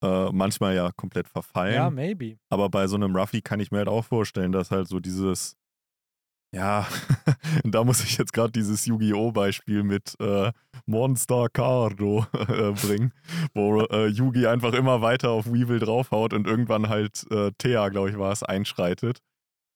Äh, 0.03 0.31
manchmal 0.31 0.75
ja 0.75 0.91
komplett 0.91 1.27
verfallen. 1.29 1.73
Ja, 1.75 1.89
maybe. 1.89 2.37
Aber 2.49 2.69
bei 2.69 2.85
so 2.87 2.95
einem 2.95 3.15
Ruffy 3.15 3.41
kann 3.41 3.59
ich 3.61 3.71
mir 3.71 3.77
halt 3.79 3.87
auch 3.87 4.03
vorstellen, 4.03 4.51
dass 4.51 4.69
halt 4.71 4.87
so 4.87 4.99
dieses, 4.99 5.55
ja, 6.55 6.87
da 7.65 7.83
muss 7.83 8.01
ich 8.03 8.17
jetzt 8.17 8.31
gerade 8.31 8.51
dieses 8.51 8.85
Yu-Gi-Oh! 8.85 9.33
Beispiel 9.33 9.83
mit 9.83 10.15
äh, 10.21 10.51
Monster 10.85 11.47
Cardo 11.51 12.25
äh, 12.33 12.71
bringen, 12.71 13.11
wo 13.53 13.81
äh, 13.81 14.07
Yugi 14.07 14.47
einfach 14.47 14.73
immer 14.73 15.01
weiter 15.01 15.31
auf 15.31 15.47
Weevil 15.47 15.79
draufhaut 15.79 16.33
und 16.33 16.47
irgendwann 16.47 16.87
halt 16.87 17.25
äh, 17.29 17.51
Thea, 17.57 17.89
glaube 17.89 18.09
ich, 18.09 18.17
war 18.17 18.31
es, 18.31 18.41
einschreitet. 18.41 19.19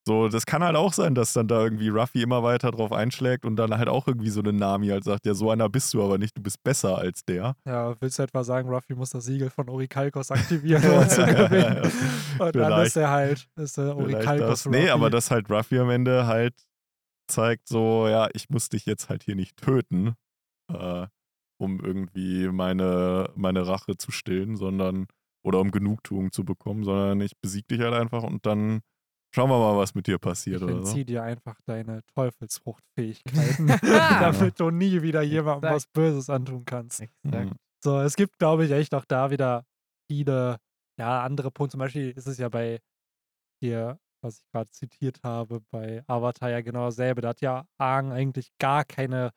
So, 0.07 0.29
das 0.29 0.45
kann 0.45 0.63
halt 0.63 0.77
auch 0.77 0.93
sein, 0.93 1.13
dass 1.13 1.33
dann 1.33 1.49
da 1.49 1.61
irgendwie 1.61 1.89
Ruffy 1.89 2.21
immer 2.21 2.41
weiter 2.41 2.71
drauf 2.71 2.93
einschlägt 2.93 3.45
und 3.45 3.57
dann 3.57 3.77
halt 3.77 3.89
auch 3.89 4.07
irgendwie 4.07 4.29
so 4.29 4.39
eine 4.39 4.53
Nami 4.53 4.87
halt 4.87 5.03
sagt, 5.03 5.25
ja, 5.25 5.33
so 5.33 5.51
einer 5.51 5.67
bist 5.67 5.93
du 5.93 6.01
aber 6.01 6.17
nicht, 6.17 6.37
du 6.37 6.41
bist 6.41 6.63
besser 6.63 6.97
als 6.97 7.25
der. 7.25 7.55
Ja, 7.65 7.93
willst 7.99 8.17
du 8.17 8.23
etwa 8.23 8.43
sagen, 8.45 8.69
Ruffy 8.69 8.95
muss 8.95 9.09
das 9.09 9.25
Siegel 9.25 9.49
von 9.49 9.67
Orikalkos 9.67 10.31
aktivieren, 10.31 10.83
um 10.89 11.07
zu 11.09 11.25
gewinnen? 11.25 11.91
Und 12.39 12.39
dann 12.39 12.51
Vielleicht. 12.53 12.87
ist 12.87 12.95
er 12.95 13.09
halt, 13.09 13.47
ist 13.57 13.77
er 13.77 13.95
Vielleicht 13.97 14.15
Orikalkos. 14.15 14.65
Nee, 14.67 14.89
aber 14.89 15.09
dass 15.09 15.29
halt 15.29 15.49
Ruffy 15.49 15.77
am 15.77 15.89
Ende 15.89 16.25
halt 16.25 16.55
zeigt 17.29 17.67
so, 17.67 18.07
ja, 18.07 18.29
ich 18.33 18.49
muss 18.49 18.69
dich 18.69 18.85
jetzt 18.85 19.09
halt 19.09 19.23
hier 19.23 19.35
nicht 19.35 19.57
töten, 19.57 20.15
äh, 20.71 21.07
um 21.57 21.79
irgendwie 21.79 22.47
meine, 22.49 23.29
meine 23.35 23.67
Rache 23.67 23.97
zu 23.97 24.11
stillen, 24.11 24.55
sondern, 24.55 25.07
oder 25.43 25.59
um 25.59 25.71
Genugtuung 25.71 26.31
zu 26.31 26.43
bekommen, 26.43 26.83
sondern 26.83 27.21
ich 27.21 27.37
besieg 27.39 27.67
dich 27.67 27.79
halt 27.81 27.93
einfach 27.93 28.23
und 28.23 28.45
dann 28.45 28.81
schauen 29.33 29.49
wir 29.49 29.59
mal, 29.59 29.77
was 29.77 29.93
mit 29.95 30.07
dir 30.07 30.17
passiert 30.17 30.57
Ich 30.57 30.63
oder 30.63 30.73
so. 30.73 30.79
entzieh 30.79 31.05
dir 31.05 31.23
einfach 31.23 31.59
deine 31.65 32.01
Teufelsfruchtfähigkeiten, 32.15 33.67
damit 33.81 34.59
du 34.59 34.69
nie 34.69 35.01
wieder 35.01 35.21
jemandem 35.21 35.69
Exakt. 35.69 35.75
was 35.75 35.87
Böses 35.87 36.29
antun 36.29 36.65
kannst. 36.65 37.01
Exakt. 37.01 37.51
Mhm. 37.51 37.55
So, 37.83 37.99
es 38.01 38.15
gibt, 38.15 38.37
glaube 38.39 38.65
ich, 38.65 38.71
echt 38.71 38.93
auch 38.93 39.05
da 39.05 39.31
wieder 39.31 39.65
viele, 40.11 40.57
ja, 40.99 41.23
andere 41.23 41.51
Punkte. 41.51 41.73
Zum 41.73 41.79
Beispiel 41.79 42.11
ist 42.11 42.27
es 42.27 42.37
ja 42.37 42.49
bei 42.49 42.79
hier, 43.63 43.99
was 44.21 44.39
ich 44.39 44.47
gerade 44.51 44.69
zitiert 44.71 45.21
habe, 45.23 45.61
bei 45.71 46.03
Avatar 46.07 46.49
ja 46.49 46.61
genau 46.61 46.85
dasselbe. 46.85 47.21
Da 47.21 47.29
hat 47.29 47.41
ja 47.41 47.65
Aang 47.77 48.11
eigentlich 48.11 48.51
gar 48.59 48.85
keine 48.85 49.31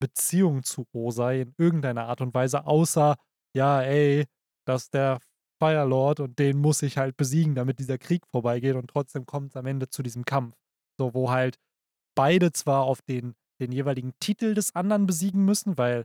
Beziehung 0.00 0.62
zu 0.62 0.86
Osei 0.92 1.42
in 1.42 1.54
irgendeiner 1.58 2.06
Art 2.06 2.20
und 2.20 2.34
Weise, 2.34 2.66
außer, 2.66 3.16
ja, 3.56 3.82
ey, 3.82 4.26
dass 4.66 4.90
der 4.90 5.18
Firelord 5.62 6.20
und 6.20 6.38
den 6.38 6.58
muss 6.58 6.82
ich 6.82 6.98
halt 6.98 7.16
besiegen, 7.16 7.54
damit 7.54 7.78
dieser 7.78 7.98
Krieg 7.98 8.26
vorbeigeht 8.26 8.74
und 8.74 8.88
trotzdem 8.88 9.24
kommt 9.24 9.50
es 9.50 9.56
am 9.56 9.66
Ende 9.66 9.88
zu 9.88 10.02
diesem 10.02 10.24
Kampf. 10.24 10.56
So, 10.98 11.14
wo 11.14 11.30
halt 11.30 11.56
beide 12.16 12.52
zwar 12.52 12.84
auf 12.84 13.02
den, 13.02 13.34
den 13.60 13.72
jeweiligen 13.72 14.12
Titel 14.20 14.54
des 14.54 14.74
anderen 14.74 15.06
besiegen 15.06 15.44
müssen, 15.44 15.78
weil 15.78 16.04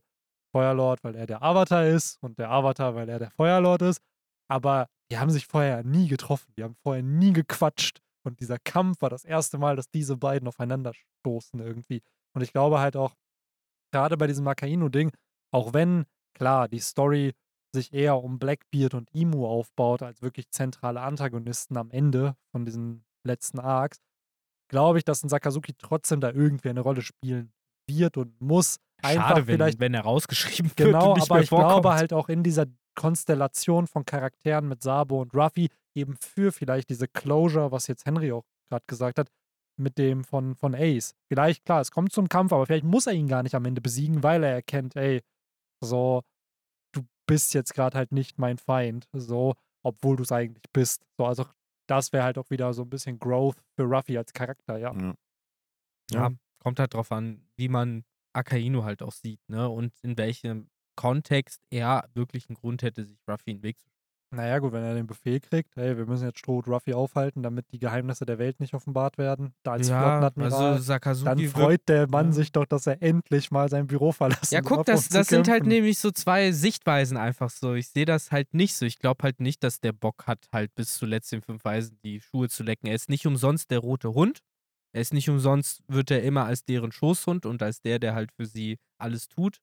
Feuerlord, 0.56 1.04
weil 1.04 1.16
er 1.16 1.28
der 1.28 1.44
Avatar 1.44 1.86
ist 1.86 2.22
und 2.24 2.40
der 2.40 2.50
Avatar, 2.52 2.96
weil 2.96 3.10
er 3.10 3.20
der 3.20 3.32
Feuerlord 3.32 3.82
ist, 3.82 4.02
aber 4.48 4.88
die 5.12 5.18
haben 5.18 5.32
sich 5.32 5.48
vorher 5.48 5.84
nie 5.84 6.08
getroffen, 6.08 6.54
die 6.58 6.64
haben 6.64 6.76
vorher 6.76 7.04
nie 7.04 7.34
gequatscht 7.34 8.00
und 8.24 8.40
dieser 8.40 8.58
Kampf 8.60 9.02
war 9.02 9.10
das 9.10 9.26
erste 9.26 9.58
Mal, 9.58 9.76
dass 9.76 9.90
diese 9.90 10.18
beiden 10.18 10.48
aufeinander 10.48 10.94
stoßen 10.94 11.60
irgendwie. 11.60 12.02
Und 12.34 12.42
ich 12.42 12.52
glaube 12.52 12.80
halt 12.80 12.96
auch, 12.96 13.16
gerade 13.92 14.18
bei 14.18 14.28
diesem 14.28 14.46
Makaino-Ding, 14.46 15.12
auch 15.52 15.74
wenn, 15.74 16.06
klar, 16.34 16.68
die 16.68 16.80
Story 16.80 17.34
sich 17.74 17.94
eher 17.94 18.22
um 18.24 18.40
Blackbeard 18.40 18.94
und 18.94 19.10
Imu 19.14 19.46
aufbaut, 19.48 20.02
als 20.02 20.22
wirklich 20.22 20.50
zentrale 20.50 21.02
Antagonisten 21.02 21.78
am 21.78 21.92
Ende 21.92 22.36
von 22.52 22.66
diesen 22.66 23.04
letzten 23.24 23.60
Arcs, 23.60 24.00
glaube 24.70 24.98
ich, 24.98 25.04
dass 25.06 25.24
ein 25.24 25.30
Sakazuki 25.30 25.74
trotzdem 25.78 26.20
da 26.20 26.32
irgendwie 26.32 26.70
eine 26.70 26.82
Rolle 26.82 27.02
spielen 27.02 27.52
wird 27.88 28.18
und 28.18 28.40
muss. 28.42 28.78
Schade, 29.04 29.48
wenn, 29.48 29.56
vielleicht 29.56 29.80
wenn 29.80 29.94
er 29.94 30.02
rausgeschrieben 30.02 30.72
wird 30.76 30.78
Genau, 30.78 31.16
aber 31.18 31.42
ich 31.42 31.50
vorkommt. 31.50 31.72
glaube 31.72 31.94
halt 31.94 32.14
auch 32.14 32.28
in 32.30 32.44
dieser 32.44 32.66
Konstellation 33.00 33.88
von 33.88 34.04
Charakteren 34.04 34.68
mit 34.68 34.84
Sabo 34.84 35.22
und 35.22 35.34
Ruffy 35.34 35.70
eben 35.96 36.18
für 36.18 36.52
vielleicht 36.52 36.90
diese 36.90 37.08
Closure, 37.08 37.72
was 37.72 37.88
jetzt 37.88 38.06
Henry 38.06 38.34
auch 38.34 38.44
gerade 38.68 38.84
gesagt 38.88 39.20
hat, 39.20 39.32
mit 39.78 39.98
dem 39.98 40.26
von, 40.26 40.54
von 40.54 40.76
Ace. 40.76 41.16
Vielleicht, 41.30 41.64
klar, 41.64 41.80
es 41.80 41.92
kommt 41.92 42.12
zum 42.12 42.28
Kampf, 42.28 42.52
aber 42.52 42.66
vielleicht 42.66 42.84
muss 42.84 43.08
er 43.08 43.14
ihn 43.14 43.30
gar 43.30 43.42
nicht 43.42 43.56
am 43.56 43.64
Ende 43.64 43.80
besiegen, 43.80 44.22
weil 44.22 44.44
er 44.44 44.52
erkennt, 44.52 44.98
ey, 44.98 45.22
so, 45.82 46.24
du 46.94 47.04
bist 47.26 47.54
jetzt 47.54 47.74
gerade 47.74 47.98
halt 47.98 48.12
nicht 48.12 48.38
mein 48.38 48.58
Feind, 48.58 49.08
so, 49.14 49.56
obwohl 49.82 50.18
du 50.18 50.24
es 50.24 50.34
eigentlich 50.34 50.70
bist. 50.74 51.08
So, 51.18 51.26
also 51.26 51.46
das 51.88 52.12
wäre 52.12 52.26
halt 52.26 52.38
auch 52.38 52.50
wieder 52.50 52.74
so 52.74 52.82
ein 52.82 52.90
bisschen 52.90 53.18
Growth 53.18 53.64
für 53.78 53.84
Ruffy 53.84 54.18
als 54.18 54.34
Charakter, 54.34 54.78
ja. 54.78 54.94
Ja. 54.94 55.14
Ja, 56.12 56.32
kommt 56.62 56.80
halt 56.80 56.94
drauf 56.94 57.14
an, 57.14 57.48
wie 57.56 57.70
man 57.70 58.04
Akainu 58.34 58.84
halt 58.84 59.02
auch 59.02 59.14
sieht, 59.14 59.40
ne? 59.48 59.70
Und 59.70 59.94
in 60.02 60.18
welchem 60.18 60.70
Kontext 61.00 61.62
er 61.70 62.10
wirklich 62.14 62.50
einen 62.50 62.58
Grund 62.58 62.84
hätte, 62.84 63.06
sich 63.06 63.18
Ruffy 63.26 63.52
in 63.52 63.58
den 63.60 63.64
Weg 63.64 63.80
zu 63.80 63.88
Naja, 64.36 64.60
gut, 64.60 64.74
wenn 64.74 64.84
er 64.84 64.96
den 64.96 65.08
Befehl 65.08 65.40
kriegt, 65.40 65.78
hey, 65.78 65.98
wir 65.98 66.06
müssen 66.06 66.26
jetzt 66.26 66.40
Stroh 66.40 66.60
Ruffy 66.60 66.94
aufhalten, 66.94 67.42
damit 67.42 67.72
die 67.72 67.80
Geheimnisse 67.80 68.26
der 68.26 68.38
Welt 68.38 68.60
nicht 68.60 68.74
offenbart 68.74 69.18
werden. 69.18 69.54
Da 69.64 69.72
als 69.72 69.88
Ja, 69.88 70.20
also 70.20 70.78
Sakazuki 70.78 71.26
dann 71.26 71.40
freut 71.48 71.88
der 71.88 72.10
Mann 72.10 72.28
ja. 72.28 72.32
sich 72.34 72.52
doch, 72.52 72.66
dass 72.66 72.86
er 72.86 73.02
endlich 73.02 73.50
mal 73.50 73.70
sein 73.70 73.88
Büro 73.88 74.12
verlassen 74.12 74.54
Ja, 74.54 74.60
guck, 74.60 74.86
das, 74.86 75.08
das 75.08 75.30
sind 75.30 75.48
halt 75.48 75.66
nämlich 75.66 76.00
so 76.00 76.12
zwei 76.12 76.52
Sichtweisen 76.52 77.16
einfach 77.16 77.50
so. 77.50 77.76
Ich 77.76 77.88
sehe 77.88 78.06
das 78.06 78.34
halt 78.34 78.54
nicht 78.54 78.76
so. 78.76 78.86
Ich 78.86 79.00
glaube 79.00 79.24
halt 79.24 79.40
nicht, 79.40 79.64
dass 79.64 79.80
der 79.80 79.94
Bock 79.94 80.28
hat, 80.28 80.50
halt 80.52 80.76
bis 80.76 80.98
zuletzt 80.98 81.32
den 81.32 81.42
fünf 81.42 81.64
Weisen 81.64 81.98
die 82.04 82.20
Schuhe 82.20 82.50
zu 82.50 82.64
lecken. 82.64 82.88
Er 82.88 82.96
ist 82.96 83.08
nicht 83.08 83.26
umsonst 83.26 83.72
der 83.72 83.80
rote 83.80 84.14
Hund. 84.14 84.40
Er 84.92 85.00
ist 85.00 85.14
nicht 85.14 85.30
umsonst, 85.30 85.82
wird 85.88 86.12
er 86.12 86.24
immer 86.24 86.44
als 86.44 86.66
deren 86.66 86.92
Schoßhund 86.92 87.46
und 87.46 87.64
als 87.64 87.82
der, 87.82 88.00
der 88.00 88.16
halt 88.16 88.34
für 88.34 88.46
sie 88.46 88.80
alles 88.98 89.30
tut, 89.30 89.60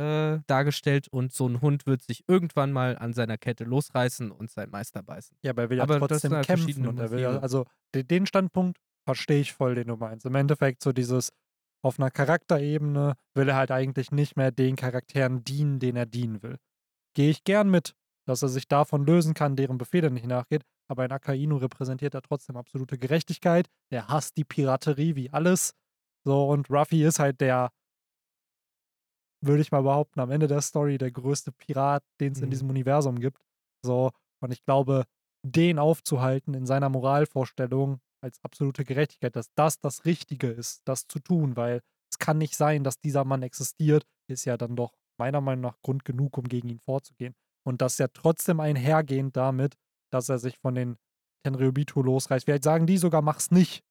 äh, 0.00 0.40
dargestellt. 0.46 1.08
Und 1.08 1.32
so 1.32 1.46
ein 1.48 1.60
Hund 1.60 1.86
wird 1.86 2.02
sich 2.02 2.24
irgendwann 2.26 2.72
mal 2.72 2.96
an 2.98 3.12
seiner 3.12 3.38
Kette 3.38 3.64
losreißen 3.64 4.30
und 4.30 4.50
seinen 4.50 4.70
Meister 4.70 5.02
beißen. 5.02 5.36
Ja, 5.42 5.50
aber 5.50 5.62
er 5.62 5.70
will 5.70 5.76
ja 5.78 5.82
Aber 5.84 5.98
trotzdem 5.98 6.32
halt 6.32 6.46
kämpfen 6.46 6.86
und 6.86 6.98
er 6.98 7.10
will 7.10 7.20
ja, 7.20 7.38
also 7.38 7.66
de- 7.94 8.02
den 8.02 8.26
Standpunkt 8.26 8.78
verstehe 9.06 9.40
ich 9.40 9.52
voll, 9.52 9.74
den 9.74 9.88
du 9.88 9.96
meinst. 9.96 10.26
Im 10.26 10.34
Endeffekt 10.34 10.82
so 10.82 10.92
dieses 10.92 11.30
auf 11.82 11.98
einer 11.98 12.10
Charakterebene 12.10 13.14
will 13.34 13.48
er 13.48 13.56
halt 13.56 13.70
eigentlich 13.70 14.10
nicht 14.12 14.36
mehr 14.36 14.50
den 14.50 14.76
Charakteren 14.76 15.44
dienen, 15.44 15.78
denen 15.78 15.96
er 15.96 16.06
dienen 16.06 16.42
will. 16.42 16.56
Gehe 17.14 17.30
ich 17.30 17.44
gern 17.44 17.70
mit, 17.70 17.94
dass 18.26 18.42
er 18.42 18.48
sich 18.48 18.68
davon 18.68 19.04
lösen 19.06 19.34
kann, 19.34 19.56
deren 19.56 19.78
Befehle 19.78 20.10
nicht 20.10 20.26
nachgeht, 20.26 20.62
aber 20.88 21.04
in 21.04 21.12
Akainu 21.12 21.56
repräsentiert 21.56 22.14
er 22.14 22.22
trotzdem 22.22 22.56
absolute 22.56 22.98
Gerechtigkeit. 22.98 23.66
Der 23.90 24.08
hasst 24.08 24.36
die 24.36 24.44
Piraterie 24.44 25.16
wie 25.16 25.30
alles. 25.30 25.72
So, 26.24 26.48
und 26.50 26.68
Ruffy 26.70 27.02
ist 27.04 27.18
halt 27.18 27.40
der, 27.40 27.70
würde 29.42 29.62
ich 29.62 29.72
mal 29.72 29.82
behaupten, 29.82 30.20
am 30.20 30.30
Ende 30.30 30.46
der 30.46 30.60
Story 30.60 30.98
der 30.98 31.10
größte 31.10 31.52
Pirat, 31.52 32.02
den 32.20 32.32
es 32.32 32.38
in 32.40 32.46
Mhm. 32.46 32.50
diesem 32.50 32.70
Universum 32.70 33.18
gibt. 33.18 33.40
So, 33.84 34.10
und 34.42 34.52
ich 34.52 34.62
glaube, 34.64 35.04
den 35.46 35.78
aufzuhalten 35.78 36.54
in 36.54 36.66
seiner 36.66 36.88
Moralvorstellung 36.90 38.00
als 38.22 38.38
absolute 38.44 38.84
Gerechtigkeit, 38.84 39.34
dass 39.36 39.46
das 39.54 39.80
das 39.80 40.04
Richtige 40.04 40.48
ist, 40.48 40.82
das 40.84 41.06
zu 41.06 41.18
tun, 41.20 41.56
weil 41.56 41.80
es 42.12 42.18
kann 42.18 42.36
nicht 42.38 42.56
sein, 42.56 42.84
dass 42.84 42.98
dieser 43.00 43.24
Mann 43.24 43.42
existiert, 43.42 44.04
ist 44.28 44.44
ja 44.44 44.56
dann 44.56 44.76
doch 44.76 44.92
meiner 45.18 45.40
Meinung 45.40 45.62
nach 45.62 45.78
Grund 45.82 46.04
genug, 46.04 46.36
um 46.36 46.44
gegen 46.48 46.68
ihn 46.68 46.80
vorzugehen. 46.80 47.34
Und 47.66 47.80
das 47.80 47.98
ja 47.98 48.08
trotzdem 48.08 48.60
einhergehend 48.60 49.36
damit, 49.36 49.76
dass 50.12 50.28
er 50.28 50.38
sich 50.38 50.58
von 50.58 50.74
den 50.74 50.96
Tenryubito 51.46 52.02
losreißt. 52.02 52.44
Vielleicht 52.44 52.64
sagen 52.64 52.86
die 52.86 52.98
sogar, 52.98 53.22
mach's 53.22 53.50
nicht. 53.50 53.82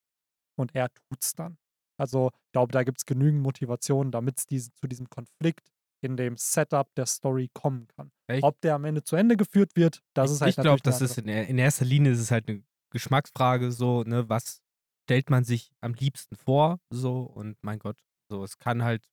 Und 0.58 0.76
er 0.76 0.90
tut's 1.10 1.34
dann. 1.34 1.58
Also, 2.00 2.32
ich 2.46 2.52
glaube, 2.54 2.72
da 2.72 2.84
gibt 2.84 3.00
es 3.00 3.06
genügend 3.06 3.42
Motivation, 3.42 4.12
damit 4.12 4.40
es 4.40 4.46
diesen, 4.46 4.74
zu 4.76 4.88
diesem 4.88 5.10
Konflikt 5.10 5.70
in 6.02 6.16
dem 6.16 6.38
Setup 6.38 6.94
der 6.96 7.06
Story 7.06 7.50
kommen 7.54 7.88
kann. 7.88 8.12
Ich- 8.32 8.44
Ob 8.44 8.60
der 8.62 8.76
am 8.76 8.86
Ende 8.86 9.04
zu 9.04 9.16
Ende 9.16 9.36
geführt 9.36 9.72
wird, 9.76 10.02
das 10.16 10.32
ist 10.32 10.42
halt 10.42 10.50
ich 10.52 10.56
glaube, 10.62 10.82
das 10.82 11.02
ist 11.02 11.18
in, 11.18 11.28
in 11.28 11.58
erster 11.58 11.86
Linie 11.86 12.12
ist 12.14 12.20
es 12.20 12.32
halt 12.32 12.48
eine 12.48 12.64
Geschmacksfrage, 12.94 13.72
so, 13.72 14.04
ne, 14.04 14.30
was 14.30 14.62
stellt 15.06 15.30
man 15.30 15.44
sich 15.44 15.72
am 15.82 15.94
liebsten 15.94 16.36
vor, 16.36 16.80
so, 16.90 17.22
und 17.24 17.58
mein 17.64 17.80
Gott, 17.80 17.98
so, 18.32 18.44
es 18.44 18.58
kann 18.58 18.84
halt 18.84 19.08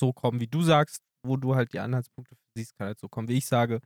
so 0.00 0.12
kommen, 0.12 0.40
wie 0.40 0.46
du 0.48 0.62
sagst, 0.62 1.02
wo 1.24 1.36
du 1.36 1.54
halt 1.54 1.72
die 1.72 1.80
Anhaltspunkte 1.80 2.34
siehst, 2.56 2.76
kann 2.78 2.86
halt 2.88 2.98
so 2.98 3.08
kommen, 3.08 3.28
wie 3.28 3.36
ich 3.38 3.46
sage. 3.46 3.80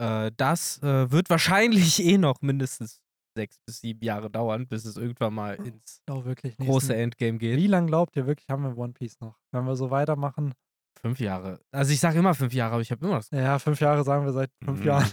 Äh, 0.00 0.30
das 0.36 0.82
äh, 0.82 1.10
wird 1.10 1.30
wahrscheinlich 1.30 2.00
eh 2.04 2.16
noch 2.18 2.40
mindestens 2.42 3.00
sechs 3.34 3.58
bis 3.66 3.80
sieben 3.80 4.04
Jahre 4.04 4.30
dauern, 4.30 4.66
bis 4.66 4.84
es 4.84 4.96
irgendwann 4.96 5.34
mal 5.34 5.54
ins 5.54 6.02
Oh, 6.10 6.24
wirklich 6.24 6.56
große 6.56 6.94
Endgame 6.94 7.38
geht. 7.38 7.56
Wie 7.56 7.66
lange 7.66 7.86
glaubt 7.86 8.16
ihr 8.16 8.26
wirklich, 8.26 8.48
haben 8.48 8.62
wir 8.62 8.76
One 8.76 8.92
Piece 8.92 9.20
noch? 9.20 9.38
Wenn 9.50 9.64
wir 9.64 9.76
so 9.76 9.90
weitermachen? 9.90 10.54
Fünf 11.00 11.18
Jahre. 11.18 11.58
Also 11.72 11.92
ich 11.92 11.98
sage 12.00 12.18
immer 12.18 12.34
fünf 12.34 12.52
Jahre, 12.54 12.74
aber 12.74 12.82
ich 12.82 12.90
habe 12.92 13.04
immer 13.04 13.16
das 13.16 13.30
Ja, 13.30 13.58
fünf 13.58 13.80
Jahre 13.80 14.04
sagen 14.04 14.24
wir 14.24 14.32
seit 14.32 14.50
fünf 14.64 14.80
Mhm. 14.80 14.86
Jahren. 14.86 15.06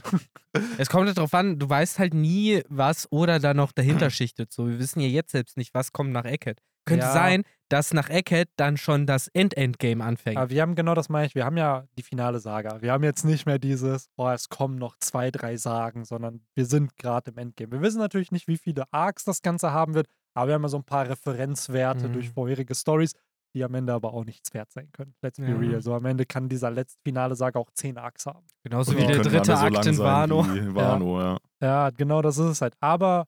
Es 0.77 0.89
kommt 0.89 1.07
halt 1.07 1.17
drauf 1.17 1.33
an, 1.33 1.57
du 1.57 1.67
weißt 1.69 1.97
halt 1.99 2.13
nie, 2.13 2.61
was 2.69 3.11
oder 3.11 3.39
da 3.39 3.53
noch 3.53 3.71
dahinter 3.71 4.09
schichtet. 4.11 4.51
So, 4.51 4.67
wir 4.67 4.77
wissen 4.79 4.99
ja 4.99 5.07
jetzt 5.07 5.31
selbst 5.31 5.57
nicht, 5.57 5.73
was 5.73 5.91
kommt 5.91 6.11
nach 6.11 6.25
Eckhead. 6.25 6.59
Könnte 6.85 7.05
Ja. 7.05 7.13
sein, 7.13 7.43
dass 7.69 7.93
nach 7.93 8.09
Eckhead 8.09 8.49
dann 8.55 8.77
schon 8.77 9.05
das 9.05 9.27
End-End-Game 9.27 10.01
anfängt. 10.01 10.37
Aber 10.37 10.49
wir 10.49 10.61
haben 10.61 10.73
genau 10.75 10.95
das 10.95 11.07
meine 11.09 11.27
ich. 11.27 11.35
Wir 11.35 11.45
haben 11.45 11.57
ja 11.57 11.85
die 11.97 12.03
finale 12.03 12.39
Saga. 12.39 12.81
Wir 12.81 12.91
haben 12.91 13.03
jetzt 13.03 13.25
nicht 13.25 13.45
mehr 13.45 13.59
dieses, 13.59 14.09
oh, 14.17 14.27
es 14.29 14.49
kommen 14.49 14.77
noch 14.77 14.95
zwei, 14.99 15.29
drei 15.31 15.57
Sagen, 15.57 16.03
sondern 16.05 16.41
wir 16.55 16.65
sind 16.65 16.95
gerade 16.97 17.31
im 17.31 17.37
Endgame. 17.37 17.71
Wir 17.73 17.81
wissen 17.81 17.99
natürlich 17.99 18.31
nicht, 18.31 18.47
wie 18.47 18.57
viele 18.57 18.83
Arcs 18.91 19.23
das 19.23 19.41
Ganze 19.43 19.71
haben 19.71 19.93
wird, 19.93 20.07
aber 20.33 20.47
wir 20.47 20.53
haben 20.55 20.63
ja 20.63 20.69
so 20.69 20.77
ein 20.77 20.83
paar 20.83 21.07
Referenzwerte 21.09 22.07
Mhm. 22.09 22.13
durch 22.13 22.29
vorherige 22.31 22.73
Stories, 22.73 23.13
die 23.55 23.63
am 23.63 23.73
Ende 23.73 23.93
aber 23.93 24.13
auch 24.13 24.25
nichts 24.25 24.53
wert 24.53 24.71
sein 24.71 24.91
können. 24.91 25.15
Let's 25.21 25.37
be 25.37 25.47
Ja. 25.47 25.57
real. 25.57 25.81
So 25.81 25.93
am 25.93 26.05
Ende 26.05 26.25
kann 26.25 26.49
dieser 26.49 26.69
letzte 26.71 26.99
finale 27.05 27.35
Saga 27.35 27.59
auch 27.59 27.71
zehn 27.71 27.97
Arcs 27.97 28.25
haben. 28.25 28.45
Genauso 28.63 28.91
Und 28.91 28.97
wie 28.97 29.07
der 29.07 29.19
dritte 29.19 29.55
so 29.55 29.65
Akt 29.65 29.85
in 29.85 29.97
Wano. 29.97 30.43
Wano, 30.75 31.21
ja. 31.21 31.37
Ja, 31.61 31.89
genau 31.89 32.21
das 32.21 32.37
ist 32.37 32.45
es 32.45 32.61
halt. 32.61 32.75
Aber 32.79 33.25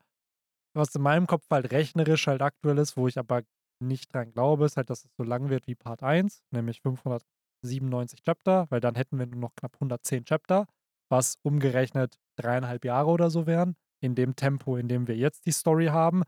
was 0.73 0.95
in 0.95 1.01
meinem 1.01 1.27
Kopf 1.27 1.45
halt 1.49 1.71
rechnerisch 1.71 2.27
halt 2.27 2.41
aktuell 2.41 2.77
ist, 2.77 2.95
wo 2.97 3.07
ich 3.07 3.17
aber 3.17 3.41
nicht 3.79 4.13
dran 4.13 4.31
glaube, 4.31 4.65
ist 4.65 4.77
halt, 4.77 4.89
dass 4.89 5.05
es 5.05 5.11
so 5.17 5.23
lang 5.23 5.49
wird 5.49 5.67
wie 5.67 5.75
Part 5.75 6.03
1, 6.03 6.43
nämlich 6.51 6.81
597 6.81 8.21
Chapter, 8.23 8.67
weil 8.69 8.79
dann 8.79 8.95
hätten 8.95 9.17
wir 9.19 9.25
nur 9.25 9.39
noch 9.39 9.55
knapp 9.55 9.73
110 9.75 10.25
Chapter, 10.25 10.67
was 11.09 11.37
umgerechnet 11.43 12.17
dreieinhalb 12.37 12.85
Jahre 12.85 13.09
oder 13.09 13.29
so 13.29 13.47
wären, 13.47 13.75
in 14.01 14.15
dem 14.15 14.35
Tempo, 14.35 14.77
in 14.77 14.87
dem 14.87 15.07
wir 15.07 15.17
jetzt 15.17 15.45
die 15.45 15.51
Story 15.51 15.87
haben, 15.87 16.23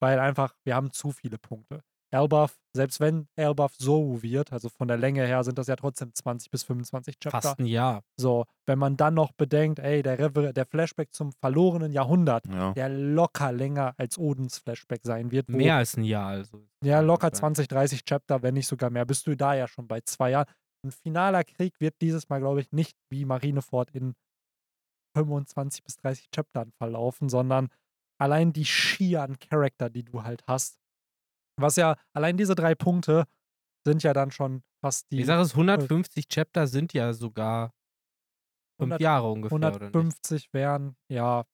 weil 0.00 0.18
einfach, 0.20 0.54
wir 0.64 0.74
haben 0.74 0.92
zu 0.92 1.10
viele 1.10 1.38
Punkte. 1.38 1.82
Elbaf, 2.12 2.58
selbst 2.74 2.98
wenn 3.00 3.28
Elbaf 3.36 3.74
so 3.78 4.22
wird, 4.22 4.52
also 4.52 4.68
von 4.68 4.88
der 4.88 4.96
Länge 4.96 5.24
her 5.26 5.44
sind 5.44 5.58
das 5.58 5.68
ja 5.68 5.76
trotzdem 5.76 6.12
20 6.12 6.50
bis 6.50 6.64
25 6.64 7.18
Chapter. 7.18 7.40
Fast 7.40 7.58
ein 7.60 7.66
Jahr. 7.66 8.02
So, 8.16 8.46
wenn 8.66 8.78
man 8.78 8.96
dann 8.96 9.14
noch 9.14 9.32
bedenkt, 9.32 9.78
ey, 9.78 10.02
der, 10.02 10.18
Rever 10.18 10.52
der 10.52 10.66
Flashback 10.66 11.12
zum 11.12 11.32
verlorenen 11.32 11.92
Jahrhundert, 11.92 12.46
ja. 12.48 12.72
der 12.72 12.88
locker 12.88 13.52
länger 13.52 13.94
als 13.96 14.18
Odins 14.18 14.58
Flashback 14.58 15.00
sein 15.04 15.30
wird. 15.30 15.48
Mehr 15.48 15.76
als 15.76 15.96
ein 15.96 16.04
Jahr. 16.04 16.28
Also. 16.28 16.66
Ja, 16.84 17.00
locker 17.00 17.28
sein. 17.28 17.54
20, 17.54 17.68
30 17.68 18.04
Chapter, 18.04 18.42
wenn 18.42 18.54
nicht 18.54 18.66
sogar 18.66 18.90
mehr. 18.90 19.04
Bist 19.04 19.26
du 19.26 19.36
da 19.36 19.54
ja 19.54 19.68
schon 19.68 19.86
bei 19.86 20.00
zwei 20.00 20.30
Jahren. 20.30 20.46
Ein 20.84 20.92
finaler 20.92 21.44
Krieg 21.44 21.78
wird 21.80 21.94
dieses 22.00 22.28
Mal, 22.28 22.40
glaube 22.40 22.60
ich, 22.60 22.72
nicht 22.72 22.96
wie 23.10 23.24
Marineford 23.24 23.90
in 23.90 24.14
25 25.16 25.84
bis 25.84 25.96
30 25.96 26.30
Chaptern 26.30 26.72
verlaufen, 26.78 27.28
sondern 27.28 27.68
allein 28.18 28.52
die 28.52 28.64
Schier 28.64 29.22
an 29.22 29.38
Charakter, 29.38 29.90
die 29.90 30.04
du 30.04 30.22
halt 30.22 30.42
hast. 30.46 30.79
Was 31.60 31.76
ja, 31.76 31.96
allein 32.12 32.36
diese 32.36 32.54
drei 32.54 32.74
Punkte 32.74 33.24
sind 33.86 34.02
ja 34.02 34.12
dann 34.12 34.30
schon 34.30 34.62
fast 34.84 35.10
die 35.10 35.20
Ich 35.20 35.26
sage 35.26 35.42
es, 35.42 35.52
150 35.52 36.28
Chapter 36.28 36.66
sind 36.66 36.92
ja 36.92 37.12
sogar 37.12 37.72
fünf 38.78 38.92
100 38.92 39.00
Jahre 39.00 39.30
ungefähr, 39.30 39.56
oder 39.56 39.70
nicht? 39.70 39.82
150 39.82 40.52
wären, 40.52 40.96
ja, 41.08 41.44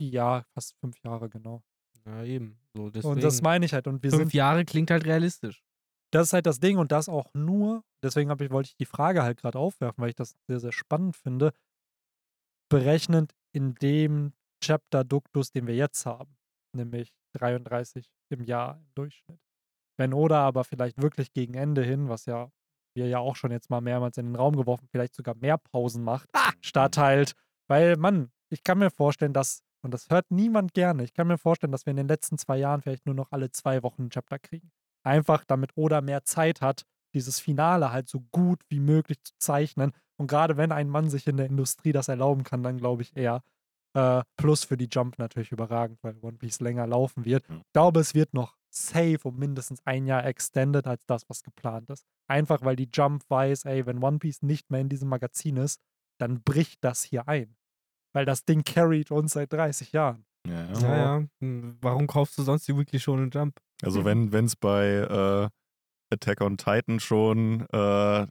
ja, 0.00 0.44
fast 0.54 0.74
fünf 0.80 0.98
Jahre, 1.02 1.28
genau. 1.28 1.62
Ja, 2.06 2.22
eben. 2.24 2.58
So, 2.74 2.90
Und 3.08 3.22
das 3.22 3.40
meine 3.40 3.64
ich 3.64 3.72
halt. 3.72 3.86
Und 3.86 4.02
wir 4.02 4.10
fünf 4.10 4.22
sind, 4.22 4.34
Jahre 4.34 4.64
klingt 4.64 4.90
halt 4.90 5.04
realistisch. 5.06 5.62
das 6.10 6.28
ist 6.28 6.32
halt 6.32 6.46
das 6.46 6.60
Ding 6.60 6.76
und 6.78 6.92
das 6.92 7.08
auch 7.08 7.32
nur, 7.34 7.82
deswegen 8.02 8.30
habe 8.30 8.44
ich, 8.44 8.50
wollte 8.50 8.68
ich 8.70 8.76
die 8.76 8.84
Frage 8.84 9.22
halt 9.22 9.38
gerade 9.38 9.58
aufwerfen, 9.58 10.02
weil 10.02 10.10
ich 10.10 10.16
das 10.16 10.36
sehr, 10.46 10.60
sehr 10.60 10.72
spannend 10.72 11.16
finde, 11.16 11.52
berechnend 12.68 13.34
in 13.52 13.74
dem 13.76 14.32
Chapter-Duktus, 14.62 15.50
den 15.50 15.66
wir 15.66 15.74
jetzt 15.74 16.04
haben, 16.06 16.36
nämlich 16.74 17.14
33 17.34 18.10
im 18.34 18.44
Jahr 18.44 18.76
im 18.76 18.94
Durchschnitt. 18.94 19.40
Wenn 19.96 20.12
Oda 20.12 20.46
aber 20.46 20.64
vielleicht 20.64 21.00
wirklich 21.00 21.32
gegen 21.32 21.54
Ende 21.54 21.82
hin, 21.82 22.08
was 22.08 22.26
ja 22.26 22.50
wir 22.94 23.08
ja 23.08 23.18
auch 23.18 23.36
schon 23.36 23.50
jetzt 23.50 23.70
mal 23.70 23.80
mehrmals 23.80 24.18
in 24.18 24.26
den 24.26 24.36
Raum 24.36 24.56
geworfen, 24.56 24.86
vielleicht 24.90 25.14
sogar 25.14 25.34
mehr 25.34 25.58
Pausen 25.58 26.04
macht, 26.04 26.28
statt 26.60 26.96
halt, 26.96 27.32
weil, 27.68 27.96
Mann, 27.96 28.30
ich 28.50 28.62
kann 28.62 28.78
mir 28.78 28.90
vorstellen, 28.90 29.32
dass, 29.32 29.62
und 29.82 29.92
das 29.92 30.08
hört 30.10 30.30
niemand 30.30 30.74
gerne, 30.74 31.02
ich 31.04 31.12
kann 31.12 31.26
mir 31.26 31.38
vorstellen, 31.38 31.72
dass 31.72 31.86
wir 31.86 31.90
in 31.90 31.96
den 31.96 32.08
letzten 32.08 32.38
zwei 32.38 32.56
Jahren 32.58 32.82
vielleicht 32.82 33.06
nur 33.06 33.14
noch 33.14 33.32
alle 33.32 33.50
zwei 33.50 33.82
Wochen 33.82 34.04
ein 34.04 34.10
Chapter 34.10 34.38
kriegen. 34.38 34.70
Einfach 35.02 35.44
damit 35.44 35.72
Oda 35.76 36.00
mehr 36.00 36.24
Zeit 36.24 36.60
hat, 36.60 36.84
dieses 37.14 37.40
Finale 37.40 37.92
halt 37.92 38.08
so 38.08 38.20
gut 38.32 38.60
wie 38.68 38.80
möglich 38.80 39.22
zu 39.22 39.32
zeichnen. 39.38 39.92
Und 40.16 40.28
gerade 40.28 40.56
wenn 40.56 40.72
ein 40.72 40.88
Mann 40.88 41.10
sich 41.10 41.26
in 41.26 41.36
der 41.36 41.46
Industrie 41.46 41.92
das 41.92 42.08
erlauben 42.08 42.44
kann, 42.44 42.62
dann 42.62 42.78
glaube 42.78 43.02
ich 43.02 43.16
eher. 43.16 43.42
Äh, 43.94 44.22
plus 44.36 44.64
für 44.64 44.76
die 44.76 44.88
Jump 44.90 45.18
natürlich 45.18 45.52
überragend, 45.52 45.98
weil 46.02 46.16
One 46.20 46.36
Piece 46.36 46.60
länger 46.60 46.86
laufen 46.86 47.24
wird. 47.24 47.44
Ich 47.48 47.72
glaube, 47.72 48.00
es 48.00 48.14
wird 48.14 48.34
noch 48.34 48.56
safe 48.68 49.20
um 49.22 49.36
mindestens 49.36 49.80
ein 49.86 50.06
Jahr 50.06 50.26
extended 50.26 50.86
als 50.86 51.06
das, 51.06 51.28
was 51.28 51.42
geplant 51.42 51.90
ist. 51.90 52.04
Einfach 52.28 52.62
weil 52.62 52.74
die 52.74 52.88
Jump 52.92 53.22
weiß, 53.28 53.66
ey, 53.66 53.86
wenn 53.86 54.02
One 54.02 54.18
Piece 54.18 54.42
nicht 54.42 54.70
mehr 54.70 54.80
in 54.80 54.88
diesem 54.88 55.08
Magazin 55.08 55.56
ist, 55.56 55.80
dann 56.18 56.42
bricht 56.42 56.82
das 56.82 57.04
hier 57.04 57.28
ein. 57.28 57.56
Weil 58.12 58.24
das 58.24 58.44
Ding 58.44 58.64
carried 58.64 59.10
uns 59.10 59.32
seit 59.32 59.52
30 59.52 59.92
Jahren. 59.92 60.24
Ja, 60.46 60.66
ja. 60.66 60.74
So. 60.74 60.86
Ja, 60.86 60.96
ja. 60.96 61.24
Hm, 61.40 61.78
Warum 61.80 62.06
kaufst 62.06 62.36
du 62.36 62.42
sonst 62.42 62.66
die 62.66 62.76
Weekly 62.76 62.98
Shonen 62.98 63.30
Jump? 63.30 63.60
Also 63.82 64.04
wenn 64.04 64.32
es 64.32 64.56
bei 64.56 64.86
äh, 64.88 65.48
Attack 66.12 66.40
on 66.40 66.56
Titan 66.56 67.00
schon 67.00 67.66
äh, 67.70 68.26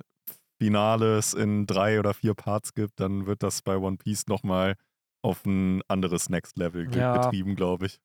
Finales 0.58 1.34
in 1.34 1.66
drei 1.66 2.00
oder 2.00 2.14
vier 2.14 2.34
Parts 2.34 2.74
gibt, 2.74 3.00
dann 3.00 3.26
wird 3.26 3.44
das 3.44 3.62
bei 3.62 3.78
One 3.78 3.98
Piece 3.98 4.28
nochmal 4.28 4.76
auf 5.24 5.46
ein 5.46 5.82
anderes 5.88 6.30
Next 6.30 6.58
Level 6.58 6.94
Ja. 6.96 7.14
getrieben, 7.14 7.56
glaube 7.56 7.88
ich. 7.88 8.00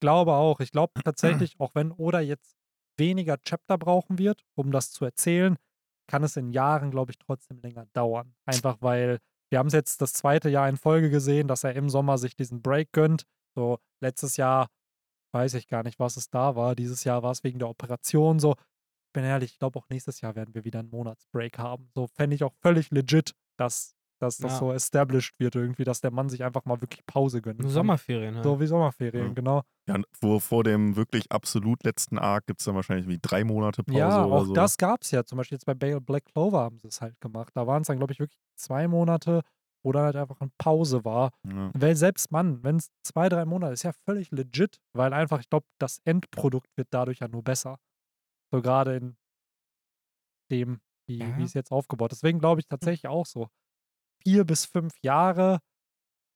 glaube 0.00 0.34
auch. 0.34 0.60
Ich 0.60 0.70
glaube 0.70 0.92
tatsächlich, 1.04 1.58
auch 1.58 1.74
wenn 1.74 1.90
Oda 1.92 2.20
jetzt 2.20 2.54
weniger 2.96 3.38
Chapter 3.42 3.78
brauchen 3.78 4.18
wird, 4.18 4.44
um 4.54 4.70
das 4.70 4.90
zu 4.92 5.04
erzählen, 5.04 5.56
kann 6.08 6.22
es 6.24 6.36
in 6.36 6.50
Jahren, 6.52 6.90
glaube 6.90 7.10
ich, 7.12 7.18
trotzdem 7.18 7.58
länger 7.60 7.86
dauern. 7.92 8.34
Einfach 8.46 8.78
weil 8.80 9.18
wir 9.50 9.58
haben 9.58 9.68
es 9.68 9.72
jetzt 9.72 10.00
das 10.02 10.12
zweite 10.12 10.48
Jahr 10.50 10.68
in 10.68 10.76
Folge 10.76 11.10
gesehen, 11.10 11.48
dass 11.48 11.64
er 11.64 11.74
im 11.74 11.88
Sommer 11.88 12.18
sich 12.18 12.36
diesen 12.36 12.60
Break 12.62 12.92
gönnt. 12.92 13.24
So, 13.54 13.78
letztes 14.00 14.36
Jahr 14.36 14.68
weiß 15.32 15.54
ich 15.54 15.68
gar 15.68 15.82
nicht, 15.82 15.98
was 15.98 16.16
es 16.16 16.28
da 16.30 16.54
war. 16.54 16.74
Dieses 16.74 17.04
Jahr 17.04 17.22
war 17.22 17.30
es 17.32 17.44
wegen 17.44 17.58
der 17.58 17.68
Operation 17.68 18.38
so. 18.40 18.52
Ich 18.52 19.12
bin 19.14 19.24
ehrlich, 19.24 19.52
ich 19.52 19.58
glaube 19.58 19.78
auch 19.78 19.88
nächstes 19.88 20.20
Jahr 20.20 20.34
werden 20.36 20.54
wir 20.54 20.64
wieder 20.64 20.80
einen 20.80 20.90
Monatsbreak 20.90 21.58
haben. 21.58 21.90
So 21.94 22.06
fände 22.08 22.36
ich 22.36 22.44
auch 22.44 22.52
völlig 22.60 22.90
legit, 22.90 23.34
dass, 23.58 23.94
dass 24.18 24.38
das 24.38 24.52
Ja. 24.52 24.58
so 24.58 24.72
established 24.72 25.38
wird 25.38 25.54
irgendwie, 25.54 25.84
dass 25.84 26.00
der 26.00 26.10
Mann 26.10 26.28
sich 26.28 26.44
einfach 26.44 26.64
mal 26.64 26.80
wirklich 26.80 27.04
Pause 27.06 27.40
gönnen 27.42 27.58
Nur 27.58 27.66
kann. 27.68 27.74
Sommerferien 27.74 28.34
halt. 28.36 28.44
So 28.44 28.60
wie 28.60 28.66
Sommerferien, 28.66 29.28
Ja. 29.28 29.32
genau. 29.32 29.62
Ja, 29.86 29.96
wo, 30.20 30.38
vor 30.38 30.64
dem 30.64 30.96
wirklich 30.96 31.30
absolut 31.32 31.82
letzten 31.84 32.18
Arc 32.18 32.46
gibt 32.46 32.60
es 32.60 32.66
dann 32.66 32.74
wahrscheinlich 32.74 33.06
wie 33.08 33.18
drei 33.20 33.44
Monate 33.44 33.82
Pause 33.84 33.98
ja, 33.98 34.24
oder 34.24 34.34
auch 34.36 34.44
so. 34.46 34.52
das 34.52 34.76
gab 34.76 35.02
es 35.02 35.10
ja. 35.10 35.24
Zum 35.24 35.38
Beispiel 35.38 35.56
jetzt 35.56 35.64
bei 35.66 35.74
Ba- 35.74 35.98
Black 36.00 36.24
Clover 36.26 36.60
haben 36.60 36.78
sie 36.78 36.88
es 36.88 37.00
halt 37.00 37.18
gemacht. 37.20 37.50
Da 37.54 37.66
waren 37.66 37.82
es 37.82 37.88
dann, 37.88 37.96
glaube 37.98 38.12
ich, 38.12 38.18
wirklich 38.18 38.40
zwei 38.56 38.86
Monate, 38.88 39.42
wo 39.84 39.92
dann 39.92 40.02
halt 40.04 40.16
einfach 40.16 40.40
eine 40.40 40.50
Pause 40.58 41.04
war. 41.04 41.30
Ja. 41.46 41.70
Weil 41.74 41.94
selbst 41.96 42.30
Mann, 42.32 42.62
wenn 42.64 42.76
es 42.76 42.90
zwei, 43.04 43.28
drei 43.28 43.44
Monate 43.44 43.72
ist, 43.72 43.84
ja 43.84 43.92
völlig 43.92 44.30
legit, 44.32 44.78
weil 44.92 45.12
einfach, 45.12 45.40
ich 45.40 45.48
glaube, 45.48 45.66
das 45.78 46.00
Endprodukt 46.04 46.66
wird 46.76 46.88
dadurch 46.90 47.20
ja 47.20 47.28
nur 47.28 47.42
besser. 47.44 47.78
So 48.50 48.60
gerade 48.60 48.96
in 48.96 49.16
dem, 50.50 50.80
wie, 51.06 51.18
Ja. 51.18 51.36
wie 51.38 51.42
es 51.44 51.54
jetzt 51.54 51.70
aufgebaut 51.72 52.12
ist. 52.12 52.22
Deswegen 52.22 52.38
glaube 52.40 52.60
ich 52.60 52.66
tatsächlich 52.66 53.06
auch 53.08 53.26
so. 53.26 53.48
Vier 54.28 54.44
bis 54.44 54.66
fünf 54.66 54.92
Jahre, 55.02 55.58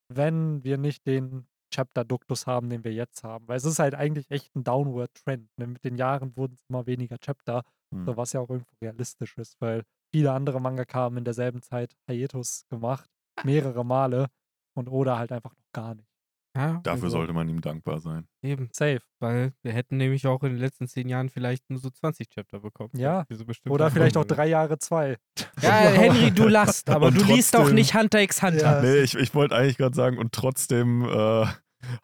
wenn 0.08 0.64
wir 0.64 0.78
nicht 0.78 1.06
den 1.06 1.46
Chapter-Duktus 1.74 2.46
haben, 2.46 2.70
den 2.70 2.84
wir 2.84 2.92
jetzt 2.94 3.22
haben. 3.22 3.46
Weil 3.48 3.58
es 3.58 3.66
ist 3.66 3.78
halt 3.78 3.94
eigentlich 3.94 4.30
echt 4.30 4.56
ein 4.56 4.64
Downward-Trend. 4.64 5.50
Ne? 5.58 5.66
Mit 5.66 5.84
den 5.84 5.96
Jahren 5.96 6.34
wurden 6.34 6.54
es 6.54 6.64
immer 6.70 6.86
weniger 6.86 7.18
Chapter, 7.18 7.64
Hm. 7.92 8.06
so 8.06 8.16
was 8.16 8.32
ja 8.32 8.40
auch 8.40 8.48
irgendwo 8.48 8.74
realistisch 8.80 9.36
ist, 9.36 9.60
weil 9.60 9.82
viele 10.10 10.32
andere 10.32 10.58
Mangaka 10.58 11.00
haben 11.00 11.18
in 11.18 11.24
derselben 11.24 11.60
Zeit 11.60 11.94
Hiatus 12.08 12.64
gemacht, 12.70 13.10
mehrere 13.44 13.84
Male 13.84 14.28
und 14.74 14.88
Oda 14.88 15.18
halt 15.18 15.30
einfach 15.30 15.52
noch 15.52 15.72
gar 15.72 15.94
nicht. 15.94 16.08
Ja, 16.54 16.80
Dafür 16.82 17.04
also 17.04 17.08
sollte 17.16 17.32
man 17.32 17.48
ihm 17.48 17.62
dankbar 17.62 17.98
sein. 18.00 18.26
Eben, 18.42 18.68
Safe. 18.72 19.00
weil 19.20 19.52
wir 19.62 19.72
hätten 19.72 19.96
nämlich 19.96 20.26
auch 20.26 20.42
in 20.42 20.50
den 20.50 20.58
letzten 20.58 20.86
zehn 20.86 21.08
Jahren 21.08 21.30
vielleicht 21.30 21.70
nur 21.70 21.78
so 21.78 21.88
20 21.88 22.28
Chapter 22.28 22.60
bekommen. 22.60 22.90
Ja. 22.94 23.24
Oder 23.68 23.90
vielleicht 23.90 24.18
auch 24.18 24.24
drei 24.26 24.48
Jahre 24.48 24.78
zwei. 24.78 25.16
Ja, 25.62 25.70
Henry, 25.70 26.30
du 26.30 26.48
lachst, 26.48 26.90
aber 26.90 27.06
Und 27.06 27.20
du 27.20 27.24
liest 27.24 27.54
doch 27.54 27.60
trotzdem- 27.60 27.76
nicht 27.76 27.94
Hunter 27.94 28.20
x 28.20 28.42
Hunter. 28.42 28.58
Ja. 28.58 28.82
Nee, 28.82 28.98
ich, 29.02 29.14
ich 29.14 29.34
wollte 29.34 29.54
eigentlich 29.54 29.76
gerade 29.78 29.94
sagen, 29.94 30.18
und 30.18 30.32
trotzdem 30.32 31.04
äh, 31.04 31.46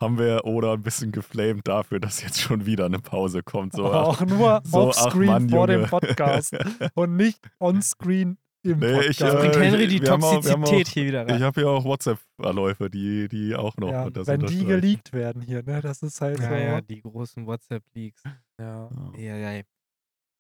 haben 0.01 0.19
wir 0.19 0.45
Oda 0.45 0.75
ein 0.75 0.83
bisschen 0.83 1.13
geflamed 1.13 1.67
dafür, 1.69 1.99
dass 2.01 2.23
jetzt 2.23 2.41
schon 2.41 2.67
wieder 2.67 2.87
eine 2.87 3.01
Pause 3.01 3.43
kommt. 3.43 3.73
So, 3.75 3.87
aber 3.87 4.01
ach, 4.03 4.07
auch 4.23 4.27
nur 4.27 4.61
so, 4.65 4.79
offscreen 4.89 5.49
vor 5.51 5.67
dem. 5.67 5.87
Podcast 5.87 6.57
und 6.95 7.17
nicht 7.17 7.41
onscreen 7.59 8.39
im 8.63 8.79
Nee, 8.81 9.01
ich, 9.09 9.21
äh, 9.21 9.31
Bringt 9.31 9.57
Henry 9.57 9.87
die 9.87 10.03
wir 10.03 10.11
haben 10.11 10.23
auch- 10.25 10.35
Toxizität 10.35 10.87
auch- 10.89 10.93
hier 10.93 11.07
wieder 11.07 11.27
ich 11.27 11.33
rein. 11.35 11.43
habe 11.43 11.61
hier 11.61 11.71
auch 11.71 11.85
WhatsApp-Verläufe, 11.85 12.91
die, 12.91 13.29
die 13.29 13.55
auch 13.55 13.77
noch 13.77 13.91
ja, 13.91 14.11
das 14.11 14.27
wenn 14.27 14.41
die 14.41 14.47
unterstreichen. 14.47 14.69
geleakt 14.69 15.13
werden 15.13 15.43
hier, 15.43 15.63
ne? 15.63 15.81
Das 15.81 16.03
ist 16.03 16.21
halt 16.21 16.39
Ja, 16.41 16.49
so. 16.49 16.55
ja, 16.55 16.81
die 16.81 17.01
großen 17.03 17.47
WhatsApp-Leaks. 17.47 18.23
Ja. 18.61 18.91
Ja. 19.17 19.37
Ja, 19.37 19.51
ja. 19.53 19.63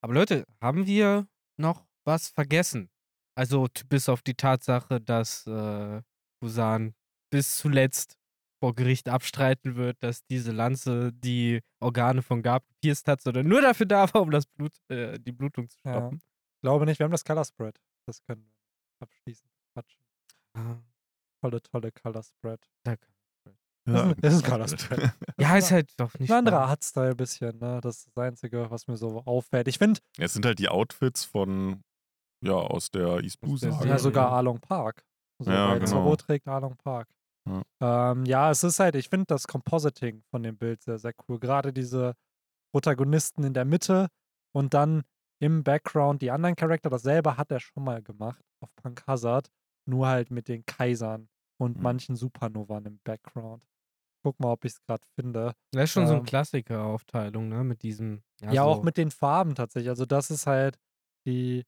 Aber 0.02 0.14
Leute, 0.14 0.44
haben 0.60 0.86
wir 0.86 1.26
noch 1.56 1.86
was 2.04 2.28
vergessen? 2.28 2.88
Also 3.36 3.66
bis 3.88 4.08
auf 4.08 4.22
die 4.22 4.34
Tatsache, 4.34 5.00
dass 5.00 5.46
äh, 5.46 6.02
Busan 6.40 6.94
bis 7.30 7.58
zuletzt 7.58 8.16
vor 8.60 8.74
Gericht 8.74 9.08
abstreiten 9.08 9.76
wird, 9.76 9.96
dass 10.02 10.24
diese 10.26 10.50
Lanze 10.50 11.12
die 11.12 11.60
Organe 11.80 12.22
von 12.22 12.42
Gab 12.42 12.66
gepierst 12.68 13.06
hat, 13.06 13.20
sondern 13.20 13.46
nur 13.46 13.60
dafür 13.60 13.86
da 13.86 14.12
war, 14.12 14.22
um 14.22 14.32
das 14.32 14.46
Blut, 14.46 14.72
äh, 14.88 15.18
die 15.20 15.30
Blutung 15.30 15.68
zu 15.68 15.78
Ja. 15.84 15.92
stoppen. 15.92 16.20
Glaube 16.62 16.84
nicht, 16.86 16.98
wir 16.98 17.04
haben 17.04 17.12
das 17.12 17.24
Color 17.24 17.44
Spread. 17.44 17.78
Das 18.08 18.22
können 18.22 18.42
wir 18.42 18.52
abschließend 19.06 19.50
quatschen. 19.74 20.02
Ah, 20.54 20.76
Tolle, 21.42 21.60
tolle 21.62 21.92
Color 21.92 22.22
Spread. 22.22 22.66
danke. 22.84 23.06
Das 23.84 24.06
ist- 24.10 24.16
das 24.24 24.34
ist 24.34 24.44
ein 24.44 24.50
Color 24.50 24.68
Spread. 24.68 25.12
Ja, 25.38 25.56
ist 25.56 25.70
halt 25.70 25.92
doch 26.00 26.12
nicht 26.18 26.30
Ein 26.32 26.38
anderer. 26.38 26.60
Artstyle 26.62 27.10
ein 27.10 27.16
bisschen, 27.16 27.58
ne? 27.58 27.80
Das 27.82 27.98
ist 27.98 28.06
das 28.08 28.16
Einzige, 28.24 28.70
was 28.70 28.86
mir 28.88 28.96
so 28.96 29.22
auffällt. 29.24 29.68
Ich 29.68 29.78
finde, 29.78 30.00
Es 30.18 30.32
sind 30.32 30.44
halt 30.46 30.58
die 30.58 30.68
Outfits 30.68 31.24
von, 31.24 31.82
ja, 32.44 32.54
aus 32.54 32.90
der 32.90 33.20
East 33.20 33.40
Blue. 33.40 33.56
Serie, 33.58 33.86
ja 33.86 33.98
sogar 33.98 34.30
ja. 34.30 34.36
Along 34.38 34.58
Park. 34.60 35.04
So, 35.38 35.50
Ja, 35.50 35.74
genau. 35.74 35.86
Zorro 35.86 36.16
trägt 36.16 36.48
Along 36.48 36.76
Park. 36.76 37.08
Ja. 37.46 38.10
Ähm, 38.12 38.24
ja, 38.26 38.50
es 38.50 38.64
ist 38.64 38.80
halt, 38.80 38.94
ich 38.96 39.08
finde 39.08 39.26
das 39.26 39.46
Compositing 39.46 40.22
von 40.30 40.42
dem 40.42 40.56
Bild 40.58 40.82
sehr, 40.82 40.98
sehr 40.98 41.12
cool. 41.28 41.38
Gerade 41.38 41.72
diese 41.72 42.14
Protagonisten 42.74 43.44
in 43.44 43.54
der 43.54 43.64
Mitte 43.64 44.08
und 44.54 44.74
dann 44.74 45.04
im 45.40 45.64
Background 45.64 46.22
die 46.22 46.30
anderen 46.30 46.56
Charakter. 46.56 46.90
Dasselbe 46.90 47.36
hat 47.36 47.50
er 47.50 47.60
schon 47.60 47.84
mal 47.84 48.02
gemacht 48.02 48.44
auf 48.60 48.74
Punk 48.76 49.06
Hazard, 49.06 49.48
nur 49.86 50.08
halt 50.08 50.30
mit 50.30 50.48
den 50.48 50.64
Kaisern 50.66 51.28
und 51.60 51.78
Mhm. 51.78 51.82
manchen 51.82 52.16
Supernovan 52.16 52.86
im 52.86 53.00
Background. 53.04 53.64
Guck 54.24 54.40
mal, 54.40 54.52
ob 54.52 54.64
ich 54.64 54.72
es 54.74 54.82
gerade 54.82 55.06
finde. 55.18 55.54
Das 55.72 55.84
ist 55.84 55.90
schon 55.92 56.06
so 56.06 56.12
eine 56.14 56.20
Ähm, 56.20 56.22
Klassiker-Aufteilung, 56.22 57.48
ne? 57.48 57.64
Mit 57.64 57.82
diesem. 57.82 58.22
Ja, 58.40 58.50
Ja, 58.50 58.62
so, 58.62 58.68
auch 58.70 58.82
mit 58.82 58.96
den 58.96 59.10
Farben 59.10 59.54
tatsächlich. 59.54 59.90
Also 59.90 60.06
das 60.06 60.30
ist 60.30 60.46
halt 60.46 60.78
die, 61.26 61.64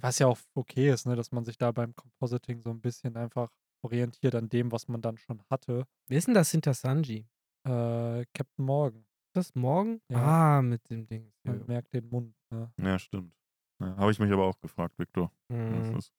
was 0.00 0.18
ja 0.20 0.28
auch 0.28 0.38
okay 0.54 0.90
ist, 0.92 1.06
ne, 1.06 1.16
dass 1.16 1.32
man 1.32 1.44
sich 1.44 1.58
da 1.58 1.72
beim 1.72 1.94
Compositing 1.96 2.62
so 2.62 2.70
ein 2.70 2.80
bisschen 2.80 3.16
einfach 3.16 3.50
orientiert 3.82 4.34
an 4.36 4.48
dem, 4.50 4.72
was 4.72 4.88
man 4.88 5.02
dann 5.02 5.18
schon 5.18 5.42
hatte. 5.50 5.86
Wer 6.06 6.18
ist 6.18 6.26
denn 6.26 6.34
das 6.34 6.50
hinter 6.50 6.74
Sanji? 6.74 7.30
Äh, 7.64 8.24
Captain 8.34 8.64
Morgan, 8.64 9.06
das 9.34 9.54
morgen? 9.54 10.00
Ja. 10.10 10.58
Ah, 10.58 10.62
mit 10.62 10.88
dem 10.90 11.06
Ding. 11.06 11.32
man 11.44 11.64
merkt 11.66 11.92
den 11.94 12.08
Mund. 12.08 12.34
Ne? 12.50 12.70
Ja, 12.78 12.98
stimmt. 12.98 13.32
Ja, 13.80 13.96
Habe 13.96 14.10
ich 14.10 14.18
mich 14.18 14.32
aber 14.32 14.44
auch 14.46 14.58
gefragt, 14.60 14.98
Victor. 14.98 15.30
was 15.48 15.58
Mhm. 15.58 15.92
das 15.94 16.04
ist. 16.06 16.12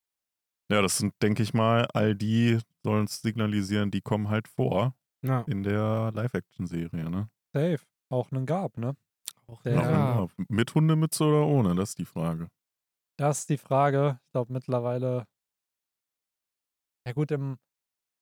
Ja, 0.72 0.81
das 0.81 0.98
sind, 0.98 1.14
denke 1.22 1.41
ich 1.44 1.53
mal, 1.53 1.88
all 1.94 2.15
die 2.15 2.60
sollen 2.84 3.06
es 3.06 3.22
signalisieren, 3.22 3.91
die 3.91 4.02
kommen 4.02 4.30
halt 4.30 4.48
vor 4.48 4.95
Ja. 5.23 5.41
in 5.48 5.64
der 5.64 6.11
Live-Action-Serie, 6.14 7.10
ne? 7.10 7.30
Safe. 7.53 7.80
Auch 8.11 8.31
einen 8.31 8.45
gab, 8.45 8.77
ne? 8.77 8.95
Auch 9.48 9.61
Der- 9.64 9.73
Ja. 9.76 10.14
immer. 10.23 10.30
Mit 10.48 10.73
Hundemütze 10.76 11.23
oder 11.26 11.45
ohne? 11.48 11.76
Das 11.76 11.90
ist 11.90 11.98
die 11.99 12.06
Frage. 12.06 12.49
Das 13.18 13.40
ist 13.40 13.49
die 13.49 13.57
Frage. 13.57 14.19
Ich 14.26 14.31
glaube 14.31 14.53
mittlerweile. 14.53 15.27
Ja 17.07 17.14
gut, 17.14 17.31
im 17.31 17.57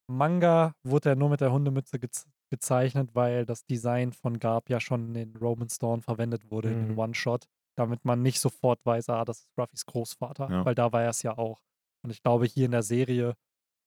Manga 0.10 0.74
wurde 0.84 1.10
er 1.10 1.16
nur 1.16 1.30
mit 1.30 1.42
der 1.42 1.52
Hundemütze 1.52 2.00
gez 2.50 2.60
gezeichnet, 2.60 3.16
weil 3.16 3.46
das 3.46 3.66
Design 3.66 4.14
von 4.14 4.40
Garb 4.40 4.70
ja 4.70 4.80
schon 4.80 5.16
in 5.16 5.36
Roman 5.38 5.70
Storm 5.70 6.02
verwendet 6.02 6.50
wurde 6.52 6.72
in 6.72 6.82
Mhm. 6.84 6.88
den 6.90 6.98
One-Shot, 6.98 7.46
damit 7.78 8.06
man 8.06 8.22
nicht 8.22 8.40
sofort 8.40 8.80
weiß, 8.86 9.10
ah, 9.10 9.26
das 9.26 9.40
ist 9.42 9.50
Ruffys 9.58 9.86
Großvater, 9.86 10.50
Ja. 10.52 10.66
weil 10.66 10.76
da 10.76 10.92
war 10.92 11.04
er 11.04 11.10
es 11.10 11.24
ja 11.24 11.38
auch. 11.38 11.62
Und 12.04 12.12
ich 12.12 12.22
glaube, 12.24 12.46
hier 12.46 12.66
in 12.66 12.72
der 12.72 12.84
Serie, 12.84 13.36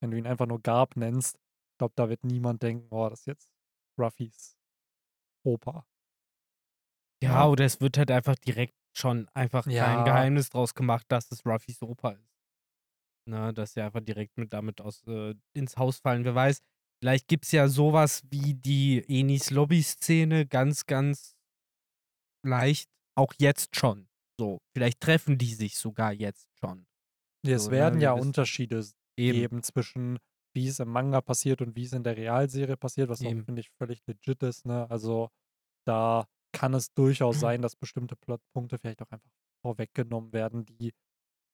wenn 0.01 0.11
du 0.11 0.19
ihn 0.19 0.27
einfach 0.27 0.47
nur 0.47 0.61
Garb 0.61 0.97
nennst, 0.97 1.37
ich 1.37 1.79
glaube, 1.79 1.95
da 1.97 2.09
wird 2.09 2.25
niemand 2.25 2.63
denken, 2.63 2.89
oh, 2.91 3.09
das 3.09 3.21
ist 3.21 3.27
jetzt 3.27 3.51
Ruffys 3.99 4.57
Opa. 5.45 5.87
Ja, 7.23 7.31
Ja. 7.33 7.49
oder 7.49 7.65
es 7.65 7.81
wird 7.81 7.99
halt 7.99 8.11
einfach 8.11 8.35
direkt 8.37 8.75
schon 8.97 9.29
einfach 9.35 9.67
Ja. 9.67 9.95
kein 9.97 10.05
Geheimnis 10.05 10.51
draus 10.51 10.75
gemacht, 10.75 11.07
dass 11.09 11.31
es 11.31 11.45
Ruffys 11.47 11.83
Opa 11.83 12.13
ist. 12.13 12.27
Na, 13.27 13.53
dass 13.53 13.75
sie 13.75 13.83
einfach 13.83 14.01
direkt 14.01 14.37
mit 14.39 14.53
damit 14.53 14.81
aus, 14.81 15.07
äh, 15.07 15.35
ins 15.53 15.77
Haus 15.77 15.99
fallen. 16.01 16.25
Wer 16.25 16.35
weiß, 16.35 16.61
vielleicht 17.01 17.29
gibt 17.29 17.45
es 17.45 17.53
ja 17.53 17.69
sowas 17.69 18.23
wie 18.31 18.55
die 18.55 19.05
Enis 19.09 19.51
Lobby-Szene 19.51 20.47
ganz, 20.47 20.87
ganz 20.87 21.37
leicht, 22.47 22.89
auch 23.17 23.35
jetzt 23.39 23.77
schon. 23.77 24.09
So, 24.39 24.59
vielleicht 24.75 25.01
treffen 25.01 25.39
die 25.39 25.55
sich 25.55 25.77
sogar 25.77 26.13
jetzt 26.13 26.49
schon. 26.59 26.87
Es 27.47 27.65
So, 27.65 27.71
ne, 27.71 27.77
werden 27.77 28.01
wir 28.01 28.05
ja 28.05 28.13
Unterschiede 28.13 28.85
Eben. 29.17 29.39
geben 29.39 29.63
zwischen 29.63 30.19
wie 30.55 30.67
es 30.67 30.81
im 30.81 30.89
Manga 30.89 31.21
passiert 31.21 31.63
und 31.63 31.77
wie 31.77 31.85
es 31.85 31.93
in 31.93 32.03
der 32.03 32.17
Realserie 32.17 32.77
passiert, 32.77 33.09
was 33.09 33.21
auch, 33.21 33.27
Eben. 33.27 33.45
finde 33.45 33.61
ich, 33.61 33.71
völlig 33.71 34.03
legit 34.07 34.43
ist. 34.43 34.67
Ne? 34.67 34.91
Also 34.91 35.31
da 35.87 36.27
kann 36.53 36.75
es 36.75 36.93
durchaus 36.93 37.41
sein, 37.41 37.63
dass 37.63 37.77
bestimmte 37.77 38.17
Plotpunkte 38.17 38.79
vielleicht 38.79 39.03
auch 39.03 39.11
einfach 39.11 39.31
vorweggenommen 39.63 40.33
werden, 40.33 40.65
die 40.65 40.93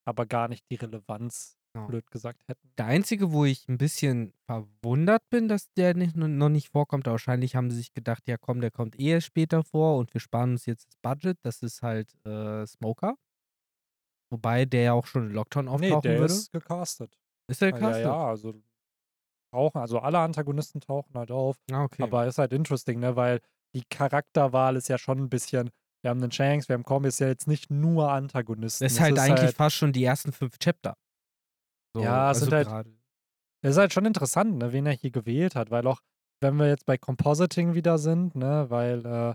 aber 0.06 0.26
gar 0.26 0.48
nicht 0.48 0.64
die 0.70 0.76
Relevanz, 0.76 1.55
Genau. 1.76 1.88
blöd 1.88 2.10
gesagt, 2.10 2.42
hätten. 2.48 2.70
Der 2.78 2.86
einzige, 2.86 3.32
wo 3.32 3.44
ich 3.44 3.68
ein 3.68 3.76
bisschen 3.78 4.32
verwundert 4.46 5.28
bin, 5.30 5.46
dass 5.48 5.70
der 5.74 5.94
nicht, 5.94 6.16
noch 6.16 6.48
nicht 6.48 6.70
vorkommt, 6.70 7.06
wahrscheinlich 7.06 7.54
haben 7.54 7.70
sie 7.70 7.76
sich 7.76 7.92
gedacht, 7.92 8.22
ja 8.26 8.36
komm, 8.38 8.60
der 8.60 8.70
kommt 8.70 8.98
eher 8.98 9.20
später 9.20 9.62
vor 9.62 9.98
und 9.98 10.12
wir 10.14 10.20
sparen 10.20 10.52
uns 10.52 10.64
jetzt 10.66 10.86
das 10.88 10.96
Budget. 11.02 11.38
Das 11.42 11.62
ist 11.62 11.82
halt 11.82 12.14
äh, 12.24 12.66
Smoker. 12.66 13.16
Wobei 14.30 14.64
der 14.64 14.82
ja 14.82 14.92
auch 14.94 15.06
schon 15.06 15.26
in 15.28 15.32
Lockdown 15.34 15.66
Nee, 15.66 15.70
auftauchen 15.70 16.02
der 16.02 16.18
würde. 16.18 16.32
ist 16.32 16.50
gecastet. 16.50 17.16
ist 17.48 17.60
der 17.60 17.68
Ja, 17.70 17.74
gecastet? 17.76 18.04
ja, 18.06 18.26
also 18.26 18.54
tauchen, 19.52 19.78
also 19.80 19.98
alle 20.00 20.18
Antagonisten 20.18 20.80
tauchen 20.80 21.14
halt 21.14 21.30
auf. 21.30 21.56
Ah, 21.70 21.84
okay. 21.84 22.02
Aber 22.02 22.26
ist 22.26 22.38
halt 22.38 22.52
interesting, 22.52 23.00
ne? 23.00 23.16
Weil 23.16 23.40
die 23.74 23.84
Charakterwahl 23.88 24.76
ist 24.76 24.88
ja 24.88 24.98
schon 24.98 25.18
ein 25.18 25.28
bisschen. 25.28 25.70
Wir 26.02 26.10
haben 26.10 26.22
einen 26.22 26.32
Shanks, 26.32 26.68
wir 26.68 26.74
haben 26.74 26.84
Combs, 26.84 27.08
ist 27.08 27.18
ja 27.20 27.28
jetzt 27.28 27.46
nicht 27.48 27.70
nur 27.70 28.10
Antagonisten. 28.10 28.84
das 28.84 28.92
ist 28.94 29.00
halt 29.00 29.18
eigentlich 29.18 29.54
fast 29.54 29.76
schon 29.76 29.92
die 29.92 30.04
ersten 30.04 30.32
fünf 30.32 30.58
Chapter. 30.58 30.96
So, 31.96 32.02
Ja, 32.02 32.30
es 32.30 32.42
also 32.42 32.52
halt- 32.54 32.88
ist 33.62 33.78
halt 33.78 33.90
schon 33.94 34.04
interessant, 34.04 34.58
ne, 34.58 34.70
wen 34.70 34.84
er 34.84 34.92
hier 34.92 35.10
gewählt 35.10 35.54
hat, 35.54 35.70
weil 35.70 35.86
auch, 35.86 36.02
wenn 36.42 36.56
wir 36.56 36.68
jetzt 36.68 36.84
bei 36.84 36.98
Compositing 36.98 37.72
wieder 37.72 37.96
sind, 37.96 38.34
ne, 38.34 38.66
weil 38.68 39.06
äh, 39.06 39.34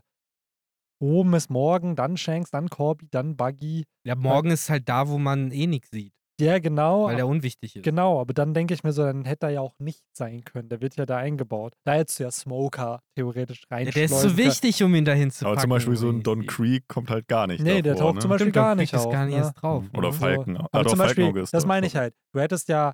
oben 1.00 1.34
ist 1.34 1.50
Morgan, 1.50 1.96
dann 1.96 2.18
Shanks, 2.18 2.52
dann 2.52 2.70
Corby, 2.70 3.08
dann 3.10 3.36
Buggy. 3.36 3.86
Ja, 4.04 4.14
morgen 4.16 4.52
ist 4.52 4.70
halt 4.70 4.88
da, 4.88 5.08
wo 5.10 5.18
man 5.18 5.50
eh 5.50 5.66
nichts 5.66 5.90
sieht. 5.90 6.14
Ja, 6.40 6.58
genau. 6.60 7.06
weil 7.06 7.18
der 7.18 7.28
unwichtig 7.28 7.76
ist. 7.76 7.84
Genau, 7.84 8.20
aber 8.20 8.34
dann 8.34 8.54
denke 8.54 8.74
ich 8.74 8.84
mir 8.84 8.94
so, 8.94 9.04
dann 9.04 9.26
hätte 9.26 9.48
er 9.48 9.52
ja 9.52 9.62
auch 9.62 9.78
nicht 9.80 10.02
sein 10.18 10.44
können. 10.44 10.70
Der 10.70 10.82
wird 10.82 10.96
ja 10.96 11.06
da 11.06 11.18
eingebaut. 11.18 11.74
Da 11.84 11.94
hättest 11.94 12.20
du 12.20 12.24
ja 12.24 12.32
Smoker 12.32 13.02
theoretisch 13.16 13.64
Ja, 13.70 13.78
reinschleusen 13.78 13.94
der 13.94 14.06
ist 14.06 14.22
zu 14.22 14.28
können. 14.28 14.38
wichtig, 14.38 14.84
um 14.84 14.96
ihn 14.96 15.06
dahin 15.06 15.30
zu 15.30 15.46
Aber 15.46 15.56
packen. 15.56 15.62
zum 15.64 15.70
Beispiel 15.70 15.96
so 15.98 16.10
ein 16.10 16.24
Don. 16.24 16.46
Creek 16.48 16.88
kommt 16.88 17.10
halt 17.12 17.28
gar 17.28 17.46
nicht 17.48 17.62
Nee, 17.64 17.82
der 17.82 17.94
davor, 17.94 18.08
taucht 18.08 18.16
ne? 18.16 18.22
zum 18.22 18.30
Beispiel 18.30 18.46
Stimmt, 18.46 18.56
gar 18.56 18.76
nicht 18.76 18.94
ist 18.94 19.06
auf. 19.06 19.12
gar 19.12 19.26
nicht 19.26 19.36
ne? 19.36 19.42
erst 19.42 19.62
drauf. 19.62 19.84
Oder 19.96 20.08
ne? 20.08 20.14
Falken. 20.14 20.58
Ah, 20.58 20.68
Aber 20.72 20.90
zum 20.90 20.98
Beispiel, 21.00 21.32
das 21.34 21.52
da, 21.52 21.66
meine 21.66 21.86
ich 21.86 21.96
halt. 21.96 22.16
Du 22.34 22.40
hättest 22.40 22.70
ja, 22.70 22.94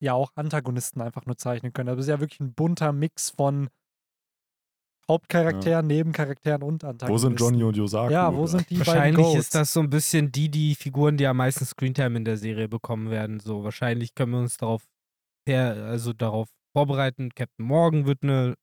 ja 0.00 0.12
auch 0.14 0.30
Antagonisten 0.36 1.00
einfach 1.00 1.26
nur 1.26 1.36
zeichnen 1.36 1.72
können. 1.72 1.88
Das 1.88 1.98
ist 1.98 2.08
ja 2.08 2.20
wirklich 2.20 2.40
ein 2.40 2.54
bunter 2.54 2.92
Mix 2.92 3.30
von 3.30 3.68
Hauptcharakteren, 5.10 5.86
Nebencharakteren 5.86 6.62
und 6.62 6.82
Wo 6.82 6.88
Antagonisten. 6.88 7.30
sind 7.30 7.40
Johnny 7.40 7.62
und 7.64 7.76
Yosaku? 7.76 8.12
Ja, 8.12 8.34
wo 8.34 8.42
da? 8.42 8.46
sind 8.46 8.70
die 8.70 8.74
beiden 8.76 8.86
Wahrscheinlich 8.86 9.26
Goats? 9.26 9.38
ist 9.38 9.54
das 9.54 9.72
so 9.72 9.80
ein 9.80 9.90
bisschen 9.90 10.30
die, 10.32 10.48
die 10.50 10.74
Figuren, 10.74 11.16
die 11.16 11.26
am 11.26 11.36
meisten 11.36 11.64
Screentime 11.64 12.16
in 12.16 12.24
der 12.24 12.36
Serie 12.36 12.68
bekommen 12.68 13.10
werden. 13.10 13.40
So, 13.40 13.64
wahrscheinlich 13.64 14.14
können 14.14 14.32
wir 14.32 14.38
uns 14.40 14.56
darauf 14.56 14.84
her, 15.48 15.74
also 15.86 16.12
darauf 16.12 16.48
vorbereiten. 16.76 17.30
Captain 17.34 17.66
Morgan 17.66 18.06
wird 18.06 18.22
eine 18.22 18.54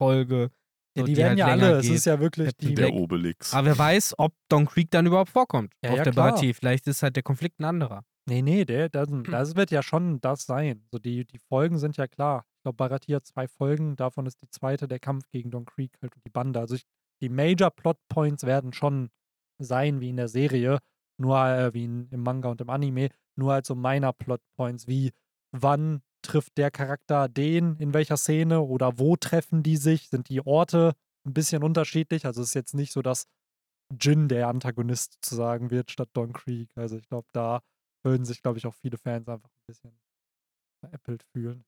Folge. 0.00 0.50
ja, 0.96 1.02
so, 1.02 1.06
die 1.06 1.12
die 1.14 1.16
werden 1.18 1.28
halt 1.30 1.38
ja 1.38 1.46
alle, 1.46 1.76
es 1.78 1.86
geht. 1.86 1.94
ist 1.94 2.04
ja 2.06 2.18
wirklich 2.20 2.56
die 2.56 2.74
Der. 2.74 2.92
Obelix. 2.92 3.54
Aber 3.54 3.66
wer 3.68 3.78
weiß, 3.78 4.14
ob 4.18 4.32
Don 4.48 4.66
Creek 4.66 4.90
dann 4.90 5.06
überhaupt 5.06 5.30
vorkommt 5.30 5.72
Ja, 5.84 5.90
auf 5.92 5.98
ja, 5.98 6.04
der 6.04 6.12
klar. 6.12 6.30
Partie. 6.32 6.52
Vielleicht 6.54 6.86
ist 6.88 7.02
halt 7.02 7.14
der 7.16 7.22
Konflikt 7.22 7.60
ein 7.60 7.64
anderer. 7.64 8.02
Nee, 8.28 8.42
nee, 8.42 8.64
der, 8.64 8.88
das, 8.88 9.08
Hm. 9.08 9.24
das 9.24 9.56
wird 9.56 9.70
ja 9.70 9.82
schon 9.82 10.20
das 10.20 10.44
sein. 10.46 10.84
So 10.90 10.98
die, 10.98 11.24
die 11.24 11.38
Folgen 11.38 11.78
sind 11.78 11.96
ja 11.96 12.06
klar. 12.06 12.44
Ich 12.58 12.62
glaube, 12.62 12.76
Barati 12.76 13.12
hat 13.12 13.26
zwei 13.26 13.48
Folgen, 13.48 13.96
davon 13.96 14.26
ist 14.26 14.40
die 14.42 14.50
zweite 14.50 14.86
der 14.86 15.00
Kampf 15.00 15.28
gegen 15.30 15.50
Don 15.50 15.64
Creek 15.64 15.96
halt 16.02 16.14
und 16.14 16.24
die 16.24 16.30
Bande. 16.30 16.60
Also 16.60 16.74
ich, 16.74 16.84
die 17.22 17.28
Major 17.28 17.70
Plot 17.70 17.98
Points 18.08 18.44
werden 18.44 18.72
schon 18.72 19.10
sein 19.58 20.00
wie 20.00 20.10
in 20.10 20.16
der 20.16 20.28
Serie, 20.28 20.78
nur 21.18 21.38
äh, 21.46 21.72
wie 21.74 21.84
in, 21.84 22.08
im 22.10 22.22
Manga 22.22 22.50
und 22.50 22.60
im 22.60 22.70
Anime, 22.70 23.08
nur 23.36 23.52
halt 23.52 23.66
so 23.66 23.74
minor 23.74 24.12
Plot 24.12 24.40
Points 24.56 24.86
wie 24.86 25.12
wann 25.52 26.02
trifft 26.22 26.58
der 26.58 26.70
Charakter 26.70 27.28
den 27.28 27.76
in 27.76 27.94
welcher 27.94 28.16
Szene 28.16 28.60
oder 28.60 28.98
wo 28.98 29.16
treffen 29.16 29.62
die 29.62 29.76
sich, 29.76 30.08
sind 30.08 30.28
die 30.28 30.44
Orte 30.46 30.92
ein 31.26 31.34
bisschen 31.34 31.62
unterschiedlich. 31.62 32.26
Also 32.26 32.42
es 32.42 32.48
ist 32.48 32.54
jetzt 32.54 32.74
nicht 32.74 32.92
so, 32.92 33.02
dass 33.02 33.26
Jin 33.98 34.28
der 34.28 34.48
Antagonist 34.48 35.18
zu 35.22 35.34
sagen 35.34 35.70
wird 35.70 35.90
statt 35.90 36.10
Don 36.12 36.32
Creek. 36.32 36.70
Also 36.76 36.96
ich 36.96 37.08
glaube, 37.08 37.26
da 37.32 37.60
würden 38.02 38.24
sich, 38.24 38.42
glaube 38.42 38.58
ich, 38.58 38.66
auch 38.66 38.74
viele 38.74 38.98
Fans 38.98 39.28
einfach 39.28 39.48
ein 39.48 39.66
bisschen 39.66 39.98
veräppelt 40.80 41.22
fühlen. 41.32 41.64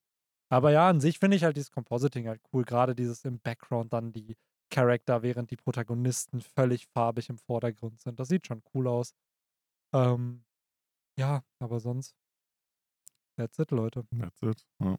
Aber 0.51 0.71
ja, 0.71 0.89
an 0.89 1.01
sich 1.01 1.19
finde 1.19 1.37
ich 1.37 1.45
halt 1.45 1.57
dieses 1.57 1.71
Compositing 1.71 2.29
halt 2.29 2.41
cool. 2.53 2.65
Gerade 2.65 2.95
dieses 2.95 3.25
im 3.25 3.41
Background 3.41 3.93
dann 3.93 4.13
die 4.13 4.37
Charakter, 4.71 5.23
während 5.23 5.51
die 5.51 5.57
Protagonisten 5.57 6.41
völlig 6.41 6.87
farbig 6.89 7.29
im 7.29 7.39
Vordergrund 7.39 8.01
sind. 8.01 8.19
Das 8.21 8.29
sieht 8.29 8.47
schon 8.47 8.63
cool 8.75 8.89
aus. 8.89 9.15
Ähm, 9.95 10.45
ja, 11.19 11.43
aber 11.59 11.81
sonst. 11.81 12.15
That's 13.37 13.59
it, 13.59 13.71
Leute. 13.71 14.07
That's 14.19 14.43
it. 14.43 14.67
Ja. 14.79 14.97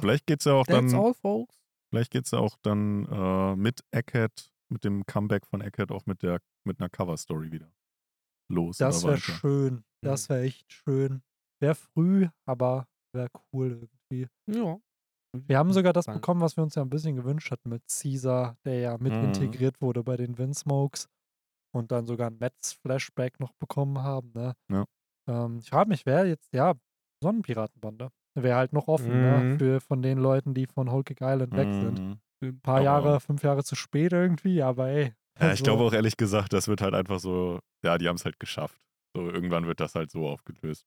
Vielleicht 0.00 0.26
geht's 0.26 0.44
ja 0.44 0.54
auch 0.54 0.66
dann, 0.66 0.94
all, 0.94 1.14
folks. 1.14 1.56
vielleicht 1.90 2.12
geht's 2.12 2.30
ja 2.30 2.38
auch 2.38 2.56
dann 2.62 3.06
äh, 3.06 3.56
mit 3.56 3.84
Egghead, 3.90 4.52
mit 4.68 4.84
dem 4.84 5.04
Comeback 5.06 5.46
von 5.46 5.60
Egghead 5.60 5.90
auch 5.90 6.06
mit 6.06 6.22
der 6.22 6.40
mit 6.64 6.80
einer 6.80 6.88
Cover-Story 6.88 7.50
wieder 7.50 7.72
los. 8.48 8.78
Das 8.78 9.04
wäre 9.04 9.18
schön. 9.18 9.84
Das 10.02 10.28
wäre 10.28 10.42
echt 10.42 10.72
schön. 10.72 11.22
Wäre 11.60 11.74
früh, 11.74 12.28
aber 12.46 12.86
wäre 13.14 13.28
cool 13.52 13.88
irgendwie. 14.10 14.28
Ja. 14.46 14.78
Wir 15.46 15.58
haben 15.58 15.72
sogar 15.72 15.92
das 15.92 16.06
bekommen, 16.06 16.40
was 16.40 16.56
wir 16.56 16.62
uns 16.64 16.74
ja 16.76 16.82
ein 16.82 16.88
bisschen 16.90 17.16
gewünscht 17.16 17.50
hatten 17.50 17.68
mit 17.68 17.82
Caesar, 17.88 18.56
der 18.64 18.78
ja 18.80 18.98
mit 18.98 19.12
Mhm. 19.12 19.24
integriert 19.24 19.80
wurde 19.82 20.02
bei 20.02 20.16
den 20.16 20.38
Windsmokes 20.38 21.08
und 21.74 21.92
dann 21.92 22.06
sogar 22.06 22.30
ein 22.30 22.38
Metz-Flashback 22.38 23.38
noch 23.40 23.52
bekommen 23.54 23.98
haben. 24.02 24.30
Ne? 24.34 24.54
Ja. 24.70 24.84
Ähm, 25.28 25.58
ich 25.58 25.68
frage 25.68 25.88
mich, 25.88 26.06
wer 26.06 26.26
jetzt, 26.26 26.52
ja, 26.54 26.74
Sonnenpiratenbande. 27.22 28.10
Wäre 28.38 28.56
halt 28.58 28.72
noch 28.74 28.86
offen, 28.88 29.08
ne? 29.22 29.38
Mhm. 29.40 29.58
Für 29.58 29.80
von 29.80 30.02
den 30.02 30.18
Leuten, 30.18 30.52
die 30.54 30.66
von 30.66 30.88
Cake 30.88 31.24
Island 31.24 31.52
weg 31.56 31.72
sind. 31.72 31.98
Mhm. 31.98 32.18
Ein 32.42 32.60
paar 32.60 32.76
Aber- 32.76 32.84
Jahre, 32.84 33.20
fünf 33.20 33.42
Jahre 33.42 33.64
zu 33.64 33.74
spät 33.76 34.12
irgendwie, 34.12 34.62
aber 34.62 34.88
ey. 34.88 35.14
Ja, 35.40 35.52
ich 35.52 35.58
so- 35.60 35.64
glaube 35.64 35.84
auch 35.84 35.92
ehrlich 35.92 36.16
gesagt, 36.16 36.52
das 36.52 36.68
wird 36.68 36.80
halt 36.80 36.94
einfach 36.94 37.18
so, 37.18 37.60
ja, 37.84 37.98
die 37.98 38.08
haben 38.08 38.16
es 38.16 38.24
halt 38.24 38.40
geschafft. 38.40 38.80
So, 39.16 39.28
irgendwann 39.30 39.66
wird 39.66 39.80
das 39.80 39.94
halt 39.94 40.10
so 40.10 40.26
aufgelöst. 40.28 40.84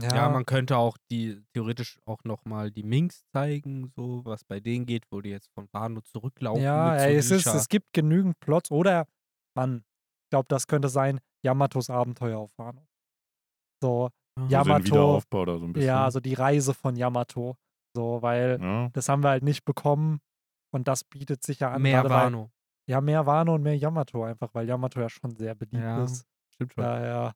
Ja, 0.00 0.28
man 0.30 0.46
könnte 0.46 0.76
auch 0.78 0.96
die 1.10 1.40
theoretisch 1.54 1.98
auch 2.06 2.24
nochmal 2.24 2.70
die 2.70 2.82
Minks 2.82 3.24
zeigen, 3.32 3.92
so 3.94 4.24
was 4.24 4.42
bei 4.42 4.58
denen 4.58 4.84
geht, 4.86 5.04
wo 5.12 5.20
die 5.20 5.30
jetzt 5.30 5.50
von 5.54 5.68
Wano 5.72 6.00
zurücklaufen. 6.00 6.62
Ja, 6.62 6.92
mit 6.92 7.00
ey, 7.02 7.16
es, 7.16 7.30
ist, 7.30 7.46
es 7.46 7.68
gibt 7.68 7.92
genügend 7.92 8.40
Plots. 8.40 8.70
Oder, 8.70 9.06
Mann, 9.56 9.84
ich 10.24 10.30
glaube, 10.30 10.46
das 10.48 10.66
könnte 10.66 10.88
sein 10.88 11.20
Yamatos 11.44 11.88
Abenteuer 11.90 12.38
auf 12.38 12.50
Wano. 12.58 12.86
So. 13.82 14.08
Ja, 14.48 14.60
Also 14.60 14.72
den 14.78 14.84
Yamato- 14.94 15.20
so 15.58 15.66
ein 15.66 15.72
bisschen. 15.74 15.86
ja, 15.86 16.10
so 16.10 16.18
die 16.20 16.34
Reise 16.34 16.72
von 16.74 16.96
Yamato. 16.96 17.56
So, 17.94 18.22
weil 18.22 18.58
Ja. 18.60 18.88
das 18.94 19.08
haben 19.08 19.22
wir 19.22 19.28
halt 19.28 19.42
nicht 19.44 19.64
bekommen. 19.64 20.20
Und 20.74 20.88
das 20.88 21.04
bietet 21.04 21.44
sich 21.44 21.60
ja 21.60 21.70
an. 21.72 21.82
mehr 21.82 22.08
Wano. 22.08 22.50
Ja, 22.92 23.00
mehr 23.00 23.24
Wano 23.26 23.54
und 23.54 23.62
mehr 23.62 23.76
Yamato 23.76 24.22
einfach, 24.22 24.50
weil 24.54 24.68
Yamato 24.68 25.00
ja 25.00 25.08
schon 25.08 25.34
sehr 25.34 25.54
beliebt 25.54 25.82
Ja. 25.82 26.04
ist. 26.04 26.26
Stimmt 26.54 26.74
schon. 26.74 26.84
Daher 26.84 27.32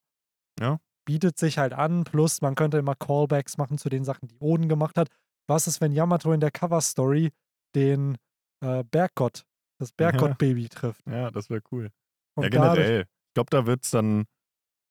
Ja. 0.61 0.79
bietet 1.07 1.39
sich 1.39 1.59
halt 1.59 1.73
an. 1.73 2.05
Plus, 2.05 2.43
man 2.43 2.55
könnte 2.55 2.79
immer 2.79 2.95
Callbacks 2.95 3.57
machen 3.57 3.79
zu 3.79 3.89
den 3.89 4.05
Sachen, 4.05 4.29
die 4.29 4.39
Oden 4.39 4.69
gemacht 4.69 4.99
hat. 4.99 5.09
Was 5.49 5.67
ist, 5.67 5.81
wenn 5.81 5.93
Yamato 5.93 6.33
in 6.33 6.41
der 6.41 6.51
Cover-Story 6.51 7.31
den 7.75 8.19
äh, 8.63 8.85
Berggott, 8.85 9.45
das 9.79 9.93
Berggott-Baby 9.97 10.69
trifft? 10.69 11.07
ja, 11.07 11.31
das 11.31 11.49
wäre 11.49 11.63
cool. 11.73 11.91
Und 12.35 12.45
ja, 12.45 12.49
generell. 12.51 13.01
Ich 13.29 13.35
glaube, 13.35 13.51
da 13.51 13.67
wird's 13.67 13.91
dann, 13.91 14.25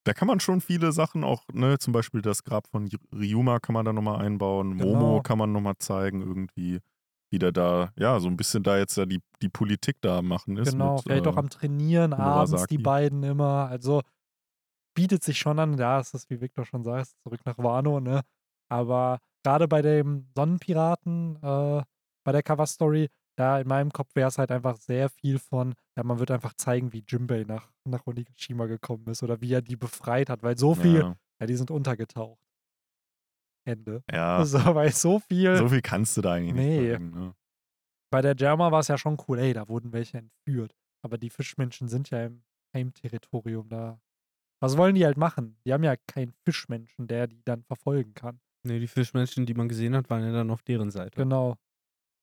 da 0.06 0.14
kann 0.14 0.28
man 0.28 0.40
schon 0.40 0.62
viele 0.62 0.92
Sachen 0.92 1.24
auch, 1.24 1.44
ne, 1.54 1.78
zum 1.80 1.94
Beispiel 1.94 2.22
das 2.22 2.44
Grab 2.44 2.68
von 2.68 2.90
Ryuma 3.14 3.60
kann 3.60 3.74
man 3.74 3.86
da 3.86 3.94
nochmal 3.94 4.24
einbauen, 4.26 4.78
Genau. 4.78 4.86
Momo 5.00 5.22
kann 5.22 5.38
man 5.38 5.52
nochmal 5.52 5.78
zeigen, 5.80 6.22
irgendwie, 6.22 6.80
wie 7.30 7.40
der 7.40 7.52
da, 7.52 7.92
ja, 7.98 8.20
so 8.20 8.28
ein 8.28 8.38
bisschen 8.38 8.64
da 8.64 8.78
jetzt 8.78 8.98
ja 8.98 9.06
die, 9.06 9.22
die 9.42 9.50
Politik 9.50 9.98
da 10.02 10.22
machen 10.22 10.58
ist. 10.58 10.72
Genau, 10.72 10.96
mit, 10.96 11.04
vielleicht 11.04 11.28
auch 11.28 11.36
äh, 11.36 11.40
am 11.40 11.50
Trainieren 11.50 12.14
abends, 12.14 12.52
Murasaki. 12.52 12.78
die 12.78 12.84
beiden 12.84 13.24
immer. 13.24 13.68
Also 13.70 14.02
bietet 14.96 15.24
sich 15.24 15.38
schon 15.40 15.60
an, 15.60 15.78
ja, 15.78 16.00
es 16.00 16.14
ist, 16.14 16.30
wie 16.30 16.40
Victor 16.40 16.66
schon 16.66 16.84
sagt, 16.84 17.12
zurück 17.24 17.42
nach 17.46 17.58
Wano, 17.58 18.00
ne? 18.00 18.22
Aber 18.70 19.20
gerade 19.44 19.68
bei 19.68 19.82
dem 19.82 20.28
Sonnenpiraten, 20.36 21.36
äh, 21.42 21.84
bei 22.24 22.32
der 22.32 22.44
Cover-Story, 22.44 23.10
da 23.38 23.60
in 23.60 23.68
meinem 23.68 23.92
Kopf 23.92 24.16
wäre 24.16 24.30
es 24.30 24.38
halt 24.38 24.52
einfach 24.52 24.78
sehr 24.78 25.10
viel 25.10 25.40
von, 25.40 25.76
ja, 25.98 26.04
man 26.04 26.20
wird 26.20 26.32
einfach 26.32 26.54
zeigen, 26.54 26.94
wie 26.94 27.04
Jimbei 27.06 27.44
nach, 27.46 27.70
nach 27.84 28.08
Onigashima 28.08 28.66
gekommen 28.66 29.06
ist 29.08 29.22
oder 29.24 29.42
wie 29.42 29.52
er 29.54 29.62
die 29.62 29.76
befreit 29.76 30.30
hat, 30.30 30.42
weil 30.42 30.58
so 30.58 30.74
viel, 30.74 31.00
ja, 31.00 31.16
Ja, 31.42 31.48
die 31.48 31.56
sind 31.56 31.70
untergetaucht. 31.70 32.40
Ende. 33.66 34.04
ja 34.12 34.44
So, 34.46 34.60
weil 34.76 34.92
so 34.92 35.20
viel. 35.20 35.56
so 35.58 35.68
viel 35.70 35.82
kannst 35.82 36.16
du 36.18 36.22
da 36.22 36.34
eigentlich 36.34 36.54
Nee. 36.54 36.80
nicht 36.82 36.92
sagen. 36.94 37.10
Ne? 37.12 37.36
Bei 38.12 38.22
der 38.22 38.36
Germa 38.36 38.72
war 38.72 38.80
es 38.80 38.88
ja 38.88 38.98
schon 38.98 39.18
cool, 39.28 39.40
ey, 39.40 39.54
da 39.54 39.68
wurden 39.68 39.92
welche 39.92 40.18
entführt. 40.20 40.76
Aber 41.04 41.18
die 41.18 41.30
Fischmenschen 41.30 41.88
sind 41.88 42.10
ja 42.10 42.26
im 42.26 42.44
Heimterritorium 42.76 43.68
da. 43.70 44.00
Was 44.62 44.78
wollen 44.78 44.96
die 44.96 45.06
halt 45.06 45.18
machen? 45.18 45.58
Die 45.66 45.74
haben 45.74 45.84
ja 45.84 45.96
keinen 46.08 46.34
Fischmenschen, 46.46 47.08
der 47.08 47.28
die 47.28 47.44
dann 47.44 47.64
verfolgen 47.64 48.14
kann. 48.14 48.40
Nee, 48.66 48.80
die 48.80 48.88
Fischmenschen, 48.88 49.46
die 49.46 49.54
man 49.54 49.68
gesehen 49.68 49.96
hat, 49.96 50.10
waren 50.10 50.24
ja 50.24 50.32
dann 50.32 50.50
auf 50.50 50.64
deren 50.64 50.90
Seite. 50.92 51.16
Genau. 51.18 51.56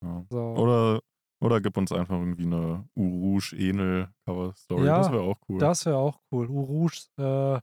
Ja. 0.03 0.25
So. 0.31 0.41
Oder, 0.57 1.01
oder 1.41 1.61
gib 1.61 1.77
uns 1.77 1.93
einfach 1.93 2.17
irgendwie 2.19 2.47
eine 2.47 2.89
Urush 2.97 3.53
Enel 3.53 4.09
Cover 4.27 4.55
Story. 4.57 4.87
Ja, 4.87 4.99
das 4.99 5.13
wäre 5.13 5.23
auch 5.23 5.39
cool. 5.49 5.59
Das 5.59 5.87
wäre 5.87 5.97
auch 5.99 6.19
cool. 6.33 6.49
Urushs 6.49 7.09
äh, 7.19 7.61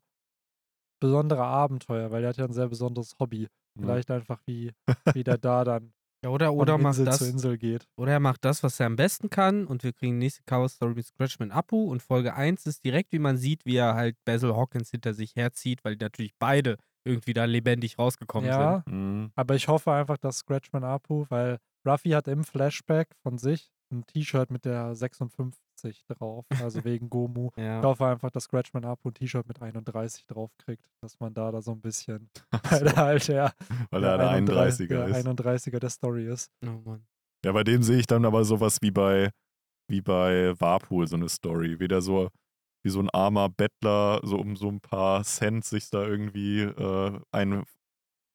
besondere 1.02 1.44
Abenteuer, 1.44 2.12
weil 2.12 2.22
der 2.22 2.30
hat 2.30 2.38
ja 2.38 2.46
ein 2.46 2.54
sehr 2.54 2.68
besonderes 2.70 3.16
Hobby. 3.20 3.48
Vielleicht 3.82 4.12
einfach 4.12 4.40
wie, 4.46 4.72
wie 5.14 5.24
der 5.24 5.38
da 5.38 5.64
dann 5.64 5.94
Ja, 6.24 6.32
oder, 6.32 6.48
von 6.48 6.60
oder 6.60 6.78
macht 6.78 6.98
Insel 6.98 7.06
das, 7.06 7.18
zu 7.20 7.26
Insel 7.28 7.58
geht. 7.58 7.88
oder 7.98 8.12
er 8.12 8.20
macht 8.20 8.44
das, 8.44 8.62
was 8.62 8.78
er 8.82 8.88
am 8.88 8.98
besten 8.98 9.30
kann 9.30 9.66
und 9.66 9.84
wir 9.84 9.94
kriegen 9.94 10.18
nächste 10.18 10.44
Cover 10.44 10.68
Story 10.68 10.96
mit 10.96 11.06
Scratchman 11.06 11.52
Apu 11.52 11.90
und 11.90 12.02
Folge 12.04 12.34
1 12.34 12.66
ist 12.66 12.84
direkt, 12.84 13.14
wie 13.14 13.20
man 13.20 13.38
sieht, 13.38 13.66
wie 13.66 13.78
er 13.78 13.96
halt 13.96 14.18
Basil 14.26 14.54
Hawkins 14.54 14.92
hinter 14.92 15.14
sich 15.14 15.36
herzieht, 15.38 15.86
weil 15.86 15.96
die 15.96 16.04
natürlich 16.04 16.34
beide 16.38 16.76
irgendwie 17.06 17.34
da 17.34 17.46
lebendig 17.46 17.98
rausgekommen 17.98 18.50
Ja, 18.50 18.84
Mhm. 18.86 19.32
aber 19.36 19.56
ich 19.56 19.70
hoffe 19.70 19.94
einfach, 19.94 20.18
dass 20.18 20.40
Scratchman 20.40 20.84
Apu, 20.84 21.26
weil 21.30 21.58
Ruffy 21.88 22.10
hat 22.10 22.28
im 22.28 22.44
Flashback 22.44 23.08
von 23.24 23.38
sich 23.38 23.72
ein 23.90 24.06
T-Shirt 24.06 24.52
mit 24.52 24.66
der 24.66 24.96
56 24.96 25.58
drauf, 26.08 26.46
also 26.62 26.84
wegen 26.84 27.10
Gomu. 27.10 27.50
Ja. 27.58 27.80
Ich 27.80 27.86
hoffe 27.86 28.06
einfach, 28.06 28.32
dass 28.32 28.44
Scratchman 28.46 28.86
Apu 28.86 29.10
ein 29.10 29.14
T-Shirt 29.14 29.48
mit 29.48 29.62
31 29.62 30.26
drauf 30.26 30.52
kriegt, 30.58 30.84
dass 31.02 31.20
man 31.20 31.34
da 31.34 31.52
da 31.52 31.62
so 31.62 31.72
ein 31.72 31.82
bisschen, 31.82 32.30
so, 32.72 32.86
er 32.86 32.96
halt 32.96 33.28
der, 33.28 33.54
weil 33.92 34.04
er 34.04 34.18
der 34.18 34.32
31er 34.32 34.88
der 34.88 35.08
ist. 35.08 35.28
31er 35.28 35.80
der 35.80 35.90
Story 35.90 36.28
ist. 36.28 36.52
Oh 36.66 36.82
Mann. 36.86 37.06
Ja, 37.46 37.52
bei 37.52 37.64
dem 37.64 37.84
sehe 37.84 38.00
ich 38.00 38.08
dann 38.08 38.26
aber 38.26 38.44
sowas 38.44 38.78
wie 38.82 38.92
bei, 38.92 39.32
wie 39.90 40.02
bei 40.02 40.54
Warpool, 40.60 41.08
so 41.08 41.16
eine 41.16 41.30
Story. 41.30 41.80
Wie 41.80 41.88
der 41.88 42.02
so, 42.02 42.30
wie 42.84 42.90
so 42.90 43.00
ein 43.00 43.10
armer 43.10 43.50
Bettler, 43.50 44.20
so 44.24 44.38
um 44.38 44.56
so 44.56 44.68
ein 44.68 44.82
paar 44.82 45.24
Cent 45.24 45.66
sich 45.66 45.90
da 45.90 46.06
irgendwie 46.06 46.62
äh, 46.62 47.20
einen 47.32 47.64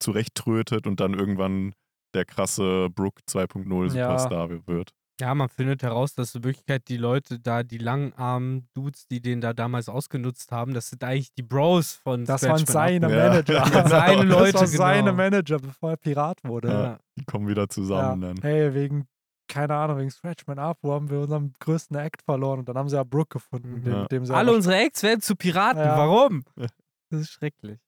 zurechttrötet 0.02 0.86
und 0.86 1.00
dann 1.00 1.14
irgendwann 1.14 1.74
der 2.14 2.24
krasse 2.24 2.88
Brook 2.90 3.20
2.0 3.28 3.94
Ja. 3.94 4.18
Superstar 4.18 4.66
wird. 4.66 4.92
Ja, 5.20 5.32
man 5.34 5.48
findet 5.48 5.82
heraus, 5.84 6.14
dass 6.14 6.34
in 6.34 6.42
Wirklichkeit 6.42 6.88
die 6.88 6.96
Leute 6.96 7.38
da, 7.38 7.62
die 7.62 7.78
langarmen 7.78 8.68
Dudes, 8.74 9.06
die 9.06 9.22
den 9.22 9.40
da 9.40 9.52
damals 9.52 9.88
ausgenutzt 9.88 10.50
haben, 10.50 10.74
das 10.74 10.88
sind 10.90 11.04
eigentlich 11.04 11.32
die 11.34 11.42
Bros 11.42 11.92
von 11.94 12.24
Das 12.24 12.42
waren 12.42 12.58
Scratchman 12.66 13.00
seine. 13.02 13.10
Ja. 13.16 13.28
Manager. 13.28 13.64
Genau. 13.70 13.88
Seine 13.88 14.22
Leute, 14.24 14.52
das 14.52 14.60
war 14.78 14.88
seine 14.88 15.02
genau. 15.10 15.16
Manager, 15.16 15.58
bevor 15.60 15.90
er 15.90 15.96
Pirat 15.96 16.42
wurde. 16.42 16.68
Ja. 16.68 16.98
Die 17.16 17.24
kommen 17.24 17.46
wieder 17.46 17.68
zusammen 17.68 18.22
Ja. 18.22 18.28
dann. 18.28 18.42
Hey, 18.42 18.74
wegen, 18.74 19.06
keine 19.46 19.74
Ahnung, 19.76 19.98
wegen 19.98 20.10
Scratchman 20.10 20.58
Up, 20.58 20.78
wo 20.82 20.92
haben 20.92 21.08
wir 21.08 21.20
unseren 21.20 21.52
größten 21.60 21.96
Act 21.96 22.22
verloren 22.22 22.58
und 22.60 22.68
dann 22.68 22.76
haben 22.76 22.88
sie 22.88 22.96
ja 22.96 23.04
Brooke 23.04 23.38
gefunden, 23.38 23.70
Mhm. 23.80 23.84
dem, 23.84 23.92
Ja. 23.92 24.04
dem 24.06 24.24
sie 24.26 24.34
Alle 24.34 24.52
unsere 24.52 24.74
Acts 24.76 25.02
werden 25.04 25.20
zu 25.20 25.36
Piraten. 25.36 25.80
Ja. 25.80 25.96
Warum? 25.96 26.42
Ja. 26.56 26.66
Das 27.10 27.20
ist 27.20 27.30
schrecklich. 27.30 27.78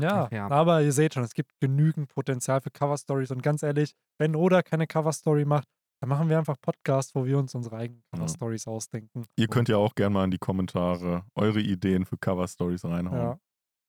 Ja, 0.00 0.24
Ach 0.26 0.30
ja. 0.32 0.48
aber 0.48 0.80
ihr 0.82 0.92
seht 0.92 1.14
schon, 1.14 1.24
es 1.24 1.34
gibt 1.34 1.50
genügend 1.60 2.08
Potenzial 2.08 2.60
für 2.60 2.70
Cover-Stories 2.70 3.32
und 3.32 3.42
ganz 3.42 3.64
ehrlich, 3.64 3.94
wenn 4.18 4.36
Oda 4.36 4.62
keine 4.62 4.86
Cover-Story 4.86 5.44
macht, 5.44 5.66
dann 6.02 6.08
machen 6.08 6.28
wir 6.28 6.36
einfach 6.36 6.60
Podcasts, 6.60 7.14
wo 7.14 7.24
wir 7.24 7.38
uns 7.38 7.54
unsere 7.54 7.76
eigenen 7.76 8.02
Ja. 8.12 8.18
Cover-Stories 8.18 8.66
ausdenken. 8.66 9.24
Ihr 9.36 9.46
könnt 9.46 9.68
ja 9.68 9.76
auch 9.76 9.94
gerne 9.94 10.12
mal 10.12 10.24
in 10.24 10.32
die 10.32 10.38
Kommentare 10.38 11.24
eure 11.36 11.60
Ideen 11.60 12.04
für 12.04 12.18
Cover-Stories 12.18 12.84
reinhauen. 12.84 13.20
Ja. 13.20 13.40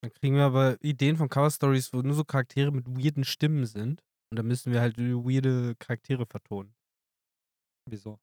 Dann 0.03 0.11
kriegen 0.11 0.35
wir 0.35 0.43
aber 0.43 0.77
Ideen 0.83 1.17
von 1.17 1.27
Cover-Stories, 1.27 1.91
wo 1.91 2.01
nur 2.01 2.13
so 2.13 2.23
Charaktere 2.23 2.71
mit 2.71 2.87
weirden 2.87 3.23
Stimmen 3.23 3.65
sind. 3.65 4.03
Und 4.31 4.37
dann 4.37 4.45
müssen 4.45 4.71
wir 4.71 4.79
halt 4.79 4.99
weirde 4.99 5.75
Charaktere 5.79 6.27
vertonen. 6.27 6.75
Wieso? 7.89 8.19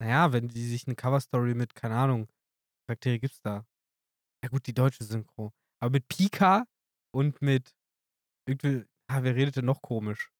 Naja, 0.00 0.32
wenn 0.32 0.48
die 0.48 0.66
sich 0.66 0.86
eine 0.86 0.96
Cover-Story 0.96 1.54
mit, 1.54 1.74
keine 1.74 1.96
Ahnung, 1.96 2.28
Charaktere 2.88 3.18
gibt's 3.18 3.42
da. 3.42 3.66
Ja 4.42 4.48
gut, 4.48 4.66
die 4.66 4.72
deutsche 4.72 5.04
Synchro. 5.04 5.52
Aber 5.82 5.90
mit 5.90 6.08
Pika 6.08 6.64
und 7.14 7.42
mit 7.42 7.74
irgendwie, 8.48 8.86
ah, 9.10 9.22
wer 9.22 9.34
redet 9.34 9.56
denn 9.56 9.66
noch 9.66 9.82
komisch? 9.82 10.30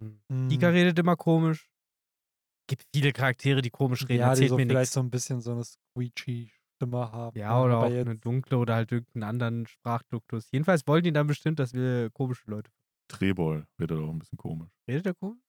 Hm. 0.00 0.20
Hm, 0.28 0.48
Pika 0.48 0.68
redet 0.68 0.98
immer 0.98 1.16
komisch. 1.16 1.70
Gibt 2.66 2.84
viele 2.94 3.12
Charaktere, 3.12 3.62
die 3.62 3.70
komisch 3.70 4.02
reden. 4.08 4.20
ja, 4.20 4.34
die 4.34 4.48
so 4.48 4.56
mir 4.56 4.62
vielleicht 4.66 4.78
nichts. 4.80 4.92
so 4.94 5.00
ein 5.00 5.10
bisschen 5.10 5.40
so 5.40 5.52
eine 5.52 5.64
Squeegee-Stimme 5.64 7.12
haben. 7.12 7.36
Ja, 7.38 7.58
ne? 7.58 7.64
oder 7.64 7.76
Aber 7.78 7.86
auch 7.86 7.90
jetzt, 7.90 8.06
eine 8.06 8.16
dunkle 8.16 8.58
oder 8.58 8.74
halt 8.76 8.92
irgendeinen 8.92 9.22
anderen 9.24 9.66
Sprachduktus. 9.66 10.48
Jedenfalls 10.52 10.86
wollen 10.86 11.02
die 11.02 11.12
dann 11.12 11.26
bestimmt, 11.26 11.58
dass 11.58 11.74
wir 11.74 12.10
komische 12.10 12.48
Leute. 12.50 12.70
Trebol 13.08 13.66
redet 13.80 13.98
auch 13.98 14.08
ein 14.10 14.20
bisschen 14.20 14.38
komisch. 14.38 14.70
Redet 14.88 15.06
der 15.06 15.14
komisch? 15.14 15.42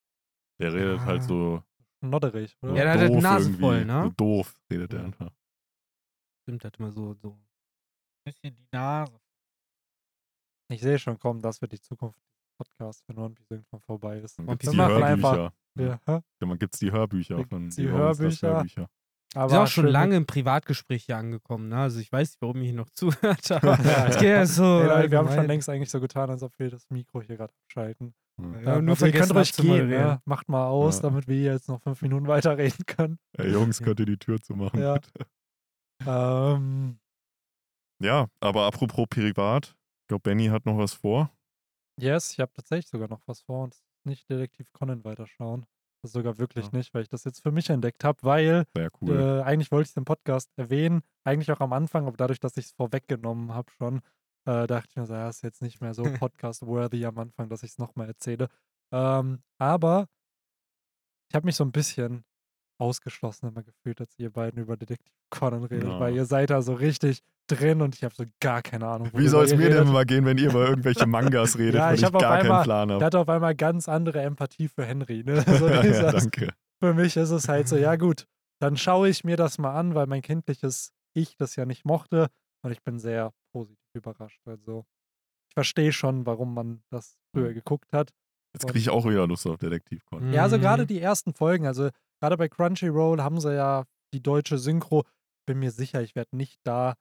Der 0.60 0.74
redet 0.74 1.00
Ah. 1.00 1.06
halt 1.06 1.24
so, 1.24 1.64
Nodderig, 2.04 2.58
oder? 2.64 2.74
Ja, 2.76 2.84
der 2.84 2.94
hat 2.94 3.00
halt 3.02 3.14
die 3.14 3.18
Nase 3.22 3.46
irgendwie. 3.50 3.60
voll, 3.62 3.86
ne? 3.86 4.04
So 4.06 4.10
doof 4.10 4.60
redet 4.72 4.94
er 4.94 5.00
Ja. 5.02 5.06
einfach. 5.06 5.32
Stimmt, 6.42 6.66
hat 6.66 6.78
immer 6.80 6.92
so, 6.92 7.14
so. 7.14 7.30
Ein 7.34 7.44
bisschen 8.34 8.56
die 8.56 8.68
Nase. 8.72 9.20
Ich 10.70 10.82
sehe 10.82 10.98
schon 10.98 11.20
kommen, 11.20 11.42
das 11.44 11.62
wird 11.62 11.74
die 11.74 11.80
Zukunft 11.82 12.20
des 12.64 12.70
Podcasts, 12.70 13.04
wenn 13.08 13.18
One 13.18 13.34
Piece 13.36 13.52
irgendwann 13.52 13.82
vorbei 13.82 14.18
ist. 14.20 14.38
Dann 14.40 14.48
One 14.48 14.58
gibt 14.58 14.64
es 14.64 14.70
Piece 14.72 14.80
die 14.80 14.92
Hörbücher. 14.94 15.54
Ja, 16.42 16.48
man 16.48 16.60
gibt 16.60 16.74
es 16.74 16.80
die 16.80 16.92
Hörbücher 16.92 17.36
von 17.48 17.62
gibt's 17.62 17.76
die 17.76 17.88
Hörbücher. 17.90 18.48
Hörbücher. 18.56 18.88
Aber 19.34 19.46
Wir 19.46 19.50
sind 19.50 19.60
auch 19.60 19.68
schon 19.68 19.88
lange 19.88 20.18
im 20.18 20.26
Privatgespräch 20.26 21.06
hier 21.06 21.16
angekommen, 21.16 21.70
ne? 21.70 21.78
Also 21.78 22.02
ich 22.02 22.12
weiß 22.12 22.32
nicht, 22.32 22.42
warum 22.42 22.58
ihr 22.58 22.64
hier 22.64 22.74
noch 22.74 22.90
zuhört, 22.94 23.50
aber 23.52 23.80
Ja, 23.86 24.08
es 24.08 24.16
geht 24.18 24.28
ja 24.28 24.46
so. 24.46 24.64
Ey, 24.82 24.88
Leute, 24.88 25.12
wir 25.12 25.18
haben 25.20 25.32
schon 25.32 25.48
längst 25.48 25.70
eigentlich 25.70 25.90
so 25.90 26.02
getan, 26.02 26.30
als 26.30 26.44
ob 26.44 26.52
wir 26.60 26.70
das 26.70 26.90
Mikro 26.90 27.22
hier 27.22 27.38
gerade 27.38 27.54
abschalten. 27.66 28.14
Ja. 28.38 28.46
Ja, 28.52 28.60
Ja, 28.76 28.82
nur 28.82 28.90
also 28.96 29.06
ihr 29.06 29.12
könnt 29.14 29.34
ruhig 29.34 29.54
gehen, 29.54 29.88
ne? 29.88 30.22
Macht 30.26 30.50
mal 30.50 30.68
aus, 30.68 30.98
Ja. 30.98 31.04
damit 31.04 31.28
wir 31.30 31.36
hier 31.38 31.54
jetzt 31.54 31.70
noch 31.70 31.82
fünf 31.82 32.02
Minuten 32.02 32.28
weiterreden 32.28 32.86
können. 32.86 33.20
Ey, 33.38 33.52
Jungs, 33.52 33.80
könnt 33.82 34.00
ihr 34.02 34.06
die 34.06 34.18
Tür 34.18 34.42
zumachen, 34.42 34.82
Ja. 34.82 34.96
bitte? 34.96 35.26
Ähm, 36.06 36.98
Ja, 38.02 38.28
aber 38.42 38.66
apropos 38.66 39.06
Privat, 39.10 39.76
ich 40.02 40.08
glaube, 40.08 40.24
Benny 40.24 40.48
hat 40.48 40.66
noch 40.66 40.78
was 40.78 40.94
vor. 40.94 41.32
Yes, 42.00 42.32
ich 42.34 42.40
habe 42.40 42.52
tatsächlich 42.54 42.88
sogar 42.90 43.08
noch 43.08 43.22
was 43.28 43.42
vor 43.42 43.64
und 43.64 43.76
nicht 44.04 44.30
Detektiv 44.30 44.72
Conan 44.74 45.04
weiterschauen. 45.04 45.66
Das 46.02 46.10
ist 46.10 46.14
sogar 46.14 46.38
wirklich 46.40 46.72
Ja. 46.72 46.78
nicht, 46.80 46.94
weil 46.94 47.04
ich 47.04 47.10
das 47.10 47.24
jetzt 47.26 47.42
für 47.42 47.52
mich 47.52 47.70
entdeckt 47.70 48.04
habe, 48.04 48.18
weil 48.24 48.66
cool. 49.02 49.18
äh, 49.20 49.42
eigentlich 49.44 49.72
wollte 49.72 49.84
ich 49.88 49.90
es 49.92 49.98
im 49.98 50.06
Podcast 50.06 50.52
erwähnen, 50.58 51.02
eigentlich 51.24 51.52
auch 51.52 51.60
am 51.60 51.74
Anfang, 51.74 52.08
aber 52.08 52.18
dadurch, 52.18 52.40
dass 52.40 52.58
ich 52.58 52.66
es 52.66 52.72
vorweggenommen 52.72 53.54
habe 53.54 53.72
schon, 53.72 53.98
äh, 54.46 54.66
dachte 54.66 54.88
ich 54.90 54.96
mir 54.96 55.06
so, 55.06 55.14
ja, 55.14 55.30
ist 55.30 55.44
jetzt 55.44 55.62
nicht 55.62 55.80
mehr 55.82 55.94
so 55.94 56.04
podcast-worthy 56.32 57.06
am 57.06 57.18
Anfang, 57.20 57.50
dass 57.50 57.62
ich 57.64 57.72
es 57.72 57.78
nochmal 57.78 58.08
erzähle. 58.08 58.48
Ähm, 58.92 59.44
aber 59.60 60.08
ich 61.30 61.36
habe 61.36 61.46
mich 61.46 61.56
so 61.56 61.64
ein 61.64 61.72
bisschen 61.72 62.26
ausgeschlossen 62.82 63.48
immer 63.50 63.64
gefühlt, 63.64 64.02
als 64.02 64.14
ihr 64.18 64.30
beiden 64.32 64.62
über 64.62 64.76
Detektiv 64.78 65.14
Conan 65.30 65.64
redet, 65.64 65.88
Ja. 65.90 66.00
weil 66.00 66.14
ihr 66.16 66.26
seid 66.26 66.50
da 66.50 66.62
so 66.62 66.74
richtig 66.74 67.22
drin 67.48 67.82
und 67.82 67.96
ich 67.96 68.04
habe 68.04 68.14
so 68.16 68.24
gar 68.40 68.62
keine 68.62 68.88
Ahnung. 68.88 69.10
Wie 69.14 69.28
soll 69.28 69.46
es 69.46 69.52
mir 69.52 69.58
denn 69.70 69.74
redet. 69.74 69.88
immer 69.90 70.06
gehen, 70.06 70.26
wenn 70.26 70.38
ihr 70.38 70.50
über 70.50 70.68
irgendwelche 70.68 71.06
Mangas 71.06 71.58
redet, 71.58 71.76
Ja, 71.76 71.94
ich 71.94 72.02
ich 72.02 72.12
gar 72.12 72.20
keinen 72.22 72.42
einmal- 72.44 72.64
Plan 72.64 72.88
Der 72.90 72.96
habe? 72.96 73.06
hat 73.06 73.16
auf 73.16 73.30
einmal 73.30 73.56
ganz 73.56 73.88
andere 73.88 74.22
Empathie 74.22 74.68
für 74.68 74.86
Henry. 74.86 75.24
Ne? 75.24 75.36
So 75.60 75.68
ja, 75.68 75.82
dieses, 75.82 76.12
danke. 76.12 76.50
für 76.82 76.94
mich 76.94 77.16
ist 77.18 77.30
es 77.32 77.48
halt 77.48 77.68
so, 77.68 77.78
ja 77.78 77.96
gut, 77.96 78.26
dann 78.60 78.78
schaue 78.78 79.10
ich 79.10 79.24
mir 79.24 79.38
das 79.38 79.58
mal 79.58 79.74
an, 79.74 79.96
weil 79.96 80.08
mein 80.08 80.22
kindliches 80.22 80.92
Ich 81.14 81.36
das 81.38 81.56
ja 81.56 81.66
nicht 81.66 81.86
mochte 81.86 82.28
und 82.64 82.72
ich 82.72 82.82
bin 82.84 83.00
sehr 83.00 83.32
positiv 83.54 83.78
überrascht. 83.94 84.42
Also 84.46 84.86
ich 85.50 85.54
verstehe 85.56 85.92
schon, 85.92 86.26
warum 86.26 86.54
man 86.54 86.82
das 86.90 87.18
früher 87.34 87.50
Mhm. 87.50 87.54
geguckt 87.56 87.92
hat. 87.94 88.12
Jetzt 88.54 88.66
kriege 88.68 88.80
ich 88.80 88.90
auch 88.90 89.06
wieder 89.06 89.28
Lust 89.28 89.46
auf 89.48 89.58
Detektiv 89.58 90.04
Conan. 90.06 90.32
Ja, 90.34 90.44
also 90.44 90.58
Mhm. 90.58 90.62
gerade 90.62 90.86
die 90.86 91.00
ersten 91.02 91.34
Folgen, 91.34 91.66
also 91.68 91.90
gerade 92.22 92.38
bei 92.38 92.48
Crunchyroll 92.48 93.22
haben 93.22 93.40
sie 93.40 93.56
ja 93.56 93.84
die 94.14 94.22
deutsche 94.22 94.58
Synchro. 94.58 95.04
Bin 95.48 95.60
mir 95.60 95.72
sicher, 95.72 96.02
ich 96.02 96.16
werde 96.16 96.36
nicht 96.38 96.60
da 96.64 96.96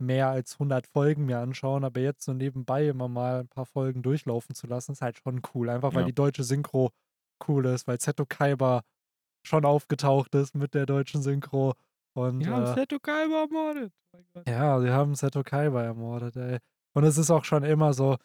mehr 0.00 0.28
als 0.28 0.54
100 0.54 0.86
Folgen 0.86 1.24
mir 1.26 1.38
anschauen, 1.40 1.82
aber 1.84 2.00
jetzt 2.00 2.24
so 2.24 2.32
nebenbei 2.32 2.86
immer 2.86 3.08
mal 3.08 3.40
ein 3.40 3.48
paar 3.48 3.66
Folgen 3.66 4.02
durchlaufen 4.02 4.54
zu 4.54 4.66
lassen, 4.68 4.92
ist 4.92 5.02
halt 5.02 5.18
schon 5.18 5.40
cool. 5.54 5.70
Einfach 5.70 5.92
weil 5.94 6.02
Ja. 6.02 6.06
die 6.06 6.14
deutsche 6.14 6.44
Synchro 6.44 6.90
cool 7.48 7.66
ist, 7.66 7.88
weil 7.88 8.00
Seto 8.00 8.24
Kaiba 8.26 8.82
schon 9.44 9.64
aufgetaucht 9.64 10.34
ist 10.34 10.54
mit 10.54 10.74
der 10.74 10.86
deutschen 10.86 11.22
Synchro. 11.22 11.74
Und 12.14 12.42
Ja, 12.42 12.72
äh, 12.72 12.74
Seto 12.74 12.98
Kaiba 13.00 13.42
ermordet. 13.42 13.92
Oh 14.12 14.42
ja, 14.46 14.80
sie 14.80 14.90
haben 14.90 15.14
Seto 15.14 15.42
Kaiba 15.42 15.82
ermordet, 15.82 16.36
ey. 16.36 16.58
Und 16.94 17.04
es 17.04 17.18
ist 17.18 17.30
auch 17.30 17.44
schon 17.44 17.64
immer 17.64 17.92
so, 17.92 18.16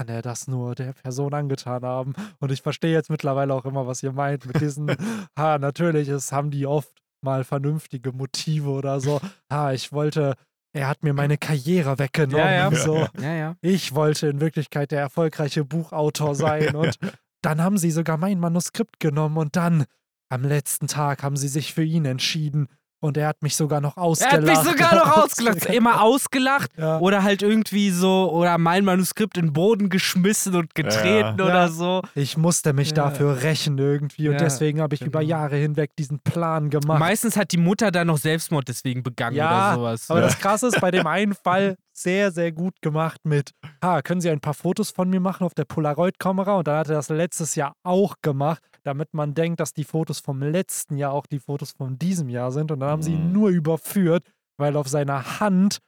kann 0.00 0.08
er 0.08 0.22
das 0.22 0.48
nur 0.48 0.74
der 0.74 0.94
Person 0.94 1.34
angetan 1.34 1.82
haben? 1.82 2.14
Und 2.38 2.50
ich 2.50 2.62
verstehe 2.62 2.92
jetzt 2.92 3.10
mittlerweile 3.10 3.52
auch 3.52 3.66
immer, 3.66 3.86
was 3.86 4.02
ihr 4.02 4.12
meint 4.12 4.46
mit 4.46 4.58
diesen, 4.58 4.88
ha, 5.38 5.58
natürlich, 5.58 6.08
es 6.08 6.32
haben 6.32 6.50
die 6.50 6.64
oft 6.66 6.90
mal 7.22 7.44
vernünftige 7.44 8.12
Motive 8.12 8.70
oder 8.70 8.98
so. 9.00 9.20
Ha, 9.52 9.74
ich 9.74 9.92
wollte, 9.92 10.36
er 10.72 10.88
hat 10.88 11.02
mir 11.02 11.12
meine 11.12 11.36
Karriere 11.36 11.98
weggenommen. 11.98 12.38
Ja, 12.38 12.70
ja. 12.70 12.74
So. 12.74 13.06
Ja, 13.20 13.34
ja. 13.34 13.56
Ich 13.60 13.94
wollte 13.94 14.28
in 14.28 14.40
Wirklichkeit 14.40 14.90
der 14.90 15.00
erfolgreiche 15.00 15.66
Buchautor 15.66 16.34
sein 16.34 16.74
und 16.74 16.96
dann 17.42 17.60
haben 17.60 17.76
sie 17.76 17.90
sogar 17.90 18.16
mein 18.16 18.40
Manuskript 18.40 19.00
genommen 19.00 19.36
und 19.36 19.56
dann 19.56 19.84
am 20.30 20.44
letzten 20.44 20.86
Tag 20.86 21.22
haben 21.22 21.36
sie 21.36 21.48
sich 21.48 21.74
für 21.74 21.84
ihn 21.84 22.06
entschieden 22.06 22.68
und 23.00 23.16
er 23.16 23.26
hat 23.28 23.42
mich 23.42 23.56
sogar 23.56 23.80
noch 23.80 23.96
Er 23.96 24.02
ausgelacht. 24.02 24.34
hat 24.36 24.44
mich 24.44 24.58
sogar 24.58 24.94
noch 24.94 25.16
ausgelacht. 25.24 25.66
Immer 25.66 26.02
ausgelacht 26.02 26.70
Ja. 26.76 26.98
oder 26.98 27.22
halt 27.22 27.42
irgendwie 27.42 27.90
so, 27.90 28.30
oder 28.32 28.58
mein 28.58 28.84
Manuskript 28.84 29.36
in 29.38 29.46
den 29.46 29.52
Boden 29.52 29.88
geschmissen 29.88 30.54
und 30.54 30.74
getreten 30.74 31.38
Ja. 31.38 31.44
oder 31.44 31.54
Ja. 31.62 31.68
so. 31.68 32.02
Ich 32.14 32.36
musste 32.36 32.72
mich 32.72 32.88
Ja. 32.90 32.94
dafür 32.96 33.42
rächen 33.42 33.78
irgendwie 33.78 34.28
und 34.28 34.34
Ja, 34.34 34.40
deswegen 34.40 34.80
habe 34.80 34.94
ich 34.94 35.02
über 35.02 35.20
genau. 35.20 35.30
Jahre 35.30 35.56
hinweg 35.56 35.96
diesen 35.96 36.20
Plan 36.20 36.70
gemacht. 36.70 36.98
Meistens 37.00 37.36
hat 37.36 37.52
die 37.52 37.56
Mutter 37.58 37.90
dann 37.90 38.06
noch 38.06 38.18
Selbstmord 38.18 38.68
deswegen 38.68 39.02
begangen 39.02 39.36
Ja, 39.36 39.72
oder 39.72 39.76
sowas. 39.76 40.10
Aber 40.10 40.20
Ja. 40.20 40.26
das 40.26 40.38
Krasse 40.38 40.66
ist, 40.68 40.80
bei 40.80 40.90
dem 40.90 41.06
einen 41.06 41.34
Fall 41.34 41.76
sehr, 41.92 42.30
sehr 42.30 42.52
gut 42.52 42.80
gemacht 42.80 43.20
mit, 43.24 43.50
ha, 43.82 44.00
können 44.02 44.20
Sie 44.20 44.30
ein 44.30 44.40
paar 44.40 44.54
Fotos 44.54 44.90
von 44.90 45.10
mir 45.10 45.20
machen 45.20 45.44
auf 45.44 45.52
der 45.54 45.64
Polaroid-Kamera? 45.64 46.54
Und 46.56 46.68
dann 46.68 46.78
hat 46.78 46.88
er 46.88 46.94
das 46.94 47.08
letztes 47.10 47.54
Jahr 47.56 47.74
auch 47.82 48.14
gemacht, 48.22 48.62
damit 48.84 49.12
man 49.14 49.34
denkt, 49.34 49.60
dass 49.60 49.72
die 49.72 49.84
Fotos 49.84 50.20
vom 50.20 50.42
letzten 50.42 50.96
Jahr 50.96 51.12
auch 51.12 51.26
die 51.26 51.38
Fotos 51.40 51.72
von 51.72 51.98
diesem 51.98 52.28
Jahr 52.28 52.52
sind. 52.52 52.70
Und 52.72 52.80
dann 52.80 52.88
haben 52.90 53.02
sie 53.02 53.12
ihn 53.14 53.26
Mhm. 53.28 53.32
nur 53.32 53.48
überführt, 53.50 54.24
weil 54.58 54.76
auf 54.76 54.88
seiner 54.88 55.40
Hand 55.40 55.78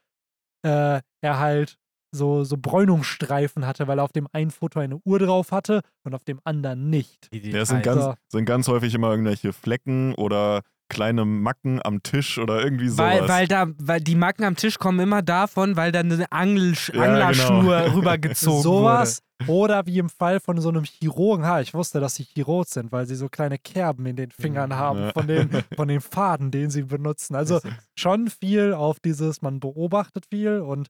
äh, 0.65 1.01
er 1.21 1.39
halt 1.39 1.77
so, 2.15 2.43
so 2.43 2.57
Bräunungsstreifen 2.57 3.65
hatte, 3.65 3.87
weil 3.87 3.99
er 3.99 4.03
auf 4.03 4.11
dem 4.13 4.27
einen 4.33 4.51
Foto 4.51 4.79
eine 4.79 4.99
Uhr 5.03 5.19
drauf 5.19 5.51
hatte 5.51 5.81
und 6.05 6.13
auf 6.13 6.23
dem 6.23 6.39
anderen 6.43 6.89
nicht. 6.89 7.27
Ja, 7.33 7.61
es 7.61 7.69
sind 7.69 7.83
Details. 7.85 8.05
ganz, 8.05 8.17
sind 8.29 8.45
ganz 8.45 8.67
häufig 8.67 8.93
immer 8.93 9.09
irgendwelche 9.11 9.51
Flecken 9.51 10.13
oder 10.15 10.61
kleine 10.93 11.25
Macken 11.25 11.81
am 11.83 12.01
Tisch 12.03 12.37
oder 12.37 12.63
irgendwie 12.63 12.87
sowas. 12.89 13.21
Weil, 13.21 13.27
weil 13.29 13.47
da, 13.47 13.65
weil 13.77 13.99
die 14.01 14.15
Macken 14.15 14.43
am 14.45 14.55
Tisch 14.55 14.77
kommen 14.79 14.99
immer 14.99 15.21
davon, 15.21 15.75
weil 15.75 15.91
da 15.91 15.99
eine 15.99 16.31
Angel, 16.31 16.73
Ja, 16.93 17.01
Anglerschnur 17.03 17.81
genau. 17.81 17.95
rübergezogen 17.95 18.61
Sowas. 18.63 19.21
Oder 19.47 19.85
wie 19.87 19.97
im 19.97 20.07
Fall 20.09 20.39
von 20.39 20.61
so 20.61 20.69
einem 20.69 20.85
Chirurgen. 20.85 21.45
Ha, 21.45 21.59
ich 21.59 21.73
wusste, 21.73 21.99
dass 21.99 22.15
sie 22.15 22.23
Chirurg 22.23 22.65
sind, 22.67 22.93
weil 22.93 23.05
sie 23.07 23.15
so 23.15 23.27
kleine 23.27 23.57
Kerben 23.57 24.05
in 24.05 24.15
den 24.15 24.31
Fingern 24.31 24.73
haben 24.75 24.99
Ja. 24.99 25.11
von 25.11 25.27
den, 25.27 25.49
von 25.75 25.87
den 25.89 25.99
Faden, 25.99 26.49
den 26.51 26.69
sie 26.69 26.83
benutzen. 26.83 27.35
Also 27.35 27.55
wurde. 27.55 27.75
schon 27.99 28.29
viel 28.29 28.73
auf 28.73 29.01
dieses, 29.01 29.41
man 29.41 29.59
beobachtet 29.59 30.27
viel 30.29 30.59
und 30.61 30.87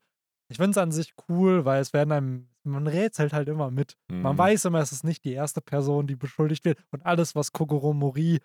ich 0.50 0.58
finde 0.58 0.72
es 0.72 0.78
an 0.78 0.92
sich 0.92 1.14
cool, 1.30 1.66
weil 1.66 1.82
es 1.82 1.94
werden 1.94 2.12
einem, 2.12 2.48
man 2.64 2.86
rätselt 2.86 3.34
halt 3.34 3.48
immer 3.48 3.72
mit. 3.72 3.96
Man 4.12 4.34
Mhm. 4.36 4.38
weiß 4.38 4.66
immer, 4.66 4.80
es 4.82 4.92
ist 4.92 5.04
nicht 5.04 5.24
die 5.26 5.34
erste 5.34 5.62
Person, 5.62 6.06
die 6.06 6.16
beschuldigt 6.16 6.64
wird. 6.66 6.78
Und 6.92 7.04
alles, 7.08 7.34
was 7.34 7.54
Kogoro 7.54 7.94
Mori 7.94 8.40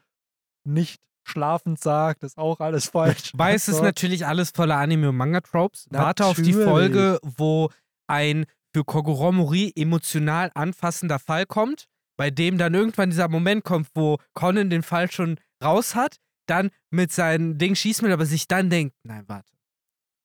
nicht 0.64 1.02
schlafend 1.28 1.78
sagt, 1.80 2.22
ist 2.24 2.38
auch 2.38 2.60
alles 2.60 2.88
falsch. 2.88 3.32
Weil 3.34 3.54
es 3.54 3.68
ist 3.68 3.82
natürlich 3.82 4.26
alles 4.26 4.50
voller 4.50 4.76
Anime- 4.76 5.10
und 5.10 5.16
Manga-Tropes. 5.16 5.86
Warte 5.90 6.24
auf 6.26 6.36
die. 6.36 6.52
Folge, 6.52 7.18
wo 7.22 7.70
ein 8.08 8.46
für 8.74 8.84
Kogoro 8.84 9.32
Mori 9.32 9.72
emotional 9.76 10.50
anfassender 10.54 11.18
Fall 11.18 11.46
kommt. 11.46 11.86
bei 12.16 12.30
dem 12.30 12.58
dann 12.58 12.74
irgendwann 12.74 13.10
dieser 13.10 13.28
Moment 13.28 13.64
kommt, 13.64 13.88
wo 13.94 14.18
Conan 14.34 14.70
den 14.70 14.82
Fall 14.82 15.10
schon 15.10 15.38
raus 15.62 15.94
hat, 15.94 16.16
dann 16.46 16.70
mit 16.90 17.12
seinem 17.12 17.58
Ding 17.58 17.76
schießen 17.76 18.04
will, 18.04 18.12
aber 18.12 18.26
sich 18.26 18.48
dann 18.48 18.70
denkt, 18.70 18.96
nein, 19.04 19.24
warte. 19.28 19.52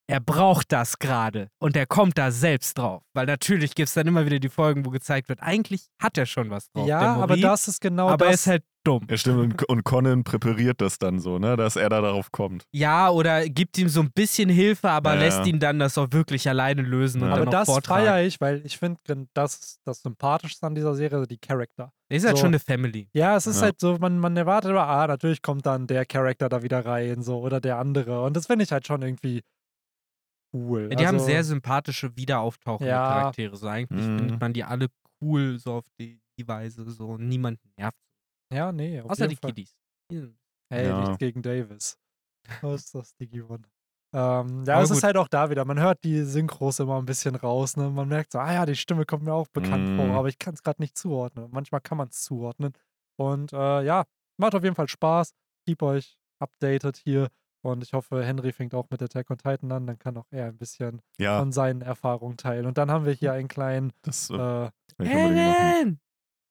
Er 0.08 0.20
braucht 0.20 0.72
das 0.72 1.00
gerade 1.00 1.50
und 1.60 1.78
er 1.78 1.86
kommt 1.86 2.18
da 2.18 2.32
selbst 2.32 2.78
drauf. 2.78 3.04
Weil 3.14 3.26
natürlich 3.26 3.74
gibt 3.74 3.88
es 3.88 3.94
dann 3.94 4.06
immer 4.08 4.26
wieder 4.26 4.40
die 4.40 4.50
Folgen, 4.50 4.86
wo 4.86 4.90
gezeigt 4.90 5.30
wird, 5.30 5.42
eigentlich 5.42 5.88
hat 6.02 6.18
er 6.18 6.26
schon 6.26 6.50
was 6.50 6.70
drauf. 6.72 6.88
Ja, 6.88 7.16
aber 7.16 7.38
das 7.38 7.68
ist 7.68 7.80
genau 7.80 8.10
aber 8.10 8.26
er 8.26 8.32
das. 8.32 8.42
ist 8.42 8.48
halt 8.48 8.64
dumm. 8.84 9.06
Ja, 9.10 9.18
stimmt. 9.18 9.40
Und, 9.40 9.70
und 9.70 9.84
Conan 9.84 10.24
präpariert 10.24 10.82
das 10.82 10.98
dann 11.00 11.20
so, 11.20 11.40
ne, 11.40 11.56
dass 11.56 11.76
er 11.76 11.90
da 11.90 12.02
darauf 12.02 12.32
kommt. 12.32 12.66
Ja, 12.72 13.10
oder 13.10 13.48
gibt 13.50 13.78
ihm 13.78 13.90
so 13.90 14.02
ein 14.02 14.12
bisschen 14.12 14.50
Hilfe, 14.50 14.90
aber 14.90 15.14
Ja, 15.16 15.20
lässt 15.22 15.40
ja. 15.40 15.46
ihn 15.46 15.60
dann 15.60 15.80
das 15.80 15.98
auch 15.98 16.08
wirklich 16.12 16.48
alleine 16.50 16.82
lösen 16.82 17.22
und 17.22 17.30
Ja. 17.30 17.36
dann 17.36 17.48
aber 17.48 17.52
das 17.52 17.80
feiere 17.86 18.22
ich, 18.24 18.40
weil 18.42 18.66
ich 18.66 18.78
finde, 18.78 19.00
das 19.34 19.56
ist 19.60 19.82
das 19.86 20.02
Sympathischste 20.02 20.66
an 20.68 20.76
dieser 20.76 20.96
Serie, 20.96 21.26
die 21.28 21.38
Charakter. 21.38 21.92
Er 22.10 22.18
ist 22.18 22.26
halt 22.26 22.38
So. 22.38 22.42
schon 22.42 22.50
eine 22.50 22.60
Family. 22.60 23.10
Ja, 23.14 23.36
es 23.36 23.48
ist 23.48 23.58
Ja. 23.58 23.64
halt 23.64 23.80
so, 23.80 23.98
man, 24.00 24.20
man 24.20 24.36
erwartet 24.38 24.72
immer, 24.72 24.86
ah, 24.88 25.08
natürlich 25.08 25.42
kommt 25.42 25.66
dann 25.66 25.88
der 25.88 26.06
Charakter 26.06 26.50
da 26.50 26.62
wieder 26.62 26.86
rein, 26.86 27.22
so, 27.24 27.40
oder 27.40 27.60
der 27.62 27.78
andere. 27.80 28.24
Und 28.24 28.36
das 28.38 28.48
finde 28.48 28.64
ich 28.64 28.72
halt 28.72 28.86
schon 28.86 29.02
irgendwie 29.02 29.42
cool. 30.54 30.90
Ja, 30.92 30.96
die 30.96 31.08
haben 31.08 31.16
also, 31.16 31.26
sehr 31.26 31.44
sympathische, 31.44 32.16
wiederauftauchende 32.16 32.92
Ja. 32.92 33.08
Charaktere. 33.08 33.56
So 33.56 33.68
eigentlich 33.68 34.06
Mhm. 34.08 34.18
findet 34.18 34.42
man 34.42 34.54
die 34.54 34.64
alle 34.64 34.88
cool, 35.22 35.58
so 35.58 35.74
auf 35.74 35.86
die, 36.00 36.20
die 36.38 36.48
Weise. 36.48 36.90
So 36.92 37.18
niemand 37.18 37.60
nervt. 37.78 37.98
Ja, 38.54 38.72
nee, 38.72 39.02
auf 39.02 39.12
Außer 39.12 39.22
jeden 39.24 39.30
die 39.32 39.36
Fall. 39.38 39.50
Kiddies. 39.52 39.76
Die 40.12 40.20
sind- 40.20 40.38
Hey, 40.70 40.88
Ja. 40.88 41.00
nichts 41.02 41.18
gegen 41.20 41.42
Davis. 41.42 41.98
Was 42.62 42.86
ist 42.86 42.96
das, 42.96 43.16
Digimon? 43.16 43.66
Ähm, 44.16 44.64
ja, 44.66 44.76
Aber 44.76 44.84
es 44.84 44.90
ist 44.92 44.98
gut. 44.98 45.04
halt 45.04 45.18
auch 45.18 45.28
da 45.28 45.50
wieder. 45.50 45.66
Man 45.66 45.80
hört 45.80 46.04
die 46.04 46.24
Synchros 46.24 46.80
immer 46.80 46.98
ein 47.00 47.06
bisschen 47.06 47.36
raus. 47.36 47.78
Ne? 47.78 47.90
Man 47.90 48.08
merkt 48.08 48.32
so, 48.32 48.40
ah 48.40 48.54
ja, 48.54 48.66
die 48.66 48.76
Stimme 48.76 49.06
kommt 49.06 49.24
mir 49.24 49.34
auch 49.34 49.48
bekannt 49.48 49.90
Mm. 49.90 49.98
vor, 49.98 50.06
aber 50.18 50.28
ich 50.30 50.38
kann 50.40 50.54
es 50.54 50.62
gerade 50.64 50.82
nicht 50.82 50.98
zuordnen. 50.98 51.50
Manchmal 51.52 51.82
kann 51.82 51.98
man 51.98 52.08
es 52.10 52.22
zuordnen. 52.24 52.74
Und 53.20 53.54
äh, 53.54 53.82
ja, 53.84 54.04
macht 54.38 54.56
auf 54.56 54.64
jeden 54.64 54.76
Fall 54.76 54.88
Spaß. 54.88 55.34
Keep 55.68 55.82
euch 55.84 56.16
updated 56.40 56.98
hier. 56.98 57.28
Und 57.64 57.82
ich 57.84 57.94
hoffe, 57.94 58.24
Henry 58.24 58.52
fängt 58.52 58.74
auch 58.76 58.88
mit 58.90 59.02
Attack 59.02 59.30
on 59.32 59.38
Titan 59.38 59.72
an. 59.72 59.88
Dann 59.88 59.98
kann 59.98 60.18
auch 60.18 60.28
er 60.32 60.48
ein 60.48 60.58
bisschen 60.58 61.02
Ja, 61.20 61.40
von 61.40 61.52
seinen 61.52 61.82
Erfahrungen 61.82 62.36
teilen. 62.38 62.66
Und 62.66 62.78
dann 62.78 62.92
haben 62.92 63.06
wir 63.06 63.14
hier 63.14 63.32
einen 63.34 63.48
kleinen, 63.48 63.94
das 64.02 64.30
äh, 64.30 64.66
äh, 65.00 65.86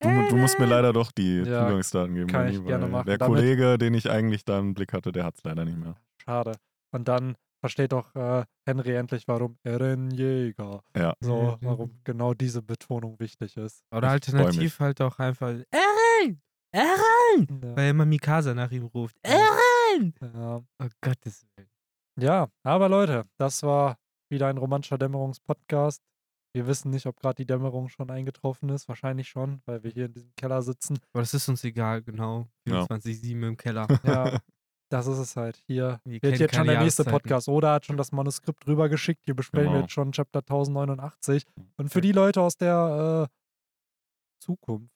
Du, 0.03 0.29
du 0.31 0.37
musst 0.37 0.59
mir 0.59 0.67
leider 0.67 0.93
doch 0.93 1.13
die 1.13 1.39
Ja, 1.39 1.67
Zugangsdaten 1.67 2.15
geben. 2.15 2.27
kann 2.29 2.49
ich 2.49 2.65
gerne 2.65 2.87
machen. 2.87 3.07
Der 3.07 3.19
Damit- 3.19 3.37
Kollege, 3.39 3.79
den 3.79 3.95
ich 3.95 4.11
eigentlich 4.11 4.45
da 4.45 4.59
im 4.59 4.75
Blick 4.75 4.93
hatte, 4.93 5.13
der 5.13 5.25
hat 5.25 5.37
es 5.37 5.45
leider 5.45 5.65
nicht 5.65 5.79
mehr. 5.79 5.95
schade. 6.23 6.53
Und 6.95 7.09
dann 7.09 7.37
versteht 7.61 7.95
auch 7.95 8.15
äh, 8.15 8.45
Henry 8.67 8.95
endlich, 8.97 9.27
warum 9.29 9.57
Eren 9.63 10.11
Jäger. 10.11 10.83
Ja. 10.97 11.15
So, 11.21 11.57
warum 11.63 12.01
genau 12.05 12.35
diese 12.35 12.61
Betonung 12.63 13.19
wichtig 13.21 13.57
ist. 13.57 13.83
Oder 13.95 14.09
Ich 14.09 14.13
alternativ 14.13 14.79
halt 14.81 15.01
auch 15.01 15.19
einfach 15.19 15.49
Eren! 15.71 16.43
Eren! 16.73 17.61
Ja. 17.63 17.77
Weil 17.77 17.91
immer 17.91 18.05
Mikasa 18.05 18.53
nach 18.55 18.71
ihm 18.73 18.85
ruft. 18.87 19.17
Eren! 19.23 20.15
Ja. 20.35 20.57
Oh 20.83 20.87
Gottes 21.01 21.47
Willen. 21.57 21.69
Ja, 22.21 22.49
aber 22.63 22.89
Leute, 22.89 23.25
das 23.39 23.63
war 23.63 23.97
wieder 24.31 24.49
ein 24.49 24.59
romantischer 24.59 24.99
Dämmerungspodcast. 24.99 26.03
Wir 26.55 26.67
wissen 26.67 26.91
nicht, 26.91 27.07
ob 27.07 27.19
gerade 27.19 27.37
die 27.37 27.47
Dämmerung 27.47 27.89
schon 27.89 28.11
eingetroffen 28.11 28.69
ist. 28.69 28.87
Wahrscheinlich 28.89 29.29
schon, 29.29 29.63
weil 29.65 29.83
wir 29.83 29.91
hier 29.91 30.07
in 30.07 30.13
diesem 30.13 30.35
Keller 30.37 30.61
sitzen. 30.63 30.99
Aber 31.13 31.23
das 31.23 31.33
ist 31.35 31.49
uns 31.49 31.65
egal, 31.65 32.03
genau. 32.03 32.47
Ja. 32.69 32.85
24-7 32.85 33.49
im 33.49 33.57
Keller. 33.57 33.87
Ja, 34.05 34.39
das 34.91 35.07
ist 35.07 35.17
es 35.19 35.37
halt. 35.37 35.57
Hier 35.67 36.01
Wir 36.05 36.21
wird 36.23 36.39
jetzt 36.39 36.55
schon 36.55 36.67
der 36.67 36.83
nächste. 36.83 37.05
Podcast. 37.05 37.49
Oda 37.49 37.73
hat 37.75 37.87
schon 37.87 37.97
das 37.97 38.13
Manuskript 38.13 38.67
rübergeschickt. 38.67 39.25
Hier 39.25 39.35
besprechen 39.35 39.69
wir 39.69 39.73
Genau. 39.73 39.83
jetzt 39.85 39.93
schon 39.93 40.13
Chapter 40.13 40.41
1089. 40.41 41.47
Und 41.79 41.89
für 41.89 42.03
die 42.03 42.13
Leute 42.13 42.43
aus 42.43 42.57
der 42.59 43.29
äh, 43.31 44.45
Zukunft, 44.45 44.93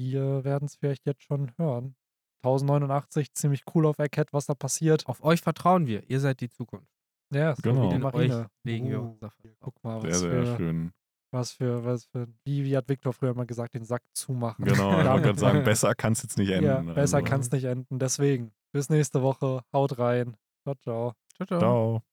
die 0.00 0.14
äh, 0.14 0.44
werden 0.44 0.66
es 0.66 0.76
vielleicht 0.76 1.04
jetzt 1.06 1.22
schon 1.24 1.50
hören. 1.58 1.96
1089, 2.44 3.34
ziemlich 3.34 3.62
cool 3.74 3.86
auf 3.86 3.98
Egghead, 3.98 4.32
was 4.32 4.46
da 4.46 4.54
passiert. 4.54 5.06
Auf 5.06 5.22
euch 5.24 5.40
vertrauen 5.40 5.86
wir. 5.88 6.08
Ihr 6.08 6.20
seid 6.20 6.40
die 6.40 6.48
Zukunft. 6.50 6.86
Ja, 7.32 7.54
so 7.56 7.62
Genau. 7.62 7.84
wie 7.84 7.88
die 7.90 7.94
In 7.96 8.02
Marine. 8.02 8.34
Uh, 8.66 9.00
unser 9.10 9.30
Vertrauen. 9.30 9.56
Guck 9.60 9.84
mal, 9.84 10.00
Sehr, 10.00 10.10
was 10.10 10.20
sehr 10.20 10.30
für, 10.30 10.56
schön. 10.56 10.92
was 11.32 11.52
für, 11.52 11.84
was 11.84 12.04
für, 12.06 12.28
wie, 12.44 12.64
wie 12.64 12.76
hat 12.76 12.88
Victor 12.88 13.12
früher 13.12 13.34
mal 13.34 13.46
gesagt, 13.46 13.74
den 13.74 13.84
Sack 13.84 14.02
zumachen. 14.14 14.64
Genau, 14.64 14.90
ich 15.00 15.06
wollte 15.06 15.22
gerade 15.22 15.38
sagen, 15.38 15.64
besser 15.64 15.94
kann 15.94 16.12
es 16.12 16.22
jetzt 16.22 16.38
nicht 16.38 16.50
enden. 16.50 16.64
Ja, 16.66 16.80
besser 16.82 17.18
also. 17.18 17.28
kann 17.30 17.40
es 17.40 17.50
nicht 17.50 17.64
enden. 17.64 17.98
Deswegen, 17.98 18.52
bis 18.72 18.90
nächste 18.90 19.22
Woche. 19.22 19.62
Haut 19.72 19.98
rein. 19.98 20.36
Ciao, 20.64 20.74
ciao. 20.76 21.12
Ciao, 21.36 21.46
ciao. 21.46 21.58
Ciao. 21.60 22.02